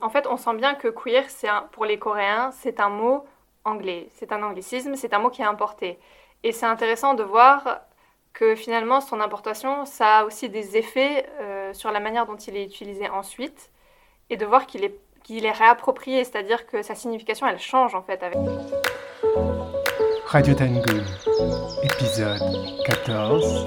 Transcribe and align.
En 0.00 0.08
fait, 0.08 0.26
on 0.26 0.36
sent 0.36 0.54
bien 0.54 0.74
que 0.74 0.88
queer, 0.88 1.24
c'est 1.28 1.48
pour 1.72 1.84
les 1.84 1.98
Coréens, 1.98 2.50
c'est 2.52 2.80
un 2.80 2.88
mot 2.88 3.24
anglais, 3.64 4.08
c'est 4.14 4.32
un 4.32 4.42
anglicisme, 4.42 4.96
c'est 4.96 5.14
un 5.14 5.18
mot 5.18 5.30
qui 5.30 5.42
est 5.42 5.46
importé. 5.46 5.98
Et 6.42 6.52
c'est 6.52 6.66
intéressant 6.66 7.14
de 7.14 7.22
voir 7.22 7.80
que 8.32 8.54
finalement, 8.54 9.00
son 9.00 9.20
importation, 9.20 9.84
ça 9.84 10.18
a 10.18 10.24
aussi 10.24 10.48
des 10.48 10.76
effets 10.76 11.26
euh, 11.40 11.72
sur 11.72 11.90
la 11.90 12.00
manière 12.00 12.26
dont 12.26 12.36
il 12.36 12.56
est 12.56 12.64
utilisé 12.64 13.08
ensuite, 13.08 13.70
et 14.30 14.36
de 14.36 14.44
voir 14.44 14.66
qu'il 14.66 14.84
est, 14.84 14.98
qu'il 15.22 15.46
est 15.46 15.52
réapproprié, 15.52 16.24
c'est-à-dire 16.24 16.66
que 16.66 16.82
sa 16.82 16.94
signification, 16.94 17.46
elle 17.46 17.60
change 17.60 17.94
en 17.94 18.02
fait 18.02 18.22
avec... 18.22 18.38
Radio 20.26 20.54
Tangoon, 20.54 21.04
épisode 21.82 22.40
14. 22.86 23.66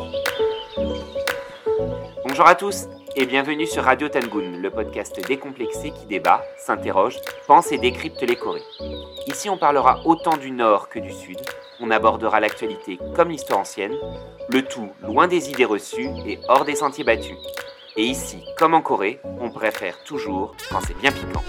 Bonjour 2.25 2.47
à 2.47 2.55
tous 2.55 2.87
et 3.19 3.25
bienvenue 3.25 3.65
sur 3.65 3.83
Radio 3.83 4.09
Tangoon, 4.09 4.59
le 4.61 4.69
podcast 4.69 5.19
décomplexé 5.27 5.89
qui 5.89 6.05
débat, 6.05 6.43
s'interroge, 6.55 7.17
pense 7.47 7.71
et 7.71 7.79
décrypte 7.79 8.21
les 8.21 8.35
Corées. 8.35 8.61
Ici, 9.25 9.49
on 9.49 9.57
parlera 9.57 10.01
autant 10.05 10.37
du 10.37 10.51
Nord 10.51 10.87
que 10.87 10.99
du 10.99 11.11
Sud. 11.11 11.39
On 11.79 11.89
abordera 11.89 12.39
l'actualité 12.39 12.99
comme 13.15 13.29
l'histoire 13.29 13.61
ancienne, 13.61 13.95
le 14.49 14.61
tout 14.61 14.89
loin 15.01 15.27
des 15.27 15.49
idées 15.49 15.65
reçues 15.65 16.09
et 16.27 16.37
hors 16.47 16.63
des 16.63 16.75
sentiers 16.75 17.03
battus. 17.03 17.37
Et 17.95 18.03
ici, 18.03 18.45
comme 18.55 18.75
en 18.75 18.81
Corée, 18.81 19.19
on 19.41 19.49
préfère 19.49 20.03
toujours 20.03 20.55
quand 20.69 20.81
c'est 20.81 20.97
bien 20.99 21.11
piquant. 21.11 21.43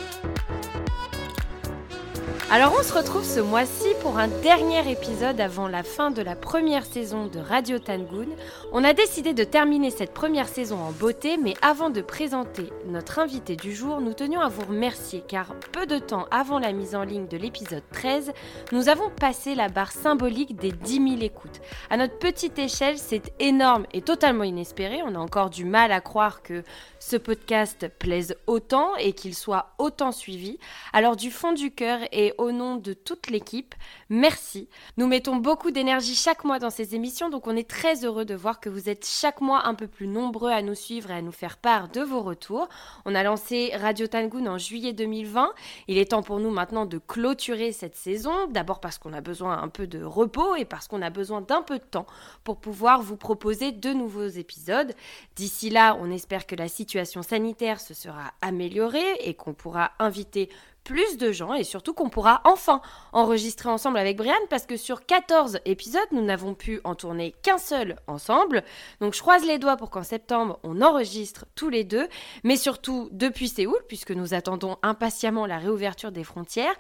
Alors 2.51 2.73
on 2.81 2.83
se 2.83 2.95
retrouve 2.95 3.27
ce 3.27 3.41
mois-ci 3.41 3.89
pour 4.01 4.17
un 4.17 4.27
dernier 4.27 4.91
épisode 4.91 5.39
avant 5.39 5.69
la 5.69 5.83
fin 5.83 6.11
de 6.11 6.23
la 6.23 6.35
première 6.35 6.87
saison 6.87 7.27
de 7.27 7.39
Radio 7.39 7.79
Tangoon. 7.79 8.29
On 8.73 8.85
a 8.85 8.95
décidé 8.95 9.35
de 9.35 9.45
terminer 9.45 9.91
cette 9.91 10.15
première 10.15 10.49
saison 10.49 10.79
en 10.79 10.91
beauté, 10.93 11.37
mais 11.37 11.53
avant 11.61 11.91
de 11.91 12.01
présenter 12.01 12.73
notre 12.87 13.19
invité 13.19 13.55
du 13.55 13.75
jour, 13.75 14.01
nous 14.01 14.15
tenions 14.15 14.41
à 14.41 14.49
vous 14.49 14.65
remercier 14.65 15.23
car 15.29 15.57
peu 15.73 15.85
de 15.85 15.99
temps 15.99 16.25
avant 16.31 16.59
la 16.59 16.73
mise 16.73 16.95
en 16.95 17.05
ligne 17.05 17.29
de 17.29 17.37
l'épisode 17.37 17.83
13, 17.93 18.33
nous 18.73 18.89
avons 18.89 19.11
passé 19.11 19.55
la 19.55 19.69
barre 19.69 19.93
symbolique 19.93 20.57
des 20.57 20.73
10 20.73 20.95
000 20.95 21.21
écoutes. 21.21 21.61
À 21.91 21.99
notre 21.99 22.19
petite 22.19 22.59
échelle, 22.59 22.97
c'est 22.97 23.35
énorme 23.41 23.85
et 23.93 24.01
totalement 24.01 24.45
inespéré. 24.45 25.03
On 25.05 25.17
a 25.17 25.19
encore 25.19 25.51
du 25.51 25.67
mal 25.67 25.93
à 25.93 26.01
croire 26.01 26.43
que 26.43 26.65
ce 26.99 27.19
podcast 27.19 27.89
plaise 27.99 28.37
autant 28.47 28.97
et 28.97 29.13
qu'il 29.13 29.35
soit 29.35 29.73
autant 29.77 30.13
suivi. 30.13 30.59
Alors 30.95 31.15
du 31.15 31.31
fond 31.31 31.53
du 31.53 31.73
cœur 31.73 32.01
et 32.11 32.33
au 32.39 32.53
nom 32.53 32.77
de 32.77 32.93
toute 32.93 33.29
l'équipe, 33.29 33.75
merci. 34.09 34.69
Nous 34.97 35.07
mettons 35.07 35.37
beaucoup 35.37 35.71
d'énergie 35.71 36.15
chaque 36.15 36.45
mois 36.45 36.59
dans 36.59 36.71
ces 36.71 36.95
émissions, 36.95 37.29
donc 37.29 37.47
on 37.47 37.57
est 37.57 37.69
très 37.69 38.05
heureux 38.05 38.25
de 38.25 38.35
voir 38.35 38.61
que 38.61 38.69
vous 38.69 38.89
êtes 38.89 39.07
chaque 39.07 39.41
mois 39.41 39.67
un 39.67 39.75
peu 39.75 39.87
plus 39.87 40.07
nombreux 40.07 40.51
à 40.51 40.63
nous 40.63 40.75
suivre 40.75 41.11
et 41.11 41.15
à 41.15 41.23
nous 41.23 41.33
faire 41.33 41.59
part 41.59 41.89
de 41.89 42.01
vos 42.01 42.23
retours. 42.23 42.69
On 43.05 43.15
a 43.15 43.23
lancé 43.23 43.73
Radio 43.77 44.07
Tangoon 44.07 44.47
en 44.47 44.59
juillet 44.59 44.93
2020. 44.93 45.53
Il 45.89 45.99
est 45.99 46.13
temps 46.13 46.23
pour 46.23 46.39
nous 46.41 46.51
maintenant 46.51 46.87
de 46.87 46.99
clôturer 46.99 47.73
cette 47.73 47.97
saison, 47.97 48.47
d'abord 48.49 48.81
parce 48.81 48.99
qu'on 48.99 49.13
a 49.13 49.21
besoin 49.21 49.61
un 49.61 49.69
peu 49.69 49.87
de 49.87 50.03
repos 50.03 50.55
et 50.57 50.65
parce 50.65 50.89
qu'on 50.89 51.03
a 51.03 51.11
besoin 51.11 51.41
d'un 51.41 51.63
peu 51.63 51.79
de 51.79 51.85
temps 51.85 52.07
pour 52.45 52.59
pouvoir 52.59 53.03
vous 53.03 53.17
proposer 53.17 53.73
de 53.73 53.93
nouveaux 53.93 54.27
épisodes. 54.29 54.95
D'ici 55.37 55.71
là, 55.71 55.97
on 56.01 56.11
espère 56.11 56.47
que 56.47 56.55
la 56.55 56.69
situation 56.69 57.23
sanitaire 57.23 57.81
se 57.81 57.95
sera 57.95 58.33
améliorée 58.41 59.15
et 59.21 59.35
qu'on 59.35 59.55
pourra 59.55 59.93
inviter 59.99 60.49
plus 60.89 61.19
de 61.19 61.33
gens 61.33 61.53
et 61.53 61.65
surtout 61.65 61.93
qu'on 61.93 62.09
pourra 62.09 62.41
enfin 62.45 62.81
enregistrer 63.13 63.69
ensemble 63.69 63.99
avec 63.99 64.17
Brian 64.17 64.33
parce 64.49 64.65
que 64.65 64.79
sur 64.79 65.05
14 65.05 65.61
épisodes, 65.67 66.01
nous 66.13 66.25
n'avons 66.25 66.55
pu 66.55 66.81
en 66.83 66.95
tourner 66.95 67.35
qu'un 67.43 67.59
seul 67.59 67.97
ensemble. 68.07 68.65
Donc 69.03 69.13
je 69.13 69.21
croise 69.21 69.45
les 69.45 69.59
doigts 69.59 69.77
pour 69.77 69.91
qu'en 69.91 70.03
septembre, 70.03 70.59
on 70.63 70.81
enregistre 70.81 71.45
tous 71.55 71.69
les 71.69 71.85
deux, 71.85 72.09
mais 72.43 72.57
surtout 72.57 73.11
depuis 73.13 73.49
Séoul 73.49 73.77
puisque 73.87 74.13
nous 74.13 74.33
attendons 74.33 74.79
impatiemment 74.83 75.45
la 75.45 75.59
réouverture 75.59 76.11
des 76.11 76.25
frontières. 76.25 76.75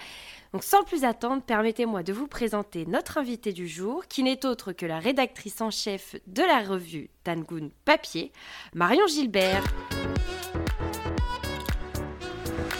Donc 0.55 0.65
sans 0.65 0.85
plus 0.85 1.05
attendre, 1.05 1.43
permettez-moi 1.43 2.03
de 2.03 2.15
vous 2.15 2.29
présenter 2.29 2.87
notre 2.87 3.19
invité 3.19 3.53
du 3.53 3.69
jour, 3.69 4.07
qui 4.09 4.23
n'est 4.23 4.47
autre 4.47 4.73
que 4.73 4.87
la 4.87 5.01
rédactrice 5.01 5.61
en 5.61 5.71
chef 5.71 6.17
de 6.27 6.43
la 6.43 6.61
revue 6.61 7.11
Tangoon 7.25 7.73
Papier, 7.85 8.33
Marion 8.73 9.07
Gilbert. 9.07 9.65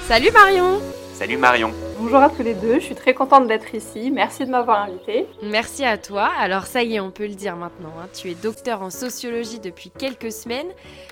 Salut 0.07 0.31
Marion 0.33 0.81
Salut 1.19 1.37
Marion. 1.37 1.73
Bonjour 1.99 2.21
à 2.21 2.31
tous 2.31 2.45
les 2.45 2.55
deux, 2.55 2.75
je 2.75 2.85
suis 2.85 2.95
très 2.95 3.13
contente 3.13 3.49
d'être 3.49 3.75
ici. 3.75 4.13
Merci 4.13 4.47
de 4.47 4.53
m'avoir 4.53 4.83
invitée. 4.83 5.27
Merci 5.43 5.85
à 5.85 5.99
toi. 5.99 6.31
Alors 6.39 6.67
ça 6.67 6.85
y 6.85 6.95
est, 6.95 7.01
on 7.01 7.11
peut 7.11 7.27
le 7.27 7.35
dire 7.35 7.57
maintenant. 7.57 7.93
Hein. 7.99 8.07
Tu 8.15 8.31
es 8.31 8.37
docteur 8.37 8.83
en 8.83 8.91
sociologie 8.91 9.59
depuis 9.59 9.91
quelques 9.91 10.31
semaines. 10.31 10.69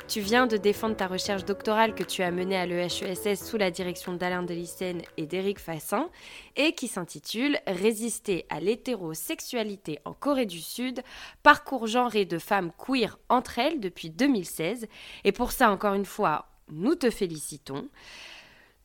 Tu 0.06 0.20
viens 0.20 0.46
de 0.46 0.56
défendre 0.56 0.94
ta 0.94 1.08
recherche 1.08 1.44
doctorale 1.44 1.92
que 1.92 2.04
tu 2.04 2.22
as 2.22 2.30
menée 2.30 2.56
à 2.56 2.66
l'EHESS 2.66 3.44
sous 3.44 3.56
la 3.56 3.72
direction 3.72 4.12
d'Alain 4.12 4.44
Delissen 4.44 5.02
et 5.16 5.26
d'Éric 5.26 5.58
Fassin 5.58 6.08
et 6.54 6.70
qui 6.70 6.86
s'intitule 6.86 7.58
Résister 7.66 8.46
à 8.48 8.60
l'hétérosexualité 8.60 9.98
en 10.04 10.12
Corée 10.12 10.46
du 10.46 10.60
Sud, 10.60 11.02
parcours 11.42 11.88
genré 11.88 12.26
de 12.26 12.38
femmes 12.38 12.70
queer 12.78 13.18
entre 13.28 13.58
elles 13.58 13.80
depuis 13.80 14.10
2016. 14.10 14.86
Et 15.24 15.32
pour 15.32 15.50
ça, 15.50 15.68
encore 15.68 15.94
une 15.94 16.04
fois, 16.04 16.46
nous 16.70 16.94
te 16.94 17.10
félicitons. 17.10 17.88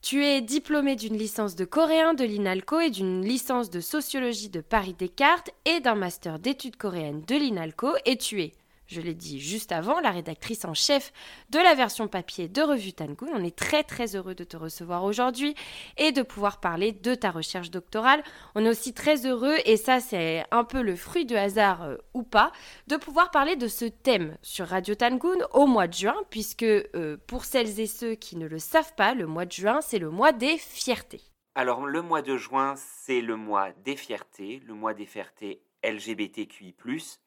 Tu 0.01 0.25
es 0.25 0.41
diplômé 0.41 0.95
d'une 0.95 1.15
licence 1.15 1.55
de 1.55 1.63
coréen 1.63 2.15
de 2.15 2.23
l'INALCO 2.23 2.79
et 2.79 2.89
d'une 2.89 3.23
licence 3.23 3.69
de 3.69 3.81
sociologie 3.81 4.49
de 4.49 4.59
Paris 4.59 4.95
Descartes 4.97 5.51
et 5.65 5.79
d'un 5.79 5.93
master 5.93 6.39
d'études 6.39 6.75
coréennes 6.75 7.21
de 7.27 7.35
l'INALCO 7.35 7.93
et 8.05 8.17
tu 8.17 8.41
es 8.41 8.53
je 8.91 8.99
l'ai 8.99 9.13
dit 9.13 9.39
juste 9.39 9.71
avant, 9.71 9.99
la 10.01 10.11
rédactrice 10.11 10.65
en 10.65 10.73
chef 10.73 11.13
de 11.49 11.59
la 11.59 11.75
version 11.75 12.07
papier 12.07 12.49
de 12.49 12.61
Revue 12.61 12.91
Tangoon. 12.91 13.29
On 13.33 13.43
est 13.43 13.55
très 13.55 13.83
très 13.83 14.15
heureux 14.15 14.35
de 14.35 14.43
te 14.43 14.57
recevoir 14.57 15.05
aujourd'hui 15.05 15.55
et 15.97 16.11
de 16.11 16.21
pouvoir 16.21 16.59
parler 16.59 16.91
de 16.91 17.15
ta 17.15 17.31
recherche 17.31 17.71
doctorale. 17.71 18.21
On 18.53 18.65
est 18.65 18.69
aussi 18.69 18.93
très 18.93 19.25
heureux, 19.25 19.55
et 19.65 19.77
ça 19.77 20.01
c'est 20.01 20.43
un 20.51 20.65
peu 20.65 20.81
le 20.81 20.95
fruit 20.95 21.25
de 21.25 21.35
hasard 21.35 21.83
euh, 21.83 21.97
ou 22.13 22.23
pas, 22.23 22.51
de 22.87 22.97
pouvoir 22.97 23.31
parler 23.31 23.55
de 23.55 23.67
ce 23.67 23.85
thème 23.85 24.37
sur 24.41 24.67
Radio 24.67 24.93
Tangoon 24.93 25.39
au 25.53 25.67
mois 25.67 25.87
de 25.87 25.93
juin, 25.93 26.17
puisque 26.29 26.63
euh, 26.63 27.17
pour 27.27 27.45
celles 27.45 27.79
et 27.79 27.87
ceux 27.87 28.15
qui 28.15 28.35
ne 28.35 28.47
le 28.47 28.59
savent 28.59 28.93
pas, 28.95 29.13
le 29.13 29.25
mois 29.25 29.45
de 29.45 29.53
juin 29.53 29.79
c'est 29.81 29.99
le 29.99 30.09
mois 30.09 30.33
des 30.33 30.57
fiertés. 30.57 31.21
Alors 31.55 31.85
le 31.85 32.01
mois 32.01 32.21
de 32.21 32.35
juin 32.35 32.75
c'est 32.75 33.21
le 33.21 33.37
mois 33.37 33.71
des 33.85 33.95
fiertés, 33.95 34.61
le 34.65 34.73
mois 34.73 34.93
des 34.93 35.05
fiertés 35.05 35.63
LGBTQI⁇ 35.83 36.75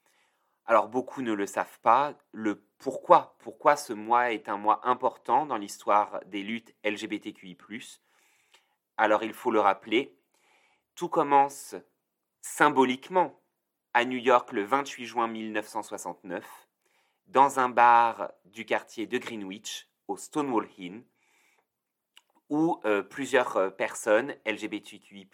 alors 0.66 0.88
beaucoup 0.88 1.22
ne 1.22 1.32
le 1.32 1.47
savent 1.47 1.78
pas, 1.80 2.14
le 2.32 2.64
pourquoi, 2.78 3.36
pourquoi 3.41 3.76
ce 3.76 3.92
mois 3.92 4.32
est 4.32 4.48
un 4.48 4.56
mois 4.56 4.80
important 4.86 5.47
dans 5.47 5.56
l'histoire 5.56 6.20
des 6.26 6.42
luttes 6.42 6.75
LGBTQI. 6.84 7.56
Alors 8.97 9.22
il 9.22 9.32
faut 9.32 9.50
le 9.50 9.60
rappeler, 9.60 10.16
tout 10.94 11.08
commence 11.08 11.75
symboliquement 12.41 13.41
à 13.92 14.04
New 14.04 14.19
York 14.19 14.52
le 14.52 14.64
28 14.64 15.06
juin 15.06 15.28
1969, 15.28 16.44
dans 17.26 17.58
un 17.58 17.69
bar 17.69 18.32
du 18.44 18.64
quartier 18.64 19.06
de 19.06 19.19
Greenwich, 19.19 19.88
au 20.08 20.16
Stonewall 20.16 20.69
Inn, 20.78 21.04
où 22.50 22.81
euh, 22.84 23.02
plusieurs 23.02 23.56
euh, 23.56 23.70
personnes 23.70 24.36
LGBTQI 24.44 25.28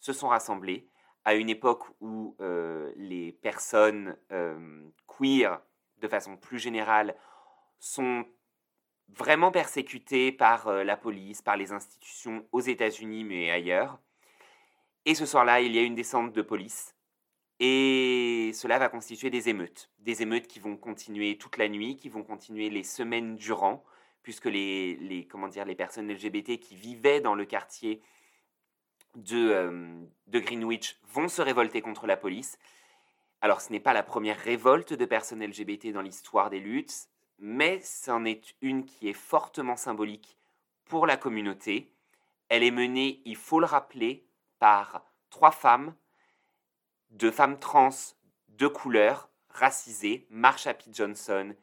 se 0.00 0.12
sont 0.12 0.28
rassemblées 0.28 0.88
à 1.24 1.34
une 1.34 1.50
époque 1.50 1.84
où 2.00 2.36
euh, 2.40 2.92
les 2.96 3.32
personnes 3.32 4.16
euh, 4.32 4.88
queer, 5.06 5.60
de 6.00 6.08
façon 6.08 6.36
plus 6.36 6.58
générale, 6.58 7.16
sont 7.78 8.24
vraiment 9.08 9.50
persécutées 9.50 10.32
par 10.32 10.68
euh, 10.68 10.84
la 10.84 10.96
police, 10.96 11.42
par 11.42 11.56
les 11.56 11.72
institutions 11.72 12.46
aux 12.52 12.60
États-Unis, 12.60 13.24
mais 13.24 13.50
ailleurs. 13.50 13.98
Et 15.04 15.14
ce 15.14 15.26
soir-là, 15.26 15.60
il 15.60 15.74
y 15.74 15.78
a 15.78 15.82
une 15.82 15.94
descente 15.94 16.32
de 16.32 16.42
police. 16.42 16.94
Et 17.58 18.52
cela 18.54 18.78
va 18.78 18.88
constituer 18.88 19.28
des 19.28 19.48
émeutes. 19.50 19.90
Des 19.98 20.22
émeutes 20.22 20.46
qui 20.46 20.60
vont 20.60 20.76
continuer 20.76 21.36
toute 21.36 21.58
la 21.58 21.68
nuit, 21.68 21.96
qui 21.96 22.08
vont 22.08 22.22
continuer 22.22 22.70
les 22.70 22.84
semaines 22.84 23.36
durant, 23.36 23.84
puisque 24.22 24.46
les, 24.46 25.26
comment 25.30 25.48
dire, 25.48 25.66
les 25.66 25.74
personnes 25.74 26.10
LGBT 26.10 26.58
qui 26.58 26.76
vivaient 26.76 27.20
dans 27.20 27.34
le 27.34 27.44
quartier 27.44 28.00
euh, 29.16 30.04
de, 30.26 30.38
Greenwich 30.38 30.98
vont 31.12 31.28
se 31.28 31.42
révolter 31.42 31.82
contre 31.82 32.06
la 32.06 32.16
police. 32.16 32.58
Alors 33.40 33.60
ce 33.60 33.72
n'est 33.72 33.80
pas 33.80 33.92
la 33.92 34.02
première 34.02 34.38
révolte 34.38 34.92
de 34.92 35.04
personnes 35.04 35.44
LGBT 35.44 35.92
dans 35.92 36.02
l'histoire 36.02 36.50
des 36.50 36.60
luttes, 36.60 37.08
mais 37.38 37.80
c'en 37.80 38.24
est 38.24 38.54
une 38.60 38.84
qui 38.84 39.08
est 39.08 39.14
fortement 39.14 39.76
symbolique 39.76 40.36
pour 40.84 41.06
la 41.06 41.16
communauté. 41.16 41.92
Elle 42.48 42.62
est 42.62 42.70
menée, 42.70 43.22
il 43.24 43.36
faut 43.36 43.60
le 43.60 43.66
rappeler, 43.66 44.26
par 44.58 45.04
trois 45.30 45.52
femmes, 45.52 45.94
deux 47.10 47.30
femmes 47.30 47.58
trans 47.58 47.90
de 48.48 48.66
couleur, 48.66 49.30
racisées, 49.48 50.26
Marsha 50.30 50.74
P. 50.74 50.84
Johnson, 50.92 51.54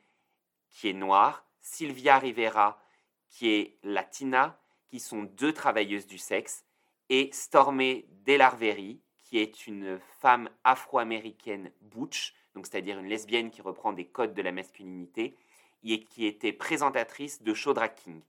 qui 0.72 0.90
est 0.90 0.94
noire, 0.94 1.46
Sylvia 1.62 2.18
Rivera, 2.18 2.82
qui 3.30 3.50
est 3.50 3.78
latina, 3.84 4.60
qui 4.88 5.00
sont 5.00 5.24
deux 5.24 5.54
travailleuses 5.54 6.08
du 6.08 6.18
sexe, 6.18 6.66
et 7.10 7.30
Stormé 7.32 8.08
Delarveri, 8.26 9.02
qui 9.24 9.40
est 9.40 9.68
une 9.68 10.00
femme 10.20 10.50
afro-américaine 10.64 11.72
butch, 11.82 12.34
donc 12.54 12.66
c'est-à-dire 12.66 13.00
une 13.00 13.08
lesbienne 13.08 13.52
qui 13.52 13.62
reprend 13.62 13.94
des 13.94 14.06
codes 14.06 14.34
de 14.34 14.42
la 14.42 14.52
masculinité, 14.52 15.36
et 15.84 16.04
qui 16.04 16.26
était 16.26 16.54
présentatrice 16.54 17.42
de 17.42 17.54
show 17.54 17.74
drag 17.74 17.94
king. 17.96 18.22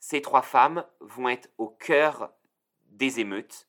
Ces 0.00 0.20
trois 0.20 0.42
femmes 0.42 0.84
vont 1.00 1.28
être 1.28 1.50
au 1.58 1.68
cœur 1.68 2.32
des 2.90 3.20
émeutes. 3.20 3.68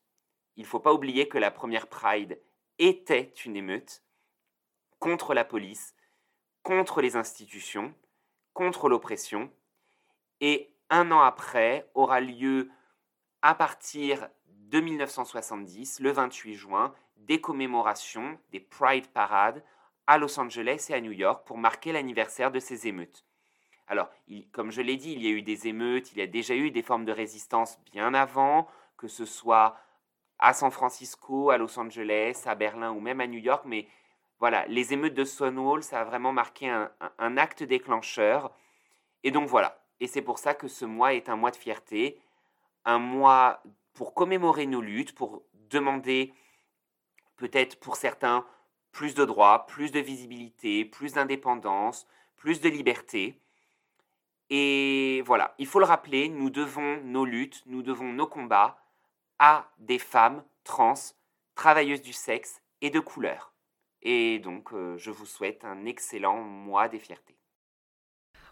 Il 0.56 0.64
ne 0.64 0.68
faut 0.68 0.80
pas 0.80 0.94
oublier 0.94 1.28
que 1.28 1.38
la 1.38 1.52
première 1.52 1.88
Pride 1.88 2.40
était 2.78 3.34
une 3.46 3.56
émeute 3.56 4.04
contre 5.00 5.34
la 5.34 5.46
police, 5.46 5.96
contre 6.64 7.02
les 7.02 7.16
institutions, 7.16 7.94
contre 8.54 8.90
l'oppression. 8.90 9.52
Et 10.42 10.74
un 10.90 11.12
an 11.12 11.22
après 11.22 11.90
aura 11.94 12.20
lieu, 12.20 12.70
à 13.42 13.56
partir 13.56 14.30
de 14.48 14.80
1970, 14.80 16.00
le 16.00 16.12
28 16.12 16.56
juin, 16.56 16.94
des 17.18 17.42
commémorations, 17.42 18.40
des 18.52 18.60
Pride 18.60 19.08
Parades 19.08 19.64
à 20.08 20.18
Los 20.18 20.40
Angeles 20.40 20.88
et 20.90 20.94
à 20.94 21.02
New 21.02 21.12
York 21.12 21.46
pour 21.46 21.58
marquer 21.58 21.92
l'anniversaire 21.92 22.52
de 22.52 22.60
ces 22.60 22.88
émeutes. 22.88 23.26
Alors, 23.88 24.10
comme 24.52 24.72
je 24.72 24.82
l'ai 24.82 24.98
dit, 24.98 25.14
il 25.14 25.24
y 25.24 25.28
a 25.28 25.32
eu 25.32 25.42
des 25.42 25.68
émeutes, 25.68 26.12
il 26.12 26.20
y 26.20 26.22
a 26.22 26.28
déjà 26.28 26.56
eu 26.56 26.70
des 26.72 26.84
formes 26.84 27.06
de 27.06 27.12
résistance 27.12 27.80
bien 27.92 28.14
avant, 28.14 28.68
que 28.98 29.08
ce 29.08 29.26
soit 29.26 29.78
à 30.38 30.54
San 30.54 30.72
Francisco, 30.72 31.50
à 31.50 31.58
Los 31.58 31.78
Angeles, 31.80 32.44
à 32.46 32.56
Berlin 32.56 32.92
ou 32.92 33.00
même 33.00 33.20
à 33.20 33.28
New 33.28 33.40
York, 33.40 33.64
mais 33.66 33.88
voilà, 34.40 34.66
les 34.68 34.94
émeutes 34.94 35.16
de 35.16 35.26
Stonewall, 35.26 35.84
ça 35.84 36.00
a 36.00 36.04
vraiment 36.06 36.32
marqué 36.32 36.70
un, 36.70 37.38
acte 37.38 37.62
déclencheur. 37.62 38.56
Et 39.24 39.32
donc 39.32 39.50
voilà, 39.50 39.82
et 40.00 40.08
c'est 40.08 40.22
pour 40.22 40.40
ça 40.40 40.54
que 40.54 40.70
ce 40.70 40.86
mois 40.86 41.14
est 41.14 41.28
un 41.28 41.36
mois 41.36 41.52
de 41.52 41.58
fierté, 41.58 42.22
un 42.86 43.00
mois 43.00 43.64
pour 43.94 44.14
commémorer 44.14 44.66
nos 44.66 44.82
luttes, 44.82 45.14
pour 45.14 45.44
demander 45.70 46.34
peut-être 47.38 47.80
pour 47.80 47.96
certains 47.96 48.46
plus 48.92 49.14
de 49.14 49.26
droits, 49.26 49.66
plus 49.68 49.92
de 49.92 50.00
visibilité, 50.00 50.86
plus 50.86 51.14
d'indépendance, 51.14 52.08
plus 52.38 52.62
de 52.62 52.70
liberté. 52.70 53.40
Et 54.50 55.22
voilà, 55.26 55.54
il 55.58 55.68
faut 55.68 55.80
le 55.80 55.86
rappeler, 55.86 56.30
nous 56.30 56.50
devons 56.50 57.02
nos 57.04 57.26
luttes, 57.26 57.62
nous 57.66 57.84
devons 57.84 58.12
nos 58.12 58.28
combats 58.28 58.82
à 59.38 59.72
des 59.78 60.00
femmes 60.00 60.44
trans, 60.64 60.96
travailleuses 61.56 62.02
du 62.02 62.14
sexe 62.14 62.62
et 62.82 62.90
de 62.90 63.00
couleur. 63.00 63.54
Et 64.02 64.40
donc, 64.40 64.74
euh, 64.74 64.98
je 64.98 65.12
vous 65.12 65.26
souhaite 65.26 65.66
un 65.66 65.86
excellent 65.86 66.42
mois 66.42 66.88
des 66.88 67.00
fiertés. 67.00 67.39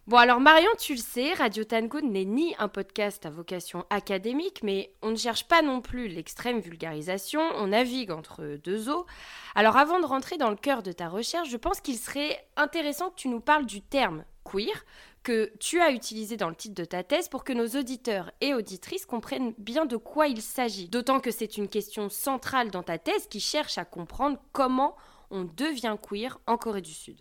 Bon 0.07 0.15
alors 0.15 0.39
Marion, 0.39 0.69
tu 0.79 0.93
le 0.93 1.01
sais, 1.01 1.33
Radio 1.33 1.65
Tangoon 1.65 2.09
n'est 2.09 2.23
ni 2.23 2.55
un 2.59 2.69
podcast 2.69 3.25
à 3.25 3.29
vocation 3.29 3.85
académique, 3.89 4.61
mais 4.63 4.93
on 5.01 5.11
ne 5.11 5.17
cherche 5.17 5.49
pas 5.49 5.61
non 5.61 5.81
plus 5.81 6.07
l'extrême 6.07 6.61
vulgarisation, 6.61 7.41
on 7.55 7.67
navigue 7.67 8.11
entre 8.11 8.57
deux 8.63 8.87
eaux. 8.87 9.05
Alors 9.53 9.75
avant 9.75 9.99
de 9.99 10.05
rentrer 10.05 10.37
dans 10.37 10.49
le 10.49 10.55
cœur 10.55 10.81
de 10.81 10.93
ta 10.93 11.09
recherche, 11.09 11.49
je 11.49 11.57
pense 11.57 11.81
qu'il 11.81 11.97
serait 11.97 12.41
intéressant 12.55 13.09
que 13.09 13.15
tu 13.15 13.27
nous 13.27 13.41
parles 13.41 13.65
du 13.65 13.81
terme 13.81 14.23
queer 14.45 14.85
que 15.23 15.51
tu 15.59 15.81
as 15.81 15.91
utilisé 15.91 16.37
dans 16.37 16.47
le 16.47 16.55
titre 16.55 16.75
de 16.75 16.85
ta 16.85 17.03
thèse 17.03 17.27
pour 17.27 17.43
que 17.43 17.51
nos 17.51 17.67
auditeurs 17.77 18.31
et 18.39 18.53
auditrices 18.53 19.05
comprennent 19.05 19.53
bien 19.57 19.85
de 19.85 19.97
quoi 19.97 20.27
il 20.27 20.41
s'agit. 20.41 20.87
D'autant 20.87 21.19
que 21.19 21.31
c'est 21.31 21.57
une 21.57 21.67
question 21.67 22.07
centrale 22.07 22.71
dans 22.71 22.83
ta 22.83 22.97
thèse 22.97 23.27
qui 23.27 23.41
cherche 23.41 23.77
à 23.77 23.83
comprendre 23.83 24.37
comment 24.53 24.95
on 25.31 25.43
devient 25.43 25.97
queer 26.01 26.39
en 26.47 26.55
Corée 26.55 26.79
du 26.79 26.93
Sud. 26.93 27.19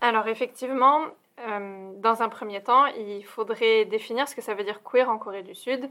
Alors 0.00 0.28
effectivement, 0.28 1.00
euh, 1.46 1.92
dans 1.96 2.22
un 2.22 2.28
premier 2.28 2.62
temps, 2.62 2.86
il 2.86 3.24
faudrait 3.24 3.84
définir 3.84 4.28
ce 4.28 4.34
que 4.34 4.42
ça 4.42 4.54
veut 4.54 4.64
dire 4.64 4.82
queer 4.82 5.08
en 5.08 5.18
Corée 5.18 5.42
du 5.42 5.54
Sud. 5.54 5.90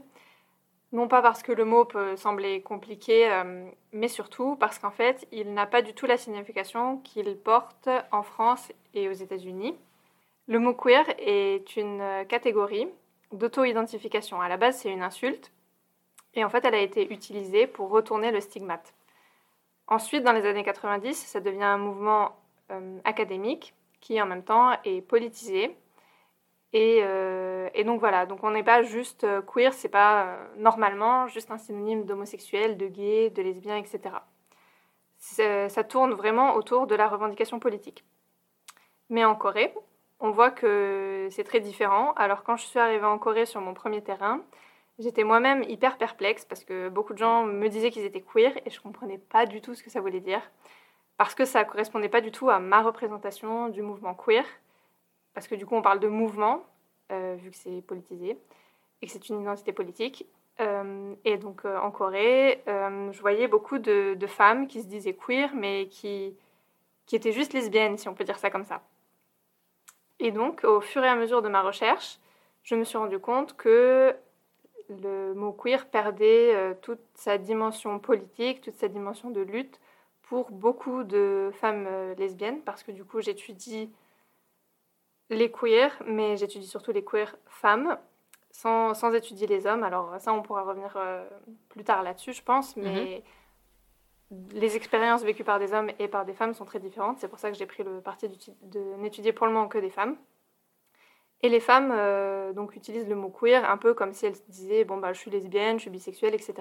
Non 0.92 1.06
pas 1.08 1.20
parce 1.20 1.42
que 1.42 1.52
le 1.52 1.64
mot 1.64 1.84
peut 1.84 2.16
sembler 2.16 2.62
compliqué, 2.62 3.30
euh, 3.30 3.68
mais 3.92 4.08
surtout 4.08 4.56
parce 4.56 4.78
qu'en 4.78 4.90
fait, 4.90 5.26
il 5.32 5.52
n'a 5.52 5.66
pas 5.66 5.82
du 5.82 5.94
tout 5.94 6.06
la 6.06 6.16
signification 6.16 6.98
qu'il 6.98 7.36
porte 7.36 7.88
en 8.10 8.22
France 8.22 8.72
et 8.94 9.08
aux 9.08 9.12
États-Unis. 9.12 9.76
Le 10.46 10.58
mot 10.58 10.74
queer 10.74 11.04
est 11.18 11.76
une 11.76 12.24
catégorie 12.28 12.88
d'auto-identification. 13.32 14.40
À 14.40 14.48
la 14.48 14.56
base, 14.56 14.78
c'est 14.78 14.90
une 14.90 15.02
insulte. 15.02 15.52
Et 16.34 16.44
en 16.44 16.48
fait, 16.48 16.64
elle 16.64 16.74
a 16.74 16.80
été 16.80 17.12
utilisée 17.12 17.66
pour 17.66 17.90
retourner 17.90 18.30
le 18.30 18.40
stigmate. 18.40 18.94
Ensuite, 19.86 20.22
dans 20.22 20.32
les 20.32 20.46
années 20.46 20.64
90, 20.64 21.14
ça 21.14 21.40
devient 21.40 21.64
un 21.64 21.78
mouvement 21.78 22.36
euh, 22.70 22.98
académique 23.04 23.74
qui, 24.00 24.20
en 24.20 24.26
même 24.26 24.44
temps, 24.44 24.72
est 24.84 25.00
politisé. 25.00 25.76
Euh, 26.74 27.70
et, 27.74 27.84
donc 27.84 28.00
voilà, 28.00 28.26
donc 28.26 28.44
on 28.44 28.50
n'est 28.50 28.62
pas 28.62 28.82
juste 28.82 29.24
euh, 29.24 29.40
queer, 29.40 29.72
c'est 29.72 29.88
pas 29.88 30.38
normalement 30.56 31.26
juste 31.26 31.50
un 31.50 31.58
synonyme 31.58 32.04
d'homosexuel, 32.04 32.76
de 32.76 32.86
gay, 32.88 33.30
de 33.30 33.42
lesbien, 33.42 33.76
etc. 33.76 34.16
ça 35.18 35.84
tourne 35.84 36.12
vraiment 36.12 36.54
autour 36.54 36.86
de 36.86 36.94
la 36.94 37.08
revendication 37.08 37.58
politique. 37.58 38.04
Mais 39.10 39.24
en 39.24 39.34
Corée, 39.34 39.74
on 40.20 40.30
voit 40.30 40.50
que 40.50 41.28
c'est 41.30 41.44
très 41.44 41.60
différent. 41.60 42.12
Alors 42.14 42.42
quand 42.44 42.56
je 42.56 42.66
suis 42.66 42.78
arrivée 42.78 43.06
en 43.06 43.18
Corée 43.18 43.46
sur 43.46 43.60
mon 43.60 43.74
premier 43.74 44.02
terrain, 44.02 44.42
j'étais 44.98 45.24
moi-même 45.24 45.62
hyper 45.64 45.96
perplexe 45.96 46.44
parce 46.44 46.64
que 46.64 46.88
beaucoup 46.90 47.14
de 47.14 47.18
gens 47.18 47.44
me 47.44 47.68
disaient 47.68 47.90
qu'ils 47.90 48.04
étaient 48.04 48.22
queer 48.22 48.52
et 48.66 48.70
je 48.70 48.80
comprenais 48.80 49.18
pas 49.18 49.46
du 49.46 49.60
tout 49.62 49.74
ce 49.74 49.82
que 49.82 49.90
ça 49.90 50.00
voulait 50.00 50.20
dire. 50.20 50.42
Parce 51.18 51.34
que 51.34 51.44
ça 51.44 51.64
ne 51.64 51.68
correspondait 51.68 52.08
pas 52.08 52.20
du 52.20 52.30
tout 52.30 52.48
à 52.48 52.60
ma 52.60 52.80
représentation 52.80 53.68
du 53.68 53.82
mouvement 53.82 54.14
queer. 54.14 54.44
Parce 55.34 55.48
que 55.48 55.56
du 55.56 55.66
coup 55.66 55.74
on 55.74 55.82
parle 55.82 55.98
de 55.98 56.06
mouvement, 56.06 56.62
euh, 57.10 57.34
vu 57.36 57.50
que 57.50 57.56
c'est 57.56 57.82
politisé, 57.82 58.38
et 59.02 59.06
que 59.06 59.12
c'est 59.12 59.28
une 59.28 59.42
identité 59.42 59.72
politique. 59.72 60.26
Euh, 60.60 61.14
et 61.24 61.36
donc 61.36 61.64
euh, 61.64 61.76
en 61.78 61.90
Corée, 61.90 62.62
je 62.66 63.20
voyais 63.20 63.48
beaucoup 63.48 63.78
de, 63.78 64.16
femmes 64.28 64.68
qui 64.68 64.80
se 64.80 64.86
disaient 64.86 65.14
queer, 65.14 65.50
mais 65.54 65.88
qui, 65.88 66.36
qui 67.06 67.16
étaient 67.16 67.32
juste 67.32 67.52
lesbiennes, 67.52 67.98
si 67.98 68.08
on 68.08 68.14
peut 68.14 68.24
dire 68.24 68.38
ça 68.38 68.50
comme 68.50 68.64
ça. 68.64 68.80
Et 70.20 70.30
donc, 70.30 70.62
au 70.64 70.80
fur 70.80 71.02
et 71.04 71.08
à 71.08 71.16
mesure 71.16 71.42
de 71.42 71.48
ma 71.48 71.62
recherche, 71.62 72.18
je 72.62 72.76
me 72.76 72.84
suis 72.84 72.98
rendu 72.98 73.18
compte 73.18 73.56
que 73.56 74.14
le 74.88 75.34
mot 75.34 75.52
queer 75.52 75.86
perdait 75.86 76.76
toute 76.80 77.00
sa 77.14 77.38
dimension 77.38 77.98
politique, 77.98 78.60
toute 78.60 78.76
sa 78.76 78.88
dimension 78.88 79.30
de 79.30 79.40
lutte 79.40 79.80
pour 80.28 80.50
beaucoup 80.50 81.04
de 81.04 81.50
femmes 81.54 81.86
euh, 81.86 82.14
lesbiennes, 82.14 82.62
parce 82.62 82.82
que 82.82 82.92
du 82.92 83.04
coup, 83.04 83.20
j'étudie 83.20 83.90
les 85.30 85.50
queers, 85.50 86.02
mais 86.06 86.36
j'étudie 86.36 86.66
surtout 86.66 86.92
les 86.92 87.04
queers 87.04 87.36
femmes, 87.46 87.98
sans, 88.50 88.94
sans, 88.94 89.12
étudier 89.12 89.46
les 89.46 89.66
hommes. 89.66 89.82
Alors 89.82 90.20
ça, 90.20 90.32
on 90.32 90.42
pourra 90.42 90.62
revenir 90.62 90.94
euh, 90.96 91.28
plus 91.68 91.84
tard 91.84 92.02
là-dessus, 92.02 92.32
je 92.32 92.42
pense, 92.42 92.76
mais... 92.76 93.18
Mhm 93.18 93.22
les 94.52 94.76
expériences 94.76 95.22
vécues 95.22 95.44
par 95.44 95.58
des 95.58 95.72
hommes 95.72 95.90
et 95.98 96.08
par 96.08 96.24
des 96.24 96.34
femmes 96.34 96.54
sont 96.54 96.64
très 96.64 96.80
différentes. 96.80 97.18
C'est 97.18 97.28
pour 97.28 97.38
ça 97.38 97.50
que 97.50 97.56
j'ai 97.56 97.66
pris 97.66 97.82
le 97.82 98.00
parti 98.00 98.28
de 98.62 98.80
n'étudier 98.96 99.32
pour 99.32 99.46
le 99.46 99.52
moment 99.52 99.68
que 99.68 99.78
des 99.78 99.90
femmes. 99.90 100.16
Et 101.42 101.48
les 101.48 101.60
femmes 101.60 101.92
euh, 101.92 102.52
donc 102.52 102.74
utilisent 102.74 103.08
le 103.08 103.14
mot 103.14 103.30
queer 103.30 103.68
un 103.68 103.76
peu 103.76 103.94
comme 103.94 104.12
si 104.12 104.26
elles 104.26 104.36
disaient 104.48 104.84
bon 104.84 104.96
bah 104.96 105.12
je 105.12 105.18
suis 105.20 105.30
lesbienne, 105.30 105.76
je 105.76 105.82
suis 105.82 105.90
bisexuelle, 105.90 106.34
etc. 106.34 106.54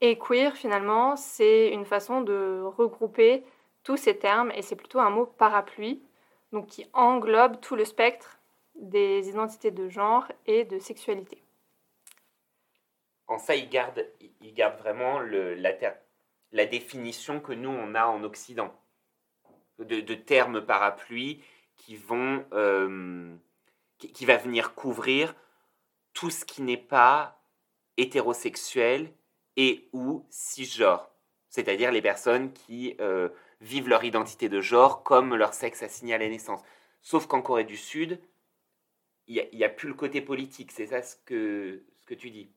Et 0.00 0.18
queer 0.18 0.56
finalement 0.56 1.16
c'est 1.16 1.68
une 1.68 1.86
façon 1.86 2.20
de 2.20 2.62
regrouper 2.76 3.44
tous 3.82 3.96
ces 3.96 4.18
termes 4.18 4.50
et 4.52 4.62
c'est 4.62 4.76
plutôt 4.76 5.00
un 5.00 5.10
mot 5.10 5.26
parapluie 5.26 6.02
donc 6.52 6.66
qui 6.66 6.86
englobe 6.92 7.60
tout 7.60 7.76
le 7.76 7.84
spectre 7.84 8.38
des 8.74 9.28
identités 9.28 9.70
de 9.70 9.88
genre 9.88 10.30
et 10.46 10.64
de 10.64 10.78
sexualité. 10.78 11.42
En 13.28 13.38
ça, 13.38 13.56
il 13.56 13.68
garde, 13.68 14.06
il 14.40 14.54
garde 14.54 14.78
vraiment 14.78 15.20
la, 15.20 16.66
définition 16.66 17.40
que 17.40 17.52
nous, 17.52 17.70
on 17.70 17.94
a 17.94 18.06
en 18.06 18.22
Occident, 18.22 18.72
de, 19.78 20.14
termes 20.14 20.64
parapluies 20.64 21.42
qui 21.76 21.96
vont, 21.96 22.44
euh, 22.52 23.34
qui, 23.98 24.24
va 24.24 24.36
venir 24.36 24.74
couvrir 24.74 25.34
tout 26.12 26.30
ce 26.30 26.44
qui 26.44 26.62
n'est 26.62 26.76
pas 26.76 27.42
hétérosexuel 27.96 29.12
et 29.56 29.88
ou 29.92 30.24
cisgenre, 30.30 31.10
c'est-à-dire 31.48 31.92
les 31.92 32.02
personnes 32.02 32.52
qui 32.52 32.96
euh, 33.00 33.28
vivent 33.60 33.88
leur 33.88 34.04
identité 34.04 34.48
de 34.48 34.60
genre 34.60 35.02
comme 35.02 35.34
leur 35.34 35.54
sexe 35.54 35.82
assigné 35.82 36.14
à 36.14 36.18
la 36.18 36.28
naissance. 36.28 36.60
Sauf 37.02 37.26
qu'en 37.26 37.42
Corée 37.42 37.64
du 37.64 37.76
Sud, 37.76 38.20
il 39.28 39.48
n'y 39.52 39.64
a, 39.64 39.68
plus 39.68 39.88
le 39.88 39.94
côté 39.94 40.20
politique, 40.20 40.72
c'est 40.72 40.86
ça 40.86 41.02
ce 41.02 41.16
que, 41.24 41.82
ce 42.00 42.06
que 42.06 42.14
tu 42.14 42.30
dis 42.30 42.48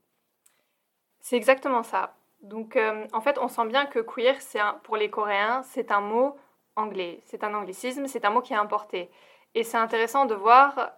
C'est 1.19 1.35
exactement 1.35 1.83
ça. 1.83 2.15
Donc, 2.41 2.75
euh, 2.75 3.05
en 3.11 3.21
fait, 3.21 3.37
on 3.39 3.47
sent 3.47 3.65
bien 3.67 3.85
que 3.85 3.99
queer, 3.99 4.37
pour 4.83 4.97
les 4.97 5.09
Coréens, 5.09 5.63
c'est 5.63 5.91
un 5.91 5.99
mot 5.99 6.37
anglais. 6.75 7.21
C'est 7.25 7.43
un 7.43 7.53
anglicisme, 7.53 8.07
c'est 8.07 8.25
un 8.25 8.29
mot 8.29 8.41
qui 8.41 8.53
est 8.53 8.57
importé. 8.57 9.09
Et 9.55 9.63
c'est 9.63 9.77
intéressant 9.77 10.25
de 10.25 10.35
voir 10.35 10.91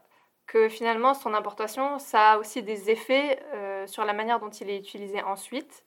que 0.45 0.69
finalement, 0.69 1.13
son 1.13 1.33
importation, 1.33 1.97
ça 1.99 2.31
a 2.31 2.37
aussi 2.37 2.61
des 2.61 2.89
effets 2.89 3.41
euh, 3.53 3.87
sur 3.87 4.03
la 4.03 4.13
manière 4.13 4.39
dont 4.39 4.49
il 4.49 4.69
est 4.69 4.77
utilisé 4.77 5.23
ensuite, 5.23 5.85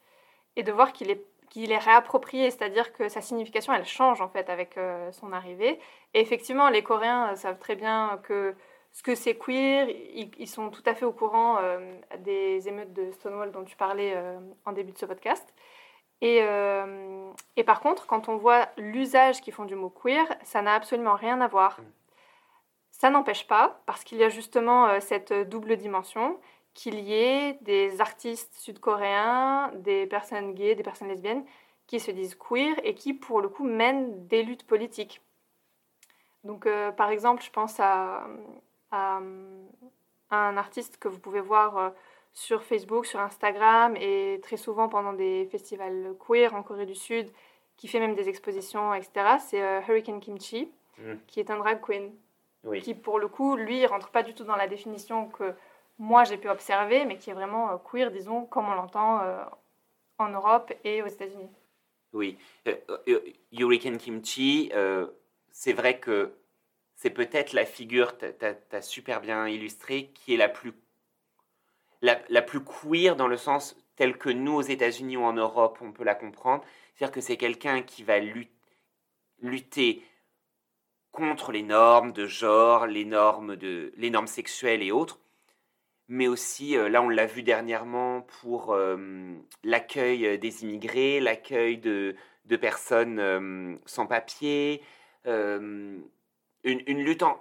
et 0.57 0.63
de 0.63 0.73
voir 0.73 0.93
qu'il 0.93 1.11
est, 1.11 1.25
qu'il 1.51 1.73
est 1.73 1.79
réapproprié, 1.79 2.51
c'est-à-dire 2.51 2.93
que 2.93 3.09
sa 3.09 3.21
signification, 3.21 3.73
elle 3.73 3.85
change 3.85 4.21
en 4.21 4.29
fait 4.29 4.51
avec 4.51 4.77
euh, 4.79 5.11
son 5.13 5.33
arrivée. 5.33 5.79
Et 6.15 6.21
effectivement, 6.21 6.69
les 6.69 6.83
Coréens 6.83 7.35
savent 7.37 7.59
très 7.59 7.77
bien 7.77 8.21
que 8.23 8.55
ce 8.95 9.03
que 9.03 9.15
c'est 9.15 9.35
queer. 9.35 9.89
Ils, 10.39 10.49
sont 10.49 10.71
tout 10.71 10.83
à 10.87 10.95
fait 10.95 11.05
au 11.05 11.13
courant 11.13 11.59
euh, 11.61 11.79
des 12.21 12.67
émeutes 12.69 12.95
de 12.95 13.11
Stonewall 13.11 13.51
dont 13.53 13.65
tu 13.65 13.77
parlais 13.77 14.15
euh, 14.15 14.39
en 14.65 14.73
début 14.73 14.93
de 14.93 14.99
ce 14.99 15.05
podcast. 15.05 15.53
Et, 16.21 16.39
euh, 16.43 17.31
et 17.57 17.65
par 17.65 17.81
contre, 17.81 18.07
quand 18.07 18.29
on 18.29 18.37
voit 18.37 18.69
l'usage 18.79 19.41
qu'ils 19.43 19.53
font 19.53 19.65
du 19.65 19.75
mot 19.75 19.91
queer, 19.91 20.25
ça 20.45 20.63
n'a 20.63 20.75
absolument 20.75 21.17
rien 21.17 21.41
à 21.41 21.49
voir. 21.49 21.79
Ça 22.93 23.11
n'empêche 23.11 23.47
pas, 23.49 23.83
parce 23.85 24.05
qu'il 24.05 24.19
y 24.19 24.25
a 24.25 24.29
justement 24.29 25.01
cette 25.01 25.33
double 25.33 25.77
dimension, 25.77 26.39
qu'il 26.75 26.99
y 26.99 27.15
ait 27.15 27.55
des 27.63 28.01
artistes 28.01 28.53
sud-coréens, 28.57 29.71
des 29.77 30.07
personnes 30.07 30.55
gays, 30.55 30.75
des 30.75 30.83
personnes 30.83 31.09
lesbiennes 31.09 31.45
qui 31.87 32.01
se 32.01 32.11
disent 32.11 32.35
queer 32.35 32.75
et 32.83 32.95
qui, 32.95 33.15
pour 33.15 33.41
le 33.41 33.49
coup, 33.49 33.65
mènent 33.65 34.27
des 34.27 34.43
luttes 34.43 34.67
politiques. 34.67 35.21
Donc, 36.43 36.67
euh, 36.67 36.91
par 36.93 37.11
exemple, 37.11 37.43
je 37.43 37.51
pense 37.51 37.79
à, 37.81 38.27
à, 38.91 39.21
un 40.31 40.57
artiste 40.57 40.99
que 40.99 41.09
vous 41.09 41.19
pouvez 41.21 41.41
voir 41.41 41.77
euh, 41.79 41.91
sur 42.33 42.63
Facebook, 42.65 43.07
sur 43.07 43.21
Instagram 43.21 43.97
et 43.97 44.41
très 44.43 44.57
souvent 44.57 44.89
pendant 44.89 45.13
des 45.13 45.47
festivals 45.51 46.15
queer 46.27 46.55
en 46.55 46.63
Corée 46.63 46.87
du 46.87 46.95
Sud, 46.97 47.31
qui 47.77 47.87
fait 47.89 48.01
même 48.01 48.15
des 48.15 48.29
expositions, 48.29 48.93
etc. 48.95 49.39
C'est 49.39 49.63
euh, 49.63 49.81
Hurricane 49.89 50.21
Kimchi, 50.21 50.71
Mm. 50.97 51.15
qui 51.27 51.41
est 51.41 51.51
un 51.51 51.57
drag 51.57 51.81
queen, 51.81 52.13
Oui. 52.63 52.81
qui 52.81 52.95
pour 52.95 53.19
le 53.19 53.27
coup, 53.27 53.57
lui, 53.57 53.85
rentre 53.85 54.11
pas 54.11 54.23
du 54.23 54.33
tout 54.33 54.45
dans 54.45 54.55
la 54.55 54.69
définition 54.69 55.27
que 55.27 55.53
moi 55.99 56.25
j'ai 56.25 56.37
pu 56.37 56.49
observer, 56.49 57.05
mais 57.05 57.19
qui 57.19 57.31
est 57.31 57.35
vraiment 57.35 57.71
euh, 57.71 57.77
queer, 57.79 58.11
disons, 58.11 58.47
comme 58.47 58.69
on 58.69 58.75
l'entend 58.75 59.21
euh, 59.21 59.45
en 60.19 60.29
Europe 60.29 60.73
et 60.85 61.03
aux 61.03 61.07
États-Unis. 61.07 61.51
Oui. 62.13 62.39
Euh, 62.69 63.21
Hurricane 63.53 63.99
Kimchi, 63.99 64.71
c'est 65.51 65.73
vrai 65.73 65.99
que 65.99 66.33
c'est 66.95 67.11
peut-être 67.11 67.53
la 67.53 67.65
figure, 67.65 68.17
tu 68.19 68.27
as, 68.73 68.83
super 68.83 69.21
bien 69.21 69.49
illustré, 69.49 70.11
qui 70.15 70.35
est 70.35 70.37
la 70.37 70.49
plus, 70.49 70.73
la, 72.03 72.43
plus 72.43 72.63
queer 72.63 73.17
dans 73.17 73.27
le 73.27 73.37
sens 73.37 73.77
tel 73.97 74.17
que 74.17 74.31
nous, 74.31 74.55
aux 74.55 74.63
États-Unis 74.63 75.17
ou 75.17 75.23
en 75.23 75.33
Europe, 75.33 75.79
on 75.81 75.93
peut 75.93 76.05
la 76.05 76.15
comprendre. 76.15 76.65
C'est-à-dire 76.95 77.13
que 77.13 77.21
c'est 77.21 77.37
quelqu'un 77.37 77.83
qui 77.83 78.05
va 78.05 78.21
lut- 78.21 78.51
lutter 79.41 80.05
contre 81.11 81.53
les 81.53 81.63
normes 81.63 82.13
de 82.13 82.27
genre, 82.27 82.87
les 82.87 83.05
normes, 83.05 83.57
de, 83.57 83.93
les 83.97 84.11
normes 84.11 84.27
sexuelles 84.27 84.83
et 84.83 84.93
autres, 84.93 85.19
mais 86.09 86.29
aussi, 86.29 86.77
euh, 86.77 86.89
là 86.89 87.03
on 87.03 87.09
l'a 87.09 87.27
vu 87.27 87.43
dernièrement, 87.43 88.23
pour 88.43 88.73
euh, 88.75 88.97
l'accueil 89.65 90.39
des 90.39 90.63
immigrés, 90.65 91.21
l'accueil 91.21 91.79
de, 91.79 92.17
de 92.47 92.57
personnes 92.57 93.19
euh, 93.19 93.77
sans 93.87 94.07
papier, 94.07 94.83
euh, 95.27 95.99
une, 96.65 96.81
lutte 97.05 97.23
en- 97.23 97.41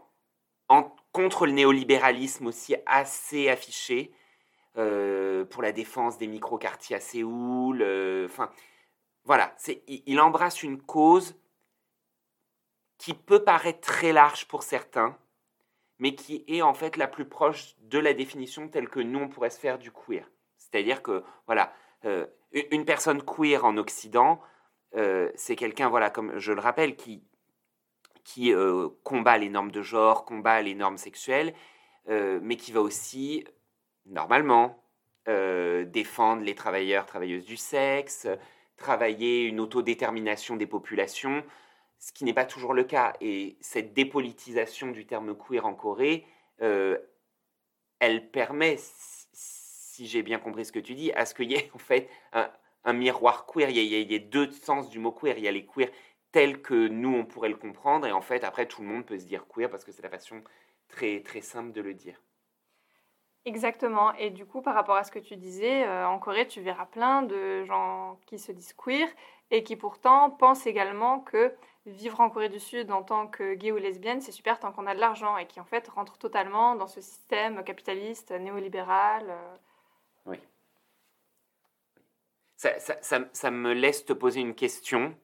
en- 0.69 0.95
contre 1.13 1.45
le 1.47 1.53
néolibéralisme 1.53 2.47
aussi 2.47 2.75
assez 2.85 3.49
affichée, 3.49 4.13
euh, 4.77 5.45
pour 5.45 5.61
la 5.63 5.71
défense 5.73 6.17
des 6.17 6.27
micro-quartiers 6.27 6.95
à 6.97 6.99
Séoul. 7.01 7.81
euh, 7.83 8.25
Enfin, 8.27 8.51
voilà, 9.25 9.55
il, 9.87 10.03
il 10.07 10.21
embrasse 10.21 10.63
une 10.63 10.81
cause 10.81 11.35
qui 12.97 13.13
peut 13.13 13.43
paraître 13.43 13.81
très 13.81 14.13
large 14.13 14.47
pour 14.47 14.63
certains, 14.63 15.15
mais 16.03 16.15
qui 16.15 16.43
est 16.49 16.61
en 16.61 16.73
fait 16.73 16.97
la 16.97 17.07
plus 17.07 17.23
proche 17.23 17.75
de 17.83 17.97
la 17.97 18.13
définition 18.13 18.67
telle 18.67 18.89
que 18.89 18.99
nous, 18.99 19.19
on 19.19 19.29
pourrait 19.29 19.49
se 19.49 19.57
faire 19.57 19.79
du 19.79 19.89
queer. 19.89 20.29
C'est-à-dire 20.57 21.01
que, 21.01 21.23
voilà, 21.45 21.73
euh, 22.03 22.25
une 22.51 22.83
personne 22.83 23.23
queer 23.23 23.63
en 23.63 23.77
Occident, 23.77 24.41
euh, 24.97 25.31
c'est 25.35 25.55
quelqu'un, 25.55 25.87
voilà, 25.87 26.09
comme 26.09 26.37
je 26.37 26.51
le 26.51 26.59
rappelle, 26.59 26.97
qui, 26.97 27.23
qui 28.25 28.53
euh, 28.53 28.89
combat 29.05 29.37
les 29.37 29.47
normes 29.47 29.71
de 29.71 29.81
genre, 29.81 30.25
combat 30.25 30.61
les 30.61 30.75
normes 30.75 30.97
sexuelles, 30.97 31.53
mais 32.09 32.57
qui 32.57 32.73
va 32.73 32.81
aussi, 32.81 33.45
normalement, 34.05 34.83
défendre 35.25 36.43
les 36.43 36.53
travailleurs, 36.53 37.05
travailleuses 37.05 37.45
du 37.45 37.55
sexe, 37.55 38.27
travailler 38.75 39.45
une 39.45 39.61
autodétermination 39.61 40.57
des 40.57 40.67
populations, 40.67 41.45
ce 42.03 42.11
qui 42.11 42.25
n'est 42.25 42.33
pas 42.33 42.43
toujours 42.43 42.73
le 42.73 42.83
cas. 42.83 43.13
Et 43.21 43.55
cette 43.61 43.93
dépolitisation 43.93 44.91
du 44.91 45.05
terme 45.05 45.37
queer 45.37 45.65
en 45.65 45.73
Corée, 45.73 46.25
euh, 46.61 46.97
elle 47.99 48.29
permet, 48.29 48.75
si, 48.77 50.05
j'ai 50.05 50.21
bien 50.21 50.37
compris 50.37 50.65
ce 50.65 50.73
que 50.73 50.79
tu 50.79 50.95
dis, 50.95 51.13
à 51.13 51.25
ce 51.25 51.33
qu'il 51.33 51.49
y 51.49 51.55
ait 51.55 51.71
en 51.73 51.77
fait 51.77 52.09
un, 52.33 52.93
miroir 52.93 53.45
queer. 53.45 53.69
Il 53.69 53.77
y, 53.77 54.15
a, 54.15 54.19
deux 54.19 54.51
sens 54.51 54.89
du 54.89 54.99
mot 54.99 55.13
queer. 55.13 55.37
Il 55.37 55.45
y 55.45 55.47
a 55.47 55.51
les 55.51 55.65
queer 55.65 55.89
tels 56.33 56.61
que 56.61 56.89
nous, 56.89 57.15
on 57.15 57.25
pourrait 57.25 57.49
le 57.49 57.55
comprendre, 57.55 58.07
et 58.07 58.11
en 58.11 58.21
fait, 58.21 58.43
après, 58.43 58.65
tout 58.65 58.81
le 58.81 58.87
monde 58.87 59.05
peut 59.05 59.19
se 59.19 59.25
dire 59.25 59.45
queer 59.47 59.69
parce 59.69 59.85
que 59.85 59.91
c'est 59.91 60.01
la 60.01 60.09
façon 60.09 60.43
très, 60.89 61.21
très 61.21 61.41
simple 61.41 61.71
de 61.71 61.79
le 61.79 61.93
dire. 61.93 62.19
Exactement. 63.45 64.13
Et 64.15 64.29
du 64.29 64.45
coup, 64.45 64.61
par 64.61 64.73
rapport 64.73 64.95
à 64.95 65.03
ce 65.03 65.11
que 65.11 65.19
tu 65.19 65.37
disais, 65.37 65.85
euh, 65.85 66.07
en 66.07 66.17
Corée, 66.17 66.47
tu 66.47 66.59
verras 66.61 66.85
plein 66.85 67.21
de 67.21 67.63
gens 67.65 68.19
qui 68.25 68.39
se 68.39 68.51
disent 68.51 68.73
queer 68.73 69.07
et 69.51 69.63
qui 69.63 69.75
pourtant 69.75 70.31
pensent 70.31 70.65
également 70.65 71.19
que 71.19 71.53
vivre 71.85 72.19
en 72.21 72.29
Corée 72.29 72.49
du 72.49 72.59
Sud 72.59 72.91
en 72.91 73.03
tant 73.03 73.27
que 73.27 73.53
gay 73.55 73.71
ou 73.71 73.77
lesbienne, 73.77 74.21
c'est 74.21 74.31
super 74.31 74.59
tant 74.59 74.71
qu'on 74.71 74.87
a 74.87 74.95
de 74.95 74.99
l'argent 74.99 75.37
et 75.37 75.47
qui 75.47 75.59
en 75.59 75.65
fait 75.65 75.87
rentrent 75.89 76.17
totalement 76.17 76.75
dans 76.75 76.87
ce 76.87 77.01
système 77.01 77.63
capitaliste, 77.63 78.31
néolibéral. 78.31 79.25
euh. 79.29 79.55
Ça, 82.55 82.79
ça- 82.79 83.01
ça- 83.01 83.27
ça 83.33 83.51
me 83.51 83.73
laisse 83.73 84.05
te 84.05 84.13
poser 84.13 84.39
une 84.39 84.55
question 84.55 85.17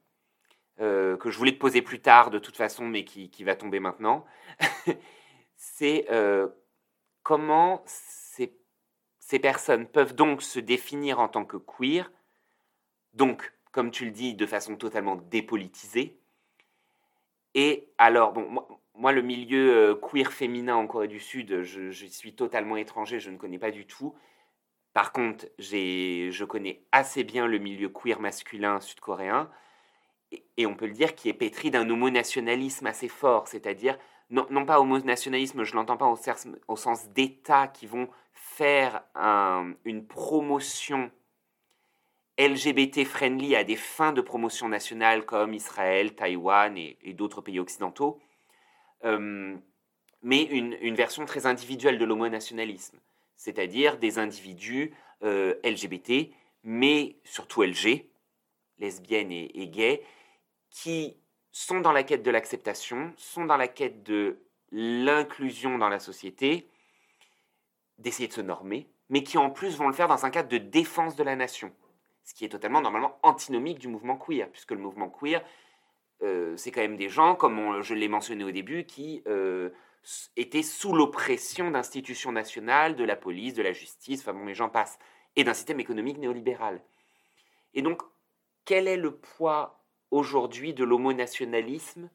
euh, 0.81 1.17
que 1.17 1.29
je 1.29 1.37
voulais 1.37 1.53
te 1.53 1.59
poser 1.59 1.81
plus 1.81 2.01
tard 2.01 2.31
de 2.31 2.39
toute 2.39 2.57
façon, 2.57 2.85
mais 2.87 3.03
qui, 3.05 3.29
qui 3.29 3.43
va 3.43 3.55
tomber 3.55 3.79
maintenant. 3.79 4.25
c'est 5.57 6.07
euh, 6.11 6.47
comment 7.23 7.83
ces, 7.85 8.55
ces 9.19 9.39
personnes 9.39 9.87
peuvent 9.87 10.15
donc 10.15 10.41
se 10.41 10.59
définir 10.59 11.19
en 11.19 11.29
tant 11.29 11.45
que 11.45 11.57
queer, 11.57 12.11
donc, 13.13 13.53
comme 13.71 13.91
tu 13.91 14.05
le 14.05 14.11
dis, 14.11 14.35
de 14.35 14.45
façon 14.45 14.75
totalement 14.77 15.15
dépolitisée. 15.17 16.18
Et 17.55 17.89
alors, 17.97 18.33
bon, 18.33 18.63
moi, 18.95 19.11
le 19.11 19.21
milieu 19.21 19.91
euh, 19.91 19.95
queer 19.95 20.31
féminin 20.31 20.75
en 20.75 20.85
Corée 20.85 21.07
du 21.07 21.19
Sud, 21.19 21.63
je, 21.63 21.89
suis 21.91 22.35
totalement 22.35 22.75
étranger, 22.75 23.19
je 23.19 23.31
ne 23.31 23.37
connais 23.37 23.57
pas 23.57 23.71
du 23.71 23.85
tout. 23.85 24.13
Par 24.93 25.13
contre, 25.13 25.45
je 25.57 26.43
connais 26.43 26.83
assez 26.91 27.23
bien 27.23 27.47
le 27.47 27.57
milieu 27.59 27.89
queer 27.89 28.19
masculin 28.19 28.79
sud-coréen, 28.81 29.49
et, 30.57 30.65
on 30.65 30.75
peut 30.75 30.85
le 30.85 30.93
dire 30.93 31.15
qui 31.15 31.29
est 31.29 31.33
pétri 31.33 31.71
d'un 31.71 31.89
homonationalisme 31.89 32.85
assez 32.85 33.07
fort, 33.07 33.47
c'est-à-dire, 33.47 33.97
non, 34.29 34.45
non 34.51 34.65
pas 34.65 34.79
homonationalisme, 34.79 35.63
je 35.63 35.75
l'entends 35.75 35.97
pas 35.97 36.07
au, 36.67 36.75
sens- 36.75 37.09
d'État 37.09 37.67
qui 37.67 37.87
vont 37.87 38.09
faire 38.33 39.03
un- 39.15 39.73
une 39.85 40.05
promotion 40.05 41.09
LGBT-friendly 42.39 43.55
à 43.55 43.65
des 43.65 43.75
fins 43.75 44.13
de 44.13 44.21
promotion 44.21 44.69
nationale 44.69 45.25
comme 45.25 45.53
Israël, 45.53 46.15
Taïwan 46.15 46.77
et, 46.77 46.97
d'autres 47.13 47.41
pays 47.41 47.59
occidentaux, 47.59 48.19
euh, 49.03 49.57
mais 50.23 50.43
une, 50.43 50.95
version 50.95 51.25
très 51.25 51.45
individuelle 51.45 51.97
de 51.97 52.05
l'homonationalisme, 52.05 52.97
c'est-à-dire 53.35 53.97
des 53.97 54.19
individus 54.19 54.93
euh, 55.23 55.55
LGBT, 55.65 56.31
mais 56.63 57.17
surtout 57.25 57.61
LG, 57.61 58.05
lesbiennes 58.79 59.31
et 59.31 59.67
gays, 59.67 60.01
qui 60.69 61.17
sont 61.51 61.81
dans 61.81 61.91
la 61.91 62.03
quête 62.03 62.23
de 62.23 62.31
l'acceptation, 62.31 63.13
sont 63.17 63.45
dans 63.45 63.57
la 63.57 63.67
quête 63.67 64.03
de 64.03 64.39
l'inclusion 64.71 65.77
dans 65.77 65.89
la 65.89 65.99
société, 65.99 66.69
d'essayer 67.97 68.27
de 68.27 68.33
se 68.33 68.41
normer, 68.41 68.87
mais 69.09 69.23
qui 69.23 69.37
en 69.37 69.49
plus 69.49 69.77
vont 69.77 69.87
le 69.87 69.93
faire 69.93 70.07
dans 70.07 70.25
un 70.25 70.29
cadre 70.29 70.49
de 70.49 70.57
défense 70.57 71.15
de 71.15 71.23
la 71.23 71.35
nation, 71.35 71.73
ce 72.29 72.35
qui 72.35 72.45
est 72.45 72.49
totalement 72.49 72.79
normalement 72.79 73.17
antinomique 73.23 73.79
du 73.79 73.87
mouvement 73.87 74.15
queer, 74.15 74.51
puisque 74.51 74.69
le 74.69 74.77
mouvement 74.77 75.09
queer, 75.09 75.43
euh, 76.21 76.55
c'est 76.57 76.69
quand 76.69 76.81
même 76.81 76.95
des 76.95 77.09
gens, 77.09 77.33
comme 77.33 77.81
je 77.81 77.95
l'ai 77.95 78.07
mentionné 78.07 78.43
au 78.43 78.51
début, 78.51 78.85
qui 78.85 79.23
euh, 79.25 79.71
étaient 80.37 80.61
sous 80.61 80.93
l'oppression 80.93 81.71
d'institutions 81.71 82.31
nationales, 82.31 82.95
de 82.95 83.03
la 83.03 83.15
police, 83.15 83.55
de 83.55 83.63
la 83.63 83.73
justice, 83.73 84.21
enfin 84.21 84.33
bon, 84.33 84.45
les 84.45 84.53
gens 84.53 84.69
passent, 84.69 84.99
et 85.35 85.43
d'un 85.43 85.55
système 85.55 85.79
économique 85.79 86.19
néolibéral. 86.19 86.83
Et 87.73 87.81
donc, 87.81 88.03
quel 88.63 88.87
est 88.87 88.97
le 88.97 89.15
poids 89.15 89.83
aujourd'hui 90.11 90.75
de 90.75 90.83
l'homonationalisme 90.83 92.11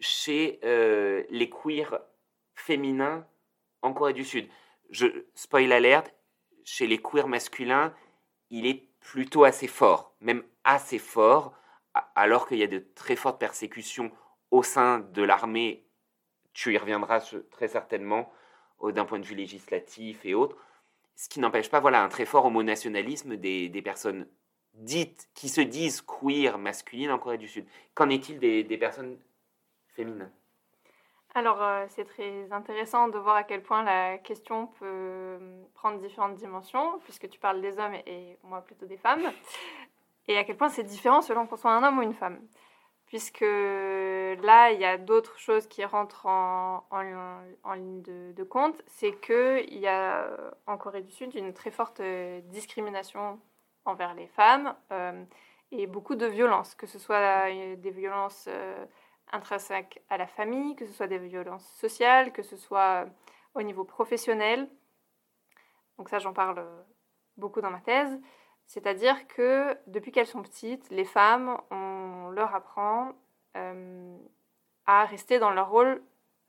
chez 0.00 0.58
euh, 0.64 1.22
les 1.30 1.48
queers 1.50 2.00
féminins 2.56 3.24
en 3.82 3.92
Corée 3.92 4.12
du 4.12 4.24
Sud? 4.24 4.48
Je 4.90 5.06
spoil 5.34 5.70
alerte, 5.70 6.12
chez 6.64 6.88
les 6.88 6.98
queers 6.98 7.28
masculins, 7.28 7.94
il 8.50 8.66
est 8.66 8.88
plutôt 9.04 9.44
assez 9.44 9.68
fort, 9.68 10.16
même 10.20 10.42
assez 10.64 10.98
fort, 10.98 11.54
alors 12.16 12.48
qu'il 12.48 12.58
y 12.58 12.64
a 12.64 12.66
de 12.66 12.84
très 12.96 13.14
fortes 13.14 13.38
persécutions 13.38 14.10
au 14.50 14.62
sein 14.62 14.98
de 14.98 15.22
l'armée. 15.22 15.86
Tu 16.54 16.72
y 16.72 16.78
reviendras 16.78 17.20
très 17.50 17.68
certainement 17.68 18.32
d'un 18.82 19.04
point 19.04 19.20
de 19.20 19.24
vue 19.24 19.36
législatif 19.36 20.24
et 20.24 20.34
autres. 20.34 20.56
Ce 21.14 21.28
qui 21.28 21.38
n'empêche 21.38 21.70
pas 21.70 21.80
voilà, 21.80 22.02
un 22.02 22.08
très 22.08 22.24
fort 22.24 22.46
homonationalisme 22.46 23.36
des, 23.36 23.68
des 23.68 23.82
personnes 23.82 24.26
dites, 24.72 25.28
qui 25.34 25.48
se 25.48 25.60
disent 25.60 26.00
queer 26.00 26.58
masculines 26.58 27.10
en 27.10 27.18
Corée 27.18 27.38
du 27.38 27.46
Sud. 27.46 27.66
Qu'en 27.94 28.08
est-il 28.08 28.38
des 28.40 28.78
personnes 28.78 29.18
féminines? 29.88 30.32
Alors, 31.34 31.62
euh, 31.62 31.84
c'est 31.88 32.04
très 32.04 32.52
intéressant 32.52 33.08
de 33.08 33.18
voir 33.18 33.36
à 33.36 33.42
quel 33.44 33.62
point 33.62 33.82
la 33.82 34.18
question 34.18 34.68
peut 34.78 34.86
euh, 34.86 35.64
prendre 35.74 35.98
différentes 35.98 36.36
dimensions, 36.36 37.00
puisque 37.04 37.28
tu 37.28 37.40
parles 37.40 37.60
des 37.60 37.78
hommes 37.78 37.94
et 38.06 38.38
moi 38.44 38.60
plutôt 38.62 38.86
des 38.86 38.96
femmes, 38.96 39.32
et 40.28 40.38
à 40.38 40.44
quel 40.44 40.56
point 40.56 40.68
c'est 40.68 40.84
différent 40.84 41.22
selon 41.22 41.46
qu'on 41.46 41.56
soit 41.56 41.72
un 41.72 41.82
homme 41.82 41.98
ou 41.98 42.02
une 42.02 42.14
femme. 42.14 42.38
puisque 43.06 43.40
là, 43.42 44.70
il 44.72 44.80
y 44.80 44.84
a 44.84 44.98
d'autres 44.98 45.38
choses 45.38 45.66
qui 45.66 45.84
rentrent 45.84 46.26
en, 46.26 46.82
ligne 47.74 48.02
de, 48.02 48.44
compte. 48.44 48.82
C'est 48.86 49.12
qu'il 49.20 49.78
y 49.78 49.86
a 49.86 50.28
en 50.66 50.76
Corée 50.78 51.02
du 51.02 51.12
Sud 51.12 51.34
une 51.34 51.52
très 51.52 51.70
forte 51.70 52.00
euh, 52.00 52.40
discrimination 52.44 53.40
envers 53.84 54.14
les 54.14 54.26
femmes 54.28 54.74
euh, 54.92 55.24
et 55.72 55.86
beaucoup 55.86 56.14
de 56.14 56.26
violences, 56.26 56.74
que 56.74 56.86
ce 56.86 56.98
soit 56.98 57.48
euh, 57.48 57.76
des 57.76 57.90
violences 57.90 58.46
euh, 58.48 58.84
intrinsèques 59.34 60.02
à 60.08 60.16
la 60.16 60.26
famille, 60.26 60.76
que 60.76 60.86
ce 60.86 60.92
soit 60.92 61.06
des 61.06 61.18
violences 61.18 61.66
sociales, 61.74 62.32
que 62.32 62.42
ce 62.42 62.56
soit 62.56 63.06
au 63.54 63.62
niveau 63.62 63.84
professionnel. 63.84 64.68
Donc 65.98 66.08
ça, 66.08 66.18
j'en 66.18 66.32
parle 66.32 66.58
euh, 66.58 66.82
beaucoup 67.36 67.60
dans 67.60 67.70
ma 67.70 67.80
thèse. 67.80 68.18
C'est-à-dire 68.66 69.26
que 69.28 69.76
depuis 69.86 70.10
qu'elles 70.10 70.26
sont 70.26 70.42
petites, 70.42 70.88
les 70.90 71.04
femmes, 71.04 71.58
on 71.70 72.30
leur 72.30 72.54
apprend 72.54 73.12
euh, 73.56 74.16
à 74.86 75.04
rester 75.04 75.38
dans 75.38 75.50
leur 75.50 75.70
rôle 75.70 76.02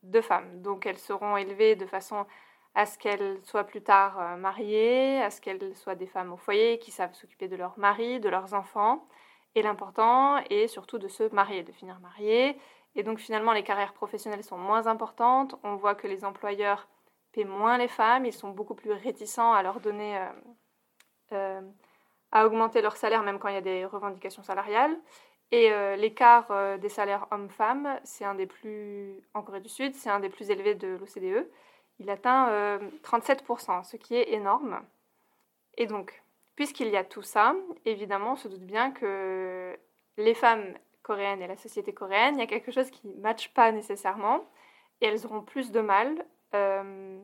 de 0.03 0.21
femme. 0.21 0.61
Donc 0.61 0.85
elles 0.85 0.97
seront 0.97 1.37
élevées 1.37 1.75
de 1.75 1.85
façon 1.85 2.25
à 2.73 2.85
ce 2.85 2.97
qu'elles 2.97 3.39
soient 3.43 3.63
plus 3.63 3.81
tard 3.81 4.19
euh, 4.19 4.35
mariées, 4.37 5.21
à 5.21 5.29
ce 5.29 5.41
qu'elles 5.41 5.75
soient 5.75 5.95
des 5.95 6.07
femmes 6.07 6.31
au 6.31 6.37
foyer 6.37 6.79
qui 6.79 6.91
savent 6.91 7.13
s'occuper 7.13 7.47
de 7.47 7.55
leur 7.55 7.77
mari, 7.77 8.19
de 8.19 8.29
leurs 8.29 8.53
enfants. 8.53 9.07
Et 9.55 9.61
l'important 9.61 10.37
est 10.49 10.67
surtout 10.67 10.97
de 10.97 11.07
se 11.07 11.33
marier, 11.33 11.63
de 11.63 11.71
finir 11.71 11.99
mariée. 11.99 12.57
Et 12.95 13.03
donc 13.03 13.19
finalement, 13.19 13.53
les 13.53 13.63
carrières 13.63 13.93
professionnelles 13.93 14.43
sont 14.43 14.57
moins 14.57 14.87
importantes. 14.87 15.55
On 15.63 15.75
voit 15.75 15.95
que 15.95 16.07
les 16.07 16.23
employeurs 16.23 16.87
paient 17.31 17.43
moins 17.43 17.77
les 17.77 17.87
femmes. 17.87 18.25
Ils 18.25 18.33
sont 18.33 18.49
beaucoup 18.49 18.75
plus 18.75 18.91
réticents 18.91 19.53
à 19.53 19.61
leur 19.63 19.79
donner, 19.79 20.17
euh, 20.17 20.29
euh, 21.33 21.61
à 22.31 22.45
augmenter 22.45 22.81
leur 22.81 22.97
salaire, 22.97 23.23
même 23.23 23.39
quand 23.39 23.49
il 23.49 23.55
y 23.55 23.57
a 23.57 23.61
des 23.61 23.85
revendications 23.85 24.43
salariales. 24.43 24.97
Et 25.51 25.71
euh, 25.71 25.95
l'écart 25.95 26.79
des 26.79 26.89
salaires 26.89 27.27
hommes-femmes, 27.31 27.99
c'est 28.03 28.25
un 28.25 28.35
des 28.35 28.47
plus, 28.47 29.21
en 29.33 29.43
Corée 29.43 29.61
du 29.61 29.69
Sud, 29.69 29.93
c'est 29.93 30.09
un 30.09 30.19
des 30.19 30.29
plus 30.29 30.49
élevés 30.49 30.75
de 30.75 30.97
l'OCDE. 30.97 31.47
Il 31.99 32.09
atteint 32.09 32.49
euh, 32.49 32.79
37%, 33.03 33.83
ce 33.83 33.97
qui 33.97 34.15
est 34.15 34.33
énorme. 34.33 34.81
Et 35.77 35.87
donc, 35.87 36.23
puisqu'il 36.55 36.89
y 36.89 36.97
a 36.97 37.03
tout 37.03 37.21
ça, 37.21 37.55
évidemment, 37.85 38.33
on 38.33 38.35
se 38.35 38.47
doute 38.47 38.65
bien 38.65 38.91
que 38.91 39.77
les 40.17 40.33
femmes 40.33 40.73
coréennes 41.05 41.41
et 41.41 41.47
la 41.47 41.55
société 41.57 41.93
coréenne, 41.93 42.35
il 42.35 42.39
y 42.39 42.43
a 42.43 42.47
quelque 42.47 42.71
chose 42.71 42.89
qui 42.89 43.07
ne 43.07 43.21
matche 43.21 43.47
pas 43.53 43.71
nécessairement. 43.71 44.39
Et 45.01 45.05
elles 45.07 45.25
auront 45.25 45.41
plus 45.41 45.71
de 45.71 45.81
mal 45.81 46.25
euh, 46.53 47.19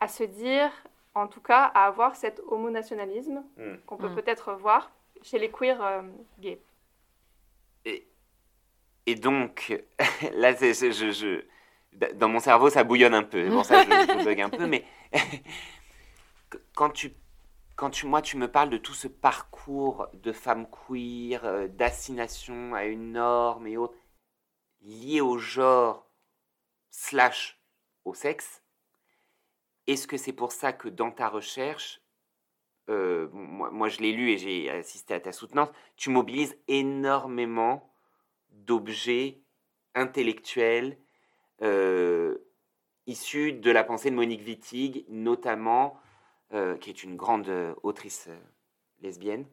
à 0.00 0.08
se 0.08 0.24
dire, 0.24 0.70
en 1.14 1.26
tout 1.28 1.40
cas, 1.40 1.64
à 1.74 1.86
avoir 1.86 2.16
cet 2.16 2.40
homonationalisme 2.46 3.42
Mm. 3.56 3.76
qu'on 3.86 3.96
peut 3.96 4.08
Mm. 4.10 4.14
peut-être 4.16 4.52
voir 4.54 4.90
chez 5.22 5.38
les 5.38 5.50
queers 5.50 5.82
euh, 5.82 6.02
gays. 6.38 6.60
Et 9.06 9.14
donc, 9.14 9.52
là, 10.34 10.54
c'est- 10.54 10.92
je, 10.92 11.10
je- 11.10 11.44
dans 12.14 12.28
mon 12.28 12.38
cerveau, 12.38 12.68
ça 12.70 12.84
bouillonne 12.84 13.14
un 13.14 13.22
peu. 13.24 13.48
Pour 13.48 13.64
ça 13.64 13.82
je, 13.82 13.90
je 13.90 14.24
bug 14.24 14.40
un 14.40 14.50
peu. 14.50 14.66
Mais 14.66 14.84
quand 16.76 16.90
tu, 16.90 17.12
quand 17.80 17.88
tu, 17.88 18.04
moi, 18.04 18.20
tu 18.20 18.36
me 18.36 18.46
parles 18.46 18.68
de 18.68 18.76
tout 18.76 18.92
ce 18.92 19.08
parcours 19.08 20.06
de 20.12 20.32
femmes 20.32 20.66
queer, 20.68 21.46
euh, 21.46 21.66
d'assignation 21.66 22.74
à 22.74 22.84
une 22.84 23.12
norme 23.12 23.66
et 23.66 23.78
autres, 23.78 23.96
lié 24.82 25.22
au 25.22 25.38
genre 25.38 26.06
slash 26.90 27.58
au 28.04 28.12
sexe, 28.12 28.62
est-ce 29.86 30.06
que 30.06 30.18
c'est 30.18 30.34
pour 30.34 30.52
ça 30.52 30.74
que 30.74 30.90
dans 30.90 31.10
ta 31.10 31.30
recherche, 31.30 32.02
euh, 32.90 33.30
moi, 33.32 33.70
moi, 33.70 33.88
je 33.88 34.00
l'ai 34.00 34.12
lu 34.12 34.30
et 34.30 34.36
j'ai 34.36 34.68
assisté 34.68 35.14
à 35.14 35.20
ta 35.20 35.32
soutenance, 35.32 35.70
tu 35.96 36.10
mobilises 36.10 36.58
énormément 36.68 37.90
d'objets 38.50 39.40
intellectuels 39.94 40.98
euh, 41.62 42.36
issus 43.06 43.54
de 43.54 43.70
la 43.70 43.84
pensée 43.84 44.10
de 44.10 44.16
Monique 44.16 44.46
Wittig, 44.46 45.06
notamment, 45.08 45.98
euh, 46.52 46.76
qui 46.76 46.90
est 46.90 47.02
une 47.04 47.16
grande 47.16 47.48
euh, 47.48 47.74
autrice 47.82 48.26
euh, 48.28 48.38
lesbienne, 49.00 49.46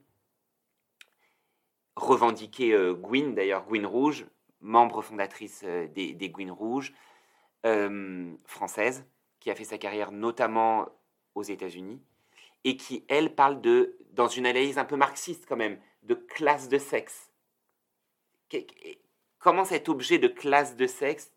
revendiquée 1.96 2.74
euh, 2.74 2.94
Gwyn, 2.94 3.34
d'ailleurs 3.34 3.66
Gwyn 3.66 3.86
Rouge, 3.86 4.26
membre 4.62 5.02
fondatrice 5.02 5.64
des, 5.64 6.14
des 6.14 6.30
Gwyn 6.30 6.52
Rouges, 6.52 6.94
française, 8.46 9.06
qui 9.40 9.52
a 9.52 9.56
fait 9.56 9.66
sa 9.66 9.78
carrière 9.78 10.12
notamment 10.12 10.88
aux 11.36 11.44
États-Unis, 11.44 12.02
et 12.64 12.78
qui, 12.78 13.06
elle, 13.08 13.36
parle 13.36 13.62
de, 13.62 13.98
dans 14.14 14.28
une 14.28 14.46
analyse 14.46 14.78
un 14.78 14.86
peu 14.86 14.96
marxiste 14.96 15.46
quand 15.48 15.58
même, 15.58 15.80
de 16.04 16.16
classe 16.16 16.70
de 16.70 16.78
sexe. 16.78 17.32
Comment 19.38 19.66
cet 19.66 19.90
objet 19.90 20.18
de 20.18 20.28
classe 20.28 20.76
de 20.76 20.88
sexe, 20.88 21.32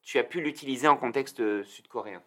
tu 0.00 0.18
as 0.18 0.24
pu 0.24 0.40
l'utiliser 0.40 0.88
en 0.88 0.96
contexte 0.96 1.62
sud-coréen? 1.64 2.22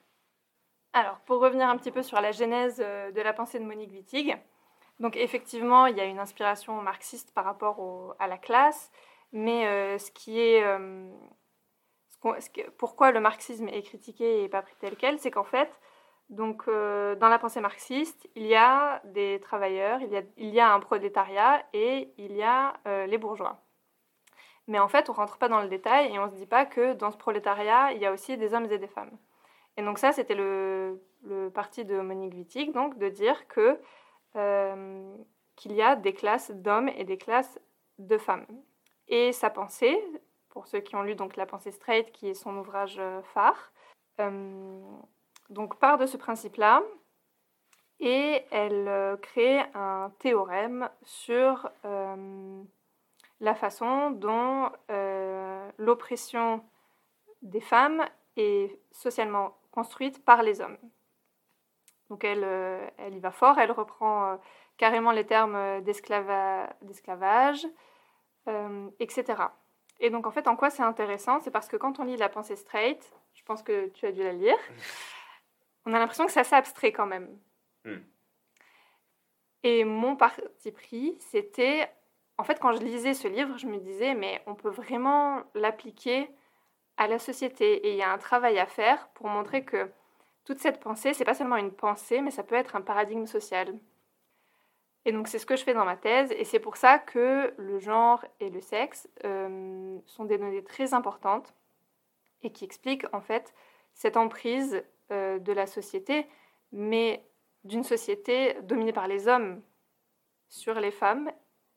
Alors, 0.93 1.19
pour 1.26 1.39
revenir 1.41 1.67
un 1.69 1.78
petit 1.78 1.91
peu 1.91 2.02
sur 2.02 2.19
la 2.21 2.32
genèse 2.32 2.82
euh, 2.84 3.12
de 3.12 3.21
la 3.21 3.34
pensée 3.34 3.60
de 3.60 3.65
Monique 3.65 3.91
Wittig, 3.91 4.36
donc 5.00 5.15
effectivement, 5.15 5.86
il 5.86 5.95
y 5.95 6.02
a 6.02 6.06
une 6.06 6.19
inspiration 6.19 6.82
marxiste 6.82 7.34
par 7.34 7.45
rapport 7.45 8.15
à 8.19 8.28
la 8.28 8.38
classe, 8.38 8.91
mais 9.32 9.67
euh, 9.67 9.97
ce 10.00 10.10
qui 10.12 10.39
est, 10.39 10.63
euh, 10.63 11.08
pourquoi 12.78 13.12
le 13.12 13.19
marxisme 13.19 13.67
est 13.67 13.84
critiqué 13.84 14.43
et 14.43 14.50
pas 14.50 14.63
pris 14.63 14.76
tel 14.80 14.95
quel, 14.95 15.19
c'est 15.19 15.30
qu'en 15.30 15.43
fait, 15.43 15.69
donc 16.30 16.65
dans 16.67 17.30
la 17.30 17.39
pensée 17.39 17.62
marxiste, 17.62 18.28
il 18.36 18.47
y 18.47 18.56
a 18.56 19.02
des 19.06 19.39
travailleurs, 19.39 20.02
il 20.02 20.10
y 20.10 20.17
a, 20.17 20.23
il 20.38 20.50
y 20.50 20.60
a 20.60 20.73
un 20.73 20.80
prolétariat 20.80 21.63
et 21.73 22.12
il 22.17 22.36
y 22.36 22.43
a 22.43 22.73
les 23.06 23.17
bourgeois. 23.17 23.62
Mais 24.67 24.80
en 24.80 24.89
fait, 24.89 25.10
on 25.10 25.13
rentre 25.13 25.38
pas 25.38 25.47
dans 25.47 25.62
le 25.62 25.69
détail 25.69 26.13
et 26.13 26.19
on 26.19 26.30
se 26.30 26.36
dit 26.36 26.45
pas 26.45 26.65
que 26.65 26.93
dans 26.93 27.12
ce 27.12 27.17
prolétariat, 27.17 27.93
il 27.93 28.02
y 28.02 28.06
a 28.06 28.12
aussi 28.12 28.38
des 28.38 28.54
hommes 28.54 28.69
et 28.69 28.78
des 28.78 28.88
femmes. 28.88 29.17
Et 29.78 29.84
donc 29.84 30.00
ça, 30.00 30.12
c'était 30.12 30.36
le, 30.36 31.00
le 31.24 31.50
parti 31.50 31.86
de 31.86 32.00
Monique 32.00 32.34
Wittig, 32.34 32.74
donc 32.74 32.98
de 32.98 33.10
dire 33.10 33.48
que 33.48 33.80
euh, 34.36 35.16
qu'il 35.56 35.74
y 35.74 35.82
a 35.82 35.96
des 35.96 36.13
classes 36.13 36.52
d'hommes 36.52 36.90
et 36.90 37.04
des 37.04 37.18
classes 37.18 37.60
de 37.98 38.18
femmes. 38.18 38.46
Et 39.08 39.32
sa 39.32 39.50
pensée, 39.50 40.00
pour 40.50 40.68
ceux 40.68 40.80
qui 40.80 40.96
ont 40.96 41.02
lu 41.02 41.16
donc 41.16 41.36
La 41.36 41.46
pensée 41.46 41.72
straight, 41.72 42.12
qui 42.12 42.30
est 42.30 42.34
son 42.36 42.58
ouvrage 42.58 42.98
euh, 43.00 43.22
phare, 43.34 43.72
euh, 44.20 44.80
donc 45.50 45.80
part 45.80 45.98
de 45.98 46.06
ce 46.06 46.18
principe-là, 46.18 46.84
et 48.00 48.44
elle 48.52 49.18
crée 49.24 49.60
un 49.74 50.12
théorème 50.20 50.88
sur 51.02 51.68
la 53.40 53.56
façon 53.56 54.12
dont 54.12 54.70
l'oppression 55.80 56.63
des 57.42 57.60
femmes 57.60 58.06
est 58.36 58.78
socialement 58.92 59.58
construite 59.78 60.26
par 60.26 60.42
les 60.42 60.60
hommes. 60.60 60.80
Donc 62.10 62.24
elle, 62.24 62.44
euh, 62.44 62.90
elle 62.98 63.13
y 63.13 63.20
va 63.20 63.30
fort, 63.30 63.60
elle 63.60 63.72
reprend 63.72 64.32
euh, 64.32 64.38
carrément 64.78 65.12
les 65.12 65.24
termes 65.24 65.82
d'esclava- 65.84 66.74
d'esclavage, 66.82 67.68
euh, 68.48 68.90
etc. 69.00 69.52
Et 70.00 70.10
donc 70.10 70.26
en 70.26 70.32
fait, 70.32 70.48
en 70.48 70.56
quoi 70.56 70.72
c'est 70.72 70.82
intéressant 70.82 71.40
C'est 71.42 71.52
parce 71.52 71.68
que 71.68 71.78
quand 71.78 72.00
on 72.00 72.06
lit 72.06 72.18
la 72.18 72.28
pensée 72.28 72.56
straight, 72.56 73.13
je 73.36 73.44
pense 73.44 73.62
que 73.62 73.90
tu 73.90 74.08
as 74.08 74.12
dû 74.12 74.24
la 74.24 74.34
lire, 74.34 74.58
on 75.86 75.94
a 75.94 76.00
l'impression 76.00 76.26
que 76.26 76.32
c'est 76.32 76.40
assez 76.40 76.56
abstrait 76.56 76.92
quand 76.92 77.06
même. 77.06 77.30
Hmm. 77.86 78.02
Et 79.62 79.84
mon 79.84 80.16
parti 80.16 80.72
pris, 80.72 81.16
c'était, 81.20 81.88
en 82.40 82.44
fait, 82.44 82.60
quand 82.60 82.74
je 82.74 82.82
lisais 82.82 83.13
ce 83.13 83.28
livre, 83.28 83.60
je 83.60 83.68
me 83.68 83.78
disais, 83.78 84.16
mais 84.16 84.42
on 84.48 84.56
peut 84.56 84.72
vraiment 84.72 85.44
l'appliquer 85.54 86.32
à 86.98 87.08
la 87.08 87.20
société. 87.20 87.88
Et 87.88 87.92
il 87.92 87.98
y 87.98 88.04
a 88.04 88.12
un 88.12 88.18
travail 88.18 88.60
à 88.60 88.66
faire 88.66 89.08
pour 89.10 89.28
montrer 89.28 89.64
que 89.64 89.90
toute 90.46 90.60
cette 90.60 90.80
pensée, 90.80 91.14
c'est 91.14 91.26
pas 91.26 91.34
seulement 91.34 91.58
une 91.58 91.72
pensée, 91.72 92.22
mais 92.22 92.32
ça 92.32 92.44
peut 92.44 92.56
être 92.56 92.76
un 92.76 92.82
paradigme 92.82 93.26
social. 93.26 93.78
Et 95.06 95.12
donc 95.12 95.28
c'est 95.28 95.40
ce 95.40 95.46
que 95.46 95.56
je 95.56 95.64
fais 95.64 95.74
dans 95.74 95.86
ma 95.86 95.96
thèse, 95.96 96.34
et 96.34 96.44
c'est 96.44 96.60
pour 96.60 96.76
ça 96.76 97.00
que 97.00 97.54
le 97.58 97.80
genre 97.80 98.26
et 98.42 98.50
le 98.50 98.60
sexe 98.60 99.08
euh, 99.24 99.98
sont 100.06 100.26
des 100.26 100.38
données 100.38 100.64
très 100.64 100.94
importantes 100.94 101.54
et 102.44 102.52
qui 102.52 102.66
expliquent 102.66 103.06
en 103.14 103.22
fait 103.22 103.54
cette 103.94 104.18
emprise 104.18 104.84
euh, 105.12 105.40
de 105.40 105.54
la 105.54 105.66
société, 105.66 106.28
mais 106.74 107.24
d'une 107.64 107.84
société 107.84 108.56
dominée 108.64 108.92
par 108.92 109.08
les 109.08 109.30
hommes 109.30 109.62
sur 110.50 110.80
les 110.80 110.92
femmes. 110.92 111.32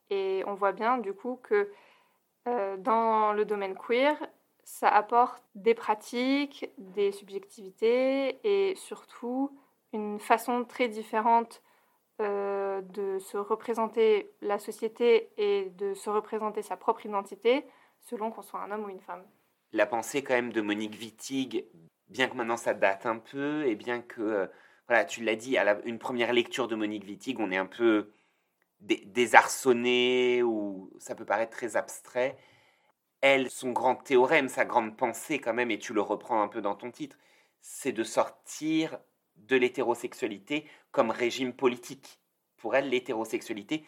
Et 0.09 0.43
on 0.45 0.53
voit 0.53 0.73
bien 0.73 0.97
du 0.97 1.13
coup 1.13 1.39
que 1.41 1.71
euh, 2.47 2.75
dans 2.77 3.31
le 3.31 3.45
domaine 3.45 3.77
queer, 3.77 4.17
ça 4.63 4.89
apporte 4.89 5.43
des 5.55 5.73
pratiques, 5.73 6.69
des 6.77 7.11
subjectivités 7.11 8.39
et 8.43 8.75
surtout 8.75 9.57
une 9.93 10.19
façon 10.19 10.63
très 10.65 10.87
différente 10.87 11.61
euh, 12.21 12.81
de 12.81 13.19
se 13.19 13.37
représenter 13.37 14.31
la 14.41 14.59
société 14.59 15.29
et 15.37 15.69
de 15.71 15.93
se 15.93 16.09
représenter 16.09 16.61
sa 16.61 16.77
propre 16.77 17.05
identité 17.05 17.65
selon 17.99 18.31
qu'on 18.31 18.41
soit 18.41 18.61
un 18.61 18.71
homme 18.71 18.85
ou 18.85 18.89
une 18.89 19.01
femme. 19.01 19.23
La 19.73 19.85
pensée 19.85 20.23
quand 20.23 20.33
même 20.33 20.51
de 20.51 20.61
Monique 20.61 20.99
Wittig, 20.99 21.65
bien 22.09 22.27
que 22.27 22.35
maintenant 22.35 22.57
ça 22.57 22.73
date 22.73 23.05
un 23.05 23.17
peu, 23.17 23.65
et 23.65 23.75
bien 23.75 24.01
que, 24.01 24.21
euh, 24.21 24.47
voilà, 24.87 25.05
tu 25.05 25.23
l'as 25.23 25.35
dit, 25.35 25.57
à 25.57 25.79
une 25.85 25.99
première 25.99 26.33
lecture 26.33 26.67
de 26.67 26.75
Monique 26.75 27.05
Wittig, 27.05 27.39
on 27.39 27.51
est 27.51 27.57
un 27.57 27.65
peu 27.65 28.11
dé- 28.81 29.03
désarçonné 29.05 30.43
ou 30.43 30.91
ça 30.99 31.15
peut 31.15 31.25
paraître 31.25 31.55
très 31.55 31.75
abstrait. 31.77 32.37
Elle, 33.21 33.49
son 33.49 33.71
grand 33.71 33.95
théorème, 33.95 34.49
sa 34.49 34.65
grande 34.65 34.97
pensée 34.97 35.39
quand 35.39 35.53
même, 35.53 35.71
et 35.71 35.79
tu 35.79 35.93
le 35.93 36.01
reprends 36.01 36.41
un 36.41 36.47
peu 36.47 36.61
dans 36.61 36.75
ton 36.75 36.91
titre, 36.91 37.17
c'est 37.61 37.91
de 37.91 38.03
sortir 38.03 38.99
de 39.35 39.55
l'hétérosexualité 39.55 40.67
comme 40.91 41.11
régime 41.11 41.53
politique. 41.53 42.19
Pour 42.57 42.75
elle, 42.75 42.89
l'hétérosexualité 42.89 43.85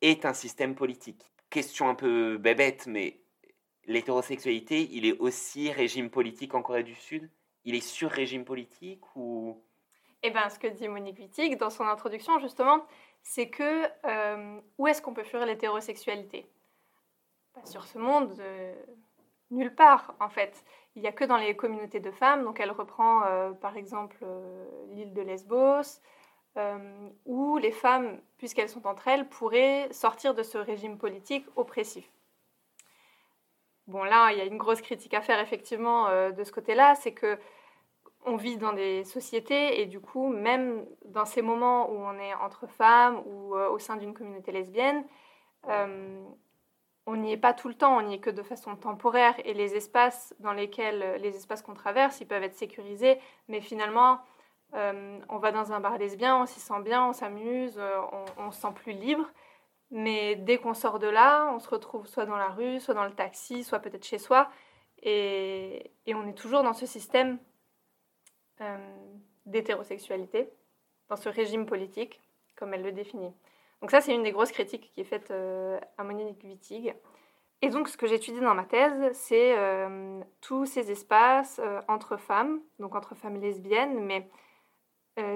est 0.00 0.24
un 0.24 0.34
système 0.34 0.74
politique. 0.74 1.32
Question 1.50 1.88
un 1.88 1.94
peu 1.94 2.38
bébête, 2.38 2.86
mais 2.86 3.20
l'hétérosexualité, 3.84 4.88
il 4.92 5.06
est 5.06 5.18
aussi 5.18 5.70
régime 5.70 6.10
politique 6.10 6.54
en 6.54 6.62
Corée 6.62 6.82
du 6.82 6.94
Sud? 6.94 7.30
Il 7.64 7.74
est 7.74 7.86
sur 7.86 8.10
régime 8.10 8.44
politique 8.44 9.04
ou? 9.16 9.62
Eh 10.22 10.30
bien, 10.30 10.48
ce 10.48 10.58
que 10.58 10.66
dit 10.66 10.88
Monique 10.88 11.18
Wittig 11.18 11.56
dans 11.56 11.70
son 11.70 11.84
introduction, 11.84 12.38
justement, 12.38 12.84
c'est 13.22 13.48
que 13.48 13.84
euh, 14.06 14.60
où 14.78 14.86
est-ce 14.86 15.02
qu'on 15.02 15.14
peut 15.14 15.24
fuir 15.24 15.44
l'hétérosexualité? 15.46 16.46
Sur 17.64 17.84
ce 17.84 17.98
monde, 17.98 18.34
euh, 18.40 18.74
nulle 19.50 19.74
part, 19.74 20.14
en 20.20 20.28
fait. 20.28 20.64
Il 20.94 21.02
n'y 21.02 21.08
a 21.08 21.12
que 21.12 21.24
dans 21.24 21.36
les 21.36 21.54
communautés 21.56 22.00
de 22.00 22.10
femmes. 22.10 22.44
Donc, 22.44 22.60
elle 22.60 22.70
reprend, 22.70 23.24
euh, 23.24 23.52
par 23.52 23.76
exemple, 23.76 24.24
l'île 24.88 25.12
de 25.12 25.22
Lesbos, 25.22 26.00
où 27.24 27.56
les 27.56 27.72
femmes, 27.72 28.20
puisqu'elles 28.36 28.68
sont 28.68 28.86
entre 28.86 29.08
elles, 29.08 29.28
pourraient 29.28 29.88
sortir 29.90 30.34
de 30.34 30.42
ce 30.42 30.58
régime 30.58 30.98
politique 30.98 31.46
oppressif. 31.56 32.10
Bon, 33.86 34.04
là, 34.04 34.32
il 34.32 34.38
y 34.38 34.40
a 34.40 34.44
une 34.44 34.58
grosse 34.58 34.82
critique 34.82 35.14
à 35.14 35.22
faire, 35.22 35.40
effectivement, 35.40 36.08
de 36.30 36.44
ce 36.44 36.52
côté-là, 36.52 36.94
c'est 36.94 37.12
que 37.12 37.38
on 38.24 38.36
vit 38.36 38.56
dans 38.56 38.72
des 38.72 39.04
sociétés 39.04 39.80
et 39.80 39.86
du 39.86 40.00
coup, 40.00 40.28
même 40.28 40.86
dans 41.04 41.24
ces 41.24 41.42
moments 41.42 41.90
où 41.90 41.96
on 41.96 42.18
est 42.18 42.34
entre 42.34 42.66
femmes 42.66 43.22
ou 43.26 43.56
euh, 43.56 43.68
au 43.70 43.78
sein 43.78 43.96
d'une 43.96 44.14
communauté 44.14 44.52
lesbienne, 44.52 45.04
euh, 45.68 46.22
on 47.06 47.16
n'y 47.16 47.32
est 47.32 47.36
pas 47.36 47.52
tout 47.52 47.68
le 47.68 47.74
temps, 47.74 47.96
on 47.96 48.02
n'y 48.02 48.14
est 48.14 48.20
que 48.20 48.30
de 48.30 48.42
façon 48.42 48.76
temporaire 48.76 49.34
et 49.44 49.54
les 49.54 49.74
espaces 49.74 50.34
dans 50.38 50.52
lesquels, 50.52 51.20
les 51.20 51.36
espaces 51.36 51.62
qu'on 51.62 51.74
traverse, 51.74 52.20
ils 52.20 52.26
peuvent 52.26 52.42
être 52.42 52.56
sécurisés, 52.56 53.18
mais 53.48 53.60
finalement, 53.60 54.20
euh, 54.74 55.18
on 55.28 55.38
va 55.38 55.52
dans 55.52 55.72
un 55.72 55.80
bar 55.80 55.98
lesbien, 55.98 56.40
on 56.42 56.46
s'y 56.46 56.60
sent 56.60 56.80
bien, 56.82 57.06
on 57.08 57.12
s'amuse, 57.12 57.78
on, 58.12 58.24
on, 58.38 58.50
se 58.50 58.60
sent 58.60 58.72
plus 58.74 58.92
libre. 58.92 59.28
Mais 59.90 60.36
dès 60.36 60.56
qu'on 60.58 60.74
sort 60.74 60.98
de 60.98 61.06
là, 61.06 61.52
on 61.54 61.58
se 61.58 61.68
retrouve 61.68 62.06
soit 62.06 62.24
dans 62.24 62.36
la 62.36 62.48
rue, 62.48 62.80
soit 62.80 62.94
dans 62.94 63.04
le 63.04 63.12
taxi, 63.12 63.62
soit 63.64 63.80
peut-être 63.80 64.06
chez 64.06 64.18
soi. 64.18 64.48
Et, 65.02 65.90
on 66.08 66.26
est 66.26 66.34
toujours 66.34 66.62
dans 66.62 66.72
ce 66.72 66.86
système 66.86 67.38
euh, 68.60 68.78
d'hétérosexualité 69.46 70.48
dans 71.08 71.16
ce 71.16 71.28
régime 71.28 71.66
politique, 71.66 72.20
comme 72.56 72.72
elle 72.72 72.82
le 72.82 72.92
définit. 72.92 73.34
Donc 73.82 73.90
ça, 73.90 74.00
c'est 74.00 74.14
une 74.14 74.22
des 74.22 74.32
grosses 74.32 74.52
critiques 74.52 74.90
qui 74.94 75.02
est 75.02 75.04
faite 75.04 75.30
euh, 75.30 75.78
à 75.98 76.04
Monique 76.04 76.42
Wittig. 76.42 76.94
Et 77.60 77.68
donc, 77.68 77.88
ce 77.88 77.98
que 77.98 78.06
j'étudie 78.06 78.40
dans 78.40 78.54
ma 78.54 78.64
thèse, 78.64 79.10
c'est 79.12 79.54
euh, 79.58 80.20
tous 80.40 80.64
ces 80.64 80.90
espaces 80.90 81.60
entre 81.86 82.16
femmes, 82.16 82.60
donc 82.80 82.94
entre 82.94 83.14
femmes 83.14 83.40
lesbiennes, 83.40 84.00
mais 84.00 84.28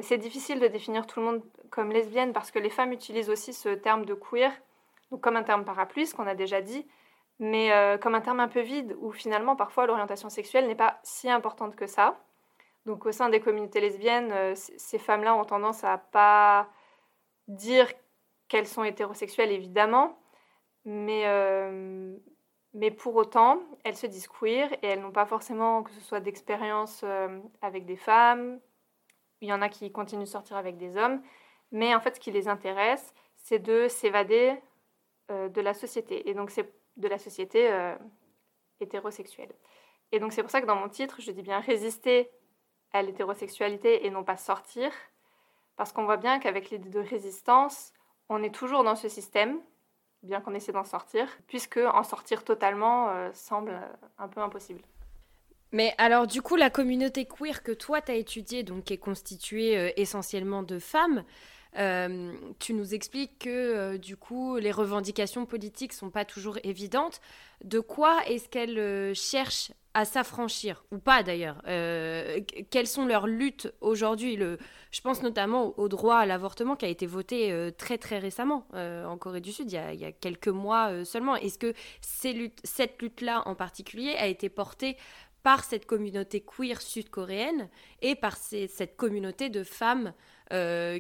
c'est 0.01 0.17
difficile 0.17 0.59
de 0.59 0.67
définir 0.67 1.07
tout 1.07 1.21
le 1.21 1.27
monde 1.27 1.43
comme 1.71 1.93
lesbienne 1.93 2.33
parce 2.33 2.51
que 2.51 2.59
les 2.59 2.71
femmes 2.71 2.93
utilisent 2.93 3.29
aussi 3.29 3.53
ce 3.53 3.69
terme 3.69 4.07
de 4.07 4.15
queer, 4.15 4.51
donc 5.11 5.21
comme 5.21 5.37
un 5.37 5.45
terme 5.45 5.65
parapluie, 5.65 6.07
ce 6.07 6.15
qu'on 6.15 6.27
a 6.27 6.35
déjà 6.35 6.63
dit, 6.63 6.85
mais 7.39 7.71
comme 8.03 8.17
un 8.17 8.23
terme 8.23 8.41
un 8.41 8.49
peu 8.49 8.63
vide, 8.63 8.97
où 8.99 9.13
finalement, 9.13 9.55
parfois, 9.55 9.87
l'orientation 9.87 10.31
sexuelle 10.31 10.67
n'est 10.67 10.75
pas 10.75 10.99
si 11.05 11.31
importante 11.31 11.77
que 11.77 11.87
ça. 11.87 12.19
Donc 12.87 13.05
au 13.05 13.13
sein 13.13 13.29
des 13.29 13.41
communautés 13.41 13.81
lesbiennes, 13.81 14.31
euh, 14.33 14.55
ces 14.55 14.99
femmes-là 14.99 15.35
ont 15.35 15.45
tendance 15.45 15.83
à 15.83 15.99
pas 15.99 16.69
dire 17.49 17.93
qu'elles 18.49 18.67
sont 18.67 18.85
hétérosexuelles, 18.85 19.53
évidemment, 19.53 20.19
mais, 20.85 21.23
euh, 21.27 22.17
mais 22.75 22.91
pour 22.91 23.17
autant, 23.17 23.61
elles 23.85 23.97
se 23.97 24.07
disent 24.07 24.29
queer 24.29 24.73
et 24.83 24.87
elles 24.87 25.01
n'ont 25.01 25.13
pas 25.13 25.27
forcément 25.27 25.83
que 25.83 25.91
ce 25.91 26.01
soit 26.01 26.21
d'expérience 26.21 27.03
euh, 27.05 27.41
avec 27.63 27.87
des 27.87 27.97
femmes. 27.97 28.61
Il 29.41 29.49
y 29.49 29.53
en 29.53 29.63
a 29.63 29.69
qui 29.69 29.91
continuent 29.93 30.21
de 30.21 30.27
sortir 30.27 30.57
avec 30.57 30.77
des 30.77 30.97
hommes, 30.97 31.23
mais 31.73 31.95
en 31.95 32.01
fait, 32.01 32.17
ce 32.17 32.21
qui 32.21 32.31
les 32.31 32.49
intéresse, 32.49 33.13
c'est 33.37 33.59
de 33.59 33.89
s'évader 33.89 34.55
de 35.29 35.61
la 35.61 35.75
société, 35.75 36.29
et 36.31 36.35
donc 36.35 36.51
c'est 36.51 36.73
de 36.97 37.09
la 37.09 37.19
société 37.19 37.69
hétérosexuelle. 38.79 39.53
Et 40.13 40.21
donc 40.21 40.33
c'est 40.33 40.43
pour 40.43 40.51
ça 40.51 40.61
que 40.61 40.67
dans 40.67 40.77
mon 40.77 40.89
titre, 40.89 41.21
je 41.21 41.33
dis 41.33 41.43
bien 41.43 41.61
résister 41.61 42.31
à 42.93 43.03
l'hétérosexualité 43.03 44.07
et 44.07 44.11
non 44.11 44.25
pas 44.25 44.37
sortir. 44.37 44.91
Parce 45.77 45.93
qu'on 45.93 46.05
voit 46.05 46.17
bien 46.17 46.39
qu'avec 46.39 46.71
l'idée 46.71 46.89
de 46.89 47.01
résistance, 47.01 47.93
on 48.29 48.43
est 48.43 48.55
toujours 48.55 48.85
dans 48.85 48.97
ce 48.97 49.09
système, 49.09 49.59
bien 50.23 50.41
qu'on 50.41 50.55
essaie 50.55 50.73
d'en 50.73 50.85
sortir, 50.85 51.29
puisque 51.47 51.79
en 51.79 52.03
sortir 52.03 52.45
totalement 52.45 53.11
euh, 53.11 53.31
semble 53.33 53.71
euh, 53.71 54.09
un 54.19 54.29
peu 54.29 54.41
impossible. 54.41 54.81
Mais 55.73 55.95
alors 55.99 56.27
du 56.27 56.43
coup, 56.43 56.57
la 56.57 56.71
communauté 56.71 57.27
queer 57.27 57.63
que 57.63 57.73
toi 57.73 58.01
tu 58.01 58.13
as 58.13 58.15
étudiée, 58.15 58.63
donc 58.63 58.85
qui 58.85 58.95
est 58.95 58.99
constituée 58.99 59.77
euh, 59.77 59.91
essentiellement 59.97 60.63
de 60.63 60.79
femmes, 60.79 61.25
tu 62.59 62.73
nous 62.73 62.95
expliques 62.95 63.39
que 63.39 63.99
du 63.99 64.17
coup 64.17 64.57
les 64.57 64.73
revendications 64.73 65.45
politiques 65.45 65.93
sont 65.93 66.09
pas 66.09 66.25
toujours 66.25 66.57
évidentes. 66.65 67.21
De 67.65 67.81
quoi 67.81 68.25
est-ce 68.27 68.49
qu'elles 68.49 69.15
cherchent 69.15 69.73
à 69.93 70.07
s'affranchir, 70.07 70.87
ou 70.91 70.97
pas 70.97 71.23
d'ailleurs. 71.23 71.61
Quelles 71.67 72.87
sont 72.87 73.05
leurs 73.05 73.27
luttes 73.27 73.71
aujourd'hui? 73.83 74.39
Je 74.97 75.03
pense 75.03 75.23
notamment 75.23 75.79
au 75.79 75.89
droit 75.91 76.17
à 76.17 76.25
l'avortement 76.25 76.75
qui 76.75 76.87
a 76.87 76.89
été 76.89 77.05
voté 77.05 77.53
euh, 77.53 77.71
très 77.71 77.99
très 77.99 78.19
récemment 78.19 78.67
euh, 78.73 79.05
en 79.05 79.19
Corée 79.19 79.43
du 79.43 79.53
Sud, 79.53 79.71
il 79.71 79.75
y 79.75 80.05
a, 80.07 80.13
quelques 80.13 80.49
mois 80.49 81.05
seulement. 81.05 81.37
Est-ce 81.37 81.59
que 81.59 81.75
cette 82.01 83.03
lutte-là 83.03 83.43
en 83.45 83.55
particulier 83.55 84.15
a 84.15 84.27
été 84.27 84.49
portée 84.49 84.97
par 85.43 85.65
cette 85.65 85.85
communauté 85.85 86.41
queer 86.41 86.81
sud-coréenne 86.81 87.69
et 88.01 88.15
par 88.15 88.39
cette 88.39 88.97
communauté 88.97 89.51
de 89.51 89.65
femmes 89.65 90.15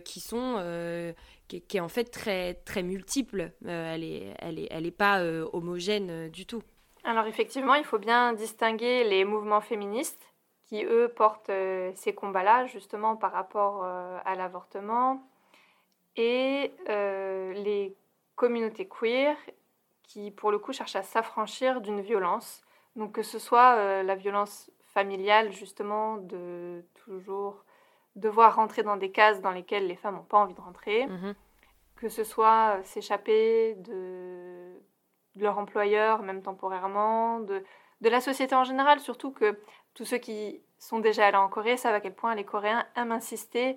qui 0.04 0.20
sont 0.20 1.14
qui, 1.48 1.62
est 1.72 1.80
en 1.80 1.88
fait 1.88 2.04
très 2.04 2.52
très 2.52 2.82
multiple. 2.82 3.52
elle 3.66 4.04
est 4.04 4.34
elle 4.38 4.58
est 4.58 4.68
elle 4.70 4.92
pas 4.92 5.24
homogène 5.24 6.28
du 6.28 6.44
tout. 6.44 6.62
Alors 7.02 7.26
effectivement, 7.26 7.74
il 7.74 7.84
faut 7.84 7.98
bien 7.98 8.34
distinguer 8.34 9.04
les 9.04 9.24
mouvements 9.24 9.62
féministes 9.62 10.35
qui, 10.66 10.84
eux, 10.84 11.08
portent 11.08 11.50
euh, 11.50 11.92
ces 11.94 12.14
combats-là, 12.14 12.66
justement 12.66 13.16
par 13.16 13.32
rapport 13.32 13.82
euh, 13.84 14.18
à 14.24 14.34
l'avortement, 14.34 15.22
et 16.16 16.72
euh, 16.88 17.52
les 17.52 17.94
communautés 18.34 18.88
queer 18.88 19.36
qui, 20.02 20.30
pour 20.30 20.50
le 20.50 20.58
coup, 20.58 20.72
cherchent 20.72 20.96
à 20.96 21.02
s'affranchir 21.02 21.80
d'une 21.80 22.00
violence. 22.00 22.62
Donc 22.96 23.12
que 23.12 23.22
ce 23.22 23.38
soit 23.38 24.02
la 24.02 24.14
violence 24.14 24.70
familiale, 24.84 25.52
justement, 25.52 26.16
de 26.16 26.82
toujours 26.94 27.64
devoir 28.14 28.54
rentrer 28.56 28.82
dans 28.82 28.96
des 28.96 29.10
cases 29.10 29.42
dans 29.42 29.50
lesquelles 29.50 29.86
les 29.86 29.96
femmes 29.96 30.14
n'ont 30.14 30.22
pas 30.22 30.38
envie 30.38 30.54
de 30.54 30.60
rentrer, 30.60 31.06
mmh 31.06 31.34
que 31.96 32.10
ce 32.10 32.24
soit 32.24 32.78
s'échapper 32.82 33.74
de 33.76 34.76
de 35.36 35.42
leur 35.42 35.58
employeur, 35.58 36.22
même 36.22 36.42
temporairement, 36.42 37.40
de, 37.40 37.62
de 38.00 38.08
la 38.08 38.20
société 38.20 38.54
en 38.54 38.64
général, 38.64 39.00
surtout 39.00 39.30
que 39.30 39.58
tous 39.96 40.04
ceux 40.04 40.18
qui 40.18 40.60
sont 40.78 41.00
déjà 41.00 41.26
allés 41.26 41.36
en 41.36 41.48
Corée 41.48 41.76
savent 41.76 41.94
à 41.94 42.00
quel 42.00 42.14
point 42.14 42.34
les 42.34 42.44
Coréens 42.44 42.86
aiment 42.94 43.12
insister 43.12 43.76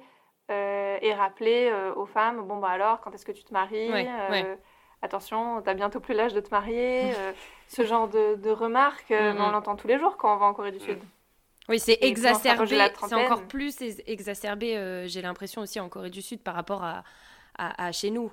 euh, 0.52 0.98
et 1.02 1.14
rappeler 1.14 1.70
euh, 1.72 1.94
aux 1.96 2.06
femmes, 2.06 2.42
bon 2.46 2.58
bah 2.58 2.70
alors, 2.70 3.02
quand 3.02 3.12
est-ce 3.14 3.26
que 3.26 3.32
tu 3.32 3.44
te 3.44 3.54
maries 3.54 3.90
euh, 3.92 4.56
Attention, 5.02 5.62
t'as 5.62 5.76
bientôt 5.76 6.02
plus 6.02 6.14
l'âge 6.14 6.34
de 6.34 6.42
te 6.42 6.50
marier. 6.50 7.14
ce 7.68 7.86
genre 7.86 8.10
de, 8.10 8.36
de 8.36 8.50
remarques, 8.50 9.12
on 9.12 9.50
l'entend 9.50 9.76
tous 9.76 9.88
les 9.88 9.98
jours 9.98 10.18
quand 10.18 10.34
on 10.36 10.38
va 10.38 10.46
en 10.48 10.54
Corée 10.54 10.72
du 10.72 10.80
Sud. 10.80 11.00
Oui, 11.70 11.80
c'est 11.80 12.00
exacerbé, 12.02 12.90
c'est 13.08 13.16
encore 13.16 13.44
plus 13.44 13.80
exacerbé, 14.08 15.06
j'ai 15.08 15.22
l'impression 15.22 15.62
aussi 15.62 15.80
en 15.80 15.88
Corée 15.88 16.10
du 16.10 16.22
Sud 16.22 16.42
par 16.42 16.56
rapport 16.56 16.84
à, 16.84 17.04
à, 17.58 17.86
à 17.86 17.92
chez 17.92 18.10
nous 18.10 18.32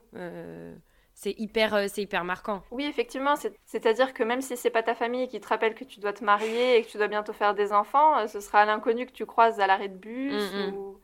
c'est 1.17 1.35
hyper, 1.39 1.75
euh, 1.75 1.87
c'est 1.89 2.03
hyper 2.03 2.25
marquant. 2.25 2.63
Oui, 2.71 2.85
effectivement. 2.85 3.37
C'est-à-dire 3.65 4.13
que 4.13 4.23
même 4.23 4.43
si 4.43 4.55
c'est 4.55 4.69
pas 4.69 4.83
ta 4.83 4.95
famille 4.95 5.29
qui 5.29 5.41
te 5.41 5.49
rappelle 5.49 5.75
que 5.75 5.85
tu 5.85 5.99
dois 5.99 6.13
te 6.13 6.23
marier 6.23 6.77
et 6.77 6.83
que 6.83 6.89
tu 6.89 6.99
dois 6.99 7.09
bientôt 7.09 7.33
faire 7.33 7.55
des 7.55 7.73
enfants, 7.73 8.19
euh, 8.19 8.27
ce 8.27 8.39
sera 8.39 8.67
l'inconnu 8.67 9.07
que 9.07 9.13
tu 9.13 9.25
croises 9.25 9.59
à 9.59 9.67
l'arrêt 9.67 9.89
de 9.89 9.97
bus. 9.97 10.53
Mm, 10.53 10.71
mm. 10.71 10.95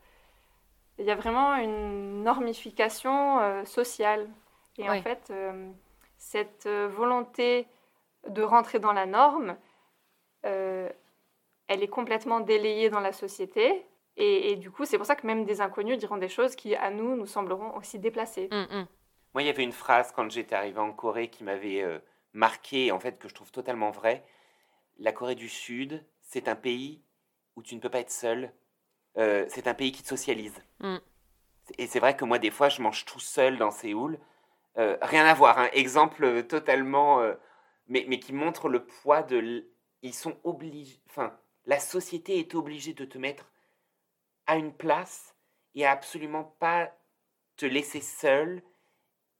Il 0.99 1.05
y 1.05 1.09
a 1.09 1.15
vraiment 1.15 1.55
une 1.55 2.21
normification 2.21 3.39
euh, 3.39 3.65
sociale. 3.65 4.29
Et 4.77 4.87
en 4.87 5.01
fait, 5.01 5.33
cette 6.17 6.67
volonté 6.67 7.67
de 8.27 8.41
rentrer 8.43 8.79
dans 8.79 8.93
la 8.93 9.05
norme, 9.05 9.55
elle 10.43 10.93
est 11.67 11.87
complètement 11.87 12.39
délayée 12.39 12.89
dans 12.89 12.99
la 12.99 13.13
société. 13.13 13.85
Et, 14.17 14.55
du 14.55 14.71
coup, 14.71 14.85
c'est 14.85 14.97
pour 14.97 15.05
ça 15.05 15.15
que 15.15 15.27
même 15.27 15.45
des 15.45 15.61
inconnus 15.61 15.97
diront 15.97 16.17
des 16.17 16.29
choses 16.29 16.55
qui, 16.55 16.75
à 16.75 16.89
nous, 16.89 17.15
nous 17.15 17.27
sembleront 17.27 17.75
aussi 17.77 17.99
déplacées. 17.99 18.49
Mm, 18.51 18.85
moi, 19.33 19.43
il 19.43 19.47
y 19.47 19.49
avait 19.49 19.63
une 19.63 19.71
phrase 19.71 20.11
quand 20.11 20.29
j'étais 20.29 20.55
arrivé 20.55 20.79
en 20.79 20.93
Corée 20.93 21.29
qui 21.29 21.43
m'avait 21.43 21.81
euh, 21.81 21.99
marqué, 22.33 22.91
en 22.91 22.99
fait, 22.99 23.17
que 23.19 23.27
je 23.27 23.33
trouve 23.33 23.51
totalement 23.51 23.91
vrai. 23.91 24.25
La 24.99 25.11
Corée 25.11 25.35
du 25.35 25.49
Sud, 25.49 26.05
c'est 26.21 26.47
un 26.47 26.55
pays 26.55 27.01
où 27.55 27.63
tu 27.63 27.75
ne 27.75 27.79
peux 27.79 27.89
pas 27.89 27.99
être 27.99 28.11
seul. 28.11 28.53
Euh, 29.17 29.45
c'est 29.49 29.67
un 29.67 29.73
pays 29.73 29.91
qui 29.91 30.03
te 30.03 30.07
socialise. 30.07 30.61
Mm. 30.79 30.97
Et 31.77 31.87
c'est 31.87 31.99
vrai 31.99 32.15
que 32.15 32.25
moi, 32.25 32.39
des 32.39 32.51
fois, 32.51 32.69
je 32.69 32.81
mange 32.81 33.05
tout 33.05 33.19
seul 33.19 33.57
dans 33.57 33.71
Séoul. 33.71 34.19
Euh, 34.77 34.97
rien 35.01 35.25
à 35.25 35.33
voir. 35.33 35.57
Un 35.57 35.65
hein. 35.65 35.69
exemple 35.73 36.43
totalement 36.43 37.21
mais, 37.87 38.05
mais 38.07 38.19
qui 38.19 38.33
montrent 38.33 38.69
le 38.69 38.85
poids 38.85 39.23
de. 39.23 39.37
l- 39.37 39.67
Ils 40.01 40.13
sont 40.13 40.37
obligés. 40.43 41.01
Enfin, 41.09 41.37
la 41.65 41.79
société 41.79 42.39
est 42.39 42.55
obligée 42.55 42.93
de 42.93 43.05
te 43.05 43.17
mettre 43.17 43.51
à 44.47 44.57
une 44.57 44.73
place 44.73 45.35
et 45.75 45.85
à 45.85 45.91
absolument 45.91 46.43
pas 46.59 46.91
te 47.55 47.65
laisser 47.65 48.01
seul. 48.01 48.61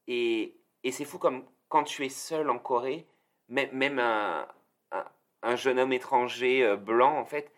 Et, 0.06 0.56
et 0.82 0.92
c'est 0.92 1.04
fou 1.04 1.18
comme 1.18 1.44
quand 1.68 1.84
tu 1.84 2.04
es 2.04 2.08
seul 2.08 2.50
en 2.50 2.58
Corée, 2.58 3.06
même, 3.48 3.70
même 3.72 3.98
un, 3.98 4.46
un, 4.92 5.04
un 5.42 5.56
jeune 5.56 5.78
homme 5.78 5.92
étranger 5.92 6.64
euh, 6.64 6.76
blanc, 6.76 7.18
en 7.18 7.24
fait, 7.24 7.52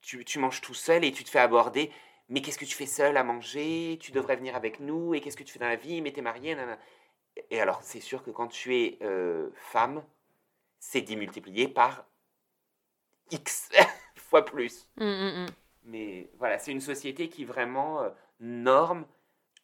tu, 0.00 0.24
tu 0.24 0.38
manges 0.38 0.60
tout 0.60 0.74
seul 0.74 1.04
et 1.04 1.12
tu 1.12 1.24
te 1.24 1.30
fais 1.30 1.38
aborder. 1.38 1.90
Mais 2.28 2.40
qu'est-ce 2.40 2.58
que 2.58 2.64
tu 2.64 2.74
fais 2.74 2.86
seul 2.86 3.16
à 3.16 3.24
manger? 3.24 3.98
Tu 4.00 4.12
devrais 4.12 4.36
venir 4.36 4.56
avec 4.56 4.80
nous. 4.80 5.14
Et 5.14 5.20
qu'est-ce 5.20 5.36
que 5.36 5.42
tu 5.42 5.52
fais 5.52 5.58
dans 5.58 5.68
la 5.68 5.76
vie? 5.76 6.00
Mais 6.00 6.12
t'es 6.12 6.22
marié 6.22 6.54
nanana. 6.54 6.78
Et 7.50 7.60
alors, 7.60 7.82
c'est 7.82 8.00
sûr 8.00 8.22
que 8.22 8.30
quand 8.30 8.48
tu 8.48 8.76
es 8.76 8.98
euh, 9.02 9.50
femme, 9.54 10.04
c'est 10.78 11.02
démultiplié 11.02 11.68
par 11.68 12.06
X 13.30 13.70
fois 14.16 14.44
plus. 14.44 14.88
Mm, 14.96 15.04
mm, 15.04 15.44
mm. 15.44 15.46
Mais 15.84 16.30
voilà, 16.38 16.58
c'est 16.58 16.72
une 16.72 16.80
société 16.80 17.28
qui 17.28 17.44
vraiment 17.44 18.02
euh, 18.02 18.10
norme 18.40 19.06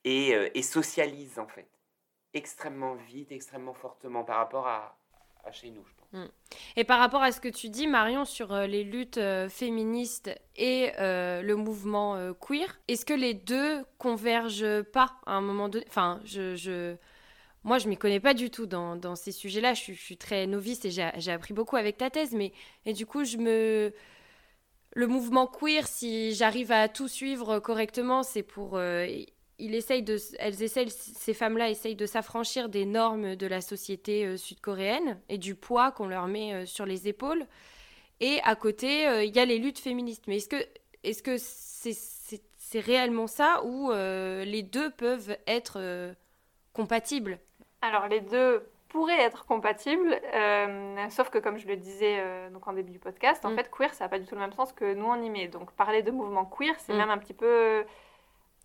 et, 0.04 0.34
euh, 0.34 0.48
et 0.54 0.62
socialise 0.62 1.38
en 1.38 1.46
fait. 1.46 1.68
Extrêmement 2.32 2.94
vite, 2.94 3.32
extrêmement 3.32 3.74
fortement 3.74 4.24
par 4.24 4.36
rapport 4.36 4.66
à, 4.66 4.96
chez 5.52 5.70
nous, 5.70 5.84
je 5.84 5.92
pense. 5.94 6.30
Et 6.76 6.84
par 6.84 6.98
rapport 7.00 7.22
à 7.22 7.32
ce 7.32 7.40
que 7.40 7.48
tu 7.48 7.70
dis, 7.70 7.86
Marion, 7.86 8.24
sur 8.24 8.52
euh, 8.52 8.66
les 8.66 8.84
luttes 8.84 9.18
euh, 9.18 9.48
féministes 9.48 10.30
et 10.56 10.92
le 10.98 11.54
mouvement 11.54 12.32
queer, 12.34 12.78
est-ce 12.88 13.04
que 13.04 13.14
les 13.14 13.34
deux 13.34 13.84
convergent 13.98 14.82
pas 14.92 15.16
à 15.26 15.32
un 15.32 15.40
moment 15.40 15.68
donné? 15.68 15.84
Enfin, 15.88 16.20
je, 16.24 16.54
je... 16.54 16.96
moi, 17.64 17.78
je 17.78 17.88
m'y 17.88 17.96
connais 17.96 18.20
pas 18.20 18.34
du 18.34 18.50
tout 18.50 18.66
dans, 18.66 19.16
ces 19.16 19.32
sujets-là. 19.32 19.74
Je, 19.74 19.92
suis- 19.92 20.16
très 20.18 20.46
novice 20.46 20.84
et 20.84 20.90
j'ai 20.90 21.32
appris 21.32 21.54
beaucoup 21.54 21.76
avec 21.76 21.96
ta 21.96 22.10
thèse. 22.10 22.32
Mais 22.32 22.52
et 22.84 22.92
du 22.92 23.06
coup, 23.06 23.24
je 23.24 23.38
me 23.38 23.92
le 24.92 25.06
mouvement 25.06 25.46
queer, 25.46 25.86
si 25.86 26.34
j'arrive 26.34 26.72
à 26.72 26.88
tout 26.88 27.08
suivre 27.08 27.58
correctement, 27.60 28.22
c'est 28.22 28.42
pour 28.42 28.78
il 29.60 29.74
essaye 29.74 30.02
de, 30.02 30.16
elles 30.38 30.62
essayent, 30.62 30.90
ces 30.90 31.34
femmes-là 31.34 31.68
essayent 31.70 31.96
de 31.96 32.06
s'affranchir 32.06 32.68
des 32.68 32.84
normes 32.86 33.36
de 33.36 33.46
la 33.46 33.60
société 33.60 34.24
euh, 34.26 34.36
sud-coréenne 34.36 35.20
et 35.28 35.38
du 35.38 35.54
poids 35.54 35.90
qu'on 35.92 36.06
leur 36.08 36.26
met 36.26 36.52
euh, 36.54 36.66
sur 36.66 36.86
les 36.86 37.06
épaules. 37.08 37.46
Et 38.20 38.40
à 38.44 38.54
côté, 38.56 39.06
euh, 39.08 39.24
il 39.24 39.34
y 39.34 39.38
a 39.38 39.44
les 39.44 39.58
luttes 39.58 39.78
féministes. 39.78 40.24
Mais 40.26 40.36
est-ce 40.36 40.48
que 40.48 40.56
est-ce 41.02 41.22
que 41.22 41.36
c'est 41.38 42.80
réellement 42.80 43.26
ça 43.26 43.62
ou 43.64 43.90
euh, 43.90 44.44
les 44.44 44.62
deux 44.62 44.90
peuvent 44.90 45.36
être 45.46 45.74
euh, 45.78 46.12
compatibles? 46.72 47.38
Alors 47.82 48.06
les 48.08 48.20
deux 48.20 48.62
pourraient 48.88 49.22
être 49.22 49.46
compatibles, 49.46 50.20
euh, 50.34 50.96
sauf 51.10 51.30
que 51.30 51.38
comme 51.38 51.56
je 51.58 51.66
le 51.66 51.76
disais 51.76 52.18
donc 52.52 52.66
en 52.68 52.72
début 52.72 52.90
du 52.92 52.98
podcast, 52.98 53.44
en 53.44 53.50
Mm. 53.52 53.56
fait 53.56 53.70
queer 53.70 53.94
ça 53.94 54.04
n'a 54.04 54.08
pas 54.08 54.18
du 54.18 54.26
tout 54.26 54.34
le 54.34 54.40
même 54.40 54.52
sens 54.52 54.72
que 54.72 54.94
nous 54.94 55.06
on 55.06 55.22
y 55.22 55.30
met. 55.30 55.48
Donc 55.48 55.70
parler 55.72 56.02
de 56.02 56.10
mouvement 56.10 56.44
queer 56.44 56.74
c'est 56.80 56.92
Mm. 56.92 56.96
même 56.98 57.10
un 57.10 57.18
petit 57.18 57.32
peu 57.34 57.84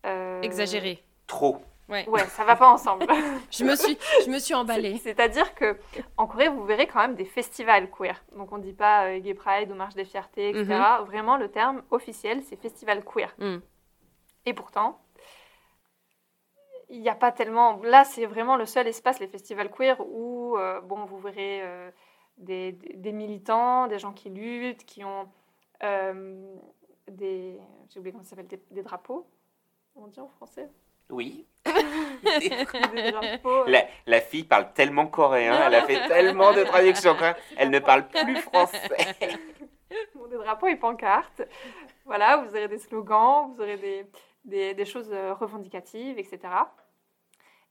euh, 0.06 0.42
Exagéré. 0.42 1.04
Trop. 1.28 1.58
Ouais. 1.88 2.08
Ouais, 2.10 2.24
ça 2.26 2.44
va 2.46 2.56
pas 2.56 2.68
ensemble. 2.68 3.06
Je 3.52 3.64
me 3.64 3.76
suis 3.76 3.96
je 4.26 4.30
me 4.32 4.40
suis 4.40 4.56
emballée. 4.56 4.98
C'est- 4.98 5.14
C'est-à-dire 5.14 5.54
que 5.54 5.78
en 6.18 6.26
Corée, 6.26 6.48
vous 6.50 6.66
verrez 6.66 6.88
quand 6.88 7.00
même 7.00 7.14
des 7.16 7.26
festivals 7.26 7.92
queer. 7.92 8.24
Donc 8.36 8.52
on 8.52 8.58
dit 8.58 8.74
pas 8.74 9.06
euh, 9.08 9.20
Gay 9.20 9.36
Pride 9.36 9.72
ou 9.72 9.76
Marche 9.76 9.94
des 9.94 10.06
Fiertés, 10.06 10.50
etc. 10.50 10.66
Vraiment, 11.06 11.38
le 11.38 11.50
terme 11.50 11.84
officiel, 11.92 12.42
c'est 12.42 12.56
festival 12.56 13.04
queer. 13.06 13.34
Mm. 13.38 13.58
Et 14.48 14.54
pourtant, 14.56 15.00
il 16.90 17.02
n'y 17.02 17.10
a 17.10 17.16
pas 17.16 17.32
tellement. 17.32 17.80
Là, 17.84 18.04
c'est 18.04 18.26
vraiment 18.26 18.56
le 18.58 18.66
seul 18.66 18.88
espace, 18.88 19.20
les 19.20 19.28
festivals 19.28 19.70
queer, 19.72 19.98
où 20.08 20.58
euh, 20.58 20.82
bon, 20.82 21.06
vous 21.06 21.20
verrez 21.20 21.62
euh, 21.64 21.90
des, 22.38 22.72
des- 22.74 22.94
des 22.96 23.12
militants, 23.12 23.88
des 23.88 24.00
gens 24.00 24.12
qui 24.14 24.30
luttent, 24.30 24.86
qui 24.86 25.04
ont 25.04 25.28
euh, 25.84 26.56
des. 27.10 27.60
J'ai 27.90 28.00
oublié 28.00 28.12
comment 28.12 28.24
ça 28.24 28.32
s'appelle, 28.32 28.48
des, 28.48 28.62
des 28.72 28.84
drapeaux. 28.84 29.28
On 29.96 30.08
dit 30.08 30.20
en 30.20 30.28
français 30.28 30.70
Oui. 31.10 31.46
La, 33.68 33.86
la 34.06 34.22
fille 34.22 34.44
parle 34.44 34.72
tellement 34.74 35.08
coréen, 35.08 35.68
elle 35.68 35.76
a 35.76 35.84
fait 35.84 36.08
tellement 36.08 36.54
de 36.54 36.64
traductions 36.64 37.16
elle 37.58 37.70
ne 37.70 37.80
parle 37.80 38.08
plus 38.08 38.38
français. 38.38 38.80
Bon, 40.14 40.28
des 40.28 40.36
drapeaux 40.36 40.68
et 40.68 40.76
pancartes. 40.76 41.44
Voilà, 42.04 42.38
vous 42.38 42.50
aurez 42.50 42.68
des 42.68 42.80
slogans, 42.80 43.54
vous 43.54 43.62
aurez 43.62 43.78
des, 43.78 44.06
des, 44.44 44.74
des 44.74 44.86
choses 44.86 45.10
euh, 45.14 45.34
revendicatives, 45.34 46.20
etc. 46.20 46.40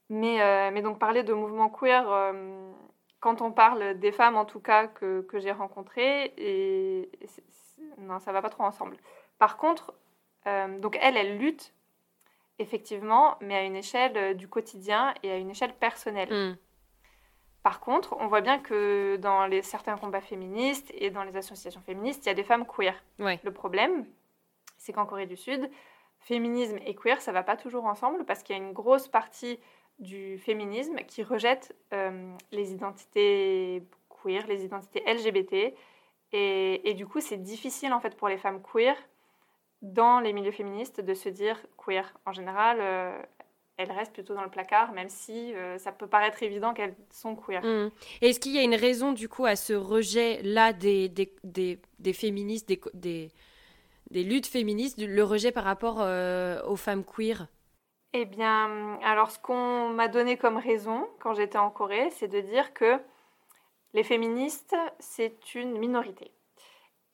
Mais, 0.09 0.41
euh, 0.41 0.71
mais 0.71 0.81
donc 0.81 0.97
parler 0.97 1.21
de 1.21 1.33
mouvement 1.33 1.69
queer, 1.69 2.09
euh, 2.09 2.71
quand 3.19 3.41
on 3.41 3.51
parle 3.51 3.99
des 3.99 4.11
femmes 4.11 4.37
en 4.37 4.45
tout 4.45 4.59
cas 4.59 4.87
que, 4.87 5.21
que 5.21 5.37
j'ai 5.39 5.51
rencontrées, 5.51 6.33
et, 6.37 7.11
et 7.21 7.27
non, 7.99 8.19
ça 8.19 8.31
va 8.31 8.41
pas 8.41 8.49
trop 8.49 8.63
ensemble. 8.63 8.97
Par 9.37 9.57
contre, 9.57 9.93
euh, 10.47 10.79
donc 10.79 10.97
elle, 11.01 11.17
elle 11.17 11.37
lutte 11.37 11.74
effectivement, 12.59 13.37
mais 13.41 13.55
à 13.55 13.63
une 13.63 13.75
échelle 13.75 14.17
euh, 14.17 14.33
du 14.33 14.47
quotidien 14.47 15.13
et 15.23 15.31
à 15.31 15.37
une 15.37 15.49
échelle 15.49 15.73
personnelle. 15.73 16.31
Mm. 16.31 16.57
Par 17.63 17.79
contre, 17.79 18.15
on 18.19 18.27
voit 18.27 18.41
bien 18.41 18.59
que 18.59 19.17
dans 19.17 19.47
les, 19.47 19.61
certains 19.61 19.97
combats 19.97 20.21
féministes 20.21 20.91
et 20.93 21.09
dans 21.09 21.23
les 21.23 21.35
associations 21.35 21.81
féministes, 21.81 22.25
il 22.25 22.29
y 22.29 22.31
a 22.31 22.35
des 22.35 22.43
femmes 22.43 22.65
queer. 22.65 22.93
Ouais. 23.19 23.39
Le 23.43 23.51
problème, 23.51 24.05
c'est 24.77 24.93
qu'en 24.93 25.05
Corée 25.05 25.25
du 25.25 25.35
Sud, 25.35 25.69
féminisme 26.19 26.77
et 26.85 26.95
queer, 26.95 27.19
ça 27.21 27.31
va 27.31 27.43
pas 27.43 27.57
toujours 27.57 27.85
ensemble 27.85 28.23
parce 28.25 28.43
qu'il 28.43 28.55
y 28.55 28.59
a 28.59 28.61
une 28.61 28.73
grosse 28.73 29.07
partie 29.07 29.59
du 29.97 30.37
féminisme 30.37 30.97
qui 31.07 31.23
rejette 31.23 31.75
euh, 31.93 32.31
les 32.51 32.71
identités 32.71 33.81
queer, 34.09 34.45
les 34.47 34.63
identités 34.63 35.03
LGBT. 35.11 35.73
Et, 36.33 36.89
et 36.89 36.93
du 36.93 37.07
coup, 37.07 37.19
c'est 37.19 37.37
difficile 37.37 37.93
en 37.93 37.99
fait 37.99 38.15
pour 38.15 38.27
les 38.27 38.37
femmes 38.37 38.61
queer 38.61 38.95
dans 39.93 40.19
les 40.19 40.33
milieux 40.33 40.51
féministes 40.51 41.01
de 41.01 41.13
se 41.13 41.29
dire 41.29 41.57
queer. 41.77 42.13
En 42.25 42.33
général, 42.33 42.77
euh, 42.81 43.17
elles 43.77 43.91
restent 43.91 44.13
plutôt 44.13 44.33
dans 44.33 44.43
le 44.43 44.49
placard, 44.49 44.91
même 44.93 45.09
si 45.09 45.53
euh, 45.53 45.77
ça 45.77 45.91
peut 45.91 46.07
paraître 46.07 46.41
évident 46.43 46.73
qu'elles 46.73 46.95
sont 47.11 47.35
queer. 47.35 47.63
Mm. 47.63 47.91
Est-ce 48.21 48.39
qu'il 48.39 48.53
y 48.53 48.57
a 48.57 48.63
une 48.63 48.75
raison 48.75 49.11
du 49.11 49.29
coup 49.29 49.45
à 49.45 49.55
ce 49.55 49.73
rejet-là 49.73 50.73
des, 50.73 51.09
des, 51.09 51.33
des, 51.43 51.79
des 51.99 52.13
féministes, 52.13 52.67
des, 52.93 53.31
des, 54.09 54.23
luttes 54.23 54.47
féministes, 54.47 54.99
le 54.99 55.23
rejet 55.23 55.51
par 55.51 55.63
rapport 55.63 55.97
euh, 55.99 56.61
aux 56.65 56.77
femmes 56.77 57.03
queer? 57.03 57.47
Eh 58.13 58.25
bien, 58.25 58.97
alors 59.03 59.29
ce 59.29 59.39
qu'on 59.39 59.89
m'a 59.89 60.07
donné 60.07 60.37
comme 60.37 60.57
raison 60.57 61.07
quand 61.19 61.33
j'étais 61.33 61.57
en 61.57 61.69
Corée, 61.69 62.09
c'est 62.11 62.29
de 62.29 62.39
dire 62.39 62.73
que 62.73 62.97
les 63.93 64.03
féministes, 64.03 64.75
c'est 64.99 65.53
une 65.53 65.77
minorité. 65.77 66.31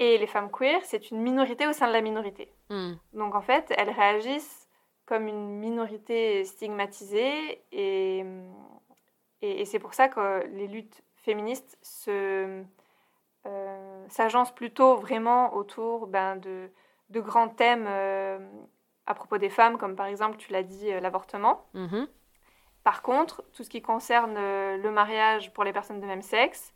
Et 0.02 0.18
les 0.18 0.26
femmes 0.26 0.50
queer, 0.50 0.80
c'est 0.84 1.12
une 1.12 1.22
minorité 1.22 1.68
au 1.68 1.74
sein 1.74 1.86
de 1.86 1.94
la 1.94 2.02
minorité. 2.02 2.52
Mm. 2.72 2.94
Donc 3.14 3.36
en 3.36 3.42
fait, 3.42 3.72
elles 3.78 3.92
réagissent 3.92 4.68
comme 5.06 5.28
une 5.28 5.60
minorité 5.60 6.44
stigmatisée 6.44 7.62
et, 7.72 8.26
et, 9.44 9.62
et 9.62 9.66
c'est 9.66 9.78
pour 9.78 9.94
ça 9.94 10.08
que 10.10 10.44
les 10.48 10.66
luttes 10.66 11.04
féministes 11.18 11.78
se, 11.84 12.64
euh, 13.46 14.06
s'agencent 14.10 14.56
plutôt 14.56 14.96
vraiment 14.96 15.54
autour 15.54 16.08
ben, 16.08 16.36
de, 16.38 16.72
de 17.12 17.20
grands 17.20 17.50
thèmes 17.50 17.86
euh, 17.88 18.40
à 19.06 19.14
propos 19.14 19.38
des 19.38 19.50
femmes, 19.50 19.78
comme 19.78 19.96
par 19.96 20.08
exemple, 20.08 20.38
tu 20.38 20.52
l'as 20.52 20.64
dit, 20.64 20.92
euh, 20.92 21.00
l'avortement. 21.00 21.68
Mhm. 21.76 22.08
Par 22.84 23.04
contre, 23.04 23.44
tout 23.54 23.64
ce 23.64 23.70
qui 23.70 23.84
concerne 23.84 24.34
le 24.34 24.90
mariage 24.90 25.54
pour 25.54 25.64
les 25.64 25.72
personnes 25.72 26.00
de 26.00 26.06
même 26.08 26.24
sexe, 26.24 26.74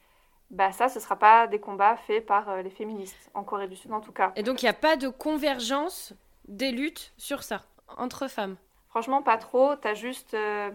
bah 0.52 0.72
ça, 0.72 0.90
ce 0.90 1.00
ne 1.00 1.04
sera 1.04 1.16
pas 1.18 1.48
des 1.48 1.60
combats 1.60 1.98
faits 1.98 2.26
par 2.26 2.50
euh, 2.50 2.62
les 2.62 2.70
féministes, 2.70 3.30
en 3.34 3.44
Corée 3.44 3.68
du 3.68 3.76
Sud 3.76 3.92
en 3.92 4.02
tout 4.02 4.12
cas. 4.12 4.32
Et 4.36 4.44
donc 4.44 4.62
il 4.62 4.66
n'y 4.66 4.70
a 4.70 4.74
pas 4.74 4.96
de 4.98 5.08
convergence 5.10 6.14
des 6.48 6.72
luttes 6.72 7.14
sur 7.18 7.44
ça, 7.44 7.64
entre 7.98 8.28
femmes? 8.28 8.56
Franchement, 8.90 9.22
pas 9.22 9.38
trop. 9.38 9.76
T'as 9.76 9.94
juste. 9.94 10.34
euh, 10.34 10.72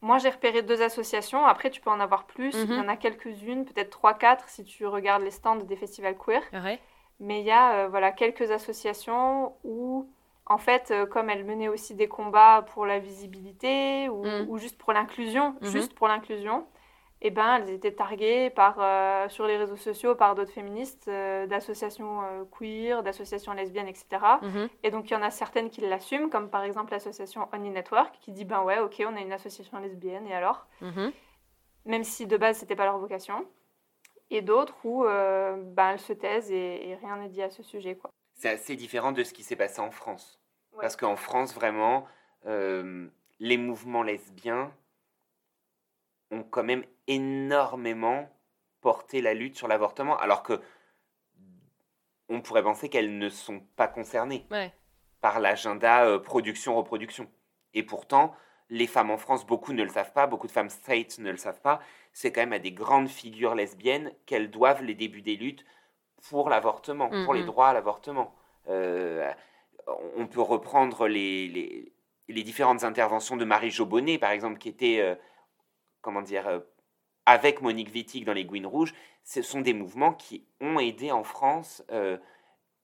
Moi, 0.00 0.18
j'ai 0.18 0.28
repéré 0.28 0.60
deux 0.60 0.82
associations. 0.82 1.46
Après, 1.46 1.70
tu 1.70 1.80
peux 1.80 1.88
en 1.88 1.98
avoir 2.00 2.24
plus. 2.26 2.52
Il 2.54 2.70
y 2.70 2.72
Mhm. 2.74 2.80
en 2.84 2.88
a 2.88 2.96
quelques-unes, 2.96 3.64
peut-être 3.64 3.88
trois, 3.88 4.12
quatre, 4.12 4.48
si 4.50 4.62
tu 4.62 4.84
regardes 4.86 5.22
les 5.22 5.30
stands 5.30 5.56
des 5.56 5.76
festivals 5.76 6.18
queer. 6.18 6.42
Ouais. 6.52 6.78
Mais 7.20 7.40
il 7.40 7.46
y 7.46 7.50
a 7.50 7.84
euh, 7.84 7.88
voilà, 7.88 8.12
quelques 8.12 8.50
associations 8.50 9.54
où, 9.64 10.06
en 10.44 10.58
fait, 10.58 10.90
euh, 10.90 11.06
comme 11.06 11.30
elles 11.30 11.44
menaient 11.44 11.68
aussi 11.68 11.94
des 11.94 12.06
combats 12.08 12.66
pour 12.74 12.84
la 12.84 12.98
visibilité 12.98 14.08
ou, 14.10 14.26
Mm. 14.26 14.46
ou 14.48 14.58
juste 14.58 14.76
pour 14.76 14.92
l'inclusion, 14.92 15.54
Mhm. 15.62 15.70
juste 15.70 15.94
pour 15.94 16.06
l'inclusion, 16.08 16.66
eh 17.26 17.30
ben, 17.30 17.56
elles 17.56 17.70
étaient 17.70 17.94
targuées 17.94 18.50
par, 18.50 18.76
euh, 18.78 19.28
sur 19.30 19.46
les 19.46 19.56
réseaux 19.56 19.76
sociaux 19.76 20.14
par 20.14 20.34
d'autres 20.34 20.52
féministes, 20.52 21.08
euh, 21.08 21.46
d'associations 21.46 22.22
euh, 22.22 22.44
queer, 22.44 23.02
d'associations 23.02 23.54
lesbiennes, 23.54 23.88
etc. 23.88 24.06
Mhm. 24.42 24.68
Et 24.82 24.90
donc, 24.90 25.10
il 25.10 25.14
y 25.14 25.16
en 25.16 25.22
a 25.22 25.30
certaines 25.30 25.70
qui 25.70 25.80
l'assument, 25.80 26.28
comme 26.28 26.50
par 26.50 26.62
exemple 26.64 26.92
l'association 26.92 27.48
Only 27.54 27.70
Network, 27.70 28.14
qui 28.20 28.30
dit 28.30 28.44
ben 28.44 28.62
ouais, 28.62 28.78
ok, 28.78 29.02
on 29.08 29.16
a 29.16 29.20
une 29.20 29.32
association 29.32 29.78
lesbienne, 29.78 30.26
et 30.26 30.34
alors? 30.34 30.66
Mhm. 30.82 31.12
Même 31.86 32.04
si 32.04 32.26
de 32.26 32.36
base, 32.36 32.58
c'était 32.58 32.76
pas 32.76 32.84
leur 32.84 32.98
vocation. 32.98 33.46
Et 34.30 34.42
d'autres 34.42 34.76
où 34.84 35.06
euh, 35.06 35.56
ben, 35.56 35.92
elles 35.92 36.00
se 36.00 36.12
taisent 36.12 36.50
et, 36.50 36.90
et 36.90 36.94
rien 36.96 37.16
n'est 37.16 37.28
dit 37.28 37.42
à 37.42 37.48
ce 37.48 37.62
sujet. 37.62 37.96
Quoi. 37.96 38.10
C'est 38.34 38.50
assez 38.50 38.76
différent 38.76 39.12
de 39.12 39.24
ce 39.24 39.32
qui 39.32 39.42
s'est 39.42 39.56
passé 39.56 39.80
en 39.80 39.90
France. 39.90 40.38
Ouais. 40.72 40.80
Parce 40.82 40.96
qu'en 40.96 41.16
France, 41.16 41.54
vraiment, 41.54 42.06
euh, 42.46 43.08
les 43.38 43.56
mouvements 43.56 44.02
lesbiens 44.02 44.72
ont 46.30 46.42
quand 46.42 46.64
même 46.64 46.84
énormément 47.06 48.28
porté 48.80 49.20
la 49.20 49.34
lutte 49.34 49.56
sur 49.56 49.68
l'avortement, 49.68 50.18
alors 50.18 50.42
que 50.42 50.60
on 52.28 52.40
pourrait 52.40 52.62
penser 52.62 52.88
qu'elles 52.88 53.18
ne 53.18 53.28
sont 53.28 53.60
pas 53.76 53.88
concernées 53.88 54.46
Ouais. 54.50 54.72
par 55.20 55.40
l'agenda 55.40 56.06
euh, 56.06 56.18
production-reproduction. 56.18 57.30
Et 57.74 57.82
pourtant, 57.82 58.34
les 58.70 58.86
femmes 58.86 59.10
en 59.10 59.18
France, 59.18 59.46
beaucoup 59.46 59.72
ne 59.72 59.82
le 59.82 59.90
savent 59.90 60.12
pas, 60.12 60.26
beaucoup 60.26 60.46
de 60.46 60.52
femmes 60.52 60.70
straight 60.70 61.18
ne 61.18 61.30
le 61.30 61.36
savent 61.36 61.60
pas. 61.60 61.80
C'est 62.12 62.32
quand 62.32 62.40
même 62.40 62.52
à 62.54 62.58
des 62.58 62.72
grandes 62.72 63.08
figures 63.08 63.54
lesbiennes 63.54 64.12
qu'elles 64.26 64.50
doivent 64.50 64.82
les 64.82 64.94
débuts 64.94 65.22
des 65.22 65.36
luttes 65.36 65.64
pour 66.30 66.48
l'avortement, 66.48 67.10
pour 67.24 67.34
les 67.34 67.44
droits 67.44 67.68
à 67.68 67.72
l'avortement. 67.74 68.34
Euh, 68.68 69.30
on 70.16 70.26
peut 70.26 70.40
reprendre 70.40 71.06
les, 71.08 71.48
les, 71.48 71.92
les 72.28 72.42
différentes 72.42 72.84
interventions 72.84 73.36
de 73.36 73.44
Marie 73.44 73.70
Jobonnet, 73.70 74.16
par 74.18 74.30
exemple, 74.30 74.58
qui 74.58 74.70
était, 74.70 75.00
euh, 75.00 75.14
comment 76.00 76.22
dire, 76.22 76.62
avec 77.26 77.62
Monique 77.62 77.92
Wittig 77.94 78.24
dans 78.24 78.32
les 78.32 78.44
Gouines 78.44 78.66
Rouges. 78.66 78.94
Ce 79.22 79.42
sont 79.42 79.60
des 79.60 79.72
mouvements 79.72 80.12
qui 80.12 80.44
ont 80.60 80.78
aidé 80.78 81.10
en 81.10 81.24
France 81.24 81.82
euh, 81.90 82.18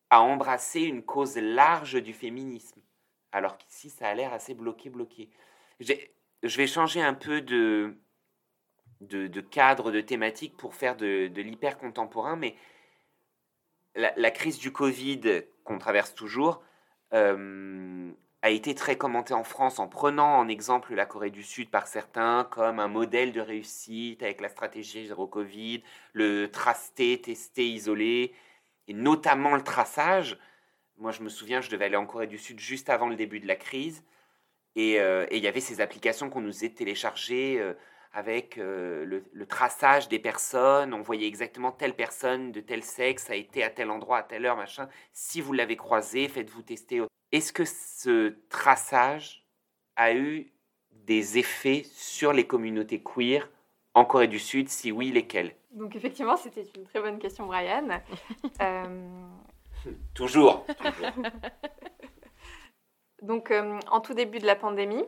à 0.08 0.22
embrasser 0.22 0.80
une 0.80 1.02
cause 1.02 1.36
large 1.36 2.02
du 2.02 2.12
féminisme. 2.12 2.80
Alors 3.32 3.58
qu'ici, 3.58 3.90
ça 3.90 4.08
a 4.08 4.14
l'air 4.14 4.32
assez 4.32 4.54
bloqué, 4.54 4.90
bloqué. 4.90 5.30
Je 5.80 6.56
vais 6.56 6.66
changer 6.66 7.00
un 7.00 7.14
peu 7.14 7.40
de, 7.40 7.94
de, 9.00 9.40
cadre, 9.40 9.90
de 9.90 10.00
thématique 10.00 10.56
pour 10.56 10.74
faire 10.74 10.96
de, 10.96 11.30
l'hyper 11.36 11.78
contemporain, 11.78 12.36
mais 12.36 12.56
la, 13.94 14.12
la 14.16 14.30
crise 14.30 14.58
du 14.58 14.72
Covid 14.72 15.42
qu'on 15.64 15.78
traverse 15.78 16.14
toujours 16.14 16.62
euh, 17.12 18.12
a 18.42 18.50
été 18.50 18.74
très 18.74 18.96
commentée 18.96 19.34
en 19.34 19.44
France 19.44 19.78
en 19.78 19.86
prenant 19.86 20.38
en 20.38 20.48
exemple 20.48 20.94
la 20.94 21.04
Corée 21.06 21.30
du 21.30 21.42
Sud 21.42 21.70
par 21.70 21.86
certains 21.86 22.44
comme 22.50 22.80
un 22.80 22.88
modèle 22.88 23.32
de 23.32 23.40
réussite 23.40 24.22
avec 24.22 24.40
la 24.40 24.48
stratégie 24.48 25.06
zéro 25.06 25.26
Covid, 25.26 25.82
le 26.14 26.46
tracé, 26.50 27.20
testé, 27.22 27.68
isolé, 27.68 28.32
et 28.88 28.94
notamment 28.94 29.54
le 29.54 29.62
traçage. 29.62 30.38
Moi, 30.96 31.12
je 31.12 31.22
me 31.22 31.28
souviens, 31.28 31.60
je 31.60 31.70
devais 31.70 31.86
aller 31.86 31.96
en 31.96 32.06
Corée 32.06 32.26
du 32.26 32.38
Sud 32.38 32.58
juste 32.60 32.88
avant 32.88 33.08
le 33.08 33.16
début 33.16 33.40
de 33.40 33.46
la 33.46 33.56
crise. 33.56 34.04
Et 34.76 35.00
euh, 35.00 35.26
il 35.30 35.42
y 35.42 35.48
avait 35.48 35.60
ces 35.60 35.80
applications 35.80 36.30
qu'on 36.30 36.40
nous 36.40 36.52
faisait 36.52 36.70
télécharger 36.70 37.58
euh, 37.60 37.74
avec 38.12 38.56
euh, 38.58 39.22
le 39.32 39.46
traçage 39.46 40.08
des 40.08 40.18
personnes. 40.18 40.94
On 40.94 41.02
voyait 41.02 41.26
exactement 41.26 41.72
telle 41.72 41.94
personne 41.94 42.52
de 42.52 42.60
tel 42.60 42.82
sexe 42.82 43.30
a 43.30 43.34
été 43.34 43.62
à 43.62 43.70
tel 43.70 43.90
endroit, 43.90 44.18
à 44.18 44.22
telle 44.22 44.46
heure, 44.46 44.56
machin. 44.56 44.88
Si 45.12 45.40
vous 45.40 45.52
l'avez 45.52 45.76
croisé, 45.76 46.28
faites-vous 46.28 46.62
tester. 46.62 47.02
Est-ce 47.32 47.52
que 47.52 47.64
ce 47.64 48.34
traçage 48.48 49.44
a 49.96 50.12
eu 50.14 50.52
des 50.90 51.38
effets 51.38 51.82
sur 51.84 52.32
les 52.32 52.46
communautés 52.46 53.00
queer 53.02 53.48
en 53.94 54.04
Corée 54.04 54.28
du 54.28 54.38
Sud? 54.38 54.68
Si 54.68 54.90
oui, 54.92 55.10
lesquels? 55.12 55.54
Donc 55.72 55.94
effectivement, 55.94 56.36
c'était 56.36 56.66
une 56.76 56.84
très 56.84 57.00
bonne 57.00 57.18
question, 57.18 57.46
Brian. 57.46 57.88
Euh, 58.62 59.28
Toujours. 60.12 60.66
toujours. 60.66 61.24
Donc, 63.22 63.50
euh, 63.50 63.78
en 63.90 64.00
tout 64.00 64.12
début 64.14 64.38
de 64.38 64.44
la 64.46 64.56
pandémie, 64.56 65.04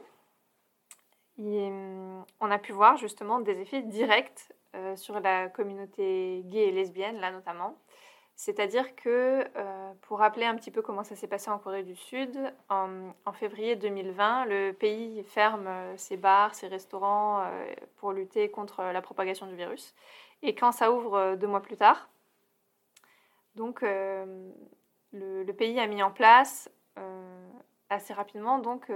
il- 1.37 2.23
on 2.41 2.51
a 2.51 2.59
pu 2.59 2.73
voir 2.73 2.97
justement 2.97 3.41
des 3.41 3.59
effets 3.61 3.83
directs 3.83 4.49
euh, 4.75 4.97
sur 4.97 5.21
la 5.21 5.49
communauté 5.51 6.43
gay 6.47 6.69
et 6.69 6.73
lesbienne, 6.73 7.21
là 7.21 7.31
notamment. 7.31 7.77
C'est-à-dire 8.37 8.97
que, 8.97 9.45
euh, 9.57 9.93
pour 10.03 10.19
rappeler 10.19 10.47
un 10.47 10.57
petit 10.57 10.71
peu 10.71 10.83
comment 10.83 11.05
ça 11.05 11.15
s'est 11.15 11.29
passé 11.29 11.51
en 11.51 11.59
Corée 11.59 11.83
du 11.83 11.95
Sud, 11.95 12.37
en, 12.69 13.13
février 13.35 13.77
2020, 13.77 14.47
le 14.47 14.73
pays 14.73 15.23
ferme 15.25 15.67
euh, 15.67 15.97
ses 15.97 16.17
bars, 16.17 16.55
ses 16.55 16.69
restaurants 16.69 17.43
euh, 17.43 17.75
pour 17.97 18.13
lutter 18.13 18.51
contre 18.51 18.83
la 18.83 19.03
propagation 19.03 19.47
du 19.47 19.55
virus. 19.55 19.95
Et 20.43 20.55
quand 20.55 20.73
ça 20.73 20.91
ouvre 20.91 21.37
deux 21.37 21.47
mois 21.47 21.63
plus 21.63 21.77
tard, 21.77 22.09
donc 23.55 23.83
le, 23.83 24.25
le 25.13 25.53
pays 25.53 25.79
a 25.79 25.87
mis 25.87 26.03
en 26.03 26.11
place 26.11 26.71
assez 27.91 28.13
rapidement 28.13 28.59
donc 28.59 28.91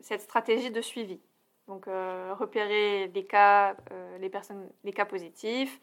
cette 0.00 0.22
stratégie 0.22 0.70
de 0.70 0.80
suivi. 0.80 1.20
Donc 1.66 1.84
repérer 1.86 3.08
les 3.08 3.26
cas, 3.26 3.76
les 4.18 4.30
personnes, 4.30 4.70
les 4.84 4.94
cas 4.94 5.04
positifs, 5.04 5.78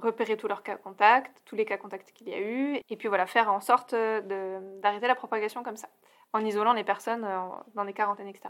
repérer 0.00 0.36
tous 0.36 0.48
leurs 0.48 0.62
cas 0.62 0.76
contacts, 0.76 1.42
tous 1.44 1.56
les 1.56 1.64
cas 1.64 1.76
contacts 1.76 2.12
qu'il 2.12 2.28
y 2.28 2.34
a 2.34 2.40
eu, 2.40 2.80
et 2.88 2.96
puis 2.96 3.08
voilà 3.08 3.26
faire 3.26 3.52
en 3.52 3.60
sorte 3.60 3.94
de- 3.94 4.80
d'arrêter 4.80 5.06
la 5.06 5.14
propagation 5.14 5.62
comme 5.62 5.76
ça, 5.76 5.88
en 6.32 6.44
isolant 6.44 6.72
les 6.72 6.84
personnes 6.84 7.24
euh, 7.24 7.38
dans 7.74 7.84
des 7.84 7.92
quarantaines, 7.92 8.28
etc. 8.28 8.48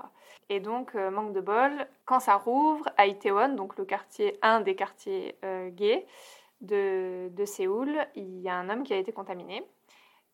Et 0.49 0.61
donc 0.61 0.95
euh, 0.95 1.11
manque 1.11 1.33
de 1.33 1.41
bol, 1.41 1.73
quand 2.05 2.21
ça 2.21 2.37
rouvre 2.37 2.89
à 2.97 3.07
Itaewon, 3.07 3.55
donc 3.55 3.77
le 3.77 3.85
quartier, 3.85 4.39
un 4.43 4.61
des 4.61 4.75
quartiers 4.75 5.37
euh, 5.45 5.71
gays 5.71 6.07
de, 6.61 7.29
de 7.31 7.45
Séoul, 7.45 7.99
il 8.15 8.41
y 8.41 8.49
a 8.49 8.55
un 8.55 8.69
homme 8.69 8.83
qui 8.83 8.93
a 8.93 8.97
été 8.97 9.13
contaminé. 9.13 9.65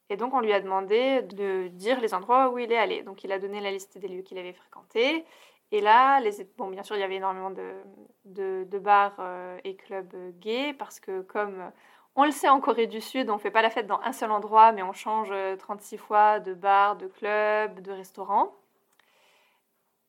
Et 0.09 0.17
donc, 0.17 0.35
on 0.35 0.41
lui 0.41 0.53
a 0.53 0.61
demandé 0.61 1.23
de 1.23 1.67
dire 1.67 2.01
les 2.01 2.15
endroits 2.15 2.51
où 2.51 2.59
il 2.59 2.71
est 2.71 2.77
allé. 2.79 3.03
Donc, 3.03 3.25
il 3.25 3.33
a 3.33 3.41
donné 3.41 3.61
la 3.61 3.73
liste 3.73 3.99
des 3.99 4.07
lieux 4.07 4.23
qu'il 4.23 4.39
avait 4.39 4.53
fréquentés. 4.53 5.25
Et 5.73 5.81
là, 5.81 6.21
bon, 6.57 6.69
bien 6.69 6.83
sûr, 6.83 6.97
il 6.97 7.01
y 7.01 7.03
avait 7.03 7.17
énormément 7.17 7.51
de, 7.51 8.65
de, 8.65 8.79
bars 8.79 9.17
euh, 9.19 9.59
et 9.65 9.75
clubs 9.77 10.15
euh, 10.15 10.31
gays 10.39 10.75
parce 10.75 11.01
que, 11.01 11.23
comme 11.23 11.71
on 12.19 12.25
le 12.25 12.31
sait 12.31 12.49
en 12.49 12.61
Corée 12.61 12.87
du 12.87 13.03
Sud, 13.03 13.29
on 13.29 13.35
ne 13.35 13.39
fait 13.39 13.51
pas 13.51 13.61
la 13.61 13.69
fête 13.69 13.87
dans 13.87 14.01
un 14.01 14.13
seul 14.13 14.31
endroit, 14.31 14.73
mais 14.73 14.83
on 14.83 14.95
change 14.95 15.29
euh, 15.33 15.55
36 15.57 15.99
fois 15.99 16.41
de 16.41 16.55
bar, 16.55 16.97
de 16.97 17.09
club, 17.09 17.81
de 17.81 17.93
restaurant. 17.93 18.55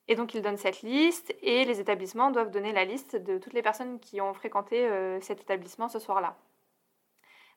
Et 0.08 0.16
donc, 0.16 0.34
il 0.34 0.42
donne 0.42 0.56
cette 0.56 0.84
liste 0.84 1.36
et 1.42 1.66
les 1.66 1.82
établissements 1.82 2.32
doivent 2.32 2.50
donner 2.50 2.72
la 2.72 2.86
liste 2.86 3.18
de 3.18 3.38
toutes 3.38 3.52
les 3.52 3.62
personnes 3.62 4.00
qui 4.00 4.22
ont 4.22 4.34
fréquenté 4.34 4.88
euh, 4.88 5.20
cet 5.20 5.42
établissement 5.42 5.90
ce 5.90 6.00
soir-là. 6.00 6.38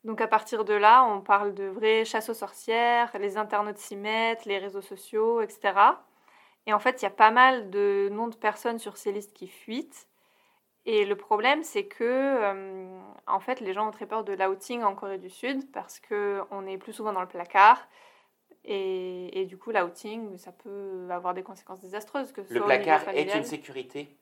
Donc 0.03 0.21
à 0.21 0.27
partir 0.27 0.65
de 0.65 0.75
là, 0.75 1.05
on 1.05 1.21
parle 1.21 1.55
de 1.55 1.65
vraies 1.65 2.05
chasse 2.05 2.31
aux 2.31 2.35
sorcières, 2.35 3.13
les 3.21 3.37
internautes 3.37 3.77
s'y 3.79 3.97
mettent, 3.97 4.47
les 4.47 4.59
réseaux 4.59 4.81
sociaux, 4.81 5.43
etc. 5.43 5.75
Et 6.67 6.73
en 6.73 6.79
fait, 6.79 7.01
il 7.01 7.05
y 7.05 7.09
a 7.09 7.11
pas 7.11 7.31
mal 7.31 7.71
de 7.71 8.09
noms 8.13 8.29
de 8.29 8.37
personnes 8.37 8.79
sur 8.79 8.97
ces 8.97 9.13
listes 9.13 9.33
qui 9.33 9.49
fuitent. 9.49 10.07
Et 10.87 11.05
le 11.05 11.17
problème, 11.17 11.63
c'est 11.63 11.87
que 11.87 12.05
euh, 12.05 13.01
en 13.27 13.41
fait, 13.41 13.61
les 13.61 13.73
gens 13.73 13.89
ont 13.89 13.91
très 13.91 14.07
peur 14.07 14.25
de 14.25 14.33
l'outing 14.33 14.83
en 14.83 14.95
Corée 14.95 15.19
du 15.19 15.31
Sud 15.31 15.71
parce 15.73 16.01
qu'on 16.01 16.67
est 16.67 16.79
plus 16.79 16.93
souvent 16.93 17.13
dans 17.13 17.21
le 17.21 17.29
placard. 17.29 17.87
Et, 18.65 19.41
et 19.41 19.47
du 19.47 19.57
coup, 19.57 19.71
l'outing, 19.71 20.37
ça 20.37 20.53
peut 20.53 21.09
avoir 21.11 21.35
des 21.35 21.43
conséquences 21.43 21.81
désastreuses. 21.81 22.33
Que 22.33 22.43
Le 22.49 22.61
placard 22.61 23.09
est 23.09 23.35
une 23.37 23.45
sécurité? 23.45 24.17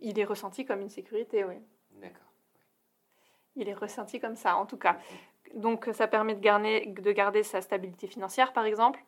Il 0.00 0.18
est 0.18 0.24
ressenti 0.24 0.64
comme 0.64 0.80
une 0.80 0.90
sécurité, 0.90 1.44
oui. 1.44 1.56
D'accord. 1.92 2.32
Il 3.54 3.68
est 3.68 3.74
ressenti 3.74 4.18
comme 4.20 4.36
ça, 4.36 4.56
en 4.56 4.66
tout 4.66 4.78
cas. 4.78 4.96
Donc 5.54 5.88
ça 5.92 6.08
permet 6.08 6.34
de 6.34 6.40
garder, 6.40 6.86
de 6.86 7.12
garder 7.12 7.42
sa 7.42 7.60
stabilité 7.60 8.06
financière, 8.06 8.52
par 8.52 8.64
exemple, 8.64 9.00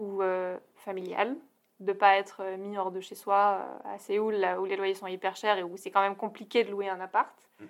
ou 0.00 0.20
euh, 0.22 0.58
familiale, 0.74 1.36
de 1.78 1.92
ne 1.92 1.96
pas 1.96 2.16
être 2.16 2.38
euh, 2.40 2.56
mis 2.56 2.76
hors 2.76 2.90
de 2.90 3.00
chez 3.00 3.14
soi 3.14 3.60
euh, 3.86 3.94
à 3.94 3.98
Séoul, 3.98 4.34
là 4.34 4.60
où 4.60 4.64
les 4.64 4.74
loyers 4.76 4.94
sont 4.94 5.06
hyper 5.06 5.36
chers 5.36 5.58
et 5.58 5.62
où 5.62 5.76
c'est 5.76 5.92
quand 5.92 6.00
même 6.00 6.16
compliqué 6.16 6.64
de 6.64 6.72
louer 6.72 6.88
un 6.88 6.98
appart. 6.98 7.36
Mhm. 7.60 7.68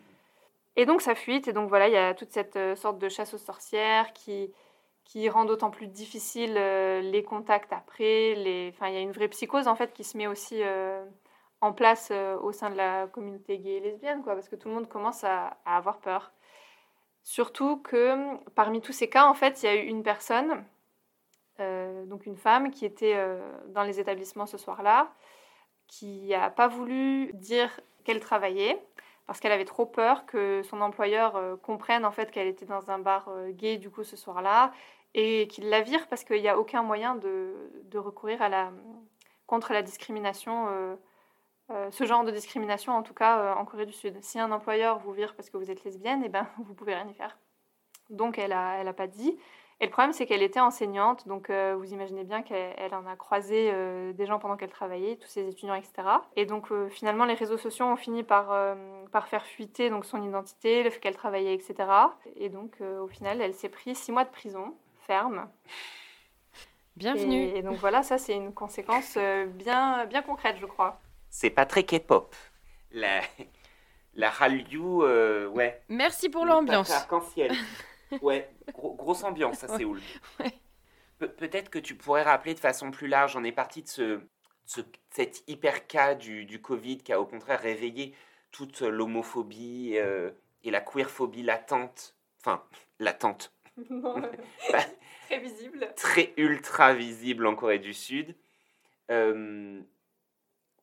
Et 0.76 0.86
donc 0.86 1.02
ça 1.02 1.14
fuite, 1.14 1.46
et 1.46 1.52
donc 1.52 1.68
voilà, 1.68 1.88
il 1.88 1.92
y 1.92 1.98
a 1.98 2.14
toute 2.14 2.30
cette 2.30 2.58
sorte 2.78 2.98
de 2.98 3.10
chasse 3.10 3.34
aux 3.34 3.38
sorcières 3.38 4.14
qui, 4.14 4.50
qui 5.10 5.28
rend 5.28 5.44
d'autant 5.44 5.70
plus 5.70 5.88
difficile 5.88 6.54
euh, 6.56 7.00
les 7.00 7.24
contacts 7.24 7.72
après. 7.72 8.36
Les... 8.36 8.72
Enfin, 8.72 8.86
il 8.88 8.94
y 8.94 8.96
a 8.96 9.00
une 9.00 9.10
vraie 9.10 9.26
psychose 9.26 9.66
en 9.66 9.74
fait 9.74 9.92
qui 9.92 10.04
se 10.04 10.16
met 10.16 10.28
aussi 10.28 10.62
euh, 10.62 11.04
en 11.60 11.72
place 11.72 12.10
euh, 12.12 12.38
au 12.38 12.52
sein 12.52 12.70
de 12.70 12.76
la 12.76 13.08
communauté 13.08 13.58
gay 13.58 13.78
et 13.78 13.80
lesbienne, 13.80 14.22
quoi, 14.22 14.34
parce 14.34 14.48
que 14.48 14.54
tout 14.54 14.68
le 14.68 14.74
monde 14.74 14.88
commence 14.88 15.24
à, 15.24 15.58
à 15.64 15.76
avoir 15.76 15.98
peur. 15.98 16.30
Surtout 17.24 17.78
que 17.78 18.36
parmi 18.54 18.80
tous 18.80 18.92
ces 18.92 19.10
cas, 19.10 19.26
en 19.26 19.34
fait, 19.34 19.62
il 19.62 19.66
y 19.66 19.68
a 19.68 19.74
eu 19.74 19.86
une 19.86 20.04
personne, 20.04 20.64
euh, 21.60 22.04
donc 22.06 22.26
une 22.26 22.36
femme, 22.36 22.70
qui 22.70 22.84
était 22.84 23.14
euh, 23.16 23.40
dans 23.68 23.82
les 23.82 24.00
établissements 24.00 24.46
ce 24.46 24.58
soir-là, 24.58 25.12
qui 25.86 26.28
n'a 26.28 26.50
pas 26.50 26.68
voulu 26.68 27.32
dire 27.34 27.80
qu'elle 28.04 28.20
travaillait 28.20 28.82
parce 29.26 29.38
qu'elle 29.38 29.52
avait 29.52 29.64
trop 29.64 29.86
peur 29.86 30.26
que 30.26 30.62
son 30.62 30.80
employeur 30.80 31.36
euh, 31.36 31.56
comprenne 31.56 32.04
en 32.04 32.10
fait 32.10 32.30
qu'elle 32.30 32.48
était 32.48 32.66
dans 32.66 32.90
un 32.90 32.98
bar 32.98 33.30
gay 33.50 33.76
du 33.76 33.90
coup 33.90 34.02
ce 34.02 34.16
soir-là 34.16 34.72
et 35.14 35.46
qu'il 35.48 35.68
la 35.68 35.82
vire 35.82 36.08
parce 36.08 36.24
qu'il 36.24 36.40
n'y 36.40 36.48
a 36.48 36.58
aucun 36.58 36.82
moyen 36.82 37.14
de, 37.14 37.54
recourir 37.94 38.42
à 38.42 38.48
la, 38.48 38.72
contre 39.46 39.72
la 39.72 39.82
discrimination, 39.82 40.68
ce 41.68 42.04
genre 42.04 42.24
de 42.24 42.30
discrimination 42.30 42.92
en 42.92 43.02
tout 43.02 43.14
cas 43.14 43.54
en 43.56 43.64
Corée 43.64 43.86
du 43.86 43.92
Sud. 43.92 44.22
Si 44.22 44.38
un 44.38 44.52
employeur 44.52 45.00
vous 45.00 45.12
vire 45.12 45.34
parce 45.34 45.50
que 45.50 45.56
vous 45.56 45.70
êtes 45.70 45.82
lesbienne, 45.84 46.22
eh 46.24 46.28
ben, 46.28 46.46
vous 46.58 46.74
pouvez 46.74 46.94
rien 46.94 47.08
y 47.08 47.14
faire. 47.14 47.36
Donc 48.08 48.38
elle 48.38 48.50
n'a 48.50 48.78
elle 48.78 48.88
a 48.88 48.92
pas 48.92 49.08
dit. 49.08 49.36
Et 49.82 49.86
le 49.86 49.90
problème, 49.90 50.12
c'est 50.12 50.26
qu'elle 50.26 50.42
était 50.42 50.60
enseignante, 50.60 51.26
donc 51.26 51.48
euh, 51.48 51.74
vous 51.78 51.92
imaginez 51.94 52.22
bien 52.24 52.42
qu'elle 52.42 52.74
elle 52.76 52.94
en 52.94 53.06
a 53.06 53.16
croisé 53.16 53.70
euh, 53.72 54.12
des 54.12 54.26
gens 54.26 54.38
pendant 54.38 54.58
qu'elle 54.58 54.70
travaillait, 54.70 55.16
tous 55.16 55.28
ses 55.28 55.48
étudiants, 55.48 55.74
etc. 55.74 55.92
Et 56.36 56.44
donc 56.44 56.70
euh, 56.70 56.90
finalement, 56.90 57.24
les 57.24 57.32
réseaux 57.32 57.56
sociaux 57.56 57.86
ont 57.86 57.96
fini 57.96 58.22
par, 58.22 58.52
euh, 58.52 58.74
par 59.10 59.26
faire 59.26 59.46
fuiter 59.46 59.88
donc, 59.88 60.04
son 60.04 60.22
identité, 60.22 60.82
le 60.82 60.90
fait 60.90 61.00
qu'elle 61.00 61.16
travaillait, 61.16 61.54
etc. 61.54 61.88
Et 62.36 62.50
donc 62.50 62.74
euh, 62.82 63.00
au 63.00 63.08
final, 63.08 63.40
elle 63.40 63.54
s'est 63.54 63.70
pris 63.70 63.94
six 63.94 64.12
mois 64.12 64.24
de 64.24 64.30
prison 64.30 64.74
ferme. 65.06 65.48
Bienvenue. 66.96 67.44
Et, 67.44 67.58
et 67.58 67.62
donc 67.62 67.78
voilà, 67.78 68.02
ça 68.02 68.18
c'est 68.18 68.34
une 68.34 68.52
conséquence 68.52 69.14
euh, 69.16 69.46
bien, 69.46 70.04
bien 70.04 70.20
concrète, 70.20 70.56
je 70.60 70.66
crois. 70.66 71.00
C'est 71.30 71.48
pas 71.48 71.64
très 71.64 71.84
K-pop. 71.84 72.34
la, 72.92 73.22
la 74.14 74.28
Hallyu, 74.28 75.02
euh, 75.02 75.48
ouais. 75.48 75.80
Merci 75.88 76.28
pour 76.28 76.44
l'ambiance. 76.44 76.90
Arc-en-ciel. 76.90 77.52
ouais, 78.22 78.50
gros- 78.72 78.94
grosse 78.94 79.24
ambiance 79.24 79.64
à. 79.64 79.76
Séoul. 79.76 80.00
Ouais. 80.38 80.52
Pe- 81.18 81.26
Peut-être 81.28 81.70
que 81.70 81.78
tu 81.78 81.94
pourrais 81.94 82.22
rappeler 82.22 82.54
de 82.54 82.60
façon 82.60 82.90
plus 82.90 83.08
large, 83.08 83.36
on 83.36 83.44
est 83.44 83.52
parti 83.52 83.82
de 83.82 83.88
ce, 83.88 84.20
ce- 84.64 84.80
cet 85.10 85.42
hyper 85.48 85.86
cas 85.86 86.14
du, 86.14 86.44
du 86.46 86.60
Covid 86.60 86.98
qui 86.98 87.12
a 87.12 87.20
au 87.20 87.26
contraire 87.26 87.60
réveillé 87.60 88.14
toute 88.52 88.80
l'homophobie 88.80 89.92
euh, 89.96 90.30
et 90.64 90.70
la 90.70 90.80
queerphobie 90.80 91.42
latente, 91.42 92.16
enfin 92.40 92.64
latente, 92.98 93.52
Très 95.28 95.38
visible. 95.38 95.92
très 95.96 96.32
ultra 96.36 96.92
visible 96.94 97.46
en 97.46 97.54
Corée 97.54 97.78
du 97.78 97.94
Sud, 97.94 98.34
euh, 99.10 99.80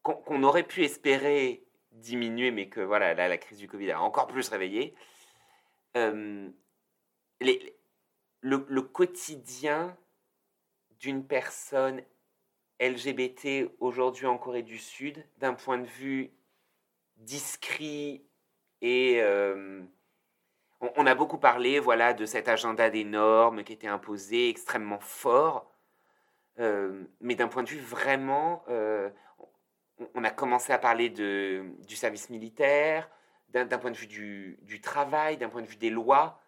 qu'on 0.03 0.43
aurait 0.43 0.63
pu 0.63 0.83
espérer 0.83 1.63
diminuer, 1.91 2.51
mais 2.51 2.69
que 2.69 2.79
voilà, 2.79 3.13
là, 3.13 3.27
la 3.27 3.37
crise 3.37 3.57
du 3.57 3.67
Covid 3.67 3.91
a 3.91 4.01
encore 4.01 4.27
plus 4.27 4.47
réveillé. 4.49 4.95
Euh, 5.97 6.49
le, 7.41 8.65
le 8.67 8.81
quotidien 8.81 9.95
d'une 10.99 11.25
personne 11.25 12.01
LGBT 12.79 13.71
aujourd'hui 13.79 14.25
en 14.25 14.37
Corée 14.37 14.63
du 14.63 14.77
Sud, 14.77 15.23
d'un 15.37 15.53
point 15.53 15.77
de 15.77 15.87
vue 15.87 16.31
discret 17.17 18.21
et 18.81 19.21
euh, 19.21 19.81
on, 20.79 21.05
a 21.07 21.15
beaucoup 21.15 21.37
parlé, 21.37 21.79
voilà, 21.79 22.13
de 22.13 22.25
cet 22.25 22.47
agenda 22.47 22.89
des 22.89 23.03
normes 23.03 23.63
qui 23.63 23.73
était 23.73 23.87
imposé, 23.87 24.49
extrêmement 24.49 24.99
fort. 24.99 25.71
Euh, 26.59 27.03
mais 27.21 27.35
d'un 27.35 27.47
point 27.47 27.63
de 27.63 27.69
vue 27.69 27.79
vraiment, 27.79 28.63
euh, 28.69 29.09
on, 30.13 30.23
a 30.23 30.29
commencé 30.29 30.71
à 30.71 30.77
parler 30.77 31.09
de, 31.09 31.65
du 31.87 31.95
service 31.95 32.29
militaire, 32.29 33.09
d'un 33.49 33.65
d'un 33.65 33.77
point 33.77 33.91
de 33.91 33.97
vue 33.97 34.07
du, 34.07 34.59
du 34.63 34.81
travail, 34.81 35.37
d'un 35.37 35.49
point 35.49 35.61
de 35.61 35.67
vue 35.67 35.77
des 35.77 35.89
lois. 35.89 36.39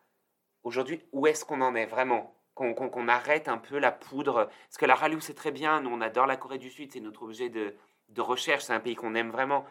Aujourd'hui, 0.64 1.02
où 1.12 1.28
est-ce 1.28 1.46
qu'on 1.46 1.62
en 1.62 1.76
est 1.76 1.86
vraiment? 1.86 2.36
Qu'on 2.56 3.08
arrête 3.08 3.48
un 3.48 3.58
peu 3.58 3.80
la 3.80 3.92
poudre? 3.92 4.50
Parce 4.68 4.78
que 4.78 4.86
la 4.86 4.96
Hallyu, 4.96 5.22
c'est 5.22 5.34
très 5.34 5.52
bien. 5.52 5.82
Nous, 5.82 5.90
on 5.90 6.02
adore 6.02 6.28
la 6.28 6.36
Corée 6.36 6.58
du 6.58 6.70
Sud. 6.70 6.92
C'est 6.92 7.00
notre 7.00 7.24
objet 7.24 7.50
de, 7.50 7.76
recherche. 8.18 8.64
C'est 8.64 8.74
un 8.74 8.82
pays 8.82 8.96
qu'on 8.96 9.16
aime 9.16 9.30
vraiment. 9.30 9.66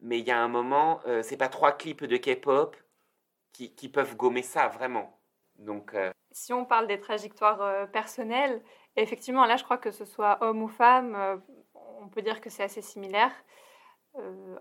Mais 0.00 0.18
il 0.18 0.26
y 0.26 0.32
a 0.32 0.38
un 0.38 0.48
moment, 0.48 1.00
euh, 1.06 1.22
c'est 1.22 1.36
pas 1.36 1.48
trois 1.48 1.72
clips 1.72 2.04
de 2.04 2.16
K-pop 2.16 2.76
qui, 3.76 3.88
peuvent 3.88 4.16
gommer 4.16 4.42
ça, 4.42 4.68
vraiment. 4.68 5.18
Donc, 5.58 5.94
euh, 5.94 6.10
Si 6.32 6.52
on 6.52 6.64
parle 6.64 6.86
des 6.86 7.00
trajectoires 7.00 7.62
euh, 7.62 7.86
personnelles, 7.86 8.62
effectivement, 8.96 9.46
là, 9.46 9.56
je 9.56 9.64
crois 9.64 9.78
que 9.78 9.90
ce 9.90 10.04
soit 10.04 10.38
homme 10.42 10.62
ou 10.62 10.68
femme, 10.68 11.14
euh, 11.14 11.36
on 12.00 12.08
peut 12.08 12.22
dire 12.22 12.40
que 12.40 12.50
c'est 12.50 12.62
assez 12.62 12.82
similaire. 12.82 13.32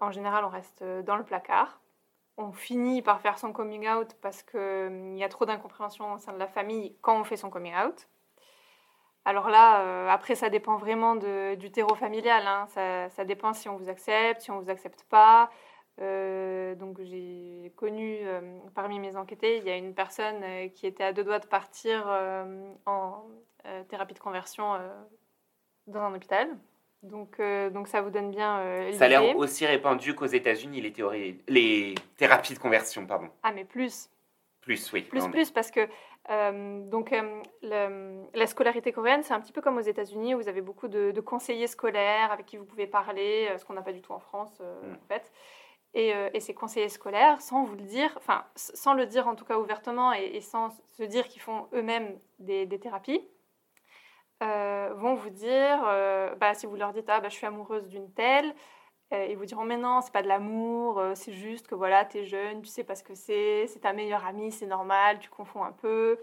En 0.02 0.12
général, 0.12 0.44
on 0.44 0.50
reste 0.50 0.84
dans 0.84 1.16
le 1.16 1.24
placard. 1.24 1.80
On 2.38 2.52
finit 2.52 3.02
par 3.02 3.22
faire 3.22 3.40
son 3.40 3.54
coming 3.54 3.88
out 3.88 4.16
parce 4.22 4.44
qu'il 4.44 5.18
y 5.18 5.24
a 5.24 5.30
trop 5.30 5.46
d'incompréhension 5.46 6.14
au 6.14 6.18
sein 6.18 6.34
de 6.34 6.38
la 6.38 6.48
famille 6.48 6.96
quand 7.02 7.20
on 7.20 7.24
fait 7.24 7.38
son 7.38 7.50
coming 7.50 7.74
out. 7.76 8.08
Alors 9.24 9.50
là, 9.50 9.82
euh, 9.82 10.10
après, 10.10 10.36
ça 10.36 10.50
dépend 10.50 10.78
vraiment 10.78 11.16
du 11.16 11.72
terreau 11.72 11.96
familial. 11.96 12.46
hein. 12.46 12.68
Ça, 13.10 13.26
dépend 13.26 13.54
si 13.54 13.70
on 13.70 13.78
vous 13.78 13.90
accepte, 13.90 14.42
si 14.42 14.52
on 14.52 14.60
vous 14.60 14.70
accepte 14.70 15.04
pas. 15.06 15.50
Euh, 16.02 16.76
donc 16.76 17.00
j'ai 17.02 17.72
connu 17.78 18.20
euh, 18.24 18.60
parmi 18.74 19.00
mes 19.00 19.16
enquêtés, 19.16 19.58
il 19.60 19.64
y 19.64 19.70
a 19.70 19.78
une 19.78 19.96
personne 19.96 20.44
euh, 20.44 20.68
qui 20.68 20.88
était 20.88 21.06
à 21.06 21.14
deux 21.14 21.24
doigts 21.24 21.40
de 21.40 21.48
partir 21.48 22.04
euh, 22.08 22.74
en 22.86 23.24
thérapie 23.88 24.14
de 24.14 24.20
conversion 24.20 24.78
dans 25.88 26.02
un 26.02 26.14
hôpital. 26.14 26.56
Donc, 27.06 27.40
euh, 27.40 27.70
donc 27.70 27.88
ça 27.88 28.02
vous 28.02 28.10
donne 28.10 28.32
bien 28.32 28.60
euh, 28.60 28.92
ça 28.94 29.06
a 29.06 29.08
l'idée. 29.08 29.26
l'air 29.28 29.38
aussi 29.38 29.66
répandu 29.66 30.16
qu'aux 30.16 30.26
États-Unis, 30.26 30.82
les, 30.82 30.92
théories, 30.92 31.40
les 31.48 31.96
thérapies 32.18 32.54
de 32.54 32.60
conversion, 32.60 33.06
pardon. 33.06 33.30
Ah 33.44 33.52
mais 33.52 33.64
plus, 33.66 34.10
Plus, 34.62 34.92
oui. 34.94 35.02
plus, 35.04 35.28
plus, 35.30 35.52
parce 35.52 35.70
que 35.72 35.88
euh, 36.32 36.80
donc, 36.90 37.14
euh, 37.14 37.42
le- 37.62 38.24
la 38.34 38.48
scolarité 38.48 38.92
coréenne, 38.92 39.22
c'est 39.22 39.34
un 39.34 39.40
petit 39.40 39.52
peu 39.54 39.62
comme 39.62 39.78
aux 39.78 39.82
États-Unis, 39.82 40.34
où 40.34 40.40
vous 40.40 40.48
avez 40.50 40.62
beaucoup 40.62 40.88
de, 40.88 41.12
de 41.12 41.22
conseillers 41.22 41.68
scolaires 41.68 42.32
avec 42.32 42.48
qui 42.48 42.58
vous 42.58 42.66
pouvez 42.66 42.88
parler, 42.88 43.50
ce 43.58 43.64
qu'on 43.66 43.74
n'a 43.74 43.84
pas 43.84 43.94
du 43.94 44.02
tout 44.02 44.12
en 44.14 44.20
France, 44.20 44.60
Mm. 44.60 44.94
en 44.94 45.08
fait. 45.08 45.32
Et, 45.94 46.12
et 46.34 46.40
ces 46.42 46.54
conseillers 46.54 46.90
scolaires, 46.90 47.40
sans 47.42 47.64
vous 47.64 47.76
le 47.76 47.84
dire, 47.84 48.12
enfin, 48.18 48.44
sans 48.56 48.94
le 48.96 49.06
dire 49.06 49.28
en 49.30 49.36
tout 49.36 49.46
cas 49.46 49.58
ouvertement 49.60 50.12
et, 50.12 50.26
et 50.34 50.42
sans 50.42 50.72
se 50.98 51.04
dire 51.04 51.28
qu'ils 51.30 51.42
font 51.42 51.68
eux-mêmes 51.74 52.20
des, 52.40 52.66
des 52.66 52.80
thérapies, 52.80 53.22
euh, 54.44 54.94
vont 54.96 55.16
vous 55.16 55.30
dire, 55.30 55.82
euh, 55.88 56.36
bah, 56.36 56.54
si 56.54 56.66
vous 56.66 56.76
leur 56.76 56.92
dites, 56.92 57.10
ah, 57.10 57.22
bah, 57.22 57.30
je 57.30 57.36
suis 57.36 57.46
amoureuse 57.46 57.88
d'une 57.88 58.12
telle, 58.12 58.54
euh, 59.14 59.28
ils 59.30 59.38
vous 59.38 59.46
diront, 59.46 59.64
mais 59.64 59.78
non, 59.78 60.02
c'est 60.02 60.12
pas 60.12 60.24
de 60.24 60.28
l'amour, 60.28 61.02
c'est 61.16 61.32
juste 61.32 61.68
que 61.68 61.76
voilà, 61.76 62.04
t'es 62.04 62.26
jeune, 62.26 62.62
tu 62.62 62.68
sais 62.68 62.84
pas 62.84 62.96
ce 62.96 63.04
que 63.04 63.16
c'est, 63.16 63.68
c'est 63.68 63.80
ta 63.80 63.94
meilleure 63.94 64.26
amie, 64.26 64.52
c'est 64.52 64.66
normal, 64.66 65.20
tu 65.20 65.30
confonds 65.30 65.64
un 65.64 65.72
peu. 65.72 66.20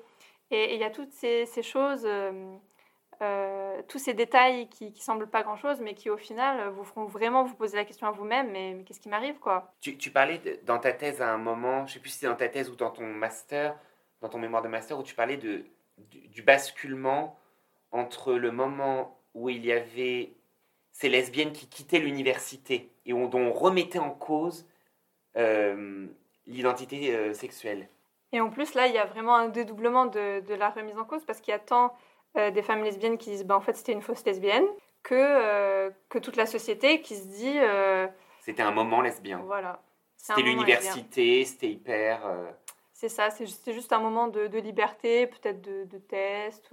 Et 0.51 0.75
il 0.75 0.81
y 0.81 0.85
a 0.85 0.91
toutes 0.91 1.13
ces, 1.13 1.47
choses, 1.63 2.07
tous 3.89 3.99
ces 3.99 4.13
détails 4.13 4.69
qui, 4.69 4.93
qui 4.93 5.03
semblent 5.03 5.31
pas 5.31 5.43
grand-chose, 5.43 5.81
mais 5.81 5.95
qui 5.95 6.11
au 6.11 6.19
final 6.19 6.69
vous 6.71 6.85
feront 6.85 7.07
vraiment 7.07 7.45
vous 7.45 7.55
poser 7.55 7.79
la 7.79 7.87
question 7.87 8.07
à 8.09 8.11
vous-même, 8.11 8.51
mais, 8.51 8.85
qu'est-ce 8.85 9.01
qui 9.01 9.09
m'arrive, 9.09 9.39
quoi? 9.39 9.73
Tu, 9.81 9.97
tu 9.97 10.11
parlais 10.11 10.41
dans 10.65 10.79
ta 10.79 10.93
thèse 10.93 11.23
à 11.23 11.33
un 11.33 11.39
moment, 11.39 11.87
je 11.87 11.95
sais 11.95 12.01
plus 12.01 12.11
si 12.11 12.19
c'est 12.19 12.27
dans 12.27 12.37
ta 12.37 12.51
thèse 12.51 12.69
ou 12.69 12.77
dans 12.77 12.91
ton 12.91 13.07
master, 13.07 13.75
dans 14.21 14.29
ton 14.29 14.39
mémoire 14.39 14.61
de 14.61 14.69
master, 14.69 14.99
où 14.99 15.03
tu 15.03 15.15
parlais 15.15 15.39
de, 15.39 15.65
du 16.11 16.43
basculement 16.43 17.39
entre 17.93 18.35
le 18.35 18.51
moment 18.51 19.17
où 19.35 19.49
il 19.49 19.65
y 19.65 19.73
avait 19.73 20.33
ces 20.93 21.09
lesbiennes 21.09 21.53
qui 21.53 21.69
quittaient 21.69 21.99
l'université 21.99 22.91
et 23.07 23.13
dont 23.13 23.31
on 23.35 23.53
remettait 23.53 23.99
en 23.99 24.11
cause 24.11 24.67
euh, 25.37 26.07
l'identité 26.47 27.15
euh, 27.15 27.33
sexuelle. 27.33 27.89
Et 28.33 28.41
en 28.41 28.51
plus, 28.51 28.75
là, 28.75 28.87
il 28.87 28.95
y 28.95 28.99
a 28.99 29.05
vraiment 29.05 29.35
un 29.37 29.49
dédoublement 29.49 30.07
de, 30.07 30.41
de 30.41 30.55
la 30.55 30.71
remise 30.71 30.97
en 30.99 31.05
cause, 31.05 31.25
parce 31.25 31.41
qu'il 31.41 31.53
y 31.53 31.55
a 31.55 31.59
tant 31.59 31.95
euh, 32.37 32.51
des 32.51 32.63
femmes 32.63 32.83
lesbiennes 32.83 33.19
qui 33.19 33.31
disent, 33.31 33.45
bah, 33.45 33.57
en 33.57 33.61
fait, 33.61 33.77
c'était 33.77 33.93
une 33.93 34.03
fausse 34.03 34.25
lesbienne, 34.25 34.67
que, 35.03 35.91
que 36.09 36.19
toute 36.19 36.37
la 36.37 36.47
société 36.47 37.01
qui 37.01 37.17
se 37.17 37.27
dit, 37.27 37.59
C'était 38.41 38.63
un 38.63 38.71
moment 38.71 39.01
lesbien. 39.01 39.39
voilà. 39.45 39.83
C'était 40.17 40.43
l'université, 40.43 41.45
c'était 41.45 41.71
hyper... 41.71 42.21
C'est 42.93 43.09
ça, 43.09 43.31
c'est 43.31 43.47
juste, 43.73 43.93
un 43.93 43.99
moment 43.99 44.29
de, 44.29 44.47
de 44.47 44.59
liberté, 44.61 45.27
peut-être 45.27 45.61
de, 45.61 45.85
de 45.87 45.99
test. 45.99 46.73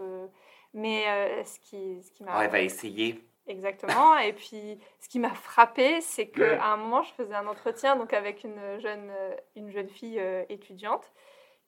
Mais 0.74 1.08
euh, 1.08 1.44
ce 1.44 1.60
qui, 1.60 2.02
ce 2.04 2.12
qui 2.12 2.24
m'a. 2.24 2.32
Ah, 2.36 2.46
elle 2.46 2.52
va 2.52 2.62
essayer. 2.62 3.30
Exactement. 3.50 4.18
Et 4.20 4.32
puis, 4.32 4.80
ce 5.00 5.10
qui 5.10 5.20
m'a 5.20 5.34
frappé, 5.34 6.00
c'est 6.02 6.30
qu'à 6.30 6.72
un 6.72 6.78
moment, 6.78 7.04
je 7.04 7.12
faisais 7.14 7.34
un 7.34 7.48
entretien 7.48 7.96
donc, 7.98 8.14
avec 8.14 8.44
une 8.44 8.80
jeune, 8.80 9.10
euh, 9.10 9.36
une 9.56 9.72
jeune 9.72 9.90
fille 9.90 10.20
euh, 10.20 10.46
étudiante 10.48 11.12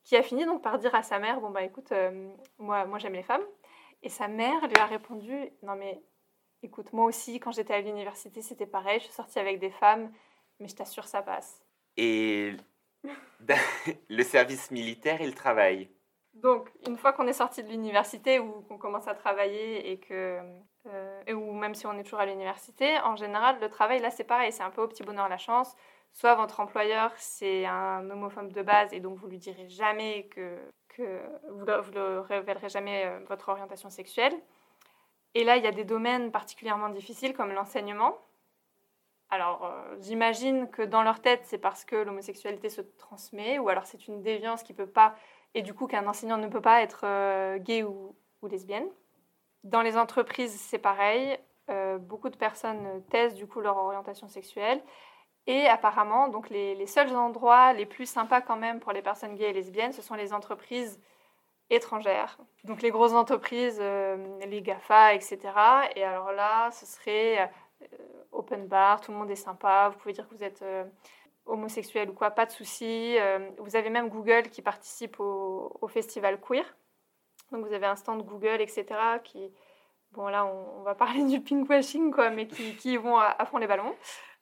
qui 0.04 0.16
a 0.16 0.22
fini 0.22 0.44
donc 0.44 0.62
par 0.62 0.78
dire 0.78 0.94
à 0.94 1.02
sa 1.02 1.18
mère 1.18 1.40
Bon, 1.40 1.50
bah 1.50 1.62
écoute, 1.62 1.92
euh, 1.92 2.32
moi, 2.58 2.86
moi 2.86 2.98
j'aime 2.98 3.14
les 3.14 3.22
femmes. 3.22 3.44
Et 4.02 4.08
sa 4.08 4.28
mère 4.28 4.66
lui 4.66 4.76
a 4.78 4.86
répondu 4.86 5.32
Non, 5.62 5.76
mais 5.76 6.02
écoute, 6.62 6.92
moi 6.92 7.04
aussi, 7.04 7.38
quand 7.38 7.52
j'étais 7.52 7.74
à 7.74 7.80
l'université, 7.80 8.42
c'était 8.42 8.66
pareil. 8.66 8.98
Je 9.00 9.04
suis 9.04 9.12
sortie 9.12 9.38
avec 9.38 9.58
des 9.58 9.70
femmes, 9.70 10.12
mais 10.58 10.68
je 10.68 10.74
t'assure, 10.74 11.04
ça 11.04 11.22
passe. 11.22 11.62
Et 11.96 12.56
le 14.08 14.22
service 14.22 14.70
militaire 14.70 15.20
et 15.20 15.26
le 15.26 15.34
travail. 15.34 15.88
Donc, 16.34 16.70
une 16.86 16.96
fois 16.96 17.12
qu'on 17.12 17.26
est 17.26 17.34
sorti 17.34 17.62
de 17.62 17.68
l'université 17.68 18.38
ou 18.38 18.62
qu'on 18.62 18.78
commence 18.78 19.06
à 19.06 19.14
travailler 19.14 19.92
et 19.92 19.98
que, 19.98 20.40
euh, 20.86 21.32
ou 21.34 21.52
même 21.52 21.74
si 21.74 21.86
on 21.86 21.92
est 21.98 22.02
toujours 22.02 22.20
à 22.20 22.26
l'université, 22.26 22.98
en 23.00 23.16
général, 23.16 23.58
le 23.60 23.68
travail, 23.68 24.00
là, 24.00 24.10
c'est 24.10 24.24
pareil, 24.24 24.50
c'est 24.50 24.62
un 24.62 24.70
peu 24.70 24.82
au 24.82 24.88
petit 24.88 25.02
bonheur 25.02 25.28
la 25.28 25.38
chance. 25.38 25.76
Soit 26.12 26.34
votre 26.34 26.60
employeur, 26.60 27.12
c'est 27.16 27.66
un 27.66 28.08
homophobe 28.10 28.52
de 28.52 28.62
base 28.62 28.92
et 28.92 29.00
donc 29.00 29.18
vous 29.18 29.28
lui 29.28 29.38
direz 29.38 29.68
jamais 29.68 30.28
que, 30.28 30.58
vous 31.48 31.64
ne 31.64 31.80
vous 31.80 31.92
le 31.92 32.20
révélerez 32.20 32.68
jamais 32.68 33.06
euh, 33.06 33.20
votre 33.28 33.48
orientation 33.48 33.90
sexuelle. 33.90 34.34
Et 35.34 35.44
là, 35.44 35.56
il 35.56 35.64
y 35.64 35.66
a 35.66 35.72
des 35.72 35.84
domaines 35.84 36.30
particulièrement 36.30 36.90
difficiles 36.90 37.34
comme 37.34 37.52
l'enseignement. 37.52 38.18
Alors, 39.30 39.64
euh, 39.64 39.96
j'imagine 40.00 40.68
que 40.70 40.82
dans 40.82 41.02
leur 41.02 41.22
tête, 41.22 41.40
c'est 41.44 41.58
parce 41.58 41.86
que 41.86 41.96
l'homosexualité 41.96 42.68
se 42.68 42.82
transmet 42.82 43.58
ou 43.58 43.70
alors 43.70 43.86
c'est 43.86 44.06
une 44.06 44.22
déviance 44.22 44.62
qui 44.62 44.74
peut 44.74 44.86
pas 44.86 45.14
et 45.54 45.62
du 45.62 45.74
coup 45.74 45.86
qu'un 45.86 46.06
enseignant 46.06 46.38
ne 46.38 46.48
peut 46.48 46.60
pas 46.60 46.82
être 46.82 47.02
euh, 47.04 47.58
gay 47.58 47.82
ou, 47.82 48.14
lesbienne. 48.50 48.88
Dans 49.62 49.82
les 49.82 49.96
entreprises, 49.96 50.58
c'est 50.58 50.78
pareil. 50.78 51.38
Euh, 51.70 51.96
beaucoup 51.98 52.28
de 52.28 52.36
personnes 52.36 53.04
taisent 53.10 53.34
du 53.34 53.46
coup 53.46 53.60
leur 53.60 53.76
orientation 53.76 54.26
sexuelle. 54.26 54.82
Et 55.46 55.66
apparemment, 55.68 56.28
donc 56.28 56.50
les, 56.50 56.74
les 56.74 56.86
seuls 56.86 57.14
endroits 57.14 57.72
les 57.72 57.86
plus 57.86 58.06
sympas 58.06 58.40
quand 58.40 58.56
même 58.56 58.80
pour 58.80 58.92
les 58.92 59.02
personnes 59.02 59.36
gays 59.36 59.50
et 59.50 59.52
lesbiennes, 59.52 59.92
ce 59.92 60.02
sont 60.02 60.14
les 60.14 60.32
entreprises 60.32 61.00
étrangères. 61.70 62.38
Donc 62.64 62.82
les 62.82 62.90
grosses 62.90 63.12
entreprises, 63.12 63.78
euh, 63.80 64.16
les 64.44 64.60
GAFA, 64.60 65.14
etc. 65.14 65.38
Et 65.94 66.02
alors 66.02 66.32
là, 66.32 66.70
ce 66.72 66.84
serait 66.84 67.48
open 68.32 68.66
bar, 68.66 69.00
tout 69.00 69.12
le 69.12 69.18
monde 69.18 69.30
est 69.30 69.36
sympa, 69.36 69.90
vous 69.90 69.98
pouvez 69.98 70.14
dire 70.14 70.28
que 70.28 70.34
vous 70.34 70.42
êtes 70.42 70.64
euh, 71.46 71.52
homosexuel 71.52 72.10
ou 72.10 72.14
quoi, 72.14 72.30
pas 72.30 72.46
de 72.46 72.50
souci. 72.50 73.16
Euh, 73.18 73.50
vous 73.58 73.76
avez 73.76 73.90
même 73.90 74.08
Google 74.08 74.48
qui 74.50 74.62
participe 74.62 75.20
au, 75.20 75.76
au 75.80 75.88
festival 75.88 76.40
queer. 76.40 76.64
Donc 77.50 77.66
vous 77.66 77.72
avez 77.72 77.86
un 77.86 77.96
stand 77.96 78.22
Google, 78.22 78.60
etc. 78.60 78.86
qui, 79.22 79.52
bon 80.12 80.28
là 80.28 80.46
on, 80.46 80.80
on 80.80 80.82
va 80.82 80.94
parler 80.94 81.24
du 81.28 81.40
pinkwashing 81.40 82.12
quoi, 82.12 82.30
mais 82.30 82.46
qui, 82.46 82.76
qui 82.76 82.96
vont 82.96 83.18
à, 83.18 83.36
à 83.38 83.44
fond 83.46 83.58
les 83.58 83.66
ballons. 83.66 83.94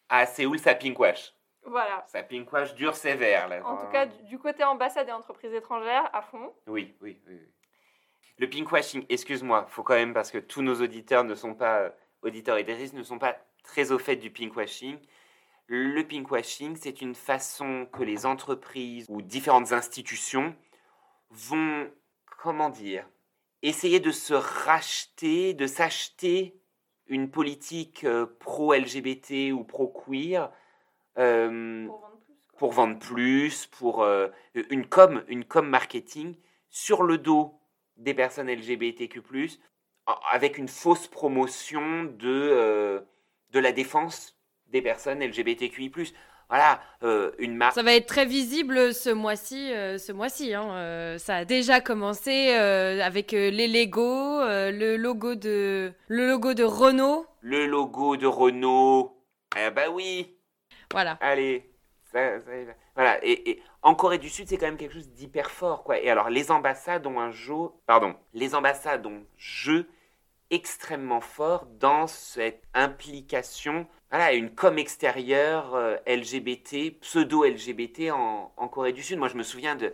À 0.08 0.26
Séoul, 0.26 0.58
ça 0.58 0.74
pinkwash. 0.74 1.34
Voilà. 1.64 2.04
Ça 2.08 2.22
pinkwash 2.22 2.74
dur 2.74 2.94
sévère, 2.96 3.48
là. 3.48 3.64
En 3.64 3.76
tout 3.76 3.90
cas, 3.92 4.06
du, 4.06 4.22
du 4.24 4.38
côté 4.38 4.64
ambassade 4.64 5.08
et 5.08 5.12
entreprises 5.12 5.52
étrangères, 5.52 6.08
à 6.12 6.22
fond. 6.22 6.52
Oui, 6.66 6.94
oui, 7.00 7.20
oui. 7.26 7.34
oui. 7.34 7.48
Le 8.38 8.48
pinkwashing, 8.48 9.04
excuse-moi, 9.10 9.66
faut 9.68 9.82
quand 9.82 9.94
même, 9.94 10.14
parce 10.14 10.30
que 10.30 10.38
tous 10.38 10.62
nos 10.62 10.80
auditeurs 10.80 11.24
ne 11.24 11.34
sont 11.34 11.54
pas, 11.54 11.80
euh, 11.80 11.90
auditeurs 12.22 12.56
et 12.56 12.62
auditrices, 12.62 12.94
ne 12.94 13.02
sont 13.02 13.18
pas 13.18 13.36
très 13.62 13.92
au 13.92 13.98
fait 13.98 14.16
du 14.16 14.30
pinkwashing. 14.30 14.98
Le 15.72 16.02
pinkwashing, 16.02 16.74
c'est 16.74 17.00
une 17.00 17.14
façon 17.14 17.86
que 17.92 18.02
les 18.02 18.26
entreprises 18.26 19.06
ou 19.08 19.22
différentes 19.22 19.70
institutions 19.70 20.56
vont, 21.30 21.88
comment 22.42 22.70
dire, 22.70 23.08
essayer 23.62 24.00
de 24.00 24.10
se 24.10 24.34
racheter, 24.34 25.54
de 25.54 25.68
s'acheter 25.68 26.60
une 27.06 27.30
politique 27.30 28.02
euh, 28.02 28.26
pro-LGBT 28.40 29.52
ou 29.52 29.62
pro-queer 29.62 30.50
euh, 31.18 31.86
Pour 32.58 32.72
vendre 32.72 32.98
plus. 32.98 33.66
pour 33.66 34.02
euh, 34.02 34.26
une 34.70 34.88
com, 34.88 35.22
une 35.28 35.44
com 35.44 35.68
marketing 35.68 36.34
sur 36.68 37.04
le 37.04 37.16
dos 37.16 37.60
des 37.96 38.14
personnes 38.14 38.50
LGBTQ+, 38.50 39.22
avec 40.32 40.58
une 40.58 40.66
fausse 40.66 41.06
promotion 41.06 42.06
de, 42.06 42.28
euh, 42.28 43.00
de 43.50 43.60
la 43.60 43.70
défense 43.70 44.39
des 44.70 44.82
personnes 44.82 45.20
LGBTQI+. 45.22 45.92
Voilà, 46.48 46.80
euh, 47.04 47.30
une 47.38 47.54
marque... 47.56 47.74
Ça 47.74 47.82
va 47.84 47.94
être 47.94 48.06
très 48.06 48.26
visible 48.26 48.92
ce 48.92 49.10
mois-ci. 49.10 49.72
euh, 49.72 49.98
ce 49.98 50.10
mois-ci, 50.10 50.52
hein, 50.52 50.68
euh, 50.72 51.16
ça 51.18 51.36
a 51.36 51.44
déjà 51.44 51.80
commencé 51.80 52.50
avec 52.50 53.30
les 53.32 53.68
Lego, 53.68 54.40
le 54.40 54.96
logo 54.96 55.36
de 55.36 55.92
le 56.08 56.26
logo 56.28 56.54
de 56.54 56.64
Renault. 56.64 57.24
Le 57.40 57.66
logo 57.66 58.16
de 58.16 58.26
Renault. 58.26 59.16
Ah 59.56 59.70
bah 59.70 59.90
oui, 59.92 60.36
Voilà. 60.92 61.18
allez. 61.20 61.70
Ça- 62.12 62.38
voilà, 62.96 63.24
et, 63.24 63.50
et 63.50 63.62
en 63.82 63.94
Corée 63.94 64.18
du 64.18 64.28
Sud, 64.28 64.48
c'est 64.48 64.56
quand 64.58 64.66
même 64.66 64.76
quelque 64.76 64.94
chose 64.94 65.08
d'hyper 65.10 65.48
fort, 65.52 65.84
quoi. 65.84 66.00
Et 66.00 66.10
alors, 66.10 66.28
les 66.28 66.50
ambassades 66.50 67.06
ont 67.06 67.20
un 67.20 67.30
jeu... 67.30 67.54
Pardon. 67.86 68.16
Les 68.34 68.56
ambassades 68.56 69.06
ont 69.06 69.14
un 69.18 69.24
jeu 69.36 69.88
extrêmement 70.50 71.20
fort 71.20 71.66
dans 71.78 72.06
cette 72.06 72.62
implication, 72.74 73.86
voilà, 74.10 74.32
une 74.32 74.54
com 74.54 74.78
extérieure 74.78 75.74
euh, 75.74 75.96
LGBT, 76.06 76.98
pseudo-LGBT 77.00 78.10
en, 78.12 78.52
Corée 78.68 78.92
du 78.92 79.02
Sud. 79.02 79.18
Moi, 79.18 79.28
je 79.28 79.36
me 79.36 79.42
souviens 79.42 79.76
de 79.76 79.92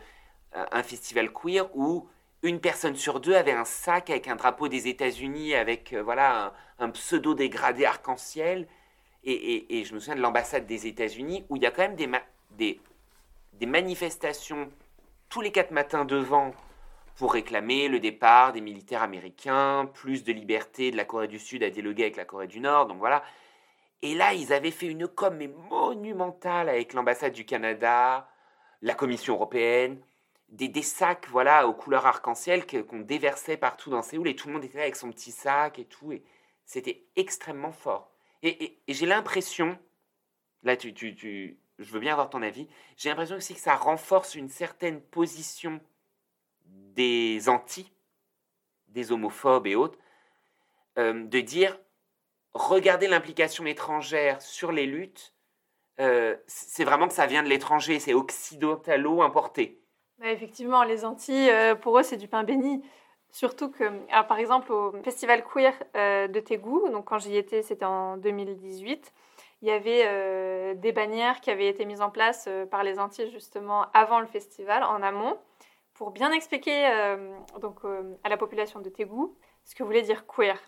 euh, 0.57 0.83
festival 0.83 1.33
queer 1.33 1.69
où 1.77 2.09
une 2.43 2.61
personne 2.61 2.97
sur 2.97 3.21
deux 3.21 3.35
avait 3.35 3.53
un 3.53 3.65
sac 3.65 4.11
avec 4.11 4.29
un 4.29 4.37
drapeau 4.37 4.69
des 4.69 4.89
États-Unis, 4.89 5.55
avec 5.55 5.93
euh, 5.93 6.03
voilà 6.03 6.47
un, 6.79 6.87
un 6.87 6.91
pseudo 6.91 7.35
dégradé 7.35 7.85
arc-en-ciel. 7.85 8.67
Et, 9.25 9.81
et- 9.81 9.85
je 9.85 9.93
me 9.93 9.99
souviens 9.99 10.15
de 10.15 10.21
l'ambassade 10.21 10.67
des 10.67 10.87
États-Unis 10.87 11.45
où 11.49 11.57
il 11.57 11.63
y 11.63 11.67
a 11.67 11.73
quand 11.73 11.83
même 11.83 11.97
des, 11.97 12.09
des, 12.53 12.81
des 13.55 13.67
manifestations 13.67 14.71
tous 15.29 15.41
les 15.41 15.51
quatre 15.51 15.73
matins 15.73 16.05
devant 16.05 16.53
pour 17.17 17.33
réclamer 17.33 17.89
le 17.89 17.99
départ 17.99 18.53
des 18.53 18.61
militaires 18.61 19.03
américains, 19.03 19.91
plus 19.95 20.23
de 20.23 20.33
liberté 20.33 20.91
de 20.91 20.97
la 20.97 21.05
Corée 21.05 21.29
du 21.29 21.39
Sud 21.39 21.63
à 21.63 21.71
dialoguer 21.71 22.05
avec 22.05 22.17
la 22.17 22.27
Corée 22.27 22.47
du 22.47 22.61
Nord. 22.61 22.87
Donc 22.87 22.99
voilà. 22.99 23.25
Et 24.03 24.15
là, 24.15 24.35
ils 24.35 24.53
avaient 24.53 24.71
fait 24.71 24.87
une 24.87 25.09
com 25.09 25.39
monumentale 25.71 26.69
avec 26.69 26.93
l'ambassade 26.93 27.33
du 27.33 27.47
Canada, 27.47 28.29
la 28.83 28.95
Commission 28.95 29.35
européenne, 29.35 29.99
des, 30.51 30.83
sacs 30.83 31.27
voilà 31.29 31.67
aux 31.67 31.73
couleurs 31.73 32.07
arc-en-ciel 32.07 32.67
qu'on 32.67 33.01
déversait 33.01 33.57
partout 33.57 33.91
dans 33.91 34.03
Séoul 34.03 34.29
et 34.29 34.37
tout 34.37 34.49
le 34.49 34.55
monde 34.55 34.65
était 34.65 34.77
là 34.77 34.85
avec 34.85 34.97
son 34.97 35.11
petit 35.11 35.33
sac 35.33 35.79
et 35.79 35.87
tout. 35.87 36.13
Et 36.13 36.23
c'était 36.67 37.07
extrêmement 37.17 37.73
fort. 37.73 38.13
Et, 38.43 38.79
j'ai 38.87 39.07
l'impression, 39.07 39.79
là, 40.63 40.77
tu, 40.77 40.93
tu- 40.93 41.59
je 41.79 41.93
veux 41.93 42.01
bien 42.01 42.13
avoir 42.13 42.31
ton 42.31 42.43
avis, 42.43 42.69
j'ai 42.97 43.09
l'impression 43.09 43.37
aussi 43.37 43.55
que 43.55 43.61
ça 43.61 43.75
renforce 43.75 44.35
une 44.35 44.51
certaine 44.51 45.01
position 45.01 45.81
des 46.97 47.49
anti, 47.49 47.93
des 48.89 49.13
homophobes 49.13 49.67
et 49.67 49.77
autres, 49.77 49.99
euh, 50.99 51.25
de 51.25 51.41
dire 51.41 51.79
regardez 52.55 53.07
l'implication 53.07 53.67
étrangère 53.67 54.41
sur 54.41 54.73
les 54.73 54.87
luttes, 54.87 55.35
euh, 56.01 56.37
c'est 56.47 56.85
vraiment 56.85 57.07
que 57.07 57.13
ça 57.13 57.27
vient 57.27 57.43
de 57.43 57.49
l'étranger, 57.49 58.01
c'est 58.01 58.15
occidentalo-importé. 58.15 59.83
Effectivement, 60.23 60.83
les 60.83 61.05
Antilles, 61.05 61.51
euh, 61.51 61.75
pour 61.75 61.99
eux, 61.99 62.03
c'est 62.03 62.17
du 62.17 62.29
pain 62.29 62.43
béni. 62.45 62.83
Surtout 63.31 63.71
que, 63.71 63.85
alors, 64.11 64.27
par 64.27 64.39
exemple, 64.39 64.73
au 64.73 64.95
festival 65.03 65.45
queer 65.45 65.75
de 65.95 66.41
Tégou, 66.41 66.89
donc 66.89 67.05
quand 67.05 67.19
j'y 67.19 67.37
étais, 67.37 67.61
c'était 67.61 67.85
en 67.85 68.17
2018, 68.17 69.13
il 69.61 69.69
y 69.69 69.71
avait 69.71 70.75
des 70.75 70.93
bannières 70.93 71.43
qui 71.43 71.51
avaient 71.51 71.69
été 71.69 71.85
mises 71.85 72.01
en 72.01 72.09
place 72.09 72.49
par 72.71 72.83
les 72.83 72.99
Antilles 72.99 73.31
justement 73.31 73.87
avant 73.93 74.21
le 74.21 74.27
festival, 74.27 74.85
en 74.85 75.03
amont, 75.03 75.37
pour 75.99 76.11
bien 76.11 76.33
expliquer 76.33 76.87
euh, 76.89 77.37
donc, 77.61 77.79
euh, 77.85 78.15
à 78.25 78.29
la 78.29 78.37
population 78.37 78.81
de 78.81 78.89
Tégou 78.89 79.37
ce 79.65 79.75
que 79.75 79.83
voulait 79.83 80.03
dire 80.03 80.27
queer. 80.27 80.59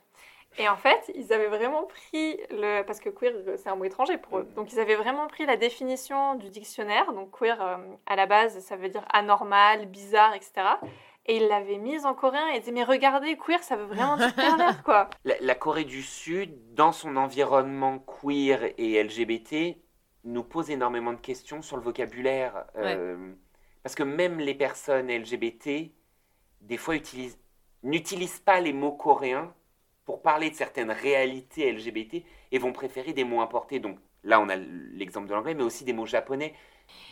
Et 0.58 0.68
en 0.68 0.76
fait, 0.76 1.12
ils 1.14 1.32
avaient 1.32 1.46
vraiment 1.48 1.84
pris 1.84 2.40
le. 2.50 2.82
Parce 2.82 2.98
que 3.00 3.10
queer, 3.10 3.32
euh, 3.46 3.56
c'est 3.58 3.68
un 3.68 3.76
mot 3.76 3.84
étranger 3.84 4.16
pour 4.18 4.38
eux. 4.38 4.44
Mhm. 4.44 4.54
Donc, 4.54 4.72
ils 4.72 4.80
avaient 4.80 4.96
vraiment 4.96 5.26
pris 5.28 5.44
la 5.46 5.56
définition 5.56 6.34
du 6.36 6.48
dictionnaire. 6.48 7.12
Donc, 7.12 7.30
queer, 7.38 7.60
euh, 7.60 7.76
à 8.06 8.16
la 8.16 8.26
base, 8.26 8.58
ça 8.60 8.76
veut 8.76 8.88
dire 8.88 9.04
anormal, 9.12 9.86
bizarre, 9.86 10.34
etc. 10.34 10.52
Et 11.26 11.36
ils 11.36 11.46
l'avaient 11.48 11.76
mise 11.76 12.06
en 12.06 12.14
coréen 12.14 12.48
et 12.48 12.56
ils 12.56 12.60
disaient 12.60 12.72
Mais 12.72 12.82
regardez, 12.82 13.36
queer, 13.36 13.62
ça 13.62 13.76
veut 13.76 13.84
vraiment 13.84 14.16
dire 14.16 14.34
pervers, 14.34 14.82
quoi. 14.84 15.10
La, 15.24 15.34
la 15.40 15.54
Corée 15.54 15.84
du 15.84 16.02
Sud, 16.02 16.74
dans 16.74 16.92
son 16.92 17.16
environnement 17.16 17.98
queer 17.98 18.72
et 18.78 19.02
LGBT, 19.04 19.76
nous 20.24 20.42
pose 20.42 20.70
énormément 20.70 21.12
de 21.12 21.20
questions 21.20 21.60
sur 21.62 21.76
le 21.76 21.82
vocabulaire. 21.82 22.64
euh, 22.76 23.32
parce 23.82 23.94
que 23.94 24.02
même 24.02 24.38
les 24.38 24.54
personnes 24.54 25.10
LGBT, 25.10 25.92
des 26.62 26.76
fois, 26.76 26.96
utilisent- 26.96 27.38
n'utilisent 27.82 28.40
pas 28.40 28.60
les 28.60 28.72
mots 28.72 28.92
coréens 28.92 29.54
pour 30.04 30.22
parler 30.22 30.50
de 30.50 30.54
certaines 30.56 30.90
réalités 30.90 31.68
LGBT 31.68 32.24
et 32.52 32.58
vont 32.58 32.72
préférer 32.72 33.12
des 33.12 33.24
mots 33.24 33.40
importés. 33.40 33.78
Donc 33.80 33.98
là, 34.24 34.40
on 34.40 34.48
a 34.48 34.56
l'exemple 34.56 35.28
de 35.28 35.34
l'anglais, 35.34 35.54
mais 35.54 35.64
aussi 35.64 35.84
des 35.84 35.92
mots 35.92 36.06
japonais. 36.06 36.54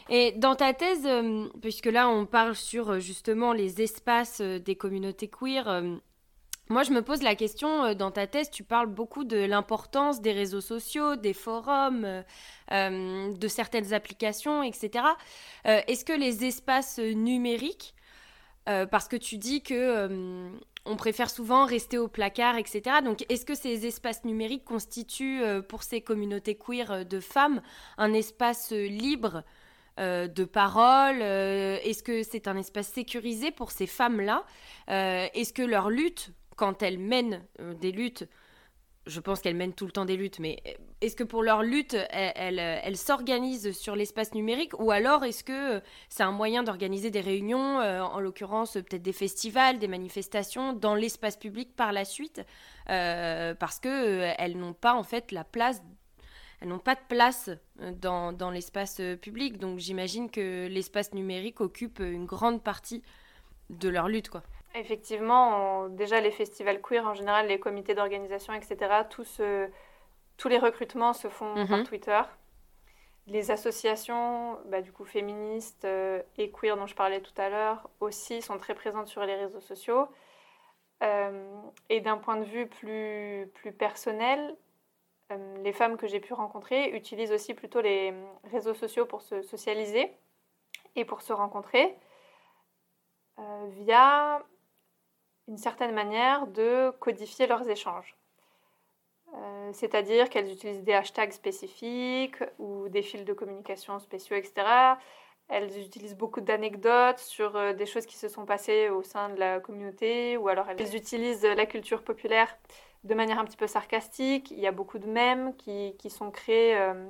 Et 0.09 0.33
dans 0.33 0.55
ta 0.55 0.73
thèse, 0.73 1.07
euh, 1.07 1.49
puisque 1.61 1.87
là 1.87 2.09
on 2.09 2.27
parle 2.27 2.55
sur 2.55 2.91
euh, 2.93 2.99
justement 3.01 3.53
les 3.53 3.83
espaces 3.83 4.41
euh, 4.41 4.59
des 4.59 4.77
communautés 4.77 5.29
queer, 5.29 5.83
moi 6.69 6.83
je 6.83 6.91
me 6.91 7.03
pose 7.03 7.23
la 7.23 7.37
question, 7.37 7.85
euh, 7.85 7.95
dans 7.95 8.11
ta 8.11 8.27
thèse 8.27 8.51
tu 8.51 8.64
parles 8.64 8.89
beaucoup 8.89 9.25
de 9.25 9.37
l'importance 9.37 10.21
des 10.21 10.33
réseaux 10.33 10.61
sociaux, 10.61 11.17
des 11.17 11.33
forums, 11.33 12.05
euh, 12.05 12.23
euh, 12.73 13.33
de 13.33 13.49
certaines 13.49 13.93
applications, 13.93 14.62
etc. 14.62 15.05
Est-ce 15.64 16.05
que 16.05 16.12
les 16.12 16.45
espaces 16.45 16.99
numériques, 16.99 17.95
parce 18.64 19.07
que 19.07 19.17
tu 19.17 19.39
dis 19.39 19.62
que 19.62 20.51
on 20.85 20.97
préfère 20.97 21.31
souvent 21.31 21.67
rester 21.67 21.99
au 21.99 22.09
placard, 22.09 22.57
etc. 22.57 22.97
Donc 23.05 23.25
est-ce 23.29 23.45
que 23.45 23.55
ces 23.55 23.87
espaces 23.87 24.25
numériques 24.25 24.64
constituent 24.64 25.43
pour 25.69 25.83
ces 25.83 26.01
communautés 26.01 26.57
queer 26.57 27.05
de 27.05 27.21
femmes 27.21 27.61
un 27.99 28.12
espace 28.12 28.73
libre 28.73 29.45
de 29.99 30.45
parole 30.45 31.23
Est-ce 31.23 32.03
que 32.03 32.23
c'est 32.23 32.49
un 32.49 32.57
espace 32.57 32.89
sécurisé 32.89 33.51
pour 33.53 33.71
ces 33.71 33.87
femmes-là 33.87 34.45
Est-ce 34.89 35.53
que 35.53 35.62
leur 35.62 35.91
lutte, 35.91 36.33
quand 36.57 36.82
elles 36.82 36.98
mènent 36.98 37.44
euh, 37.61 37.74
des 37.74 37.92
luttes, 37.92 38.26
je 39.07 39.20
pense 39.20 39.40
qu'elles 39.40 39.54
mènent 39.54 39.74
tout 39.74 39.86
le 39.86 39.92
temps 39.92 40.04
des 40.04 40.16
luttes, 40.16 40.40
mais 40.40 40.61
est-ce 41.00 41.14
que 41.14 41.22
pour 41.22 41.44
leur 41.44 41.62
lutte, 41.62 41.96
elles, 42.11 42.59
euh, 42.59 42.94
s'organisent 42.94 43.70
sur 43.70 43.94
l'espace 43.94 44.34
numérique 44.34 44.72
ou 44.80 44.90
alors 44.90 45.24
est-ce 45.24 45.44
que 45.44 45.76
euh, 45.76 45.80
c'est 46.09 46.24
un 46.24 46.32
moyen 46.32 46.64
d'organiser 46.64 47.12
des 47.12 47.20
réunions, 47.20 47.78
en 47.78 48.18
l'occurrence 48.18 48.72
peut-être 48.72 49.02
des 49.02 49.12
festivals, 49.12 49.78
des 49.78 49.86
manifestations 49.86 50.72
dans 50.72 50.96
l'espace 50.96 51.36
public 51.36 51.76
par 51.76 51.92
la 51.92 52.04
suite, 52.04 52.42
parce 52.86 53.78
que 53.78 54.32
elles 54.38 54.57
n'ont 54.57 54.72
pas 54.72 54.94
en 54.94 55.04
fait 55.04 55.30
la 55.30 55.44
place 55.44 55.82
elles 56.62 56.68
n'ont 56.68 56.78
pas 56.78 56.94
de 56.94 57.00
place 57.07 57.50
dans, 58.00 58.32
dans 58.32 58.50
l'espace 58.50 59.02
public. 59.20 59.59
Donc 59.59 59.78
j'imagine 59.78 60.30
que 60.30 60.66
l'espace 60.68 61.12
numérique 61.12 61.61
occupe 61.61 61.98
une 61.98 62.24
grande 62.24 62.62
partie 62.62 63.02
de 63.68 63.90
leur 63.90 64.09
lutte. 64.09 64.30
Quoi. 64.30 64.42
Effectivement, 64.77 65.85
on- 65.85 65.89
déjà 65.89 66.20
les 66.20 66.31
festivals 66.31 66.81
queer 66.83 67.05
en 67.07 67.14
général, 67.14 67.47
les 67.49 67.59
comités 67.59 67.95
d'organisation, 67.95 68.53
etc., 68.53 69.05
tout 69.11 69.24
tous 70.37 70.49
les 70.49 70.59
recrutements 70.59 71.14
se 71.14 71.29
font 71.29 71.55
Mhm. 71.55 71.66
par 71.68 71.83
Twitter. 71.85 72.20
Les 73.27 73.51
associations, 73.51 74.59
bah, 74.66 74.83
du 74.83 74.93
coup 74.93 75.05
féministes 75.07 75.87
euh, 75.87 76.22
et 76.37 76.51
queer 76.53 76.77
dont 76.77 76.87
je 76.87 76.95
parlais 76.95 77.20
tout 77.22 77.33
à 77.39 77.49
l'heure, 77.49 77.89
aussi 78.01 78.43
sont 78.43 78.59
très 78.59 78.74
présentes 78.74 79.09
sur 79.09 79.24
les 79.24 79.35
réseaux 79.35 79.61
sociaux. 79.62 80.07
Euh, 81.03 81.51
et 81.89 82.01
d'un 82.01 82.18
point 82.18 82.37
de 82.37 82.45
vue 82.45 82.66
plus, 82.68 83.51
plus 83.55 83.72
personnel, 83.72 84.57
euh, 85.33 85.57
les 85.62 85.72
femmes 85.72 85.97
que 85.97 86.07
j'ai 86.07 86.20
pu 86.20 86.35
rencontrer 86.35 86.91
utilisent 86.91 87.33
aussi 87.33 87.55
plutôt 87.55 87.81
les 87.81 88.12
réseaux 88.45 88.74
sociaux 88.74 89.07
pour 89.07 89.22
se 89.22 89.41
socialiser 89.43 90.12
et 90.97 91.05
pour 91.07 91.22
se 91.22 91.33
rencontrer 91.33 91.97
via 93.68 94.43
une 95.49 95.59
certaine 95.59 95.94
manière 95.94 96.47
de 96.47 96.90
codifier 96.99 97.47
leurs 97.47 97.68
échanges. 97.68 98.16
Euh, 99.34 99.70
C'est-à-dire 99.72 100.30
qu'elles 100.30 100.51
utilisent 100.51 100.82
des 100.82 100.94
hashtags 100.94 101.32
spécifiques 101.32 102.42
ou 102.59 102.88
des 102.88 103.03
fils 103.03 103.24
de 103.24 103.32
communication 103.32 103.99
spéciaux, 103.99 104.36
etc. 104.36 104.97
Elles 105.49 105.78
utilisent 105.78 106.16
beaucoup 106.16 106.40
d'anecdotes 106.40 107.18
sur 107.18 107.57
euh, 107.57 107.72
des 107.72 107.86
choses 107.86 108.07
qui 108.07 108.16
se 108.16 108.28
sont 108.28 108.47
passées 108.47 108.88
au 108.88 109.03
sein 109.03 109.28
de 109.28 109.38
la 109.38 109.61
communauté, 109.61 110.36
ou 110.36 110.49
alors 110.49 110.68
elles 110.68 110.94
utilisent 110.97 111.44
la 111.44 111.66
culture 111.66 112.03
populaire 112.03 112.57
de 113.05 113.14
manière 113.14 113.38
un 113.38 113.44
petit 113.44 113.57
peu 113.57 113.66
sarcastique. 113.68 114.51
Il 114.51 114.59
y 114.59 114.66
a 114.66 114.72
beaucoup 114.72 114.99
de 114.99 115.07
mèmes 115.07 115.55
qui, 115.57 115.94
sont 116.11 116.30
créés 116.30 116.76
euh, 116.76 117.07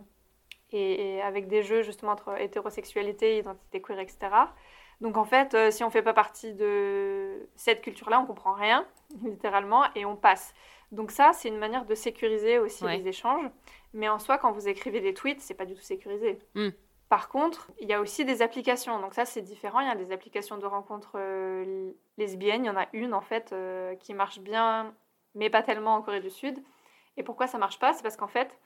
et 0.72 1.22
avec 1.22 1.48
des 1.48 1.62
jeux 1.62 1.82
justement 1.82 2.12
entre 2.12 2.38
hétérosexualité, 2.40 3.38
identité 3.38 3.80
queer, 3.80 4.00
etc. 4.00 4.28
Donc 5.00 5.16
en 5.16 5.24
fait, 5.24 5.54
euh, 5.54 5.70
si 5.70 5.84
on 5.84 5.90
fait 5.90 6.02
pas 6.02 6.14
partie 6.14 6.54
de 6.54 7.48
cette 7.54 7.82
culture-là, 7.82 8.20
on 8.20 8.26
comprend 8.26 8.54
rien, 8.54 8.86
littéralement, 9.24 9.84
et 9.94 10.04
on 10.04 10.16
passe. 10.16 10.54
Donc 10.92 11.10
ça, 11.10 11.32
c'est 11.32 11.48
une 11.48 11.58
manière 11.58 11.84
de 11.84 11.94
sécuriser 11.94 12.58
aussi 12.58 12.84
Ouais. 12.84 12.96
les 12.98 13.08
échanges. 13.08 13.50
Mais 13.92 14.08
en 14.08 14.18
soi, 14.18 14.38
quand 14.38 14.52
vous 14.52 14.68
écrivez 14.68 15.00
des 15.00 15.14
tweets, 15.14 15.40
c'est 15.40 15.54
pas 15.54 15.64
du 15.66 15.74
tout 15.74 15.82
sécurisé. 15.82 16.38
Mm. 16.54 16.68
Par 17.08 17.28
contre, 17.28 17.70
il 17.80 17.88
y 17.88 17.92
a 17.92 18.00
aussi 18.00 18.24
des 18.24 18.42
applications. 18.42 18.98
Donc 19.00 19.14
ça, 19.14 19.24
c'est 19.24 19.42
différent. 19.42 19.80
Il 19.80 19.86
y 19.88 19.90
a 19.90 19.94
des 19.94 20.12
applications 20.12 20.58
de 20.58 20.66
rencontres 20.66 21.12
euh, 21.16 21.92
lesbiennes. 22.18 22.64
Il 22.64 22.68
y 22.68 22.70
en 22.70 22.76
a 22.76 22.86
une, 22.92 23.14
en 23.14 23.20
fait, 23.20 23.52
euh, 23.52 23.94
qui 23.96 24.12
marche 24.14 24.40
bien, 24.40 24.94
mais 25.34 25.50
pas 25.50 25.62
tellement 25.62 25.94
en 25.94 26.02
Corée 26.02 26.20
du 26.20 26.30
Sud. 26.30 26.58
Et 27.16 27.22
pourquoi 27.22 27.46
ça 27.46 27.58
marche 27.58 27.78
pas? 27.78 27.92
C'est 27.92 28.02
parce 28.02 28.16
qu'en 28.16 28.26
fait, 28.28 28.56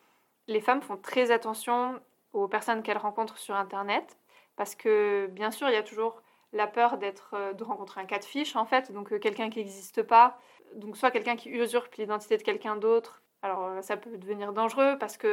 les 0.46 0.60
femmes 0.60 0.80
font 0.82 0.96
très 0.96 1.30
attention 1.30 2.00
aux 2.32 2.48
personnes 2.48 2.82
qu'elles 2.82 2.98
rencontrent 2.98 3.38
sur 3.38 3.54
Internet. 3.54 4.16
Parce 4.60 4.74
que, 4.74 5.26
bien 5.28 5.50
sûr, 5.50 5.70
il 5.70 5.72
y 5.72 5.76
a 5.78 5.82
toujours 5.82 6.20
la 6.52 6.66
peur 6.66 6.98
d'être, 6.98 7.30
euh, 7.32 7.54
de 7.54 7.64
rencontrer 7.64 7.98
un 8.02 8.04
cas 8.04 8.18
de 8.18 8.24
fiche, 8.26 8.56
en 8.56 8.66
fait. 8.66 8.92
Donc, 8.92 9.10
euh, 9.10 9.18
quelqu'un 9.18 9.48
qui 9.48 9.60
n'existe 9.60 10.02
pas. 10.02 10.38
Donc, 10.74 10.98
soit 10.98 11.10
quelqu'un 11.10 11.34
qui 11.34 11.48
usurpe 11.48 11.94
l'identité 11.94 12.36
de 12.36 12.42
quelqu'un 12.42 12.76
d'autre. 12.76 13.22
Alors, 13.40 13.64
euh, 13.64 13.80
ça 13.80 13.96
peut 13.96 14.18
devenir 14.18 14.52
dangereux 14.52 14.98
parce 15.00 15.16
que 15.16 15.26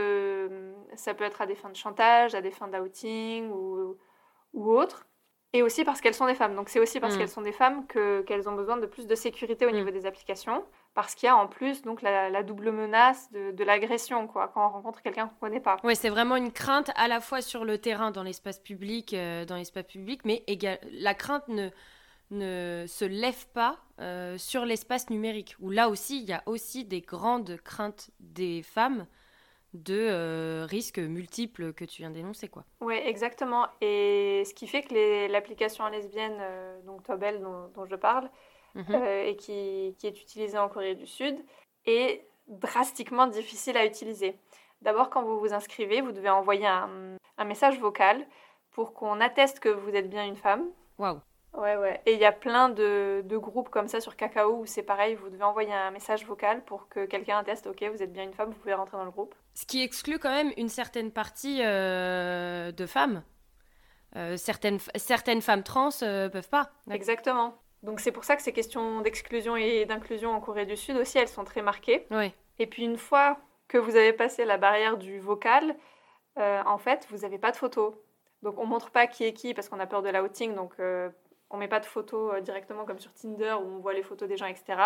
euh, 0.50 0.74
ça 0.96 1.14
peut 1.14 1.26
être 1.26 1.42
à 1.42 1.46
des 1.46 1.56
fins 1.56 1.70
de 1.70 1.76
chantage, 1.76 2.36
à 2.36 2.42
des 2.42 2.52
fins 2.52 2.70
d'outing 2.70 3.52
ou, 3.52 3.98
ou 4.54 4.72
autre. 4.72 5.06
Et 5.52 5.62
aussi 5.62 5.84
parce 5.84 6.00
qu'elles 6.00 6.14
sont 6.14 6.28
des 6.28 6.36
femmes. 6.36 6.56
Donc, 6.56 6.70
c'est 6.70 6.80
aussi 6.80 7.02
parce 7.02 7.16
Mm. 7.16 7.18
qu'elles 7.18 7.30
sont 7.30 7.42
des 7.42 7.52
femmes 7.52 7.86
que, 7.88 8.22
qu'elles 8.22 8.48
ont 8.48 8.54
besoin 8.56 8.78
de 8.78 8.86
plus 8.86 9.08
de 9.08 9.16
sécurité 9.16 9.66
au 9.66 9.72
Mm. 9.72 9.76
niveau 9.76 9.90
des 9.92 10.06
applications. 10.06 10.64
Parce 10.98 11.14
qu'il 11.14 11.28
y 11.28 11.30
a 11.30 11.38
en 11.38 11.46
plus 11.46 11.84
donc, 11.84 12.02
la, 12.02 12.32
la 12.32 12.42
double 12.42 12.72
menace 12.72 13.32
de, 13.32 13.52
de 13.52 13.64
l'agression, 13.64 14.26
quoi, 14.26 14.48
quand 14.52 14.66
on 14.66 14.70
rencontre 14.72 15.04
quelqu'un 15.04 15.28
qu'on 15.28 15.46
ne 15.46 15.52
connaît 15.52 15.62
pas. 15.62 15.78
Ouais, 15.84 15.94
c'est 15.94 16.10
vraiment 16.10 16.36
une 16.36 16.52
crainte 16.52 16.90
à 16.96 17.08
la 17.08 17.22
fois 17.22 17.44
sur 17.44 17.66
le 17.66 17.78
terrain, 17.78 18.10
dans 18.10 18.24
l'espace 18.24 18.60
public, 18.60 19.14
euh, 19.14 19.46
dans 19.46 19.58
l'espace 19.58 19.84
public, 19.86 20.22
mais 20.26 20.44
égal- 20.48 20.80
la 20.92 21.14
crainte 21.14 21.48
ne, 21.50 21.70
ne 22.32 22.86
se 22.88 23.06
lève 23.06 23.46
pas 23.54 23.78
euh, 24.00 24.40
sur 24.40 24.66
l'espace 24.66 25.12
numérique, 25.12 25.56
où 25.60 25.70
là 25.70 25.88
aussi, 25.88 26.20
il 26.20 26.28
y 26.28 26.34
a 26.34 26.42
aussi 26.48 26.84
des 26.84 27.02
grandes 27.02 27.58
craintes 27.64 28.10
des 28.20 28.64
femmes 28.64 29.06
de 29.76 29.94
euh, 30.00 30.66
risques 30.68 30.98
multiples 30.98 31.74
que 31.74 31.86
tu 31.86 32.02
viens 32.02 32.10
d'énoncer, 32.10 32.48
quoi. 32.48 32.64
Oui, 32.82 32.96
exactement. 32.96 33.68
Et 33.82 34.42
ce 34.48 34.54
qui 34.56 34.66
fait 34.66 34.82
que 34.82 35.32
l'application 35.32 35.88
lesbienne, 35.90 36.42
donc 36.88 37.04
Tobel 37.04 37.40
dont, 37.40 37.68
dont 37.76 37.86
je 37.86 37.96
parle, 37.96 38.32
Mhm. 38.78 38.96
euh, 38.96 39.24
et 39.26 39.36
qui, 39.36 39.96
qui 40.00 40.08
est 40.08 40.22
utilisée 40.22 40.58
en 40.58 40.70
Corée 40.70 40.96
du 40.96 41.08
Sud, 41.08 41.38
est 41.86 42.26
drastiquement 42.48 43.28
difficile 43.28 43.76
à 43.76 43.86
utiliser. 43.86 44.40
D'abord, 44.82 45.10
quand 45.10 45.24
vous 45.24 45.40
vous 45.40 45.54
inscrivez, 45.54 46.02
vous 46.02 46.12
devez 46.14 46.30
envoyer 46.30 46.68
un, 46.68 47.18
un 47.38 47.46
message 47.46 47.80
vocal 47.80 48.26
pour 48.72 48.94
qu'on 48.94 49.20
atteste 49.20 49.60
que 49.60 49.70
vous 49.70 49.90
êtes 49.96 50.10
bien 50.10 50.26
une 50.26 50.38
femme. 50.38 50.66
Waouh. 51.00 51.20
Ouais, 51.54 51.76
ouais. 51.76 52.00
Et 52.06 52.14
il 52.14 52.20
y 52.20 52.26
a 52.26 52.32
plein 52.32 52.70
de, 52.70 53.24
de 53.26 53.38
groupes 53.38 53.70
comme 53.70 53.88
ça 53.88 54.00
sur 54.00 54.16
Kakao 54.16 54.60
où 54.60 54.66
c'est 54.68 54.84
pareil, 54.84 55.16
vous 55.16 55.30
devez 55.30 55.44
envoyer 55.44 55.74
un 55.74 55.90
message 55.90 56.26
vocal 56.26 56.64
pour 56.64 56.88
que 56.88 57.06
quelqu'un 57.06 57.40
atteste, 57.40 57.66
ok, 57.66 57.84
vous 57.92 58.04
êtes 58.04 58.14
bien 58.14 58.24
une 58.24 58.34
femme, 58.34 58.52
vous 58.52 58.60
pouvez 58.60 58.76
rentrer 58.76 58.98
dans 58.98 59.06
le 59.06 59.12
groupe. 59.12 59.34
Ce 59.56 59.66
qui 59.66 59.82
exclut 59.82 60.20
quand 60.20 60.30
même 60.30 60.52
une 60.58 60.70
certaine 60.70 61.12
partie 61.12 61.62
euh, 61.64 62.72
de 62.72 62.86
femmes. 62.86 63.24
Euh, 64.16 64.38
certaines, 64.38 64.78
certaines 64.96 65.42
femmes 65.42 65.64
trans 65.64 65.90
euh, 66.04 66.30
peuvent 66.30 66.50
pas. 66.50 66.70
Exactement. 66.92 67.56
Donc 67.88 68.02
c'est 68.02 68.12
pour 68.12 68.26
ça 68.26 68.36
que 68.36 68.42
ces 68.42 68.54
questions 68.54 69.02
d'exclusion 69.02 69.56
et 69.56 69.86
d'inclusion 69.86 70.32
en 70.32 70.42
Corée 70.42 70.66
du 70.66 70.78
Sud 70.78 70.98
aussi, 70.98 71.18
elles 71.18 71.28
sont 71.28 71.46
très 71.46 71.62
marquées. 71.62 72.06
Et 72.60 72.68
puis 72.68 72.84
une 72.84 72.98
fois 72.98 73.38
que 73.68 73.78
vous 73.78 73.96
avez 73.96 74.14
passé 74.14 74.46
la 74.46 74.58
barrière 74.58 74.98
du 74.98 75.20
vocal, 75.20 75.76
euh, 76.38 76.62
en 76.66 76.78
fait, 76.78 77.08
vous 77.10 77.20
n'avez 77.20 77.40
pas 77.40 77.52
de 77.52 77.58
photo. 77.58 78.04
Donc 78.44 78.60
on 78.60 78.66
montre 78.66 78.92
pas 78.92 79.08
qui 79.08 79.24
est 79.24 79.34
qui 79.34 79.54
parce 79.54 79.70
qu'on 79.70 79.80
a 79.80 79.88
peur 79.88 80.02
de 80.02 80.10
l'outing, 80.10 80.54
donc 80.54 80.74
euh, 80.80 81.10
on 81.50 81.58
met 81.58 81.70
pas 81.70 81.80
de 81.80 81.86
photos 81.86 82.36
euh, 82.36 82.42
directement 82.42 82.86
comme 82.86 83.00
sur 83.00 83.14
Tinder 83.14 83.56
où 83.60 83.66
on 83.66 83.80
voit 83.80 83.94
les 83.94 84.04
photos 84.04 84.28
des 84.28 84.38
gens, 84.38 84.46
etc. 84.46 84.80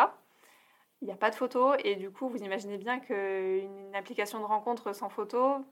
Il 1.02 1.06
n'y 1.08 1.12
a 1.12 1.18
pas 1.18 1.32
de 1.32 1.36
photos 1.36 1.76
et 1.84 1.96
du 1.96 2.12
coup, 2.12 2.30
vous 2.30 2.38
imaginez 2.38 2.78
bien 2.78 3.00
qu'une 3.00 3.96
application 3.96 4.40
de 4.40 4.46
rencontre 4.46 4.94
sans 4.94 5.10
photo, 5.10 5.66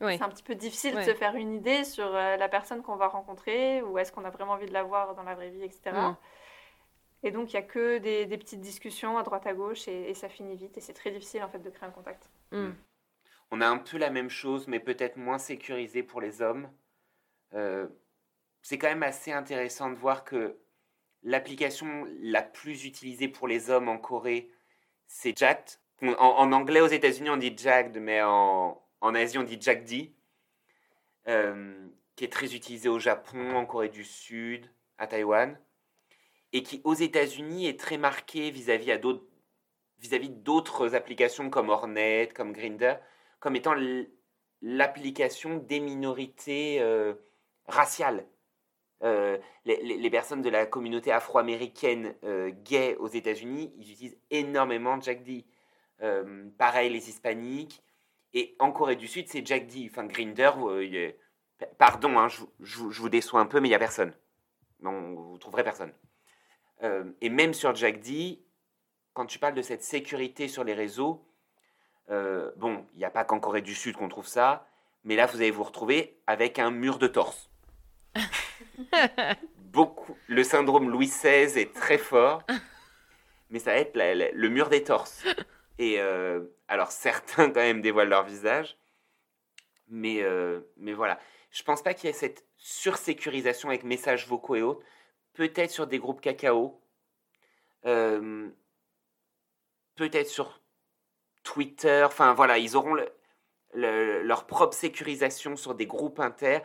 c'est 0.00 0.22
un 0.22 0.28
petit 0.28 0.42
peu 0.42 0.54
difficile 0.54 0.94
de 0.96 1.02
se 1.02 1.14
faire 1.14 1.36
une 1.36 1.52
idée 1.52 1.84
sur 1.84 2.06
euh, 2.06 2.36
la 2.36 2.48
personne 2.48 2.82
qu'on 2.82 2.96
va 2.96 3.08
rencontrer 3.08 3.82
ou 3.82 3.98
est-ce 3.98 4.12
qu'on 4.12 4.24
a 4.24 4.30
vraiment 4.30 4.52
envie 4.52 4.66
de 4.66 4.72
la 4.72 4.82
voir 4.82 5.14
dans 5.14 5.22
la 5.22 5.34
vraie 5.34 5.50
vie, 5.50 5.62
etc. 5.62 5.92
Et 7.22 7.30
donc, 7.30 7.52
il 7.52 7.56
n'y 7.56 7.62
a 7.64 7.66
que 7.66 7.98
des, 7.98 8.26
des 8.26 8.38
petites 8.38 8.60
discussions 8.60 9.16
à 9.16 9.22
droite 9.22 9.46
à 9.46 9.54
gauche 9.54 9.86
et, 9.88 10.10
et 10.10 10.14
ça 10.14 10.28
finit 10.28 10.56
vite. 10.56 10.76
Et 10.76 10.80
c'est 10.80 10.92
très 10.92 11.10
difficile 11.10 11.42
en 11.42 11.48
fait 11.48 11.60
de 11.60 11.70
créer 11.70 11.88
un 11.88 11.92
contact. 11.92 12.30
Mm. 12.50 12.70
On 13.50 13.60
a 13.60 13.68
un 13.68 13.78
peu 13.78 13.98
la 13.98 14.10
même 14.10 14.30
chose, 14.30 14.66
mais 14.66 14.80
peut-être 14.80 15.16
moins 15.16 15.38
sécurisé 15.38 16.02
pour 16.02 16.20
les 16.20 16.42
hommes. 16.42 16.70
Euh, 17.54 17.86
c'est 18.62 18.78
quand 18.78 18.88
même 18.88 19.02
assez 19.02 19.30
intéressant 19.30 19.90
de 19.90 19.96
voir 19.96 20.24
que 20.24 20.58
l'application 21.22 22.06
la 22.20 22.42
plus 22.42 22.84
utilisée 22.86 23.28
pour 23.28 23.46
les 23.46 23.70
hommes 23.70 23.88
en 23.88 23.98
Corée, 23.98 24.50
c'est 25.06 25.36
Jacked. 25.36 25.78
En, 26.02 26.14
en 26.14 26.52
anglais, 26.52 26.80
aux 26.80 26.86
États-Unis, 26.88 27.30
on 27.30 27.36
dit 27.36 27.54
Jacked, 27.56 28.00
mais 28.00 28.22
en, 28.22 28.82
en 29.00 29.14
Asie, 29.14 29.38
on 29.38 29.44
dit 29.44 29.60
Jackd. 29.60 30.12
Euh, 31.28 31.86
qui 32.16 32.24
est 32.24 32.32
très 32.32 32.54
utilisé 32.54 32.88
au 32.88 32.98
Japon, 32.98 33.54
en 33.54 33.64
Corée 33.64 33.88
du 33.88 34.02
Sud, 34.02 34.68
à 34.98 35.06
Taïwan. 35.06 35.56
Et 36.52 36.62
qui, 36.62 36.80
aux 36.84 36.94
États-Unis, 36.94 37.66
est 37.66 37.80
très 37.80 37.96
marqué 37.96 38.50
vis-à-vis 38.50 38.90
d'autres 40.28 40.94
applications 40.94 41.48
comme 41.50 41.70
Hornet, 41.70 42.28
comme 42.34 42.52
Grindr, 42.52 42.96
comme 43.40 43.56
étant 43.56 43.74
l'application 44.60 45.56
des 45.56 45.80
minorités 45.80 46.80
euh, 46.80 47.14
raciales. 47.66 48.26
Euh, 49.02 49.36
les, 49.64 50.10
personnes 50.10 50.42
de 50.42 50.48
la 50.48 50.64
communauté 50.64 51.10
afro-américaine 51.10 52.14
euh, 52.22 52.52
gay 52.64 52.96
aux 52.96 53.08
États-Unis, 53.08 53.72
ils 53.76 53.90
utilisent 53.90 54.18
énormément 54.30 55.00
Jack 55.00 55.24
D. 55.24 55.44
Pareil, 56.58 56.90
les 56.90 57.08
hispaniques. 57.08 57.82
Et 58.34 58.56
en 58.58 58.72
Corée 58.72 58.96
du 58.96 59.08
Sud, 59.08 59.28
c'est 59.28 59.46
Jack 59.46 59.66
D. 59.66 59.88
Enfin, 59.90 60.08
est- 60.08 61.18
pardon, 61.78 62.18
hein, 62.18 62.28
je 62.60 63.00
vous 63.00 63.08
déçois 63.08 63.40
un 63.40 63.46
peu, 63.46 63.60
mais 63.60 63.68
il 63.68 63.70
n'y 63.70 63.76
a 63.76 63.80
personne. 63.80 64.12
Non, 64.80 65.14
vous 65.14 65.38
trouverez 65.38 65.64
personne. 65.64 65.92
Euh, 66.82 67.04
et 67.20 67.28
même 67.28 67.54
sur 67.54 67.74
Jack 67.74 68.00
D, 68.00 68.40
quand 69.12 69.26
tu 69.26 69.38
parles 69.38 69.54
de 69.54 69.62
cette 69.62 69.82
sécurité 69.82 70.48
sur 70.48 70.64
les 70.64 70.74
réseaux, 70.74 71.24
euh, 72.10 72.50
bon, 72.56 72.86
il 72.94 72.98
n'y 72.98 73.04
a 73.04 73.10
pas 73.10 73.24
qu'en 73.24 73.40
Corée 73.40 73.62
du 73.62 73.74
Sud 73.74 73.96
qu'on 73.96 74.08
trouve 74.08 74.26
ça, 74.26 74.66
mais 75.04 75.16
là, 75.16 75.26
vous 75.26 75.36
allez 75.36 75.50
vous 75.50 75.62
retrouver 75.64 76.18
avec 76.26 76.58
un 76.58 76.70
mur 76.70 76.98
de 76.98 77.06
torse. 77.06 77.50
Beaucoup, 79.72 80.16
le 80.26 80.44
syndrome 80.44 80.90
Louis 80.90 81.06
XVI 81.06 81.58
est 81.58 81.72
très 81.74 81.98
fort, 81.98 82.42
mais 83.50 83.58
ça 83.58 83.72
va 83.72 83.78
être 83.78 83.96
la- 83.96 84.14
la- 84.14 84.30
le 84.32 84.48
mur 84.48 84.68
des 84.68 84.82
torses. 84.84 85.24
Et 85.78 85.98
euh, 86.00 86.42
alors, 86.68 86.90
certains 86.92 87.48
quand 87.48 87.60
même 87.60 87.80
dévoilent 87.80 88.08
leur 88.10 88.24
visage, 88.24 88.76
mais, 89.88 90.22
mais 90.76 90.92
voilà. 90.92 91.18
Je 91.50 91.62
pense 91.62 91.82
pas 91.82 91.92
qu'il 91.94 92.06
y 92.08 92.10
ait 92.10 92.14
cette 92.14 92.44
sursécurisation 92.56 93.68
avec 93.68 93.84
messages 93.84 94.26
vocaux 94.26 94.56
et 94.56 94.62
autres. 94.62 94.84
Peut-être 95.34 95.70
sur 95.70 95.86
des 95.86 95.98
groupes 95.98 96.20
cacao. 96.20 96.80
Euh, 97.86 98.48
peut-être 99.96 100.28
sur 100.28 100.60
Twitter. 101.42 102.04
Enfin 102.06 102.34
voilà, 102.34 102.58
ils 102.58 102.76
auront 102.76 102.94
le- 102.94 103.10
le- 103.74 104.22
leur 104.22 104.46
propre 104.46 104.74
sécurisation 104.74 105.56
sur 105.56 105.74
des 105.74 105.86
groupes 105.86 106.20
inter. 106.20 106.60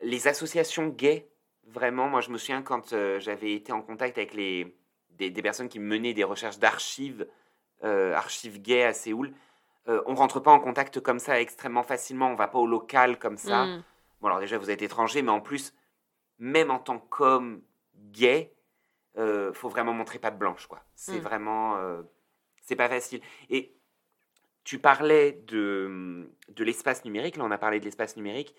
Les 0.00 0.28
associations 0.28 0.88
gays, 0.88 1.28
vraiment, 1.64 2.08
moi 2.08 2.20
je 2.20 2.30
me 2.30 2.38
souviens 2.38 2.62
quand 2.62 2.92
euh, 2.92 3.18
j'avais 3.20 3.52
été 3.52 3.72
en 3.72 3.82
contact 3.82 4.16
avec 4.16 4.32
les, 4.34 4.76
des, 5.10 5.30
des 5.30 5.42
personnes 5.42 5.68
qui 5.68 5.80
menaient 5.80 6.14
des 6.14 6.24
recherches 6.24 6.58
d'archives, 6.58 7.26
euh, 7.84 8.14
archives 8.14 8.60
gays 8.62 8.84
à 8.84 8.92
Séoul, 8.94 9.32
euh, 9.88 10.02
on 10.06 10.14
rentre 10.14 10.40
pas 10.40 10.52
en 10.52 10.60
contact 10.60 11.00
comme 11.00 11.18
ça 11.18 11.40
extrêmement 11.40 11.82
facilement, 11.82 12.28
on 12.30 12.34
va 12.36 12.48
pas 12.48 12.58
au 12.58 12.66
local 12.66 13.18
comme 13.18 13.36
ça. 13.36 13.64
Mm. 13.66 13.84
Bon, 14.20 14.28
alors 14.28 14.40
déjà, 14.40 14.58
vous 14.58 14.70
êtes 14.70 14.82
étranger, 14.82 15.22
mais 15.22 15.30
en 15.30 15.40
plus, 15.40 15.74
même 16.38 16.70
en 16.70 16.78
tant 16.78 16.98
qu'homme 16.98 17.62
gay, 18.10 18.54
euh, 19.16 19.52
faut 19.52 19.68
vraiment 19.68 19.92
montrer 19.92 20.18
patte 20.18 20.38
blanche, 20.38 20.66
quoi. 20.66 20.82
C'est 20.94 21.18
Mm. 21.18 21.22
vraiment... 21.22 21.76
euh, 21.76 22.02
c'est 22.62 22.76
pas 22.76 22.88
facile. 22.88 23.20
Et 23.48 23.74
tu 24.64 24.78
parlais 24.78 25.32
de, 25.32 26.30
de 26.48 26.64
l'espace 26.64 27.04
numérique, 27.04 27.36
là, 27.36 27.44
on 27.44 27.50
a 27.50 27.58
parlé 27.58 27.80
de 27.80 27.84
l'espace 27.84 28.16
numérique. 28.16 28.54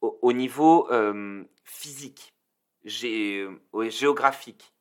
Au, 0.00 0.18
au 0.22 0.32
niveau 0.32 0.90
euh, 0.90 1.44
physique, 1.64 2.34
gé- 2.84 3.48
euh, 3.74 3.90
géographique, 3.90 4.72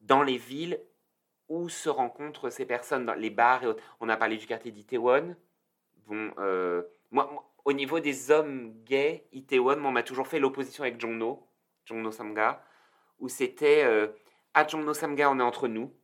dans 0.00 0.22
les 0.22 0.38
villes, 0.38 0.80
où 1.48 1.68
se 1.68 1.88
rencontrent 1.88 2.50
ces 2.50 2.66
personnes? 2.66 3.06
Dans 3.06 3.14
les 3.14 3.30
bars 3.30 3.62
et 3.62 3.66
autres. 3.68 3.82
On 4.00 4.08
a 4.08 4.16
parlé 4.16 4.36
du 4.36 4.46
quartier 4.46 4.72
d'Itaewon. 4.72 5.36
Bon, 6.06 6.32
moi, 7.10 7.30
moi, 7.32 7.54
au 7.64 7.72
niveau 7.72 8.00
des 8.00 8.30
hommes 8.30 8.74
gays, 8.84 9.26
Itaewon, 9.32 9.76
moi, 9.76 9.90
on 9.90 9.92
m'a 9.92 10.02
toujours 10.02 10.26
fait 10.28 10.38
l'opposition 10.40 10.82
avec 10.84 11.00
Jongno, 11.00 11.48
Jongno 11.84 12.10
Samga, 12.10 12.64
où 13.18 13.28
c'était 13.28 13.84
euh, 13.84 14.08
à 14.54 14.66
Jongno 14.66 14.94
Samga, 14.94 15.30
on 15.30 15.38
est 15.38 15.42
entre 15.42 15.68
nous. 15.68 15.94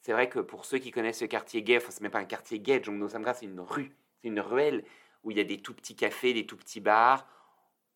C'est 0.00 0.12
vrai 0.12 0.28
que 0.28 0.38
pour 0.38 0.64
ceux 0.64 0.78
qui 0.78 0.90
connaissent 0.90 1.18
ce 1.18 1.24
quartier 1.24 1.62
gay, 1.62 1.76
enfin, 1.76 1.90
c'est 1.90 2.00
même 2.00 2.10
pas 2.10 2.18
un 2.18 2.24
quartier 2.24 2.60
gay, 2.60 2.82
Jongno 2.82 3.08
Samga, 3.08 3.34
c'est 3.34 3.46
une 3.46 3.60
rue, 3.60 3.96
c'est 4.20 4.28
une 4.28 4.40
ruelle 4.40 4.84
où 5.24 5.30
il 5.30 5.36
y 5.36 5.40
a 5.40 5.44
des 5.44 5.60
tout 5.60 5.74
petits 5.74 5.96
cafés, 5.96 6.32
des 6.32 6.46
tout 6.46 6.56
petits 6.56 6.80
bars, 6.80 7.26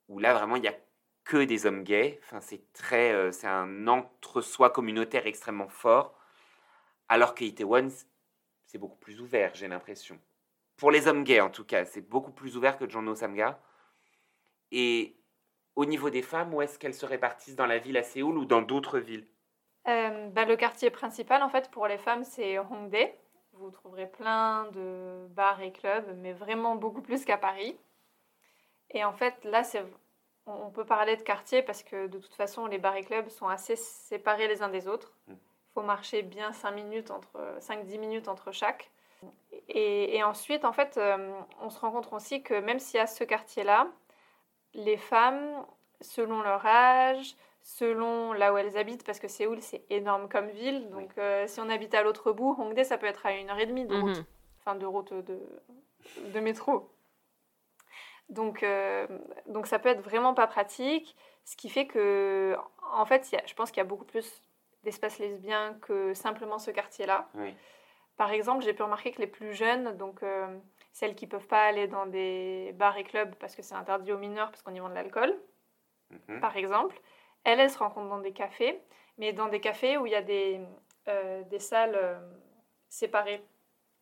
où 0.08 0.18
là, 0.18 0.34
vraiment, 0.34 0.56
il 0.56 0.64
y 0.64 0.68
a 0.68 0.74
que 1.24 1.44
des 1.44 1.66
hommes 1.66 1.84
gays. 1.84 2.20
Enfin, 2.24 2.40
c'est 2.40 2.72
très, 2.72 3.12
euh, 3.12 3.30
c'est 3.32 3.46
un 3.46 3.86
entre-soi 3.86 4.70
communautaire 4.70 5.26
extrêmement 5.26 5.68
fort. 5.68 6.18
Alors 7.08 7.34
que 7.34 7.44
Itaewon, 7.44 7.90
c'est 8.66 8.78
beaucoup 8.78 8.98
plus 8.98 9.20
ouvert, 9.20 9.54
j'ai 9.54 9.68
l'impression. 9.68 10.18
Pour 10.76 10.90
les 10.90 11.06
hommes 11.06 11.24
gays, 11.24 11.40
en 11.40 11.50
tout 11.50 11.64
cas, 11.64 11.84
c'est 11.84 12.00
beaucoup 12.00 12.32
plus 12.32 12.56
ouvert 12.56 12.76
que 12.76 12.88
Jongno 12.88 13.14
Samga. 13.14 13.62
Et 14.72 15.16
au 15.76 15.84
niveau 15.84 16.10
des 16.10 16.22
femmes, 16.22 16.54
où 16.54 16.62
est-ce 16.62 16.78
qu'elles 16.78 16.94
se 16.94 17.06
répartissent 17.06 17.56
dans 17.56 17.66
la 17.66 17.78
ville 17.78 17.96
à 17.96 18.02
Séoul 18.02 18.36
ou 18.38 18.44
dans 18.44 18.62
d'autres 18.62 18.98
villes? 18.98 19.26
Euh, 19.88 20.28
bah, 20.28 20.44
le 20.44 20.56
quartier 20.56 20.90
principal, 20.90 21.42
en 21.42 21.48
fait, 21.48 21.70
pour 21.70 21.86
les 21.86 21.98
femmes, 21.98 22.24
c'est 22.24 22.58
Hongdae. 22.58 23.12
Vous 23.54 23.70
trouverez 23.70 24.06
plein 24.06 24.66
de 24.72 25.26
bars 25.30 25.60
et 25.60 25.72
clubs, 25.72 26.16
mais 26.18 26.32
vraiment 26.32 26.76
beaucoup 26.76 27.02
plus 27.02 27.24
qu'à 27.24 27.36
Paris. 27.36 27.76
Et 28.90 29.04
en 29.04 29.12
fait, 29.12 29.44
là, 29.44 29.64
c'est, 29.64 29.84
on 30.46 30.70
peut 30.70 30.84
parler 30.84 31.16
de 31.16 31.22
quartier 31.22 31.62
parce 31.62 31.82
que 31.82 32.06
de 32.06 32.18
toute 32.18 32.34
façon, 32.34 32.66
les 32.66 32.78
bars 32.78 32.96
et 32.96 33.04
clubs 33.04 33.28
sont 33.28 33.48
assez 33.48 33.76
séparés 33.76 34.48
les 34.48 34.62
uns 34.62 34.68
des 34.68 34.88
autres. 34.88 35.12
Mm. 35.26 35.32
Il 35.32 35.72
faut 35.74 35.82
marcher 35.82 36.22
bien 36.22 36.52
5 36.52 36.72
minutes 36.72 37.10
entre 37.10 37.56
5-10 37.60 37.98
minutes 37.98 38.28
entre 38.28 38.52
chaque. 38.52 38.90
Et, 39.68 40.16
et 40.16 40.22
ensuite, 40.22 40.64
en 40.64 40.72
fait, 40.72 40.96
euh, 40.96 41.32
on 41.60 41.70
se 41.70 41.78
rend 41.78 41.92
compte 41.92 42.12
aussi 42.12 42.42
que 42.42 42.54
même 42.54 42.78
s'il 42.78 42.98
y 42.98 43.00
a 43.00 43.06
ce 43.06 43.24
quartier-là, 43.24 43.86
les 44.74 44.96
femmes, 44.96 45.64
selon 46.00 46.42
leur 46.42 46.64
âge, 46.66 47.34
selon 47.62 48.32
là 48.32 48.52
où 48.52 48.56
elles 48.56 48.76
habitent, 48.76 49.04
parce 49.04 49.20
que 49.20 49.28
Séoul, 49.28 49.60
c'est 49.60 49.84
énorme 49.90 50.28
comme 50.28 50.48
ville. 50.48 50.90
Donc, 50.90 51.10
euh, 51.18 51.46
si 51.46 51.60
on 51.60 51.68
habite 51.68 51.94
à 51.94 52.02
l'autre 52.02 52.32
bout, 52.32 52.56
Hongdae, 52.58 52.84
ça 52.84 52.98
peut 52.98 53.06
être 53.06 53.24
à 53.26 53.32
une 53.32 53.50
heure 53.50 53.58
et 53.58 53.66
demie 53.66 53.84
de 53.86 53.94
route. 53.94 54.16
Mhm. 54.18 54.24
Enfin, 54.60 54.74
de 54.76 54.86
route 54.86 55.12
de, 55.12 55.38
de 56.32 56.40
métro. 56.40 56.90
Donc, 58.28 58.62
euh, 58.62 59.06
donc, 59.46 59.66
ça 59.66 59.78
peut 59.78 59.88
être 59.88 60.00
vraiment 60.00 60.34
pas 60.34 60.46
pratique. 60.46 61.16
Ce 61.44 61.56
qui 61.56 61.68
fait 61.68 61.86
que, 61.86 62.56
en 62.92 63.04
fait, 63.04 63.30
il 63.30 63.34
y 63.34 63.38
a- 63.38 63.46
je 63.46 63.54
pense 63.54 63.70
qu'il 63.70 63.78
y 63.78 63.86
a 63.86 63.88
beaucoup 63.88 64.04
plus 64.04 64.42
d'espaces 64.84 65.18
lesbiens 65.18 65.74
que 65.82 66.14
simplement 66.14 66.58
ce 66.58 66.70
quartier-là. 66.70 67.28
Oui. 67.34 67.54
Par 68.16 68.30
exemple, 68.30 68.64
j'ai 68.64 68.72
pu 68.74 68.82
remarquer 68.82 69.10
que 69.12 69.20
les 69.20 69.26
plus 69.26 69.54
jeunes, 69.54 69.96
donc 69.96 70.22
euh, 70.22 70.46
celles 70.92 71.14
qui 71.14 71.26
peuvent 71.26 71.46
pas 71.46 71.64
aller 71.64 71.88
dans 71.88 72.06
des 72.06 72.72
bars 72.74 72.96
et 72.98 73.04
clubs 73.04 73.34
parce 73.36 73.56
que 73.56 73.62
c'est 73.62 73.74
interdit 73.74 74.12
aux 74.12 74.18
mineurs 74.18 74.50
parce 74.50 74.62
qu'on 74.62 74.74
y 74.74 74.78
vend 74.80 74.88
de 74.90 74.94
l'alcool, 74.94 75.34
Mhm. 76.10 76.40
par 76.40 76.56
exemple, 76.56 77.00
elles, 77.44 77.58
elles 77.60 77.70
se 77.70 77.78
rencontrent 77.78 78.10
dans 78.10 78.20
des 78.20 78.32
cafés, 78.32 78.78
mais 79.18 79.32
dans 79.32 79.48
des 79.48 79.60
cafés 79.60 79.96
où 79.96 80.04
il 80.06 80.12
y 80.12 80.14
a 80.14 80.22
des, 80.22 80.60
euh, 81.08 81.42
des 81.44 81.58
salles 81.58 81.94
euh, 81.96 82.18
séparées. 82.88 83.42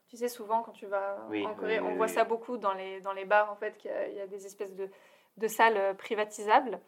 Tu 0.08 0.16
sais, 0.16 0.28
souvent, 0.28 0.62
quand 0.62 0.72
tu 0.72 0.86
vas 0.86 1.24
Oui, 1.28 1.46
en 1.46 1.54
Corée, 1.54 1.78
oui, 1.78 1.86
oui, 1.86 1.92
on 1.92 1.96
voit 1.96 2.08
ça 2.08 2.24
beaucoup 2.24 2.56
dans 2.56 2.72
les, 2.74 3.00
dans 3.00 3.12
les 3.12 3.24
bars, 3.24 3.50
en 3.52 3.54
fait, 3.54 3.78
qu'il 3.78 3.92
y 3.92 3.94
a, 3.94 4.08
il 4.08 4.16
y 4.16 4.20
a 4.20 4.26
des 4.26 4.44
espèces 4.44 4.74
de, 4.74 4.90
de 5.36 5.46
salles 5.46 5.76
euh, 5.76 5.94
privatisables, 5.94 6.80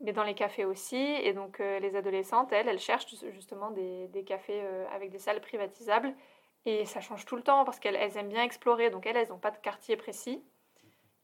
mais 0.00 0.12
dans 0.12 0.22
les 0.22 0.34
cafés 0.36 0.64
aussi. 0.64 0.96
Et 1.24 1.32
donc, 1.32 1.58
euh, 1.58 1.80
les 1.80 1.96
adolescentes, 1.96 2.52
elles, 2.52 2.68
elles 2.68 2.78
cherchent 2.78 3.12
justement 3.32 3.72
des, 3.72 4.06
des 4.08 4.22
cafés 4.22 4.62
avec 4.92 5.10
des 5.10 5.18
salles 5.18 5.40
privatisables. 5.40 6.14
Et 6.68 6.84
ça 6.84 7.00
change 7.00 7.24
tout 7.24 7.34
le 7.34 7.42
temps 7.42 7.64
parce 7.64 7.78
qu'elles 7.80 7.96
elles 7.96 8.18
aiment 8.18 8.28
bien 8.28 8.42
explorer. 8.42 8.90
Donc, 8.90 9.06
elles, 9.06 9.16
elles 9.16 9.30
n'ont 9.30 9.38
pas 9.38 9.50
de 9.50 9.56
quartier 9.56 9.96
précis. 9.96 10.44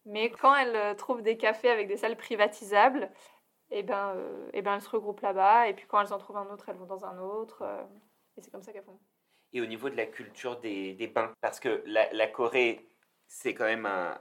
Mais 0.07 0.31
quand 0.31 0.57
elles 0.57 0.75
euh, 0.75 0.95
trouvent 0.95 1.21
des 1.21 1.37
cafés 1.37 1.69
avec 1.69 1.87
des 1.87 1.99
salles 1.99 2.17
privatisables, 2.17 3.11
et 3.71 3.83
ben, 3.83 4.15
euh, 4.17 4.49
eh 4.55 4.63
ben, 4.63 4.77
elles 4.77 4.81
se 4.81 4.89
regroupent 4.89 5.21
là-bas. 5.21 5.69
Et 5.69 5.75
puis 5.75 5.85
quand 5.87 6.01
elles 6.01 6.15
en 6.15 6.19
trouvent 6.19 6.39
un 6.39 6.51
autre, 6.51 6.71
elles 6.71 6.77
vont 6.77 6.87
dans 6.87 7.05
un 7.05 7.19
autre. 7.19 7.61
euh, 7.61 7.83
et 8.39 8.41
c'est 8.41 8.51
comme 8.51 8.63
ça 8.63 8.73
qu'elles 8.73 8.85
font. 8.85 8.99
Et 9.53 9.61
au 9.61 9.67
niveau 9.67 9.91
de 9.91 9.97
la 9.97 10.07
culture 10.07 10.59
des, 10.61 10.95
des 10.95 11.09
bains, 11.09 11.35
parce 11.43 11.61
que 11.61 11.83
la, 11.85 12.27
Corée, 12.27 12.89
c'est 13.27 13.53
quand 13.53 13.67
même 13.67 13.85
un... 13.85 14.19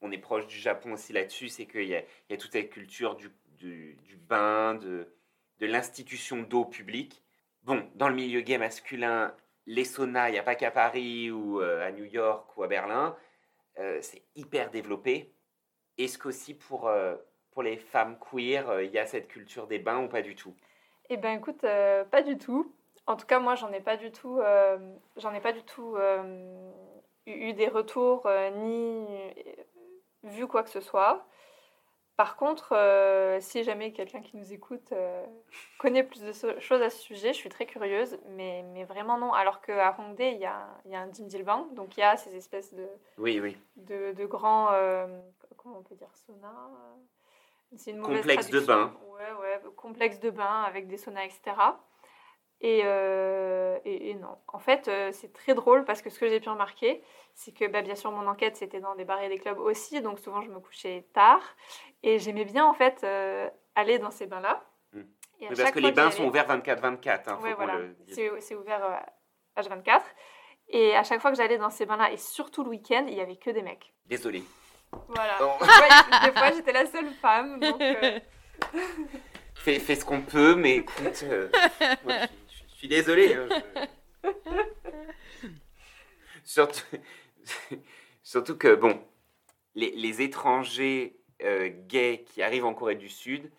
On 0.00 0.10
est 0.10 0.18
proche 0.18 0.48
du 0.48 0.58
Japon 0.58 0.94
aussi 0.94 1.12
là-dessus, 1.12 1.50
c'est 1.50 1.66
qu'il 1.66 1.84
y 1.84 1.90
y 1.90 2.34
a 2.34 2.36
toute 2.36 2.50
cette 2.50 2.70
culture 2.70 3.14
du, 3.14 3.30
du, 3.46 3.94
du 4.02 4.16
bain, 4.16 4.74
de, 4.74 5.14
de 5.60 5.66
l'institution 5.66 6.42
d'eau 6.42 6.64
publique. 6.64 7.22
Bon, 7.62 7.88
dans 7.94 8.08
le 8.08 8.16
milieu 8.16 8.40
gay 8.40 8.58
masculin, 8.58 9.32
les 9.66 9.84
saunas, 9.84 10.28
il 10.28 10.32
n'y 10.32 10.38
a 10.38 10.42
pas 10.42 10.54
qu'à 10.54 10.70
Paris 10.70 11.30
ou 11.30 11.60
euh, 11.60 11.86
à 11.86 11.92
New 11.92 12.04
York 12.04 12.56
ou 12.56 12.62
à 12.62 12.68
Berlin, 12.68 13.16
euh, 13.78 13.98
c'est 14.00 14.22
hyper 14.34 14.70
développé. 14.70 15.32
Est-ce 15.98 16.18
qu'aussi 16.18 16.54
pour, 16.54 16.88
euh, 16.88 17.16
pour 17.52 17.62
les 17.62 17.76
femmes 17.76 18.18
queer, 18.18 18.82
il 18.82 18.90
y 18.90 18.98
a 18.98 19.06
cette 19.06 19.28
culture 19.28 19.66
des 19.66 19.78
bains 19.78 20.02
ou 20.04 20.08
pas 20.08 20.22
du 20.22 20.34
tout? 20.34 20.54
Eh 21.10 21.16
ben 21.16 21.38
écoute, 21.38 21.60
pas 21.60 22.22
du 22.22 22.38
tout. 22.38 22.74
En 23.06 23.16
tout 23.16 23.26
cas, 23.26 23.40
moi, 23.40 23.54
j'en 23.54 23.72
ai 23.72 23.80
pas 23.80 23.96
du 23.96 24.10
tout, 24.10 24.40
j'en 25.16 25.34
ai 25.34 25.40
pas 25.40 25.52
du 25.52 25.62
tout 25.64 25.96
eu 27.26 27.52
des 27.52 27.68
retours 27.68 28.26
ni 28.54 29.06
vu 30.22 30.46
quoi 30.46 30.62
que 30.62 30.70
ce 30.70 30.80
soit. 30.80 31.26
Par 32.16 32.36
contre, 32.36 32.74
euh, 32.76 33.40
si 33.40 33.64
jamais 33.64 33.92
quelqu'un 33.92 34.20
qui 34.20 34.36
nous 34.36 34.52
écoute 34.52 34.92
euh, 34.92 35.24
connaît 35.78 36.02
plus 36.04 36.20
de 36.22 36.32
so- 36.32 36.60
choses 36.60 36.82
à 36.82 36.90
ce 36.90 36.98
sujet, 36.98 37.28
je 37.32 37.38
suis 37.38 37.48
très 37.48 37.64
curieuse, 37.64 38.18
mais, 38.28 38.62
mais 38.74 38.84
vraiment 38.84 39.16
non. 39.16 39.32
Alors 39.32 39.62
qu'à 39.62 39.96
Hongdae, 39.98 40.32
il 40.32 40.38
y 40.38 40.44
a, 40.44 40.68
y 40.84 40.94
a 40.94 41.00
un 41.00 41.06
donc 41.06 41.96
il 41.96 42.00
y 42.00 42.02
a 42.02 42.16
ces 42.16 42.36
espèces 42.36 42.74
de, 42.74 42.86
Oui, 43.16 43.40
oui. 43.40 43.56
de, 43.76 44.12
de 44.12 44.26
grands, 44.26 44.68
euh, 44.72 45.06
comment 45.56 45.78
on 45.78 45.82
peut 45.82 45.94
dire, 45.94 46.14
saunas 46.26 46.48
euh, 46.48 47.76
C'est 47.76 47.92
une 47.92 47.98
mauvaise 47.98 48.18
Complexe 48.18 48.50
de 48.50 48.60
bain. 48.60 48.94
Ouais, 49.06 49.32
ouais, 49.40 49.60
complexe 49.76 50.20
de 50.20 50.30
bain 50.30 50.62
avec 50.64 50.88
des 50.88 50.98
saunas, 50.98 51.24
etc. 51.24 51.80
Et, 52.60 52.84
et, 53.84 54.10
et 54.10 54.14
non. 54.14 54.38
En 54.46 54.60
fait, 54.60 54.88
c'est 55.12 55.32
très 55.32 55.54
drôle 55.54 55.84
parce 55.84 56.00
que 56.00 56.10
ce 56.10 56.20
que 56.20 56.28
j'ai 56.28 56.38
pu 56.38 56.48
remarquer, 56.48 57.02
c'est 57.34 57.52
que 57.52 57.66
bah, 57.66 57.82
bien 57.82 57.96
sûr, 57.96 58.12
mon 58.12 58.28
enquête, 58.28 58.54
c'était 58.56 58.78
dans 58.78 58.94
des 58.94 59.04
bars 59.04 59.20
et 59.20 59.28
des 59.28 59.38
clubs 59.38 59.58
aussi, 59.58 60.00
donc 60.00 60.20
souvent 60.20 60.42
je 60.42 60.50
me 60.50 60.60
couchais 60.60 61.04
tard. 61.12 61.42
Et 62.02 62.18
j'aimais 62.18 62.44
bien, 62.44 62.64
en 62.66 62.74
fait, 62.74 63.02
euh, 63.04 63.48
aller 63.74 63.98
dans 63.98 64.10
ces 64.10 64.26
bains-là. 64.26 64.64
Mm. 64.92 65.00
Et 65.40 65.48
Oui, 65.48 65.54
parce 65.56 65.70
que 65.70 65.78
les 65.80 65.92
bains 65.92 66.10
sont 66.10 66.24
ouverts 66.26 66.46
24-24, 66.48 67.28
hein, 67.30 67.38
qu'on 67.40 67.54
voilà. 67.54 67.78
le. 67.78 67.96
C'est 68.08 68.54
ouvert 68.54 68.84
euh, 68.84 69.60
H24. 69.62 70.02
Et 70.68 70.96
à 70.96 71.04
chaque 71.04 71.20
fois 71.20 71.30
que 71.30 71.36
j'allais 71.36 71.58
dans 71.58 71.70
ces 71.70 71.84
bains-là, 71.86 72.10
et 72.12 72.16
surtout 72.16 72.62
le 72.64 72.70
week-end, 72.70 73.04
il 73.08 73.14
y 73.14 73.20
avait 73.20 73.36
que 73.36 73.50
des 73.50 73.62
mecs. 73.62 73.92
Désolé. 74.06 74.42
Voilà. 75.08 75.36
Oh. 75.40 75.52
Des 75.60 75.66
fois, 75.66 76.26
des 76.26 76.32
fois, 76.32 76.52
j'étais 76.52 76.72
la 76.72 76.86
seule 76.86 77.10
femme. 77.20 77.60
Donc, 77.60 77.80
euh, 77.80 78.20
Fais, 79.54 79.78
fais 79.78 79.94
ce 79.94 80.04
qu'on 80.04 80.22
peut, 80.22 80.54
mais 80.56 80.76
écoute, 80.78 81.20
euh, 81.24 81.48
moi, 82.04 82.14
je, 82.48 82.54
suis- 82.54 82.64
je 82.68 82.74
suis 82.74 82.88
désolé. 82.88 83.34
hein, 83.34 83.48
je- 84.24 84.30
surtout, 86.44 86.82
surtout 88.22 88.56
que, 88.58 88.74
bon, 88.74 89.00
les, 89.74 89.92
les 89.92 90.22
étrangers 90.22 91.16
euh, 91.42 91.70
gays 91.88 92.24
qui 92.24 92.42
arrivent 92.42 92.64
en 92.64 92.74
Corée 92.74 92.94
du 92.94 93.08
Sud, 93.08 93.50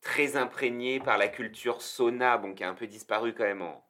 très 0.00 0.36
imprégnés 0.36 1.00
par 1.00 1.18
la 1.18 1.28
culture 1.28 1.82
sauna, 1.82 2.36
bon, 2.36 2.54
qui 2.54 2.64
a 2.64 2.68
un 2.68 2.74
peu 2.74 2.86
disparu 2.86 3.34
quand 3.34 3.44
même 3.44 3.62
en, 3.62 3.84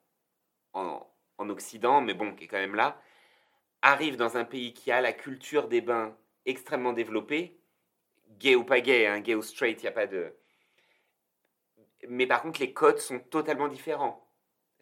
en, 0.73 1.07
en 1.37 1.49
Occident, 1.49 2.01
mais 2.01 2.13
bon, 2.13 2.33
qui 2.35 2.45
est 2.45 2.47
quand 2.47 2.57
même 2.57 2.75
là, 2.75 3.01
arrivent 3.81 4.17
dans 4.17 4.37
un 4.37 4.45
pays 4.45 4.73
qui 4.73 4.91
a 4.91 5.01
la 5.01 5.13
culture 5.13 5.67
des 5.67 5.81
bains 5.81 6.17
extrêmement 6.45 6.93
développée, 6.93 7.59
gay 8.39 8.55
ou 8.55 8.63
pas 8.63 8.79
gay, 8.81 9.07
hein, 9.07 9.19
gay 9.19 9.35
ou 9.35 9.41
straight, 9.41 9.81
il 9.81 9.85
n'y 9.85 9.89
a 9.89 9.91
pas 9.91 10.07
de... 10.07 10.33
Mais 12.07 12.27
par 12.27 12.41
contre, 12.41 12.59
les 12.59 12.73
codes 12.73 12.99
sont 12.99 13.19
totalement 13.19 13.67
différents. 13.67 14.27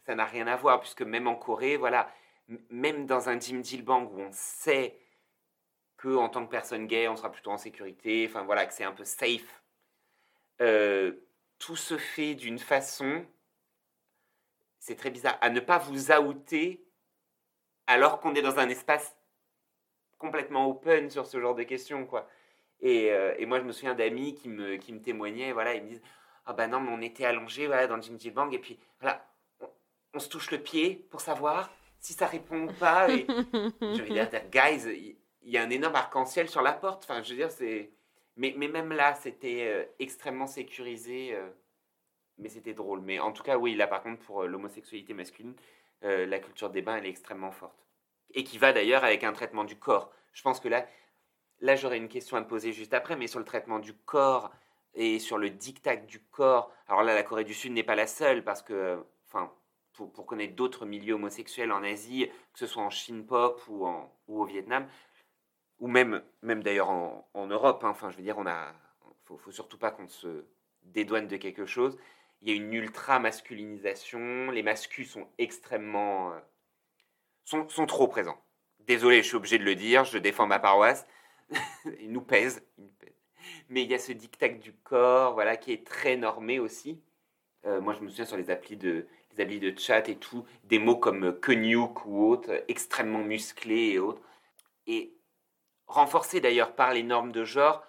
Ça 0.05 0.15
n'a 0.15 0.25
rien 0.25 0.47
à 0.47 0.55
voir, 0.55 0.81
puisque 0.81 1.01
même 1.01 1.27
en 1.27 1.35
Corée, 1.35 1.77
voilà, 1.77 2.11
même 2.69 3.05
dans 3.05 3.29
un 3.29 3.39
Jimjilbang 3.39 4.03
où 4.11 4.19
on 4.19 4.31
sait 4.31 4.99
que 6.03 6.17
en 6.17 6.27
tant 6.27 6.45
que 6.45 6.51
personne 6.51 6.85
gay, 6.85 7.07
on 7.07 7.15
sera 7.15 7.31
plutôt 7.31 7.51
en 7.51 7.57
sécurité, 7.57 8.25
enfin 8.29 8.43
voilà, 8.43 8.65
que 8.65 8.73
c'est 8.73 8.83
un 8.83 8.91
peu 8.91 9.05
safe, 9.05 9.63
euh, 10.59 11.13
tout 11.59 11.77
se 11.77 11.97
fait 11.97 12.35
d'une 12.35 12.59
façon, 12.59 13.25
c'est 14.79 14.95
très 14.95 15.11
bizarre, 15.11 15.37
à 15.39 15.49
ne 15.49 15.61
pas 15.61 15.77
vous 15.77 16.11
outer 16.11 16.83
alors 17.87 18.19
qu'on 18.19 18.35
est 18.35 18.41
dans 18.41 18.59
un 18.59 18.67
espace 18.67 19.15
complètement 20.17 20.67
open 20.67 21.09
sur 21.09 21.25
ce 21.25 21.39
genre 21.39 21.55
de 21.55 21.63
questions, 21.63 22.05
quoi. 22.05 22.27
Et, 22.81 23.09
euh, 23.11 23.33
et 23.37 23.45
moi, 23.45 23.59
je 23.59 23.63
me 23.63 23.71
souviens 23.71 23.95
d'amis 23.95 24.35
qui 24.35 24.49
me, 24.49 24.75
qui 24.75 24.91
me 24.91 24.99
témoignaient, 24.99 25.53
voilà, 25.53 25.73
ils 25.73 25.83
me 25.83 25.87
disent 25.87 26.01
Ah 26.45 26.51
ben 26.51 26.67
non, 26.67 26.81
mais 26.81 26.91
on 26.91 27.01
était 27.01 27.23
allongés 27.23 27.67
voilà, 27.67 27.87
dans 27.87 27.95
le 27.95 28.01
Jim 28.01 28.17
Bang, 28.33 28.53
et 28.53 28.59
puis 28.59 28.77
voilà, 28.99 29.25
on, 29.61 29.69
on 30.15 30.19
se 30.19 30.27
touche 30.27 30.51
le 30.51 30.57
pied 30.57 31.07
pour 31.09 31.21
savoir 31.21 31.71
si 31.97 32.11
ça 32.11 32.27
répond 32.27 32.67
ou 32.67 32.73
pas. 32.73 33.09
Et 33.09 33.25
je 33.81 34.01
veux 34.01 34.09
dire, 34.09 34.29
guys, 34.51 35.15
il 35.43 35.51
y, 35.51 35.57
a 35.57 35.63
un 35.63 35.69
énorme 35.69 35.95
arc-en-ciel 35.95 36.49
sur 36.49 36.61
la 36.61 36.73
porte. 36.73 37.03
Enfin, 37.03 37.21
je 37.23 37.31
veux 37.31 37.35
dire, 37.37 37.51
c'est. 37.51 37.91
Mais, 38.35 38.53
mais 38.57 38.67
même 38.67 38.91
là, 38.91 39.15
c'était 39.15 39.67
euh, 39.67 39.85
extrêmement 39.99 40.47
sécurisé. 40.47 41.35
euh, 41.35 41.49
mais 42.37 42.49
c'était 42.49 42.73
drôle. 42.73 43.01
Mais 43.01 43.19
en 43.19 43.31
tout 43.31 43.43
cas, 43.43 43.57
oui, 43.57 43.75
là, 43.75 43.87
par 43.87 44.01
contre, 44.03 44.21
pour 44.23 44.43
euh, 44.43 44.47
l'homosexualité 44.47 45.13
masculine, 45.13 45.55
la 46.01 46.39
culture 46.39 46.69
des 46.69 46.81
bains, 46.81 46.97
elle 46.97 47.05
est 47.05 47.09
extrêmement 47.09 47.51
forte. 47.51 47.87
Et 48.33 48.43
qui 48.43 48.57
va 48.57 48.73
d'ailleurs 48.73 49.05
avec 49.05 49.23
un 49.23 49.31
traitement 49.31 49.63
du 49.63 49.77
corps. 49.77 50.11
Je 50.33 50.41
pense 50.41 50.59
que 50.59 50.67
là, 50.67 50.85
là 51.61 51.77
j'aurais 51.77 51.97
une 51.97 52.09
question 52.09 52.35
à 52.35 52.41
te 52.41 52.49
poser 52.49 52.73
juste 52.73 52.93
après, 52.93 53.15
mais 53.15 53.27
sur 53.27 53.39
le 53.39 53.45
traitement 53.45 53.79
du 53.79 53.93
corps 53.93 54.51
et 54.95 55.19
sur 55.19 55.37
le 55.37 55.49
diktat 55.49 55.97
du 55.97 56.19
corps. 56.19 56.71
Alors 56.87 57.03
là, 57.03 57.15
la 57.15 57.23
Corée 57.23 57.43
du 57.43 57.53
Sud 57.53 57.71
n'est 57.71 57.83
pas 57.83 57.95
la 57.95 58.07
seule 58.07 58.43
parce 58.43 58.61
que, 58.61 59.03
enfin, 59.27 59.51
pour, 59.93 60.11
pour 60.11 60.25
connaître 60.25 60.55
d'autres 60.55 60.85
milieux 60.85 61.13
homosexuels 61.13 61.71
en 61.71 61.83
Asie, 61.83 62.29
que 62.53 62.59
ce 62.59 62.67
soit 62.67 62.83
en 62.83 62.89
Chine 62.89 63.25
pop 63.25 63.61
ou, 63.67 63.85
en, 63.85 64.11
ou 64.27 64.41
au 64.41 64.45
Vietnam, 64.45 64.87
ou 65.83 65.87
même, 65.87 66.23
même 66.41 66.63
d'ailleurs 66.63 66.89
en, 66.89 67.47
Europe. 67.47 67.83
hein. 67.83 67.89
Enfin, 67.89 68.09
je 68.09 68.15
veux 68.15 68.23
dire, 68.23 68.37
on 68.37 68.47
a, 68.47 68.73
faut, 69.25 69.51
surtout 69.51 69.77
pas 69.77 69.91
qu'on 69.91 70.07
se 70.07 70.45
dédouane 70.83 71.27
de 71.27 71.35
quelque 71.35 71.65
chose. 71.65 71.97
Il 72.41 72.47
y 72.47 72.53
a 72.53 72.55
une 72.55 72.73
ultra 72.73 73.19
masculinisation. 73.19 74.49
Les 74.49 74.63
mascus 74.63 75.11
sont 75.11 75.27
extrêmement, 75.37 76.31
euh, 76.31 76.39
sont, 77.43 77.67
sont 77.67 77.85
trop 77.85 78.07
présents. 78.07 78.41
Désolé, 78.79 79.17
je 79.23 79.27
suis 79.27 79.35
obligé 79.35 79.57
de 79.57 79.65
le 79.65 79.75
dire. 79.75 80.05
Je 80.05 80.17
défends 80.17 80.47
ma 80.47 80.57
paroisse. 80.57 81.05
il 81.99 82.13
nous 82.13 82.21
pèse. 82.21 82.65
il 82.77 82.85
nous 82.85 82.93
pèse. 82.97 83.13
Mais 83.67 83.83
il 83.83 83.91
y 83.91 83.93
a 83.93 83.99
ce 83.99 84.13
diktat 84.13 84.49
du 84.49 84.71
corps, 84.71 85.33
voilà, 85.33 85.57
qui 85.57 85.73
est 85.73 85.85
très 85.85 86.15
normé 86.15 86.59
aussi. 86.59 87.01
Euh, 87.65 87.81
moi, 87.81 87.93
je 87.93 87.99
me 87.99 88.07
souviens 88.07 88.25
sur 88.25 88.37
les 88.37 88.49
applis 88.49 88.77
de, 88.77 89.05
les 89.35 89.43
applis 89.43 89.59
de 89.59 89.77
chat 89.77 90.07
et 90.07 90.15
tout, 90.15 90.45
des 90.63 90.79
mots 90.79 90.95
comme 90.95 91.25
euh, 91.25 91.31
Kenyuk 91.33 92.05
ou 92.05 92.25
autres, 92.25 92.63
extrêmement 92.69 93.19
musclés 93.19 93.91
et 93.91 93.99
autres. 93.99 94.21
Renforcés 95.87 96.41
d'ailleurs 96.41 96.75
par 96.75 96.93
les 96.93 97.03
normes 97.03 97.31
de 97.31 97.43
genre 97.43 97.85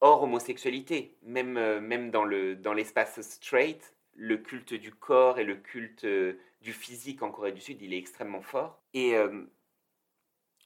hors 0.00 0.22
homosexualité. 0.22 1.16
Même, 1.22 1.56
euh, 1.56 1.80
même 1.80 2.10
dans, 2.10 2.24
le, 2.24 2.56
dans 2.56 2.72
l'espace 2.72 3.20
straight, 3.20 3.94
le 4.14 4.36
culte 4.38 4.74
du 4.74 4.92
corps 4.92 5.38
et 5.38 5.44
le 5.44 5.56
culte 5.56 6.04
euh, 6.04 6.38
du 6.60 6.72
physique 6.72 7.22
en 7.22 7.30
Corée 7.30 7.52
du 7.52 7.60
Sud, 7.60 7.80
il 7.80 7.94
est 7.94 7.98
extrêmement 7.98 8.42
fort. 8.42 8.82
Et 8.94 9.14
euh, 9.16 9.44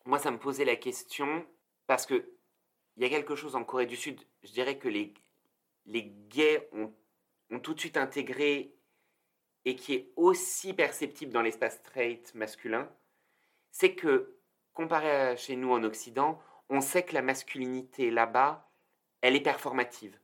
moi, 0.05 0.19
ça 0.19 0.31
me 0.31 0.39
posait 0.39 0.65
la 0.65 0.77
question 0.77 1.47
parce 1.87 2.07
que 2.07 2.31
il 2.97 3.03
y 3.03 3.07
a 3.07 3.09
quelque 3.09 3.35
chose 3.35 3.57
en 3.57 3.65
Corée 3.65 3.87
du 3.87 3.97
Sud, 3.97 4.21
je 4.45 4.53
dirais 4.53 4.79
que 4.79 4.89
les, 4.89 5.15
les 5.87 6.03
gays 6.29 6.69
ont, 6.73 6.93
ont 7.51 7.59
tout 7.59 7.75
de 7.75 7.81
suite 7.81 7.97
intégré 7.97 8.73
et 9.65 9.75
qui 9.75 9.95
est 9.95 10.13
aussi 10.17 10.75
perceptible 10.75 11.33
dans 11.33 11.43
l'espace 11.43 11.77
straight 11.79 12.35
masculin, 12.35 12.89
c'est 13.71 13.95
que, 13.95 14.37
comparé 14.75 15.11
à 15.11 15.37
chez 15.37 15.57
nous 15.57 15.73
en 15.73 15.83
Occident, 15.85 16.41
on 16.69 16.81
sait 16.81 17.05
que 17.05 17.15
la 17.15 17.23
masculinité 17.23 18.11
là-bas, 18.11 18.69
elle 19.21 19.37
est 19.37 19.41
performative. 19.41 20.19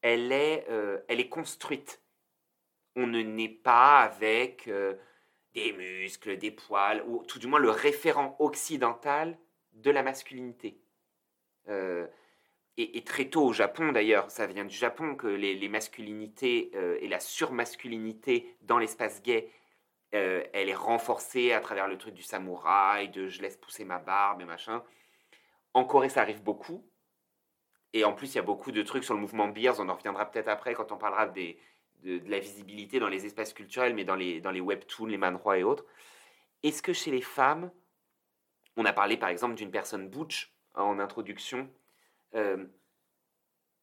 Elle 0.00 0.32
est, 0.32 0.66
euh, 0.68 0.98
elle 1.08 1.20
est 1.20 1.28
construite. 1.28 2.02
On 2.96 3.06
ne 3.06 3.22
naît 3.22 3.48
pas 3.48 4.00
avec 4.00 4.66
euh, 4.66 4.94
des 5.54 5.72
muscles, 5.72 6.36
des 6.38 6.50
poils, 6.50 7.04
ou 7.06 7.24
tout 7.24 7.38
du 7.38 7.46
moins 7.46 7.60
le 7.60 7.70
référent 7.70 8.36
occidental 8.40 9.38
de 9.72 9.90
la 9.90 10.02
masculinité. 10.02 10.80
Euh, 11.68 12.06
et, 12.78 13.04
très 13.04 13.26
tôt 13.26 13.44
au 13.44 13.52
Japon, 13.52 13.92
d'ailleurs, 13.92 14.30
ça 14.30 14.46
vient 14.46 14.64
du 14.64 14.74
Japon 14.74 15.14
que 15.14 15.26
les, 15.26 15.68
masculinités 15.68 16.72
et 17.02 17.06
la 17.06 17.20
surmasculinité 17.20 18.56
dans 18.62 18.78
l'espace 18.78 19.22
gay, 19.22 19.50
euh, 20.14 20.44
elle 20.52 20.68
est 20.68 20.74
renforcée 20.74 21.52
à 21.52 21.60
travers 21.60 21.88
le 21.88 21.96
truc 21.96 22.14
du 22.14 22.22
samouraï, 22.22 23.08
de 23.08 23.28
je 23.28 23.40
laisse 23.40 23.56
pousser 23.56 23.84
ma 23.84 23.98
barbe 23.98 24.40
et 24.40 24.44
machin. 24.44 24.82
En 25.74 25.84
Corée, 25.84 26.08
ça 26.08 26.20
arrive 26.20 26.42
beaucoup. 26.42 26.86
Et 27.94 28.04
en 28.04 28.12
plus, 28.12 28.32
il 28.32 28.36
y 28.36 28.38
a 28.38 28.42
beaucoup 28.42 28.72
de 28.72 28.82
trucs 28.82 29.04
sur 29.04 29.14
le 29.14 29.20
mouvement 29.20 29.48
Beers. 29.48 29.78
On 29.78 29.88
en 29.88 29.94
reviendra 29.94 30.30
peut-être 30.30 30.48
après 30.48 30.74
quand 30.74 30.92
on 30.92 30.98
parlera 30.98 31.26
de, 31.26 31.54
de 32.04 32.30
la 32.30 32.38
visibilité 32.38 32.98
dans 32.98 33.08
les 33.08 33.26
espaces 33.26 33.52
culturels, 33.52 33.94
mais 33.94 34.04
dans 34.04 34.16
les, 34.16 34.40
dans 34.40 34.50
les 34.50 34.60
webtoons, 34.60 35.06
les 35.06 35.18
manhwa 35.18 35.58
et 35.58 35.62
autres. 35.62 35.84
Est-ce 36.62 36.82
que 36.82 36.92
chez 36.92 37.10
les 37.10 37.22
femmes, 37.22 37.70
on 38.76 38.84
a 38.84 38.92
parlé 38.92 39.16
par 39.16 39.28
exemple 39.28 39.54
d'une 39.54 39.70
personne 39.70 40.08
butch 40.08 40.54
hein, 40.74 40.82
en 40.82 40.98
introduction, 40.98 41.70
euh, 42.34 42.66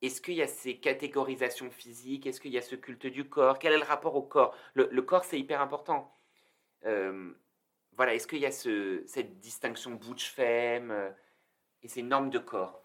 est-ce 0.01 0.21
qu'il 0.21 0.35
y 0.35 0.41
a 0.41 0.47
ces 0.47 0.79
catégorisations 0.79 1.69
physiques? 1.69 2.25
Est-ce 2.25 2.39
qu'il 2.39 2.51
y 2.51 2.57
a 2.57 2.61
ce 2.61 2.75
culte 2.75 3.05
du 3.05 3.27
corps? 3.27 3.59
Quel 3.59 3.73
est 3.73 3.77
le 3.77 3.83
rapport 3.83 4.15
au 4.15 4.21
corps? 4.21 4.55
Le 4.73 5.01
corps, 5.01 5.25
c'est 5.25 5.37
hyper 5.37 5.59
important. 5.61 6.15
Euh, 6.85 7.31
voilà, 7.95 8.13
est-ce 8.13 8.27
qu'il 8.27 8.39
y 8.39 8.45
a 8.45 8.51
ce, 8.51 9.03
cette 9.07 9.39
distinction 9.39 9.91
butch-femme 9.91 10.91
euh, 10.91 11.09
et 11.81 11.87
ces 11.87 12.01
normes 12.01 12.29
de 12.29 12.39
corps? 12.39 12.81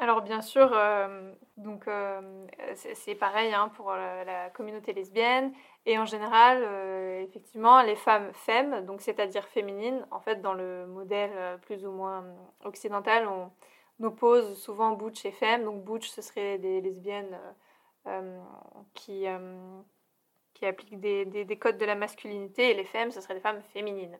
Alors 0.00 0.22
bien 0.22 0.42
sûr, 0.42 0.70
euh, 0.72 1.32
donc 1.56 1.88
c'est 2.74 3.14
pareil 3.14 3.54
hein, 3.54 3.68
pour 3.76 3.92
la, 3.92 4.50
communauté 4.50 4.92
lesbienne 4.92 5.52
et 5.86 5.96
en 6.00 6.04
général, 6.04 6.64
effectivement, 7.22 7.80
les 7.80 7.94
femmes 7.94 8.32
femmes, 8.32 8.84
donc 8.86 9.02
c'est-à-dire 9.02 9.46
féminines, 9.46 10.04
en 10.10 10.18
fait, 10.18 10.42
dans 10.42 10.52
le 10.52 10.86
modèle 10.88 11.60
plus 11.60 11.86
ou 11.86 11.92
moins 11.92 12.24
occidental, 12.64 13.28
on 13.28 13.52
oppose 14.04 14.60
souvent 14.60 14.90
butch 14.96 15.24
et 15.26 15.30
femme. 15.30 15.62
Donc 15.62 15.84
butch, 15.84 16.08
ce 16.08 16.22
serait 16.22 16.58
des 16.58 16.80
lesbiennes 16.80 17.38
qui 18.94 19.28
qui 20.54 20.66
appliquent 20.66 21.00
des, 21.00 21.24
des, 21.26 21.44
des 21.44 21.58
codes 21.58 21.78
de 21.78 21.84
la 21.84 21.94
masculinité 21.94 22.70
et 22.70 22.74
les 22.74 22.84
femmes, 22.84 23.10
ce 23.10 23.20
seraient 23.20 23.34
des 23.34 23.40
femmes 23.40 23.62
féminines. 23.62 24.18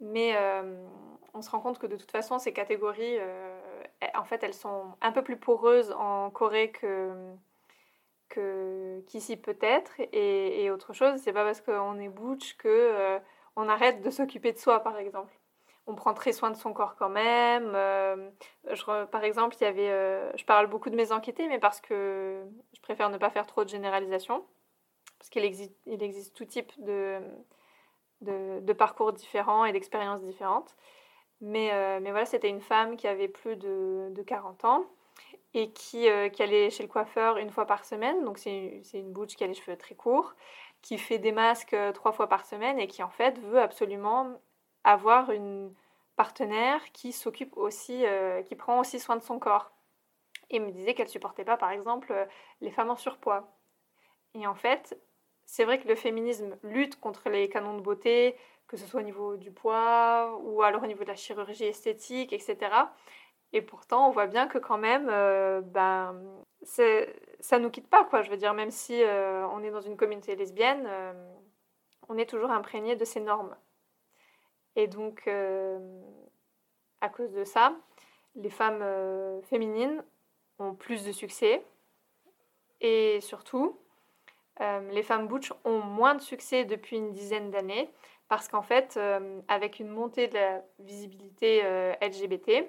Mais 0.00 0.36
euh, 0.36 0.86
on 1.34 1.42
se 1.42 1.50
rend 1.50 1.60
compte 1.60 1.78
que 1.78 1.86
de 1.86 1.96
toute 1.96 2.10
façon, 2.10 2.38
ces 2.38 2.52
catégories, 2.52 3.18
euh, 3.18 3.58
en 4.14 4.24
fait, 4.24 4.42
elles 4.44 4.54
sont 4.54 4.94
un 5.00 5.12
peu 5.12 5.22
plus 5.22 5.36
poreuses 5.36 5.92
en 5.92 6.30
Corée 6.30 6.70
que 6.70 7.34
qu'ici 9.06 9.36
peut-être. 9.36 9.92
Et, 10.12 10.70
autre 10.70 10.92
chose, 10.92 11.20
c'est 11.20 11.32
pas 11.32 11.44
parce 11.44 11.60
qu'on 11.60 11.98
est 11.98 12.08
butch 12.08 12.56
que 12.56 12.68
euh, 12.68 13.18
on 13.56 13.68
arrête 13.68 14.02
de 14.02 14.10
s'occuper 14.10 14.52
de 14.52 14.58
soi, 14.58 14.80
par 14.80 14.98
exemple. 14.98 15.32
On 15.86 15.94
prend 15.94 16.14
très 16.14 16.32
soin 16.32 16.50
de 16.50 16.56
son 16.56 16.72
corps 16.72 16.96
quand 16.96 17.08
même. 17.08 17.72
Je 18.70 19.04
par 19.06 19.24
exemple, 19.24 19.56
il 19.60 19.64
y 19.64 19.66
avait, 19.66 20.36
je 20.36 20.44
parle 20.44 20.66
beaucoup 20.68 20.90
de 20.90 20.96
mes 20.96 21.12
enquêtés, 21.12 21.48
mais 21.48 21.58
parce 21.58 21.80
que 21.80 22.44
je 22.74 22.80
préfère 22.82 23.10
ne 23.10 23.18
pas 23.18 23.30
faire 23.30 23.46
trop 23.46 23.64
de 23.64 23.70
généralisation, 23.70 24.44
parce 25.18 25.30
qu'il 25.30 25.44
existe, 25.44 26.34
tout 26.34 26.44
type 26.44 26.72
de, 26.78 27.20
de, 28.20 28.72
parcours 28.72 29.12
différents 29.12 29.64
et 29.64 29.72
d'expériences 29.72 30.22
différentes. 30.22 30.76
Mais, 31.40 31.72
euh, 31.72 32.00
mais 32.00 32.10
voilà, 32.10 32.26
c'était 32.26 32.48
une 32.48 32.60
femme 32.60 32.96
qui 32.96 33.06
avait 33.06 33.28
plus 33.28 33.56
de, 33.56 34.08
de 34.10 34.22
40 34.22 34.64
ans 34.64 34.84
et 35.54 35.70
qui, 35.72 36.08
euh, 36.08 36.28
qui 36.28 36.42
allait 36.42 36.70
chez 36.70 36.82
le 36.82 36.88
coiffeur 36.88 37.38
une 37.38 37.50
fois 37.50 37.66
par 37.66 37.84
semaine. 37.84 38.24
Donc 38.24 38.38
c'est 38.38 38.82
une 38.94 39.12
butch 39.12 39.36
qui 39.36 39.44
a 39.44 39.46
les 39.46 39.54
cheveux 39.54 39.76
très 39.76 39.94
courts, 39.94 40.34
qui 40.82 40.98
fait 40.98 41.18
des 41.18 41.32
masques 41.32 41.74
euh, 41.74 41.92
trois 41.92 42.12
fois 42.12 42.28
par 42.28 42.44
semaine 42.46 42.78
et 42.78 42.86
qui 42.88 43.02
en 43.02 43.10
fait 43.10 43.38
veut 43.40 43.60
absolument 43.60 44.40
avoir 44.84 45.30
une 45.30 45.72
partenaire 46.16 46.80
qui 46.92 47.12
s'occupe 47.12 47.56
aussi, 47.56 48.04
qui 48.46 48.56
prend 48.56 48.80
aussi 48.80 48.98
soin 48.98 49.16
de 49.16 49.22
son 49.22 49.38
corps. 49.38 49.70
Et 50.50 50.58
me 50.58 50.72
disait 50.72 50.94
qu'elle 50.94 51.08
supportait 51.08 51.44
pas, 51.44 51.56
par 51.56 51.70
exemple, 51.70 52.12
les 52.60 52.70
femmes 52.72 52.90
en 52.90 52.96
surpoids. 52.96 53.48
Et 54.34 54.46
en 54.46 54.54
fait, 54.54 54.98
c'est 55.48 55.64
vrai 55.64 55.80
que 55.80 55.88
le 55.88 55.94
féminisme 55.94 56.58
lutte 56.62 57.00
contre 57.00 57.30
les 57.30 57.48
canons 57.48 57.74
de 57.74 57.80
beauté, 57.80 58.36
que 58.66 58.76
ce 58.76 58.86
soit 58.86 59.00
au 59.00 59.02
niveau 59.02 59.38
du 59.38 59.50
poids 59.50 60.38
ou 60.42 60.62
alors 60.62 60.82
au 60.82 60.86
niveau 60.86 61.04
de 61.04 61.08
la 61.08 61.16
chirurgie 61.16 61.64
esthétique, 61.64 62.34
etc. 62.34 62.58
Et 63.54 63.62
pourtant, 63.62 64.08
on 64.08 64.10
voit 64.10 64.26
bien 64.26 64.46
que 64.46 64.58
quand 64.58 64.76
même, 64.76 65.08
euh, 65.08 65.62
ben, 65.62 66.20
ça 66.62 67.58
nous 67.58 67.70
quitte 67.70 67.88
pas, 67.88 68.04
quoi. 68.04 68.20
Je 68.20 68.30
veux 68.30 68.36
dire, 68.36 68.52
même 68.52 68.70
si 68.70 69.02
euh, 69.02 69.46
on 69.48 69.62
est 69.62 69.70
dans 69.70 69.80
une 69.80 69.96
communauté 69.96 70.36
lesbienne, 70.36 70.84
euh, 70.86 71.14
on 72.10 72.18
est 72.18 72.28
toujours 72.28 72.50
imprégné 72.50 72.94
de 72.94 73.06
ces 73.06 73.20
normes. 73.20 73.56
Et 74.76 74.86
donc, 74.86 75.26
euh, 75.28 75.78
à 77.00 77.08
cause 77.08 77.32
de 77.32 77.44
ça, 77.44 77.74
les 78.34 78.50
femmes 78.50 78.84
féminines 79.44 80.04
ont 80.58 80.74
plus 80.74 81.06
de 81.06 81.12
succès. 81.12 81.64
Et 82.82 83.22
surtout, 83.22 83.80
les 84.60 85.02
femmes 85.02 85.28
butch 85.28 85.52
ont 85.64 85.78
moins 85.78 86.14
de 86.14 86.20
succès 86.20 86.64
depuis 86.64 86.96
une 86.96 87.12
dizaine 87.12 87.50
d'années 87.50 87.90
parce 88.28 88.48
qu'en 88.48 88.62
fait, 88.62 88.96
euh, 88.96 89.40
avec 89.48 89.80
une 89.80 89.88
montée 89.88 90.28
de 90.28 90.34
la 90.34 90.62
visibilité 90.78 91.62
euh, 91.64 91.94
LGBT, 92.02 92.68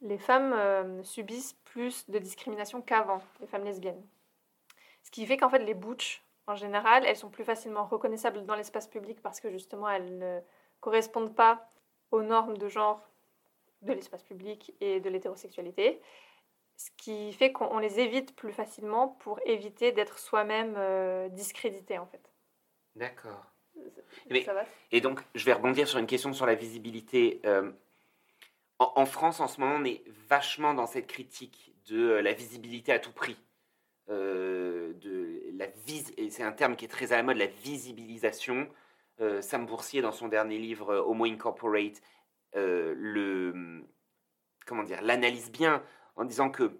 les 0.00 0.18
femmes 0.18 0.54
euh, 0.54 1.02
subissent 1.02 1.54
plus 1.64 2.08
de 2.08 2.18
discrimination 2.18 2.80
qu'avant, 2.80 3.20
les 3.40 3.46
femmes 3.46 3.64
lesbiennes. 3.64 4.02
Ce 5.02 5.10
qui 5.10 5.26
fait 5.26 5.36
qu'en 5.36 5.50
fait, 5.50 5.58
les 5.58 5.74
butch, 5.74 6.24
en 6.46 6.54
général, 6.54 7.04
elles 7.06 7.16
sont 7.16 7.28
plus 7.28 7.44
facilement 7.44 7.84
reconnaissables 7.84 8.44
dans 8.46 8.54
l'espace 8.54 8.86
public 8.86 9.20
parce 9.22 9.40
que 9.40 9.50
justement, 9.50 9.88
elles 9.88 10.18
ne 10.18 10.40
correspondent 10.80 11.34
pas 11.34 11.70
aux 12.10 12.22
normes 12.22 12.56
de 12.56 12.68
genre 12.68 13.06
de 13.82 13.92
l'espace 13.92 14.22
public 14.22 14.74
et 14.80 15.00
de 15.00 15.10
l'hétérosexualité. 15.10 16.00
Ce 16.80 16.88
qui 16.96 17.34
fait 17.34 17.52
qu'on 17.52 17.66
on 17.66 17.78
les 17.78 18.00
évite 18.00 18.34
plus 18.34 18.54
facilement 18.54 19.08
pour 19.08 19.38
éviter 19.44 19.92
d'être 19.92 20.18
soi-même 20.18 20.76
euh, 20.78 21.28
discrédité, 21.28 21.98
en 21.98 22.06
fait. 22.06 22.32
D'accord. 22.96 23.44
Mais- 24.30 24.44
Ça 24.44 24.54
va 24.54 24.64
Et 24.90 25.02
donc, 25.02 25.20
je 25.34 25.44
vais 25.44 25.52
rebondir 25.52 25.86
sur 25.86 25.98
une 25.98 26.06
question 26.06 26.32
sur 26.32 26.46
la 26.46 26.54
visibilité. 26.54 27.42
Euh, 27.44 27.70
en, 28.78 28.94
en 28.96 29.04
France, 29.04 29.40
en 29.40 29.46
ce 29.46 29.60
moment, 29.60 29.74
on 29.78 29.84
est 29.84 30.02
vachement 30.30 30.72
dans 30.72 30.86
cette 30.86 31.06
critique 31.06 31.74
de 31.84 32.12
euh, 32.12 32.22
la 32.22 32.32
visibilité 32.32 32.92
à 32.92 32.98
tout 32.98 33.12
prix, 33.12 33.36
euh, 34.08 34.94
de 34.94 35.50
la 35.52 35.66
c'est 36.30 36.42
un 36.42 36.52
terme 36.52 36.76
qui 36.76 36.86
est 36.86 36.88
très 36.88 37.12
à 37.12 37.18
la 37.18 37.22
mode, 37.22 37.36
la 37.36 37.46
visibilisation. 37.46 38.68
Sam 39.42 39.66
Boursier, 39.66 40.00
dans 40.00 40.12
son 40.12 40.28
dernier 40.28 40.56
livre 40.56 40.96
Homo 41.06 41.26
Incorporate, 41.26 42.00
le 42.54 43.84
comment 44.64 44.82
dire 44.82 45.02
l'analyse 45.02 45.52
bien 45.52 45.82
en 46.20 46.26
disant 46.26 46.50
que 46.50 46.78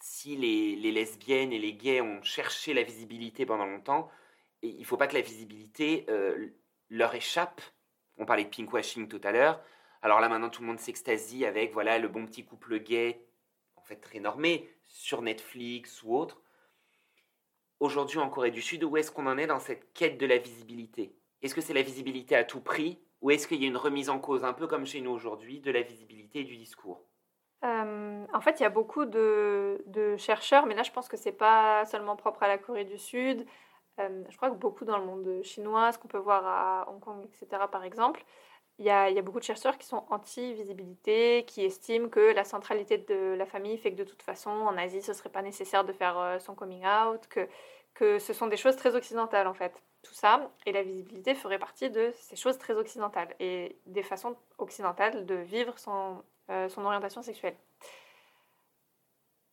si 0.00 0.36
les, 0.36 0.74
les, 0.76 0.90
lesbiennes 0.90 1.52
et 1.52 1.58
les 1.58 1.74
gays 1.74 2.00
ont 2.00 2.22
cherché 2.22 2.72
la 2.72 2.82
visibilité 2.82 3.44
pendant 3.44 3.66
longtemps, 3.66 4.10
il 4.62 4.78
ne 4.78 4.84
faut 4.84 4.96
pas 4.96 5.06
que 5.06 5.14
la 5.14 5.20
visibilité 5.20 6.06
leur 6.88 7.14
échappe. 7.14 7.60
On 8.16 8.24
parlait 8.24 8.44
de 8.44 8.48
pinkwashing 8.48 9.06
tout 9.06 9.20
à 9.22 9.32
l'heure. 9.32 9.62
Alors 10.00 10.18
là, 10.20 10.30
maintenant, 10.30 10.48
tout 10.48 10.62
le 10.62 10.68
monde 10.68 10.78
s'extasie 10.78 11.44
avec 11.44 11.74
voilà 11.74 11.98
le 11.98 12.08
bon 12.08 12.24
petit 12.24 12.42
couple 12.42 12.78
gay, 12.78 13.26
en 13.76 13.82
fait 13.82 13.96
très 13.96 14.18
normé, 14.18 14.70
sur 14.82 15.20
Netflix 15.20 16.02
ou 16.02 16.16
autre. 16.16 16.40
Aujourd'hui, 17.80 18.18
en 18.18 18.30
Corée 18.30 18.50
du 18.50 18.62
Sud, 18.62 18.82
où 18.84 18.96
est-ce 18.96 19.10
qu'on 19.10 19.26
en 19.26 19.36
est 19.36 19.46
dans 19.46 19.60
cette 19.60 19.92
quête 19.92 20.16
de 20.16 20.24
la 20.24 20.38
visibilité? 20.38 21.14
Est-ce 21.42 21.54
que 21.54 21.60
c'est 21.60 21.74
la 21.74 21.82
visibilité 21.82 22.34
à 22.34 22.44
tout 22.44 22.60
prix 22.60 22.98
ou 23.20 23.30
est-ce 23.30 23.46
qu'il 23.46 23.60
y 23.60 23.64
a 23.66 23.68
une 23.68 23.76
remise 23.76 24.08
en 24.08 24.18
cause, 24.18 24.42
un 24.42 24.54
peu 24.54 24.66
comme 24.66 24.86
chez 24.86 25.02
nous 25.02 25.10
aujourd'hui, 25.10 25.60
de 25.60 25.70
la 25.70 25.82
visibilité 25.82 26.40
et 26.40 26.44
du 26.44 26.56
discours? 26.56 27.04
Euh, 27.64 28.26
en 28.32 28.40
fait, 28.40 28.60
il 28.60 28.62
y 28.62 28.66
a 28.66 28.70
beaucoup 28.70 29.04
de, 29.06 30.16
chercheurs, 30.18 30.66
mais 30.66 30.74
là, 30.74 30.82
je 30.82 30.90
pense 30.90 31.08
que 31.08 31.16
c'est 31.16 31.32
pas 31.32 31.84
seulement 31.86 32.16
propre 32.16 32.42
à 32.42 32.48
la 32.48 32.58
Corée 32.58 32.84
du 32.84 32.98
Sud. 32.98 33.46
Euh, 34.00 34.24
je 34.28 34.36
crois 34.36 34.50
que 34.50 34.56
beaucoup 34.56 34.84
dans 34.84 34.98
le 34.98 35.04
monde 35.04 35.42
chinois, 35.42 35.92
ce 35.92 35.98
qu'on 35.98 36.08
peut 36.08 36.18
voir 36.18 36.46
à 36.46 36.90
Hong 36.90 37.00
Kong, 37.00 37.24
etc., 37.24 37.62
par 37.70 37.84
exemple, 37.84 38.24
il 38.78 38.86
y, 38.86 38.90
a, 38.90 39.22
beaucoup 39.22 39.38
de 39.38 39.44
chercheurs 39.44 39.78
qui 39.78 39.86
sont 39.86 40.04
anti-visibilité, 40.10 41.44
qui 41.46 41.64
estiment 41.64 42.08
que 42.08 42.34
la 42.34 42.42
centralité 42.42 42.98
de 42.98 43.34
la 43.38 43.46
famille 43.46 43.78
fait 43.78 43.92
que 43.92 43.96
de 43.96 44.04
toute 44.04 44.22
façon, 44.22 44.50
en 44.50 44.76
Asie, 44.76 45.00
ce 45.00 45.12
serait 45.12 45.28
pas 45.28 45.42
nécessaire 45.42 45.84
de 45.84 45.92
faire 45.92 46.18
euh, 46.18 46.38
son 46.40 46.56
coming 46.56 46.84
out, 46.84 47.26
que, 47.28 47.48
que 47.94 48.18
ce 48.18 48.32
sont 48.32 48.48
des 48.48 48.56
choses 48.56 48.76
très 48.76 48.96
occidentales 48.96 49.46
en 49.46 49.54
fait. 49.54 49.72
Tout 50.02 50.12
ça, 50.12 50.50
et 50.66 50.72
la 50.72 50.82
visibilité 50.82 51.34
ferait 51.34 51.58
partie 51.58 51.88
de 51.88 52.12
ces 52.14 52.36
choses 52.36 52.58
très 52.58 52.74
occidentales 52.74 53.34
et 53.40 53.78
des 53.86 54.02
façons 54.02 54.36
occidentales 54.58 55.24
de 55.24 55.36
vivre 55.36 55.78
son, 55.78 56.22
euh, 56.50 56.68
son 56.68 56.84
orientation 56.84 57.22
sexuelle. 57.22 57.56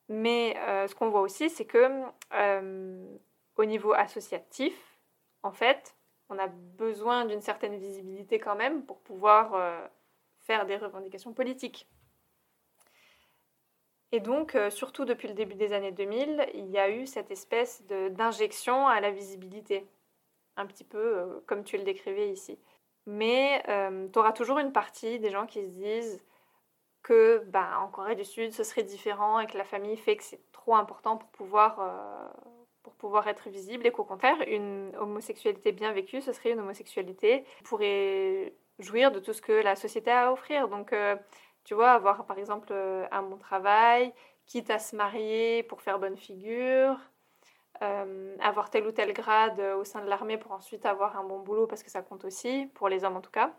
Mais 0.10 0.58
euh, 0.58 0.88
ce 0.88 0.96
qu'on 0.96 1.10
voit 1.10 1.22
aussi, 1.22 1.50
c'est 1.50 1.66
que 1.66 2.04
au 3.56 3.66
niveau 3.66 3.94
associatif, 3.94 4.74
en 5.44 5.52
fait, 5.52 5.96
on 6.32 6.40
a 6.40 6.48
besoin 6.48 7.26
d'une 7.26 7.42
certaine 7.42 7.78
visibilité 7.78 8.40
quand 8.40 8.56
même 8.56 8.86
pour 8.86 9.00
pouvoir 9.02 9.54
euh, 9.54 9.86
faire 10.40 10.66
des 10.66 10.78
revendications 10.78 11.34
politiques. 11.34 11.88
Et 14.14 14.20
donc, 14.20 14.56
euh, 14.56 14.70
surtout 14.70 15.06
depuis 15.06 15.28
le 15.28 15.34
début 15.34 15.56
des 15.56 15.74
années 15.74 15.92
2000, 15.92 16.48
il 16.54 16.70
y 16.70 16.78
a 16.78 16.90
eu 16.90 17.06
cette 17.06 17.32
espèce 17.32 17.84
d'injection 17.86 18.88
à 18.88 19.00
la 19.02 19.12
visibilité, 19.12 19.86
un 20.56 20.66
petit 20.66 20.84
peu 20.86 21.18
euh, 21.18 21.40
comme 21.48 21.64
tu 21.64 21.78
le 21.78 21.84
décrivais 21.84 22.30
ici. 22.30 22.58
Mais 23.08 23.64
tu 24.14 24.20
auras 24.20 24.32
toujours 24.32 24.60
une 24.60 24.72
partie 24.72 25.18
des 25.20 25.32
gens 25.32 25.48
qui 25.48 25.64
se 25.64 25.70
disent 25.70 26.24
que 27.04 27.44
bah, 27.48 27.80
en 27.82 27.88
Corée 27.88 28.16
du 28.16 28.26
Sud, 28.26 28.54
ce 28.54 28.64
serait 28.64 28.84
différent 28.84 29.40
et 29.40 29.48
que 29.48 29.58
la 29.58 29.64
famille 29.64 29.98
fait 29.98 30.18
que 30.18 30.24
c'est 30.24 30.42
trop 30.52 30.76
important 30.76 31.18
pour 31.18 31.30
pouvoir 31.30 31.80
pour 32.84 32.94
pouvoir 32.94 33.28
être 33.28 33.50
visible 33.50 33.86
et 33.86 33.92
qu'au 33.92 34.04
contraire, 34.04 34.38
une 34.48 34.92
homosexualité 34.98 35.72
bien 35.72 35.92
vécue, 35.94 36.22
ce 36.22 36.34
serait 36.34 36.52
une 36.52 36.60
homosexualité 36.60 37.44
qui 37.58 37.64
pourrait 37.64 38.54
jouir 38.80 39.12
de 39.12 39.20
tout 39.20 39.34
ce 39.34 39.42
que 39.42 39.52
la 39.52 39.76
société 39.76 40.12
a 40.12 40.28
à 40.28 40.32
offrir. 40.32 40.68
Donc, 40.68 40.94
euh, 40.94 41.16
tu 41.64 41.74
vois, 41.74 41.92
avoir 41.92 42.26
par 42.26 42.38
exemple 42.40 42.70
euh, 42.72 43.06
un 43.12 43.24
bon 43.24 43.38
travail, 43.38 44.14
quitte 44.48 44.70
à 44.70 44.80
se 44.80 44.96
marier 44.96 45.64
pour 45.64 45.82
faire 45.82 46.00
bonne 46.00 46.18
figure, 46.18 46.98
euh, 47.84 48.36
avoir 48.40 48.70
tel 48.70 48.86
ou 48.88 48.92
tel 48.92 49.14
grade 49.14 49.60
au 49.60 49.84
sein 49.84 50.02
de 50.02 50.10
l'armée 50.10 50.38
pour 50.38 50.52
ensuite 50.52 50.86
avoir 50.86 51.18
un 51.18 51.24
bon 51.24 51.40
boulot 51.40 51.68
parce 51.68 51.84
que 51.84 51.92
ça 51.92 52.02
compte 52.02 52.26
aussi, 52.26 52.70
pour 52.74 52.90
les 52.90 53.04
hommes 53.04 53.18
en 53.18 53.22
tout 53.22 53.32
cas. 53.32 53.54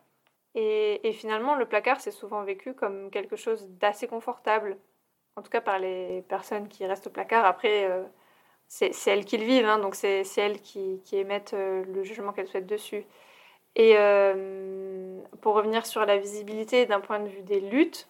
Et, 0.55 1.13
finalement, 1.13 1.55
le 1.55 1.65
placard, 1.67 2.01
c'est 2.01 2.11
souvent 2.11 2.43
vécu 2.45 2.75
comme 2.75 3.11
quelque 3.11 3.37
chose 3.37 3.69
d'assez 3.81 4.07
confortable, 4.07 4.77
en 5.37 5.43
tout 5.43 5.51
cas 5.51 5.63
par 5.63 5.79
les 5.79 6.23
personnes 6.29 6.69
qui 6.69 6.85
restent 6.85 7.07
au 7.07 7.11
placard. 7.11 7.47
Après, 7.47 7.89
c'est 8.73 9.11
elles 9.11 9.27
qui 9.27 9.37
le 9.37 9.45
vivent, 9.45 9.67
hein, 9.67 9.79
donc 9.79 9.95
c'est 9.95 10.25
elles 10.39 10.61
qui, 10.61 11.01
émettent 11.13 11.53
euh, 11.53 11.85
le 11.85 12.03
jugement 12.03 12.33
qu'elles 12.33 12.49
souhaitent 12.49 12.67
dessus. 12.67 13.05
Et 13.77 13.95
euh, 13.99 15.21
pour 15.43 15.55
revenir 15.55 15.85
sur 15.85 16.07
la 16.07 16.17
visibilité 16.17 16.87
d'un 16.87 17.01
point 17.01 17.21
de 17.21 17.29
vue 17.29 17.43
des 17.43 17.61
luttes, 17.61 18.09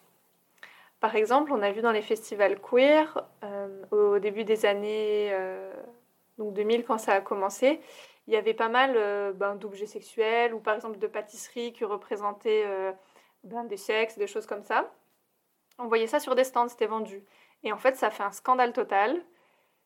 par 1.01 1.15
exemple, 1.17 1.51
on 1.51 1.61
a 1.61 1.71
vu 1.71 1.81
dans 1.81 1.91
les 1.91 2.01
festivals 2.01 2.59
queer, 2.61 3.25
euh, 3.43 3.67
au 3.91 4.19
début 4.19 4.45
des 4.45 4.65
années 4.65 5.35
donc 6.37 6.53
2000, 6.53 6.85
quand 6.85 6.97
ça 6.97 7.13
a 7.13 7.21
commencé, 7.21 7.81
il 8.27 8.33
y 8.33 8.37
avait 8.37 8.53
pas 8.53 8.69
mal 8.69 8.93
ben, 9.35 9.55
d'objets 9.55 9.85
sexuels 9.85 10.53
ou 10.53 10.59
par 10.59 10.75
exemple 10.75 10.97
de 10.97 11.07
pâtisseries 11.07 11.73
qui 11.73 11.83
représentaient 11.83 12.65
ben, 13.43 13.65
des 13.65 13.77
sexes, 13.77 14.17
des 14.17 14.27
choses 14.27 14.45
comme 14.45 14.63
ça. 14.63 14.91
On 15.77 15.87
voyait 15.87 16.07
ça 16.07 16.19
sur 16.19 16.35
des 16.35 16.43
stands, 16.43 16.69
c'était 16.69 16.87
vendu. 16.87 17.23
Et 17.63 17.73
en 17.73 17.77
fait, 17.77 17.95
ça 17.95 18.09
fait 18.09 18.23
un 18.23 18.31
scandale 18.31 18.71
total 18.73 19.21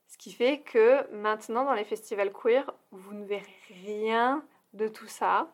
ce 0.08 0.18
qui 0.18 0.32
fait 0.32 0.60
que 0.62 1.10
maintenant, 1.14 1.66
dans 1.66 1.74
les 1.74 1.84
festivals 1.84 2.32
queer, 2.32 2.74
vous 2.92 3.14
ne 3.14 3.26
verrez 3.26 3.60
rien 3.84 4.44
de 4.74 4.88
tout 4.88 5.08
ça. 5.08 5.52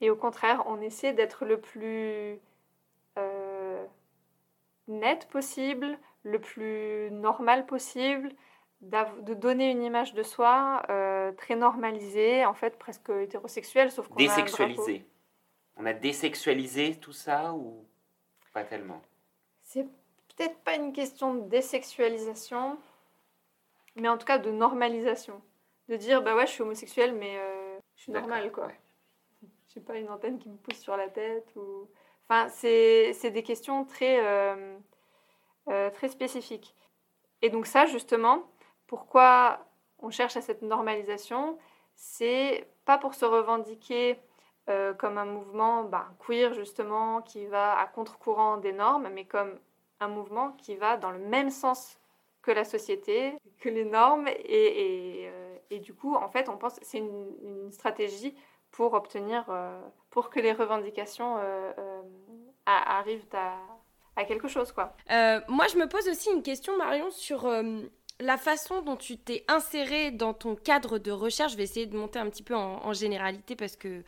Et 0.00 0.10
au 0.10 0.16
contraire, 0.16 0.62
on 0.66 0.80
essaie 0.80 1.12
d'être 1.12 1.44
le 1.44 1.60
plus 1.60 2.38
euh, 3.18 3.84
net 4.86 5.28
possible, 5.28 5.98
le 6.22 6.40
plus 6.40 7.10
normal 7.10 7.66
possible, 7.66 8.32
de 9.22 9.34
donner 9.34 9.70
une 9.70 9.82
image 9.82 10.14
de 10.14 10.22
soi 10.22 10.82
euh, 10.90 11.32
très 11.32 11.56
normalisée, 11.56 12.44
en 12.44 12.54
fait 12.54 12.78
presque 12.78 13.10
hétérosexuelle, 13.10 13.90
sauf 13.90 14.08
qu'on 14.08 14.16
Désexualisée. 14.16 15.04
On 15.76 15.86
a 15.86 15.92
désexualisé 15.92 16.96
tout 16.96 17.12
ça 17.12 17.52
ou 17.52 17.84
pas 18.56 18.64
tellement? 18.64 19.02
C'est 19.62 19.84
peut-être 20.34 20.56
pas 20.60 20.76
une 20.76 20.94
question 20.94 21.34
de 21.34 21.42
désexualisation, 21.42 22.78
mais 23.96 24.08
en 24.08 24.16
tout 24.16 24.24
cas 24.24 24.38
de 24.38 24.50
normalisation. 24.50 25.42
De 25.90 25.96
dire, 25.96 26.22
bah 26.22 26.34
ouais, 26.34 26.46
je 26.46 26.52
suis 26.52 26.62
homosexuelle, 26.62 27.14
mais 27.14 27.36
euh, 27.36 27.78
je 27.96 28.02
suis 28.04 28.12
normale, 28.12 28.50
quoi. 28.50 28.66
Ouais. 28.66 28.80
J'ai 29.68 29.80
pas 29.80 29.98
une 29.98 30.08
antenne 30.08 30.38
qui 30.38 30.48
me 30.48 30.56
pousse 30.56 30.78
sur 30.78 30.96
la 30.96 31.08
tête. 31.08 31.46
Ou... 31.54 31.86
Enfin, 32.28 32.48
c'est 32.48 33.30
des 33.30 33.42
questions 33.42 33.84
très, 33.84 34.18
euh, 34.24 34.78
très 35.90 36.08
spécifiques. 36.08 36.74
Et 37.42 37.50
donc 37.50 37.66
ça, 37.66 37.84
justement, 37.84 38.42
pourquoi 38.86 39.60
on 39.98 40.10
cherche 40.10 40.36
à 40.36 40.40
cette 40.40 40.62
normalisation 40.62 41.58
C'est 41.94 42.68
pas 42.84 42.98
pour 42.98 43.14
se 43.14 43.24
revendiquer 43.24 44.18
comme 44.98 45.16
un 45.16 45.26
mouvement 45.26 45.84
bah, 45.84 46.08
queer, 46.18 46.52
justement, 46.52 47.22
qui 47.22 47.46
va 47.46 47.78
à 47.78 47.86
contre-courant 47.86 48.56
des 48.56 48.72
normes, 48.72 49.08
mais 49.12 49.24
comme 49.24 49.60
un 50.00 50.08
mouvement 50.08 50.52
qui 50.52 50.76
va 50.76 50.96
dans 50.96 51.10
le 51.10 51.18
même 51.18 51.50
sens 51.50 51.98
que 52.42 52.50
la 52.50 52.64
société, 52.64 53.34
que 53.58 53.68
les 53.68 53.84
normes. 53.84 54.28
Et, 54.28 55.28
euh, 55.28 55.78
du 55.78 55.94
coup, 55.94 56.14
en 56.14 56.28
fait, 56.28 56.48
on 56.48 56.56
pense 56.56 56.78
c'est 56.82 56.98
une, 56.98 57.70
stratégie 57.72 58.34
pour 58.70 58.94
obtenir, 58.94 59.44
euh, 59.48 59.80
pour 60.10 60.30
que 60.30 60.38
les 60.38 60.52
revendications 60.52 61.36
euh, 61.38 61.72
arrivent 62.66 63.26
à, 63.32 63.56
à, 64.14 64.24
quelque 64.24 64.48
chose. 64.48 64.70
Quoi. 64.72 64.92
moi, 65.48 65.66
je 65.66 65.76
me 65.76 65.88
pose 65.88 66.08
aussi 66.08 66.30
une 66.30 66.42
question, 66.42 66.76
Marion, 66.76 67.10
sur 67.10 67.46
la 68.20 68.36
façon 68.36 68.82
dont 68.82 68.96
tu 68.96 69.18
t'es 69.18 69.44
insérée 69.48 70.10
dans 70.10 70.34
ton 70.34 70.56
cadre 70.56 70.98
de 70.98 71.10
recherche. 71.10 71.52
Je 71.52 71.56
vais 71.56 71.64
essayer 71.64 71.86
de 71.86 71.96
monter 71.96 72.18
un 72.18 72.28
petit 72.28 72.42
peu 72.42 72.54
en, 72.54 72.92
généralité 72.92 73.56
parce 73.56 73.76
que 73.76 74.02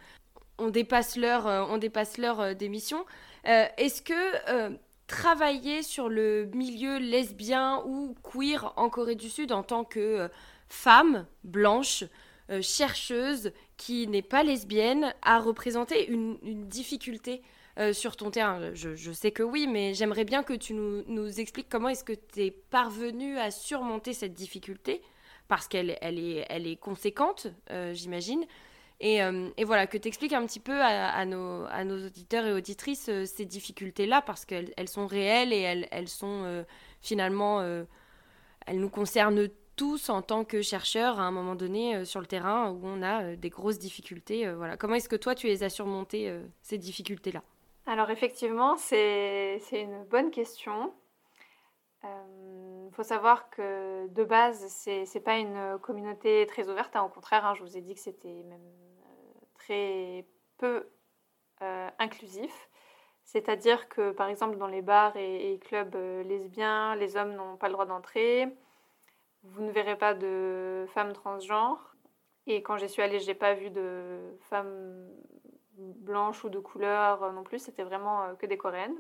on 0.59 0.69
dépasse 0.69 1.17
l'heure, 1.17 1.47
on 1.71 1.79
dépasse 1.79 2.19
l'heure 2.19 2.55
d'émission. 2.55 3.05
Est-ce 3.45 4.03
que 4.03 4.77
travailler 5.09 5.83
sur 5.83 6.09
le 6.09 6.49
milieu 6.55 6.99
lesbien 6.99 7.83
ou 7.87 8.15
queer 8.23 8.73
en 8.77 8.89
Corée 8.91 9.17
du 9.17 9.29
Sud 9.29 9.51
en 9.51 9.65
tant 9.65 9.83
que 9.83 9.99
euh, 9.99 10.29
femme 10.69 11.27
blanche, 11.43 12.05
euh, 12.51 12.63
chercheuse, 12.63 13.53
qui 13.77 14.07
n'est 14.07 14.23
pas 14.23 14.43
lesbienne, 14.43 15.13
a 15.23 15.41
représenté 15.41 16.09
une, 16.09 16.37
difficulté 16.69 17.43
euh, 17.79 17.93
sur 17.93 18.17
ton 18.17 18.31
terrain 18.31 18.75
je, 18.75 19.13
sais 19.13 19.31
que 19.31 19.43
oui, 19.43 19.67
mais 19.67 19.95
j'aimerais 19.95 20.25
bien 20.25 20.43
que 20.43 20.53
tu 20.53 20.75
nous, 20.75 21.41
expliques 21.41 21.69
comment 21.69 21.89
est-ce 21.89 22.05
que 22.05 22.13
tu 22.13 22.45
es 22.45 22.51
parvenue 22.51 23.39
à 23.39 23.51
surmonter 23.51 24.13
cette 24.13 24.35
difficulté, 24.35 25.03
parce 25.49 25.69
qu'elle 25.69 25.97
elle 26.01 26.19
est, 26.19 26.81
conséquente, 26.81 27.49
j'imagine. 27.93 28.45
Euh, 29.05 29.51
et, 29.57 29.65
voilà, 29.65 29.87
que 29.87 29.97
tu 29.97 30.09
expliques 30.09 30.33
un 30.33 30.45
petit 30.47 30.61
peu 30.61 30.81
à, 30.83 31.25
nos, 31.25 31.67
auditeurs 32.07 32.47
et 32.47 32.53
auditrices 32.53 33.09
euh, 33.09 33.25
ces 33.27 33.45
difficultés-là, 33.45 34.23
parce 34.23 34.45
qu'elles 34.45 34.73
elles 34.77 34.89
sont 34.89 35.07
réelles 35.07 35.53
et 35.53 35.87
elles, 35.91 36.09
sont 36.09 36.43
euh, 36.45 36.65
finalement, 37.01 37.63
elles 38.67 38.81
nous 38.81 38.91
concernent 38.91 39.49
tous 39.77 40.09
en 40.09 40.23
tant 40.23 40.45
que 40.45 40.61
chercheurs 40.63 41.21
à 41.21 41.23
un 41.23 41.31
moment 41.31 41.55
donné 41.55 42.05
sur 42.05 42.21
le 42.21 42.27
terrain 42.27 42.71
où 42.71 42.81
on 42.83 43.03
a 43.03 43.37
des 43.37 43.51
grosses 43.51 43.79
difficultés. 43.79 44.53
voilà. 44.53 44.77
Comment 44.77 44.95
est-ce 44.95 45.09
que 45.09 45.17
toi, 45.17 45.37
tu 45.37 45.47
les 45.47 45.63
as 45.63 45.71
surmontées, 45.71 46.37
ces 46.63 46.79
difficultés-là? 46.79 47.43
Alors 47.89 48.11
effectivement, 48.11 48.77
c'est 48.77 49.63
une 49.73 50.05
bonne 50.05 50.31
question. 50.31 50.93
Il 52.05 52.91
faut 52.93 53.03
savoir 53.03 53.49
que 53.49 54.07
de 54.09 54.25
base, 54.25 54.63
c'est 54.69 55.05
n'est 55.15 55.21
pas 55.23 55.39
une 55.39 55.79
communauté 55.81 56.45
très 56.47 56.69
ouverte. 56.69 56.95
hein. 56.97 57.05
Au 57.05 57.09
contraire, 57.09 57.47
hein, 57.47 57.55
je 57.55 57.63
vous 57.63 57.79
ai 57.79 57.81
dit 57.81 57.95
que 57.95 58.01
c'était 58.01 58.43
même 58.43 58.61
euh, 58.61 59.41
très 59.55 60.27
peu 60.59 60.87
euh, 61.63 61.89
inclusif. 61.99 62.69
C'est-à-dire 63.25 63.89
que, 63.89 64.11
par 64.11 64.29
exemple, 64.29 64.59
dans 64.59 64.67
les 64.67 64.83
bars 64.83 65.17
et, 65.17 65.55
et 65.55 65.59
clubs 65.59 65.95
euh, 65.97 66.23
lesbiens, 66.25 66.95
les 66.95 67.17
hommes 67.17 67.33
n'ont 67.33 67.57
pas 67.57 67.69
le 67.69 67.73
droit 67.73 67.87
d'entrer. 67.87 68.49
Vous 69.45 69.63
ne 69.63 69.71
verrez 69.71 69.97
pas 69.97 70.13
de 70.13 70.85
femmes 70.93 71.15
transgenres. 71.15 71.95
Et 72.47 72.63
quand 72.63 72.77
j'y 72.77 72.89
suis 72.89 73.03
allée, 73.03 73.19
j'ai 73.19 73.35
pas 73.35 73.55
vu 73.55 73.71
de 73.71 74.21
femmes 74.51 75.09
blanches 75.79 76.45
ou 76.45 76.49
de 76.51 76.59
couleur 76.59 77.23
euh, 77.23 77.33
non 77.33 77.43
plus. 77.45 77.59
C'était 77.61 77.85
vraiment 77.85 78.25
euh, 78.25 78.35
que 78.35 78.47
des 78.47 78.59
coréennes. 78.59 78.99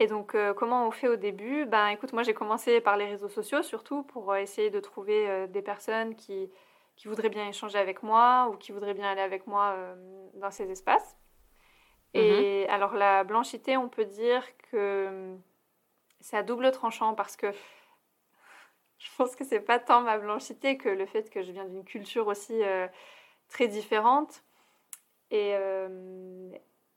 Et 0.00 0.06
donc, 0.06 0.34
euh, 0.34 0.54
comment 0.54 0.86
on 0.86 0.90
fait 0.90 1.08
au 1.08 1.16
début? 1.16 1.66
Ben, 1.66 1.88
écoute, 1.88 2.12
moi 2.12 2.22
j'ai 2.22 2.34
commencé 2.34 2.80
par 2.80 2.96
les 2.96 3.06
réseaux 3.06 3.28
sociaux 3.28 3.62
surtout 3.62 4.04
pour 4.04 4.34
essayer 4.36 4.70
de 4.70 4.78
trouver 4.80 5.28
euh, 5.28 5.46
des 5.48 5.62
personnes 5.62 6.14
qui, 6.14 6.50
qui 6.96 7.08
voudraient 7.08 7.28
bien 7.28 7.48
échanger 7.48 7.78
avec 7.78 8.02
moi 8.02 8.48
ou 8.52 8.56
qui 8.56 8.70
voudraient 8.70 8.94
bien 8.94 9.10
aller 9.10 9.20
avec 9.20 9.46
moi 9.46 9.74
euh, 9.76 10.28
dans 10.34 10.50
ces 10.50 10.70
espaces. 10.70 11.16
Et 12.14 12.66
alors, 12.68 12.94
la 12.94 13.22
blanchité, 13.22 13.76
on 13.76 13.88
peut 13.88 14.06
dire 14.06 14.42
que 14.70 15.36
c'est 16.20 16.36
à 16.36 16.42
double 16.42 16.70
tranchant 16.70 17.14
parce 17.14 17.36
que 17.36 17.52
je 18.98 19.08
pense 19.16 19.36
que 19.36 19.44
c'est 19.44 19.60
pas 19.60 19.78
tant 19.78 20.00
ma 20.00 20.18
blanchité 20.18 20.78
que 20.78 20.88
le 20.88 21.06
fait 21.06 21.28
que 21.28 21.42
je 21.42 21.52
viens 21.52 21.66
d'une 21.66 21.84
culture 21.84 22.26
aussi 22.26 22.60
très 23.48 23.68
différente. 23.68 24.42
Et, 25.30 25.52
euh, 25.56 26.50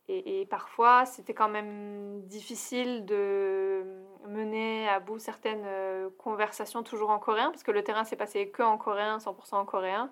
et, 0.07 0.41
et 0.41 0.45
parfois, 0.45 1.05
c'était 1.05 1.33
quand 1.33 1.49
même 1.49 2.21
difficile 2.27 3.05
de 3.05 3.83
mener 4.27 4.87
à 4.89 4.99
bout 4.99 5.19
certaines 5.19 5.63
euh, 5.65 6.09
conversations 6.17 6.83
toujours 6.83 7.09
en 7.09 7.19
coréen, 7.19 7.49
parce 7.51 7.63
que 7.63 7.71
le 7.71 7.83
terrain 7.83 8.03
s'est 8.05 8.15
passé 8.15 8.49
que 8.49 8.63
en 8.63 8.77
coréen, 8.77 9.19
100% 9.19 9.55
en 9.59 9.65
coréen. 9.65 10.11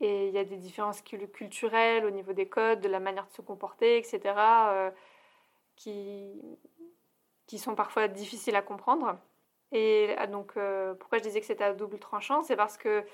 Et 0.00 0.28
il 0.28 0.34
y 0.34 0.38
a 0.38 0.44
des 0.44 0.56
différences 0.56 1.02
cul- 1.02 1.28
culturelles 1.30 2.04
au 2.06 2.10
niveau 2.10 2.32
des 2.32 2.48
codes, 2.48 2.80
de 2.80 2.88
la 2.88 3.00
manière 3.00 3.26
de 3.26 3.32
se 3.32 3.42
comporter, 3.42 3.98
etc., 3.98 4.72
euh, 4.72 4.90
qui, 5.76 6.40
qui 7.46 7.58
sont 7.58 7.74
parfois 7.74 8.08
difficiles 8.08 8.56
à 8.56 8.62
comprendre. 8.62 9.18
Et 9.72 10.14
ah, 10.18 10.26
donc, 10.26 10.54
pourquoi 10.98 11.18
je 11.18 11.22
disais 11.22 11.40
que 11.40 11.46
c'était 11.46 11.64
à 11.64 11.72
double 11.72 11.98
tranchant 11.98 12.42
C'est 12.42 12.56
parce 12.56 12.76
que 12.76 13.04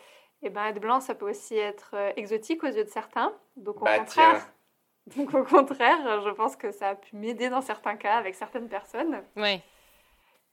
eh 0.43 0.51
ben, 0.51 0.67
être 0.67 0.81
blanc, 0.81 1.01
ça 1.01 1.15
peut 1.15 1.29
aussi 1.29 1.57
être 1.57 1.91
euh, 1.95 2.13
exotique 2.17 2.63
aux 2.65 2.69
yeux 2.69 2.85
de 2.85 2.89
certains. 2.91 3.33
Donc, 3.57 3.77
au 3.83 3.85
Bah, 3.85 3.99
contraire, 3.99 4.47
donc, 5.17 5.35
au 5.35 5.45
contraire, 5.45 6.21
je 6.23 6.31
pense 6.31 6.57
que 6.57 6.71
ça 6.71 6.91
a 6.91 6.95
pu 6.95 7.17
m'aider 7.17 7.49
dans 7.49 7.61
certains 7.63 7.97
cas 7.97 8.17
avec 8.17 8.35
certaines 8.35 8.69
personnes. 8.69 9.23
Ouais. 9.37 9.63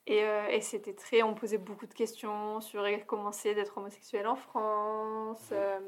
Et, 0.08 0.24
euh, 0.24 0.48
et 0.50 0.62
c'était 0.62 0.94
très. 0.94 1.24
On 1.24 1.30
me 1.32 1.36
posait 1.36 1.58
beaucoup 1.58 1.88
de 1.88 1.94
questions 1.94 2.62
sur 2.62 2.84
comment 3.08 3.32
c'est 3.32 3.56
d'être 3.56 3.78
homosexuel 3.78 4.28
en 4.28 4.36
France. 4.36 5.50
euh, 5.52 5.80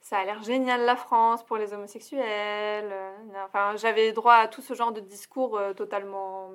ça 0.00 0.18
a 0.18 0.24
l'air 0.26 0.42
génial 0.42 0.82
la 0.82 0.96
France 0.96 1.42
pour 1.46 1.56
les 1.56 1.72
homosexuels. 1.72 2.94
Enfin, 3.46 3.74
j'avais 3.76 4.12
droit 4.12 4.34
à 4.34 4.48
tout 4.48 4.60
ce 4.60 4.74
genre 4.74 4.92
de 4.92 5.00
discours 5.00 5.56
euh, 5.56 5.72
totalement 5.72 6.50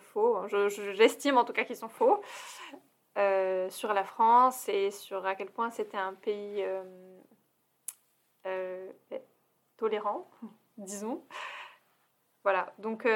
faux. 0.00 0.48
Je- 0.48 0.70
je- 0.70 0.92
J'estime 0.92 1.36
en 1.36 1.44
tout 1.44 1.52
cas 1.52 1.64
qu'ils 1.64 1.76
sont 1.76 1.90
faux. 1.90 2.22
Euh, 3.16 3.70
sur 3.70 3.94
la 3.94 4.04
France 4.04 4.68
et 4.68 4.90
sur 4.90 5.24
à 5.24 5.34
quel 5.34 5.50
point 5.50 5.70
c'était 5.70 5.96
un 5.96 6.12
pays 6.12 6.62
euh, 6.62 6.82
euh, 8.46 8.90
tolérant, 9.76 10.30
disons. 10.76 11.24
Voilà, 12.44 12.72
donc, 12.78 13.08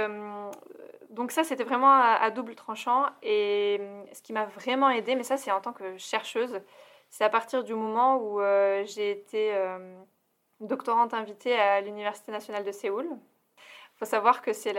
ça 1.30 1.44
c'était 1.44 1.62
vraiment 1.64 1.92
à, 1.92 2.18
à 2.20 2.30
double 2.30 2.56
tranchant 2.56 3.06
et 3.22 3.80
ce 4.12 4.22
qui 4.22 4.32
m'a 4.32 4.46
vraiment 4.46 4.90
aidé, 4.90 5.14
mais 5.14 5.22
ça 5.22 5.36
c'est 5.36 5.52
en 5.52 5.60
tant 5.60 5.72
que 5.72 5.96
chercheuse, 5.98 6.60
c'est 7.10 7.22
à 7.22 7.28
partir 7.28 7.62
du 7.62 7.74
moment 7.74 8.16
où 8.16 8.40
j'ai 8.86 9.12
été 9.12 9.54
doctorante 10.58 11.14
invitée 11.14 11.54
à 11.54 11.80
l'Université 11.80 12.32
nationale 12.32 12.64
de 12.64 12.72
Séoul. 12.72 13.08
Faut 14.00 14.06
savoir 14.06 14.40
que 14.40 14.54
c'est 14.54 14.72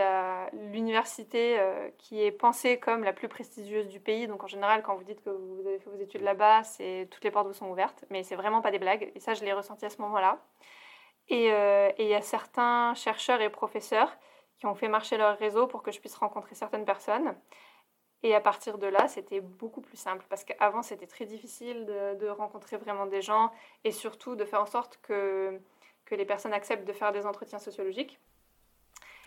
l'université 0.52 1.56
euh, 1.60 1.88
qui 1.96 2.20
est 2.20 2.32
pensée 2.32 2.80
comme 2.80 3.04
la 3.04 3.12
plus 3.12 3.28
prestigieuse 3.28 3.86
du 3.86 4.00
pays. 4.00 4.26
Donc 4.26 4.42
en 4.42 4.48
général, 4.48 4.82
quand 4.82 4.96
vous 4.96 5.04
dites 5.04 5.22
que 5.22 5.30
vous 5.30 5.60
avez 5.64 5.78
fait 5.78 5.90
vos 5.90 6.00
études 6.00 6.22
là-bas, 6.22 6.62
toutes 7.08 7.22
les 7.22 7.30
portes 7.30 7.46
vous 7.46 7.52
sont 7.52 7.70
ouvertes. 7.70 8.04
Mais 8.10 8.24
c'est 8.24 8.34
vraiment 8.34 8.62
pas 8.62 8.72
des 8.72 8.80
blagues. 8.80 9.12
Et 9.14 9.20
ça, 9.20 9.34
je 9.34 9.44
l'ai 9.44 9.52
ressenti 9.52 9.86
à 9.86 9.90
ce 9.90 10.02
moment-là. 10.02 10.40
Et 11.28 11.52
euh, 11.52 11.90
et 11.98 12.04
il 12.04 12.08
y 12.08 12.16
a 12.16 12.20
certains 12.20 12.94
chercheurs 12.94 13.40
et 13.40 13.48
professeurs 13.48 14.12
qui 14.56 14.66
ont 14.66 14.74
fait 14.74 14.88
marcher 14.88 15.16
leur 15.16 15.38
réseau 15.38 15.68
pour 15.68 15.84
que 15.84 15.92
je 15.92 16.00
puisse 16.00 16.16
rencontrer 16.16 16.56
certaines 16.56 16.84
personnes. 16.84 17.36
Et 18.24 18.34
à 18.34 18.40
partir 18.40 18.76
de 18.76 18.88
là, 18.88 19.06
c'était 19.06 19.40
beaucoup 19.40 19.82
plus 19.82 19.96
simple 19.96 20.24
parce 20.30 20.42
qu'avant, 20.42 20.82
c'était 20.82 21.06
très 21.06 21.26
difficile 21.26 21.86
de, 21.86 22.28
rencontrer 22.28 22.76
vraiment 22.76 23.06
des 23.06 23.22
gens 23.22 23.52
et 23.84 23.92
surtout 23.92 24.34
de 24.34 24.44
faire 24.44 24.62
en 24.62 24.66
sorte 24.66 24.98
que 25.02 25.60
les 26.10 26.24
personnes 26.26 26.52
acceptent 26.52 26.86
de 26.86 26.92
faire 26.92 27.12
des 27.12 27.24
entretiens 27.24 27.60
sociologiques. 27.60 28.18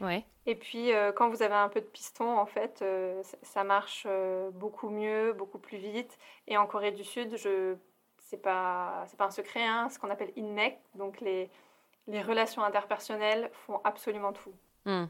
Ouais. 0.02 0.26
Et 0.46 0.56
puis, 0.56 0.93
euh, 0.93 1.12
quand 1.12 1.30
vous 1.30 1.41
avez 1.41 1.56
un 1.56 1.70
peu 1.70 1.82
de 1.82 1.86
piston, 1.86 2.38
en 2.38 2.46
fait, 2.46 2.82
euh, 2.82 3.22
ça, 3.41 3.64
marche 3.64 4.06
euh, 4.08 4.52
beaucoup 4.52 4.89
mieux, 4.89 5.34
beaucoup 5.34 5.58
plus 5.58 5.78
vite. 5.78 6.18
Et 6.48 6.58
en 6.58 6.68
Corée 6.68 6.91
du 6.91 7.04
Sud, 7.04 7.36
je 7.38 7.76
c'est 8.22 8.41
pas 8.41 9.06
pas 9.18 9.26
un 9.26 9.32
secret, 9.32 9.64
hein, 9.64 9.88
ce 9.89 10.00
qu'on 10.00 10.10
appelle 10.10 10.32
INMEC, 10.38 10.78
donc 10.96 11.22
les 11.22 11.50
les 12.08 12.22
relations 12.22 12.64
interpersonnelles 12.64 13.50
font 13.66 13.82
absolument 13.84 14.34
tout. 14.34 14.54
Hmm. 14.86 15.06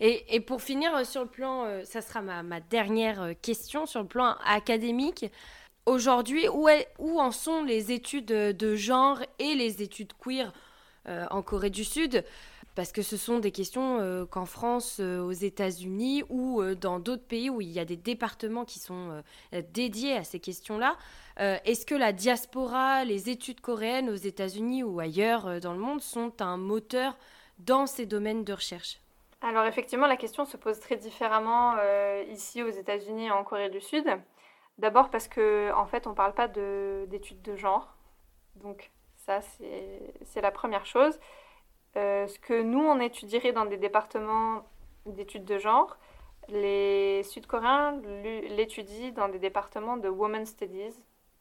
Et, 0.00 0.34
et 0.34 0.40
pour 0.40 0.60
finir 0.60 1.06
sur 1.06 1.22
le 1.22 1.28
plan, 1.28 1.84
ça 1.84 2.00
sera 2.00 2.20
ma, 2.22 2.42
ma 2.42 2.60
dernière 2.60 3.34
question 3.40 3.86
sur 3.86 4.02
le 4.02 4.08
plan 4.08 4.36
académique. 4.44 5.26
Aujourd'hui, 5.86 6.48
où, 6.48 6.68
est- 6.68 6.88
où 6.98 7.20
en 7.20 7.30
sont 7.30 7.62
les 7.62 7.92
études 7.92 8.26
de 8.26 8.74
genre 8.74 9.20
et 9.38 9.54
les 9.54 9.82
études 9.82 10.12
queer 10.14 10.52
en 11.06 11.42
Corée 11.42 11.70
du 11.70 11.84
Sud? 11.84 12.24
Parce 12.78 12.92
que 12.92 13.02
ce 13.02 13.16
sont 13.16 13.40
des 13.40 13.50
questions 13.50 13.98
euh, 13.98 14.24
qu'en 14.24 14.44
France, 14.44 14.98
euh, 15.00 15.20
aux 15.20 15.32
États-Unis 15.32 16.22
ou 16.28 16.62
euh, 16.62 16.76
dans 16.76 17.00
d'autres 17.00 17.26
pays 17.26 17.50
où 17.50 17.60
il 17.60 17.72
y 17.72 17.80
a 17.80 17.84
des 17.84 17.96
départements 17.96 18.64
qui 18.64 18.78
sont 18.78 19.20
dédiés 19.72 20.12
à 20.12 20.22
ces 20.22 20.38
questions-là. 20.38 20.96
Est-ce 21.38 21.84
que 21.84 21.96
la 21.96 22.12
diaspora, 22.12 23.04
les 23.04 23.30
études 23.30 23.60
coréennes 23.60 24.08
aux 24.08 24.14
États-Unis 24.14 24.84
ou 24.84 25.00
ailleurs 25.00 25.60
dans 25.60 25.72
le 25.72 25.80
monde 25.80 26.00
sont 26.00 26.40
un 26.40 26.56
moteur 26.56 27.18
dans 27.58 27.86
ces 27.86 28.06
domaines 28.06 28.44
de 28.44 28.52
recherche? 28.52 29.00
Alors 29.40 29.64
effectivement, 29.64 30.06
la 30.06 30.16
question 30.16 30.44
se 30.44 30.56
pose 30.56 30.78
très 30.78 30.96
différemment 30.96 31.74
ici 32.30 32.62
aux 32.62 32.70
États-Unis 32.70 33.26
et 33.26 33.30
en 33.32 33.42
Corée 33.42 33.70
du 33.70 33.80
Sud. 33.80 34.06
D'abord 34.78 35.10
parce 35.10 35.26
que 35.26 35.72
en 35.74 35.86
fait, 35.86 36.06
on 36.06 36.10
ne 36.10 36.14
parle 36.14 36.34
pas 36.34 36.46
de- 36.46 37.06
d'études 37.08 37.42
de 37.42 37.56
genre. 37.56 37.96
Donc 38.56 38.92
ça, 39.16 39.40
c'est 39.40 40.40
la 40.40 40.52
première 40.52 40.86
chose. 40.86 41.18
Euh, 41.96 42.26
ce 42.26 42.38
que 42.38 42.60
nous, 42.62 42.80
on 42.80 43.00
étudierait 43.00 43.52
dans 43.52 43.64
des 43.64 43.76
départements 43.78 44.64
d'études 45.06 45.44
de 45.44 45.58
genre, 45.58 45.96
les 46.48 47.22
Sud-Coréens 47.24 48.00
l'étudient 48.22 49.10
dans 49.12 49.28
des 49.28 49.38
départements 49.38 49.96
de 49.96 50.08
Women's 50.08 50.50
Studies, 50.50 50.94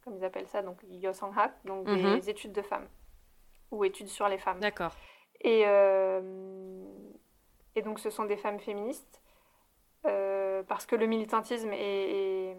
comme 0.04 0.16
ils 0.18 0.24
appellent 0.26 0.48
ça, 0.48 0.62
donc 0.62 0.78
Yosanghak, 0.90 1.54
donc 1.66 1.86
des 1.86 1.92
Mhm. 2.02 2.22
études 2.28 2.54
de 2.54 2.62
femmes, 2.62 2.88
ou 3.72 3.84
études 3.84 4.08
sur 4.10 4.28
les 4.28 4.38
femmes. 4.38 4.60
D'accord. 4.60 4.94
Et, 5.42 5.64
euh, 5.66 6.22
et 7.76 7.82
donc 7.82 8.00
ce 8.00 8.10
sont 8.10 8.26
des 8.26 8.38
femmes 8.38 8.60
féministes, 8.60 9.22
euh, 10.06 10.64
parce 10.64 10.86
que 10.86 10.96
le 10.96 11.06
militantisme 11.06 11.72
est- 11.74 12.52
est- 12.52 12.58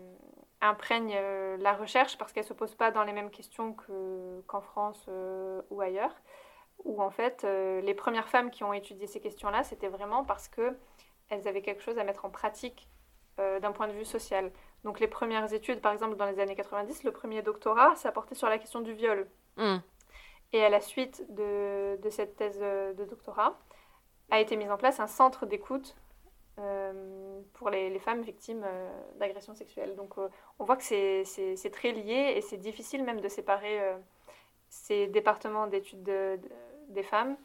imprègne 0.61 1.17
la 1.59 1.73
recherche, 1.75 2.19
parce 2.19 2.33
qu'elle 2.33 2.45
ne 2.45 2.49
se 2.49 2.53
pose 2.55 2.75
pas 2.75 2.91
dans 2.91 3.05
les 3.05 3.13
mêmes 3.13 3.31
questions 3.31 3.73
que- 3.75 4.41
qu'en 4.47 4.61
France 4.61 5.05
euh, 5.09 5.63
ou 5.71 5.81
ailleurs, 5.81 6.15
où 6.85 7.03
en 7.03 7.11
fait 7.11 7.45
euh, 7.45 7.81
les 7.81 7.95
premières 7.95 8.29
femmes 8.29 8.51
qui 8.51 8.65
ont 8.65 8.73
étudié 8.73 9.07
ces 9.07 9.21
questions-là, 9.21 9.63
c'était 9.65 9.89
vraiment 9.89 10.25
parce 10.25 10.49
qu'elles 10.49 10.77
avaient 11.49 11.63
quelque 11.63 11.83
chose 11.83 11.99
à 11.99 12.05
mettre 12.05 12.25
en 12.25 12.31
pratique 12.31 12.89
euh, 13.41 13.61
d'un 13.61 13.73
point 13.73 13.89
de 13.89 13.93
vue 13.93 14.05
social. 14.05 14.51
Donc 14.85 15.01
les 15.01 15.09
premières 15.09 15.53
études, 15.53 15.81
par 15.81 15.93
exemple 15.93 16.17
dans 16.17 16.27
les 16.27 16.39
années 16.41 16.55
90, 16.57 17.05
le 17.05 17.13
premier 17.13 17.43
doctorat, 17.43 17.95
ça 17.97 18.13
portait 18.13 18.35
sur 18.35 18.49
la 18.49 18.59
question 18.59 18.81
du 18.81 18.93
viol. 18.95 19.27
Hmm. 19.57 19.79
Et 20.53 20.65
à 20.65 20.69
la 20.71 20.81
suite 20.81 21.25
de, 21.35 21.97
de 22.01 22.11
cette 22.11 22.37
thèse 22.37 22.59
euh, 22.63 22.95
de 22.95 23.05
doctorat, 23.05 23.59
a 24.31 24.41
été 24.41 24.57
mis 24.57 24.69
en 24.69 24.77
place 24.77 25.01
un 25.01 25.07
centre 25.07 25.47
d'écoute 25.47 25.97
euh, 26.59 27.41
pour 27.55 27.71
les, 27.71 27.91
les 27.91 27.99
femmes 27.99 28.23
victimes 28.23 28.65
euh, 28.65 28.91
d'agressions 29.17 29.55
sexuelles. 29.55 29.95
Donc 29.97 30.17
euh, 30.19 30.29
on 30.59 30.65
voit 30.65 30.77
que 30.77 30.83
c'est- 30.83 31.71
très 31.73 31.93
lié 31.93 32.35
et 32.37 32.41
c'est 32.41 32.57
difficile 32.57 33.05
même 33.05 33.21
de 33.21 33.29
séparer 33.29 33.79
ces 34.69 35.07
départements 35.07 35.67
d'études 35.67 36.03
de- 36.03 36.37
de- 36.43 36.49
des 36.89 37.03
femmes 37.03 37.37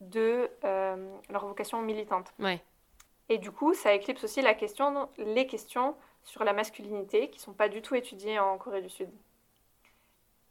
de 0.00 0.50
euh, 0.64 1.16
leur 1.30 1.46
vocation 1.46 1.80
militante. 1.82 2.32
Ouais. 2.38 2.62
Et 3.28 3.38
du 3.38 3.50
coup, 3.50 3.74
ça 3.74 3.94
éclipse 3.94 4.24
aussi 4.24 4.42
la 4.42 4.54
question, 4.54 5.08
les 5.18 5.46
questions 5.46 5.96
sur 6.22 6.44
la 6.44 6.52
masculinité 6.52 7.30
qui 7.30 7.38
ne 7.38 7.42
sont 7.42 7.54
pas 7.54 7.68
du 7.68 7.82
tout 7.82 7.94
étudiées 7.94 8.38
en 8.38 8.58
Corée 8.58 8.82
du 8.82 8.90
Sud. 8.90 9.10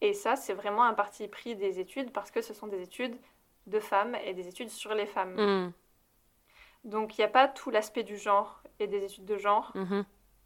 Et 0.01 0.13
ça, 0.13 0.35
c'est 0.35 0.53
vraiment 0.53 0.83
un 0.83 0.93
parti 0.93 1.27
pris 1.27 1.55
des 1.55 1.79
études 1.79 2.11
parce 2.11 2.31
que 2.31 2.41
ce 2.41 2.53
sont 2.53 2.67
des 2.67 2.81
études 2.81 3.17
de 3.67 3.79
femmes 3.79 4.15
et 4.25 4.33
des 4.33 4.47
études 4.47 4.69
sur 4.69 4.93
les 4.93 5.05
femmes. 5.05 5.35
Hmm. 5.35 5.71
Donc 6.83 7.17
il 7.17 7.21
n'y 7.21 7.25
a 7.25 7.29
pas 7.29 7.47
tout 7.47 7.71
l'aspect 7.71 8.03
du 8.03 8.17
genre 8.17 8.61
et 8.79 8.87
des 8.87 9.03
études 9.03 9.25
de 9.25 9.37
genre, 9.37 9.71
Mhm. 9.73 10.05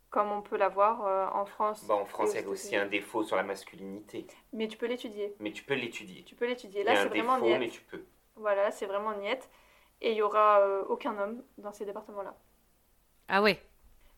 Comme 0.10 0.32
on 0.32 0.42
peut 0.42 0.58
l'avoir 0.58 1.06
euh, 1.06 1.28
en 1.34 1.46
France. 1.46 1.86
Bah, 1.88 1.96
en 1.96 2.06
France, 2.06 2.34
y 2.34 2.38
a 2.38 2.48
aussi 2.48 2.76
un 2.76 2.88
défaut 2.88 3.24
sur 3.24 3.36
la 3.36 3.44
masculinité. 3.44 4.26
Mais 4.54 4.68
tu 4.68 4.78
peux 4.78 4.88
l'étudier. 4.88 5.36
Mais 5.40 5.52
tu 5.52 5.64
peux 5.64 5.76
l'étudier. 5.76 6.24
Tu 6.24 6.36
peux 6.36 6.48
l'étudier. 6.48 6.84
Là, 6.84 6.96
c'est 6.96 7.10
vraiment 7.10 7.40
défaut, 7.40 7.60
mais 7.60 7.70
tu 7.70 7.82
peux. 7.82 8.04
Voilà, 8.36 8.64
là, 8.64 8.72
c'est 8.72 8.86
vraiment 8.86 9.14
niette. 9.18 9.50
Et 10.02 10.12
il 10.12 10.18
y 10.18 10.22
aura 10.22 10.62
euh, 10.62 10.84
aucun 10.88 11.18
homme 11.18 11.44
dans 11.58 11.74
ces 11.74 11.86
départements-là. 11.86 12.36
Ah 13.28 13.42
ouais. 13.42 13.62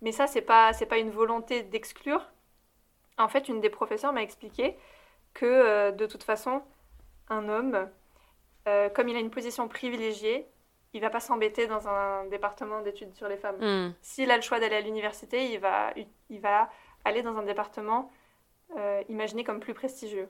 Mais 0.01 0.11
ça, 0.11 0.27
c'est 0.27 0.41
pas, 0.41 0.73
c'est 0.73 0.85
pas 0.85 0.97
une 0.97 1.11
volonté 1.11 1.63
d'exclure. 1.63 2.25
En 3.17 3.27
fait, 3.27 3.49
une 3.49 3.61
des 3.61 3.69
professeurs 3.69 4.13
m'a 4.13 4.23
expliqué 4.23 4.77
que 5.33 5.45
euh, 5.45 5.91
de 5.91 6.05
toute 6.05 6.23
façon, 6.23 6.61
un 7.29 7.49
homme, 7.49 7.89
euh, 8.67 8.89
comme 8.89 9.09
il 9.09 9.15
a 9.15 9.19
une 9.19 9.29
position 9.29 9.67
privilégiée, 9.67 10.47
il 10.93 11.01
va 11.01 11.09
pas 11.09 11.19
s'embêter 11.19 11.67
dans 11.67 11.87
un 11.87 12.25
département 12.25 12.81
d'études 12.81 13.13
sur 13.15 13.27
les 13.27 13.37
femmes. 13.37 13.57
Hmm. 13.59 13.93
S'il 14.01 14.29
a 14.29 14.35
le 14.35 14.41
choix 14.41 14.59
d'aller 14.59 14.75
à 14.75 14.81
l'université, 14.81 15.51
il 15.51 15.59
va, 15.59 15.93
il 16.29 16.39
va 16.41 16.69
aller 17.05 17.21
dans 17.21 17.37
un 17.37 17.43
département 17.43 18.11
euh, 18.77 19.01
imaginé 19.09 19.43
comme 19.43 19.59
plus 19.59 19.73
prestigieux. 19.73 20.29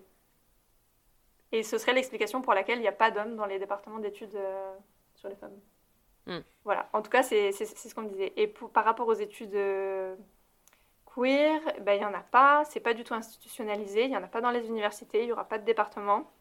Et 1.52 1.64
ce 1.64 1.78
serait 1.78 1.94
l'explication 1.94 2.42
pour 2.42 2.54
laquelle 2.54 2.78
il 2.78 2.82
n'y 2.82 2.88
a 2.88 2.94
pas 2.94 3.12
d'hommes 3.12 3.36
dans 3.36 3.46
les 3.46 3.60
départements 3.60 4.00
d'études 4.00 4.36
euh, 4.36 4.74
sur 5.16 5.30
les 5.30 5.36
femmes. 5.36 5.60
Hmm. 6.28 6.40
Voilà, 6.64 6.88
en 6.94 7.02
tout 7.02 7.10
cas, 7.10 7.24
c'est 7.24 7.52
ce 7.52 7.96
qu'on 7.96 8.04
me 8.04 8.10
disait. 8.10 8.32
Et 8.38 8.48
pour- 8.48 8.72
par 8.72 8.86
rapport 8.86 9.08
aux 9.08 9.14
études 9.14 9.56
euh, 9.56 10.16
queer, 11.06 11.60
ben, 11.82 11.94
il 11.94 12.00
n'y 12.00 12.06
en 12.06 12.14
a 12.14 12.22
pas, 12.22 12.64
c'est 12.66 12.80
pas 12.80 12.94
du 12.94 13.04
tout 13.04 13.16
institutionnalisé, 13.16 14.04
il 14.04 14.10
n'y 14.10 14.18
en 14.18 14.24
a 14.24 14.28
pas 14.28 14.42
dans 14.42 14.52
les 14.52 14.68
universités, 14.68 15.22
il 15.22 15.26
n'y 15.26 15.32
aura 15.32 15.46
pas 15.46 15.58
de 15.58 15.66
département. 15.66 16.32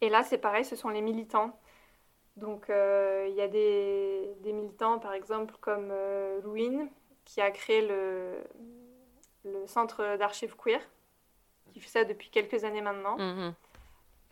Et 0.00 0.08
là, 0.08 0.24
c'est 0.24 0.38
pareil, 0.38 0.64
ce 0.64 0.74
sont 0.74 0.88
les 0.88 1.00
militants. 1.00 1.56
Donc, 2.36 2.70
euh, 2.70 3.26
il 3.28 3.34
y 3.34 3.42
a 3.42 3.48
des, 3.48 4.34
des 4.40 4.52
militants, 4.52 4.98
par 4.98 5.12
exemple, 5.12 5.54
comme 5.60 5.88
euh, 5.90 6.40
Louine, 6.42 6.88
qui 7.24 7.40
a 7.40 7.50
créé 7.50 7.86
le, 7.86 8.38
le 9.44 9.66
centre 9.66 10.16
d'archives 10.16 10.56
queer, 10.56 10.80
qui 11.72 11.80
fait 11.80 11.88
ça 11.88 12.04
depuis 12.04 12.30
quelques 12.30 12.64
années 12.64 12.80
maintenant. 12.80 13.16
Mhm. 13.18 13.54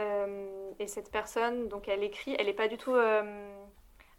Euh, 0.01 0.70
et 0.78 0.86
cette 0.86 1.10
personne, 1.10 1.68
donc 1.68 1.89
elle 1.89 2.02
écrit, 2.02 2.35
elle 2.39 2.47
n'est 2.47 2.55
pas 2.55 2.68
du 2.68 2.78
tout 2.78 2.94
euh, 2.94 3.62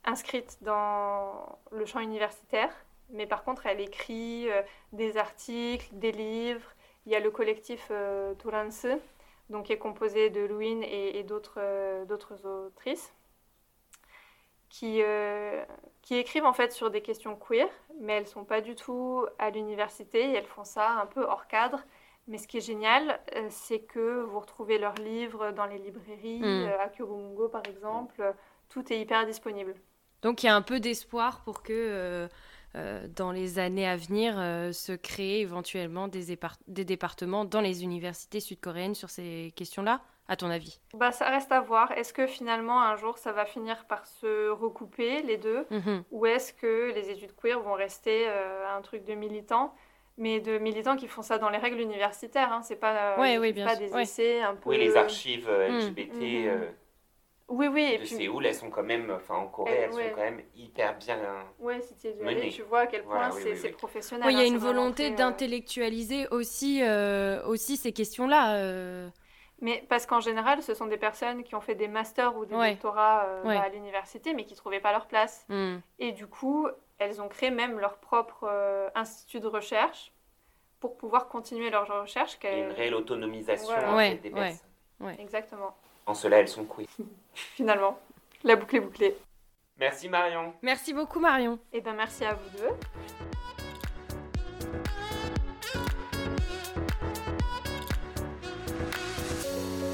inscrite 0.06 0.60
dans 0.62 1.60
le 1.72 1.86
champ 1.86 1.99
universitaire, 1.99 2.72
mais 3.10 3.26
par 3.26 3.44
contre 3.44 3.66
elle 3.66 3.80
écrit 3.80 4.49
euh, 4.49 4.62
des 4.94 5.18
articles, 5.18 5.88
des 5.94 6.12
livres. 6.12 6.70
Il 7.08 7.12
y 7.12 7.16
a 7.16 7.20
le 7.20 7.32
collectif 7.32 7.91
Turanse, 8.38 8.86
donc 9.49 9.66
qui 9.66 9.74
est 9.74 9.80
composé 9.80 10.30
de 10.30 10.41
Louine 10.41 10.84
et, 10.84 11.18
et 11.18 11.24
d'autres 11.24 12.06
d'autres 12.06 12.45
autrices, 12.45 13.12
qui, 14.72 15.02
euh, 15.03 15.64
qui 16.02 16.15
écrivent 16.15 16.45
en 16.45 16.53
fait 16.53 16.72
sur 16.72 16.89
des 16.89 17.02
questions 17.02 17.35
queer, 17.35 17.68
mais 17.99 18.14
elles 18.14 18.27
sont 18.27 18.45
pas 18.45 18.61
du 18.61 18.73
tout 18.73 19.26
à 19.38 19.49
l'université, 19.49 20.31
et 20.31 20.34
elles 20.35 20.45
font 20.45 20.64
ça 20.64 20.91
un 20.91 21.06
peu 21.06 21.23
hors 21.23 21.48
cadre. 21.48 21.81
Mais 22.27 22.38
ce 22.38 22.48
qui 22.48 22.57
est 22.57 22.65
génial, 22.65 23.19
euh, 23.35 23.48
c'est 23.49 23.80
que 23.80 24.22
vous 24.22 24.39
retrouvez 24.39 24.77
leurs 24.77 24.95
livres 24.95 25.52
dans 25.52 25.65
les 25.65 25.77
librairies, 25.77 26.39
Mm. 26.39 26.45
euh, 26.45 26.80
à 26.80 26.88
Kurungo 26.88 27.49
par 27.49 27.64
exemple, 27.68 28.34
tout 28.69 28.91
est 28.93 28.99
hyper 28.99 29.26
disponible. 29.26 29.76
Donc 30.22 30.41
il 30.41 30.45
y 30.45 30.49
a 30.49 30.56
un 30.56 30.61
peu 30.61 30.80
d'espoir 30.80 31.41
pour 31.43 31.64
que 31.64 32.30
dans 33.18 33.34
les 33.34 33.60
années 33.60 33.85
à 33.85 33.98
venir 33.98 34.35
se 34.73 34.93
créent 34.93 35.41
éventuellement 35.41 36.07
des 36.07 36.85
départements 36.85 37.43
dans 37.43 37.60
les 37.60 37.84
universités 37.84 38.39
sud-coréennes 38.39 38.95
sur 38.95 39.10
ces 39.10 39.52
questions-là, 39.57 39.99
à 40.32 40.36
ton 40.38 40.49
avis? 40.49 40.80
Bah, 40.94 41.12
ça 41.12 41.30
reste 41.30 41.52
à 41.52 41.60
voir. 41.62 41.91
Est-ce 41.91 42.14
que 42.14 42.26
finalement 42.26 42.82
un 42.82 42.95
jour 42.95 43.18
ça 43.18 43.32
va 43.34 43.45
finir 43.45 43.86
par 43.86 44.06
se 44.08 44.49
recouper 44.49 45.22
les 45.24 45.38
deux? 45.38 45.66
Mhm. 45.70 46.03
Ou 46.12 46.26
est-ce 46.26 46.53
que 46.53 46.91
les 46.95 47.10
études 47.10 47.36
queer 47.36 47.60
vont 47.62 47.74
rester 47.74 48.28
euh, 48.28 48.66
un 48.78 48.82
truc 48.82 49.03
de 49.03 49.14
militants? 49.14 49.74
Mais 50.18 50.40
de 50.40 50.58
militants 50.58 50.95
qui 50.98 51.08
font 51.08 51.22
ça 51.22 51.38
dans 51.38 51.49
les 51.49 51.58
règles 51.58 51.80
universitaires, 51.80 52.52
hein. 52.52 52.62
c'est 52.62 52.76
pas, 52.76 53.16
euh, 53.18 53.22
Ouais, 53.22 53.34
ils 53.36 53.40
oui, 53.40 53.48
écrivent 53.49 53.56
bien 53.66 53.68
pas 53.68 53.76
sûr, 53.76 53.88
des 53.88 53.94
ouais. 53.94 54.03
essais 54.03 54.41
un 54.41 54.56
peu. 54.56 54.70
Oui, 54.70 54.78
les 54.78 54.95
archives 54.95 55.48
euh, 55.49 55.70
Mm. 55.70 55.78
LGBT 55.78 56.14
Mhm. 56.14 56.48
euh, 56.48 56.72
Oui, 57.49 57.68
oui, 57.68 57.82
et 57.94 57.94
de 57.98 58.03
puis 58.03 58.08
Séoul, 58.08 58.45
elles 58.45 58.56
sont 58.56 58.70
quand 58.70 58.84
même, 58.84 59.12
enfin 59.12 59.36
en 59.36 59.48
Corée, 59.48 59.72
Eh, 59.74 59.82
elles 59.84 59.94
ouais. 59.94 60.10
sont 60.10 60.16
quand 60.16 60.22
même 60.22 60.41
hyper 60.56 60.98
bien. 60.98 61.18
ouais, 61.60 61.82
si 61.82 61.95
tu 61.95 62.08
es 62.08 62.14
Menées. 62.24 62.49
tu 62.49 62.62
vois 62.62 62.82
à 62.82 62.88
quel 62.88 63.03
point 63.03 63.30
Voilà, 63.30 63.32
c'est 63.32 63.52
oui, 63.52 63.60
oui. 63.64 63.72
professionnel. 63.72 64.28
Oui, 64.28 64.34
il 64.34 64.38
y 64.38 64.40
hein, 64.40 64.44
a 64.44 64.48
une 64.48 64.53
c'est 64.53 64.60
vraiment 64.60 64.82
volonté 64.82 65.12
euh, 65.12 65.16
d'intellectualiser 65.16 66.28
aussi, 66.30 66.82
euh, 66.84 67.44
aussi 67.45 67.76
ces 67.78 67.91
questions-là. 67.91 68.56
Mais 69.62 69.86
parce 69.90 70.06
qu'en 70.08 70.20
général, 70.20 70.62
ce 70.64 70.74
sont 70.74 70.88
des 70.88 70.98
personnes 70.98 71.44
qui 71.44 71.54
ont 71.56 71.62
fait 71.62 71.76
des 71.76 71.88
masters 71.88 72.36
ou 72.36 72.46
des 72.46 72.56
Ouais. 72.56 72.72
doctorats 72.72 73.26
euh, 73.26 73.44
Ouais. 73.44 73.58
à 73.58 73.70
l'université, 73.70 74.34
mais 74.34 74.44
qui 74.46 74.54
ne 74.54 74.58
trouvaient 74.58 74.80
pas 74.80 74.92
leur 74.92 75.06
place. 75.06 75.46
Hmm. 75.50 75.78
Et 76.00 76.12
du 76.14 76.26
coup, 76.28 76.68
elles 76.98 77.22
ont 77.22 77.28
créé 77.28 77.52
même 77.52 77.80
leur 77.80 77.98
propre 77.98 78.48
euh, 78.50 78.90
institut 78.96 79.40
de 79.40 79.48
recherche 79.48 80.12
pour 80.80 80.98
pouvoir 80.98 81.28
continuer 81.28 81.70
leurs 81.70 81.88
recherches. 82.02 82.38
Il 82.44 82.50
y 82.50 82.54
a 82.54 82.58
une 82.66 82.72
réelle 82.72 82.96
autonomisation 82.96 83.96
Ouais, 83.96 84.16
des 84.16 84.30
ouais. 84.32 84.56
personnes. 85.00 85.20
Exactement. 85.20 85.76
En 86.08 86.16
cela, 86.16 86.40
elles 86.40 86.48
sont 86.48 86.66
queer. 86.66 86.88
Finalement, 87.34 88.00
la 88.44 88.56
boucle 88.56 88.76
est 88.78 88.80
bouclée. 88.82 89.16
Merci 89.78 90.10
Marion. 90.10 90.54
Merci 90.64 90.94
beaucoup 90.94 91.20
Marion. 91.20 91.60
Et 91.72 91.82
ben 91.82 91.94
merci 91.94 92.26
à 92.26 92.34
vous 92.34 92.58
deux. 92.58 93.51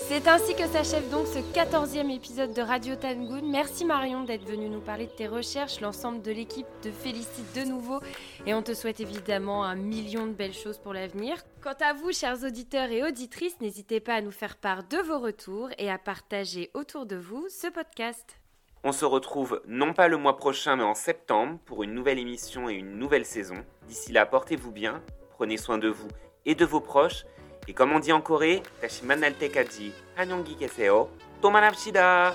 C'est 0.10 0.30
ainsi 0.30 0.56
que 0.56 0.66
s'achève 0.68 1.10
donc 1.10 1.28
ce 1.28 1.40
14e 1.40 2.10
épisode 2.10 2.54
de 2.54 2.62
Radio 2.62 2.96
Tangoon. 2.96 3.42
Merci 3.44 3.84
Marion 3.84 4.24
d'être 4.24 4.46
venue 4.46 4.70
nous 4.70 4.80
parler 4.80 5.08
de 5.08 5.12
tes 5.12 5.28
recherches. 5.28 5.82
L'ensemble 5.82 6.22
de 6.22 6.32
l'équipe 6.32 6.66
te 6.82 6.90
félicite 6.90 7.54
de 7.54 7.70
nouveau 7.70 8.00
et 8.46 8.54
on 8.54 8.64
te 8.64 8.74
souhaite 8.74 9.02
évidemment 9.02 9.66
un 9.66 9.76
million 9.76 10.26
de 10.26 10.32
belles 10.32 10.54
choses 10.54 10.78
pour 10.78 10.94
l'avenir. 10.94 11.44
Quant 11.62 11.76
à 11.82 11.92
vous, 11.92 12.14
chers 12.14 12.42
auditeurs 12.46 12.90
et 12.90 13.04
auditrices, 13.04 13.60
n'hésitez 13.60 14.00
pas 14.00 14.14
à 14.14 14.22
nous 14.22 14.32
faire 14.32 14.56
part 14.56 14.86
de 14.86 14.98
vos 14.98 15.20
retours 15.20 15.72
et 15.78 15.92
à 15.92 15.98
partager 15.98 16.72
autour 16.74 17.06
de 17.06 17.18
vous 17.18 17.46
ce 17.50 17.68
podcast. 17.68 18.40
On 18.86 18.94
se 18.94 19.04
retrouve 19.04 19.62
non 19.68 19.92
pas 19.94 20.08
le 20.08 20.16
mois 20.16 20.38
prochain, 20.38 20.78
mais 20.78 20.84
en 20.84 20.96
septembre 20.96 21.60
pour 21.66 21.84
une 21.84 21.94
nouvelle 21.94 22.20
émission 22.20 22.70
et 22.70 22.76
une 22.76 22.98
nouvelle 22.98 23.26
saison. 23.26 23.58
D'ici 23.90 24.14
là, 24.14 24.26
portez-vous 24.26 24.72
bien, 24.72 25.04
prenez 25.32 25.58
soin 25.58 25.78
de 25.78 25.90
vous 25.90 26.08
et 26.46 26.56
de 26.56 26.64
vos 26.64 26.80
proches. 26.80 27.26
Et 27.69 27.73
comme 27.75 27.93
on 27.93 28.01
dit 28.01 28.13
en 28.13 28.21
Corée, 28.21 28.63
다시 28.81 29.05
만날 29.05 29.39
때까지 29.39 29.93
안녕히 30.17 30.57
계세요. 30.57 31.09
또 31.41 31.51
만납시다. 31.51 32.35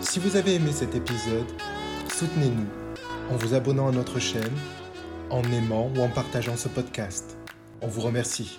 Si 0.00 0.20
vous 0.20 0.36
avez 0.36 0.54
aimé 0.54 0.72
cet 0.72 0.94
épisode, 0.94 1.46
soutenez-nous 2.08 2.66
en 3.30 3.36
vous 3.36 3.54
abonnant 3.54 3.88
à 3.88 3.92
notre 3.92 4.18
chaîne, 4.18 4.56
en 5.30 5.42
aimant 5.42 5.90
ou 5.94 6.00
en 6.00 6.08
partageant 6.08 6.56
ce 6.56 6.68
podcast. 6.68 7.36
On 7.82 7.88
vous 7.88 8.00
remercie. 8.00 8.58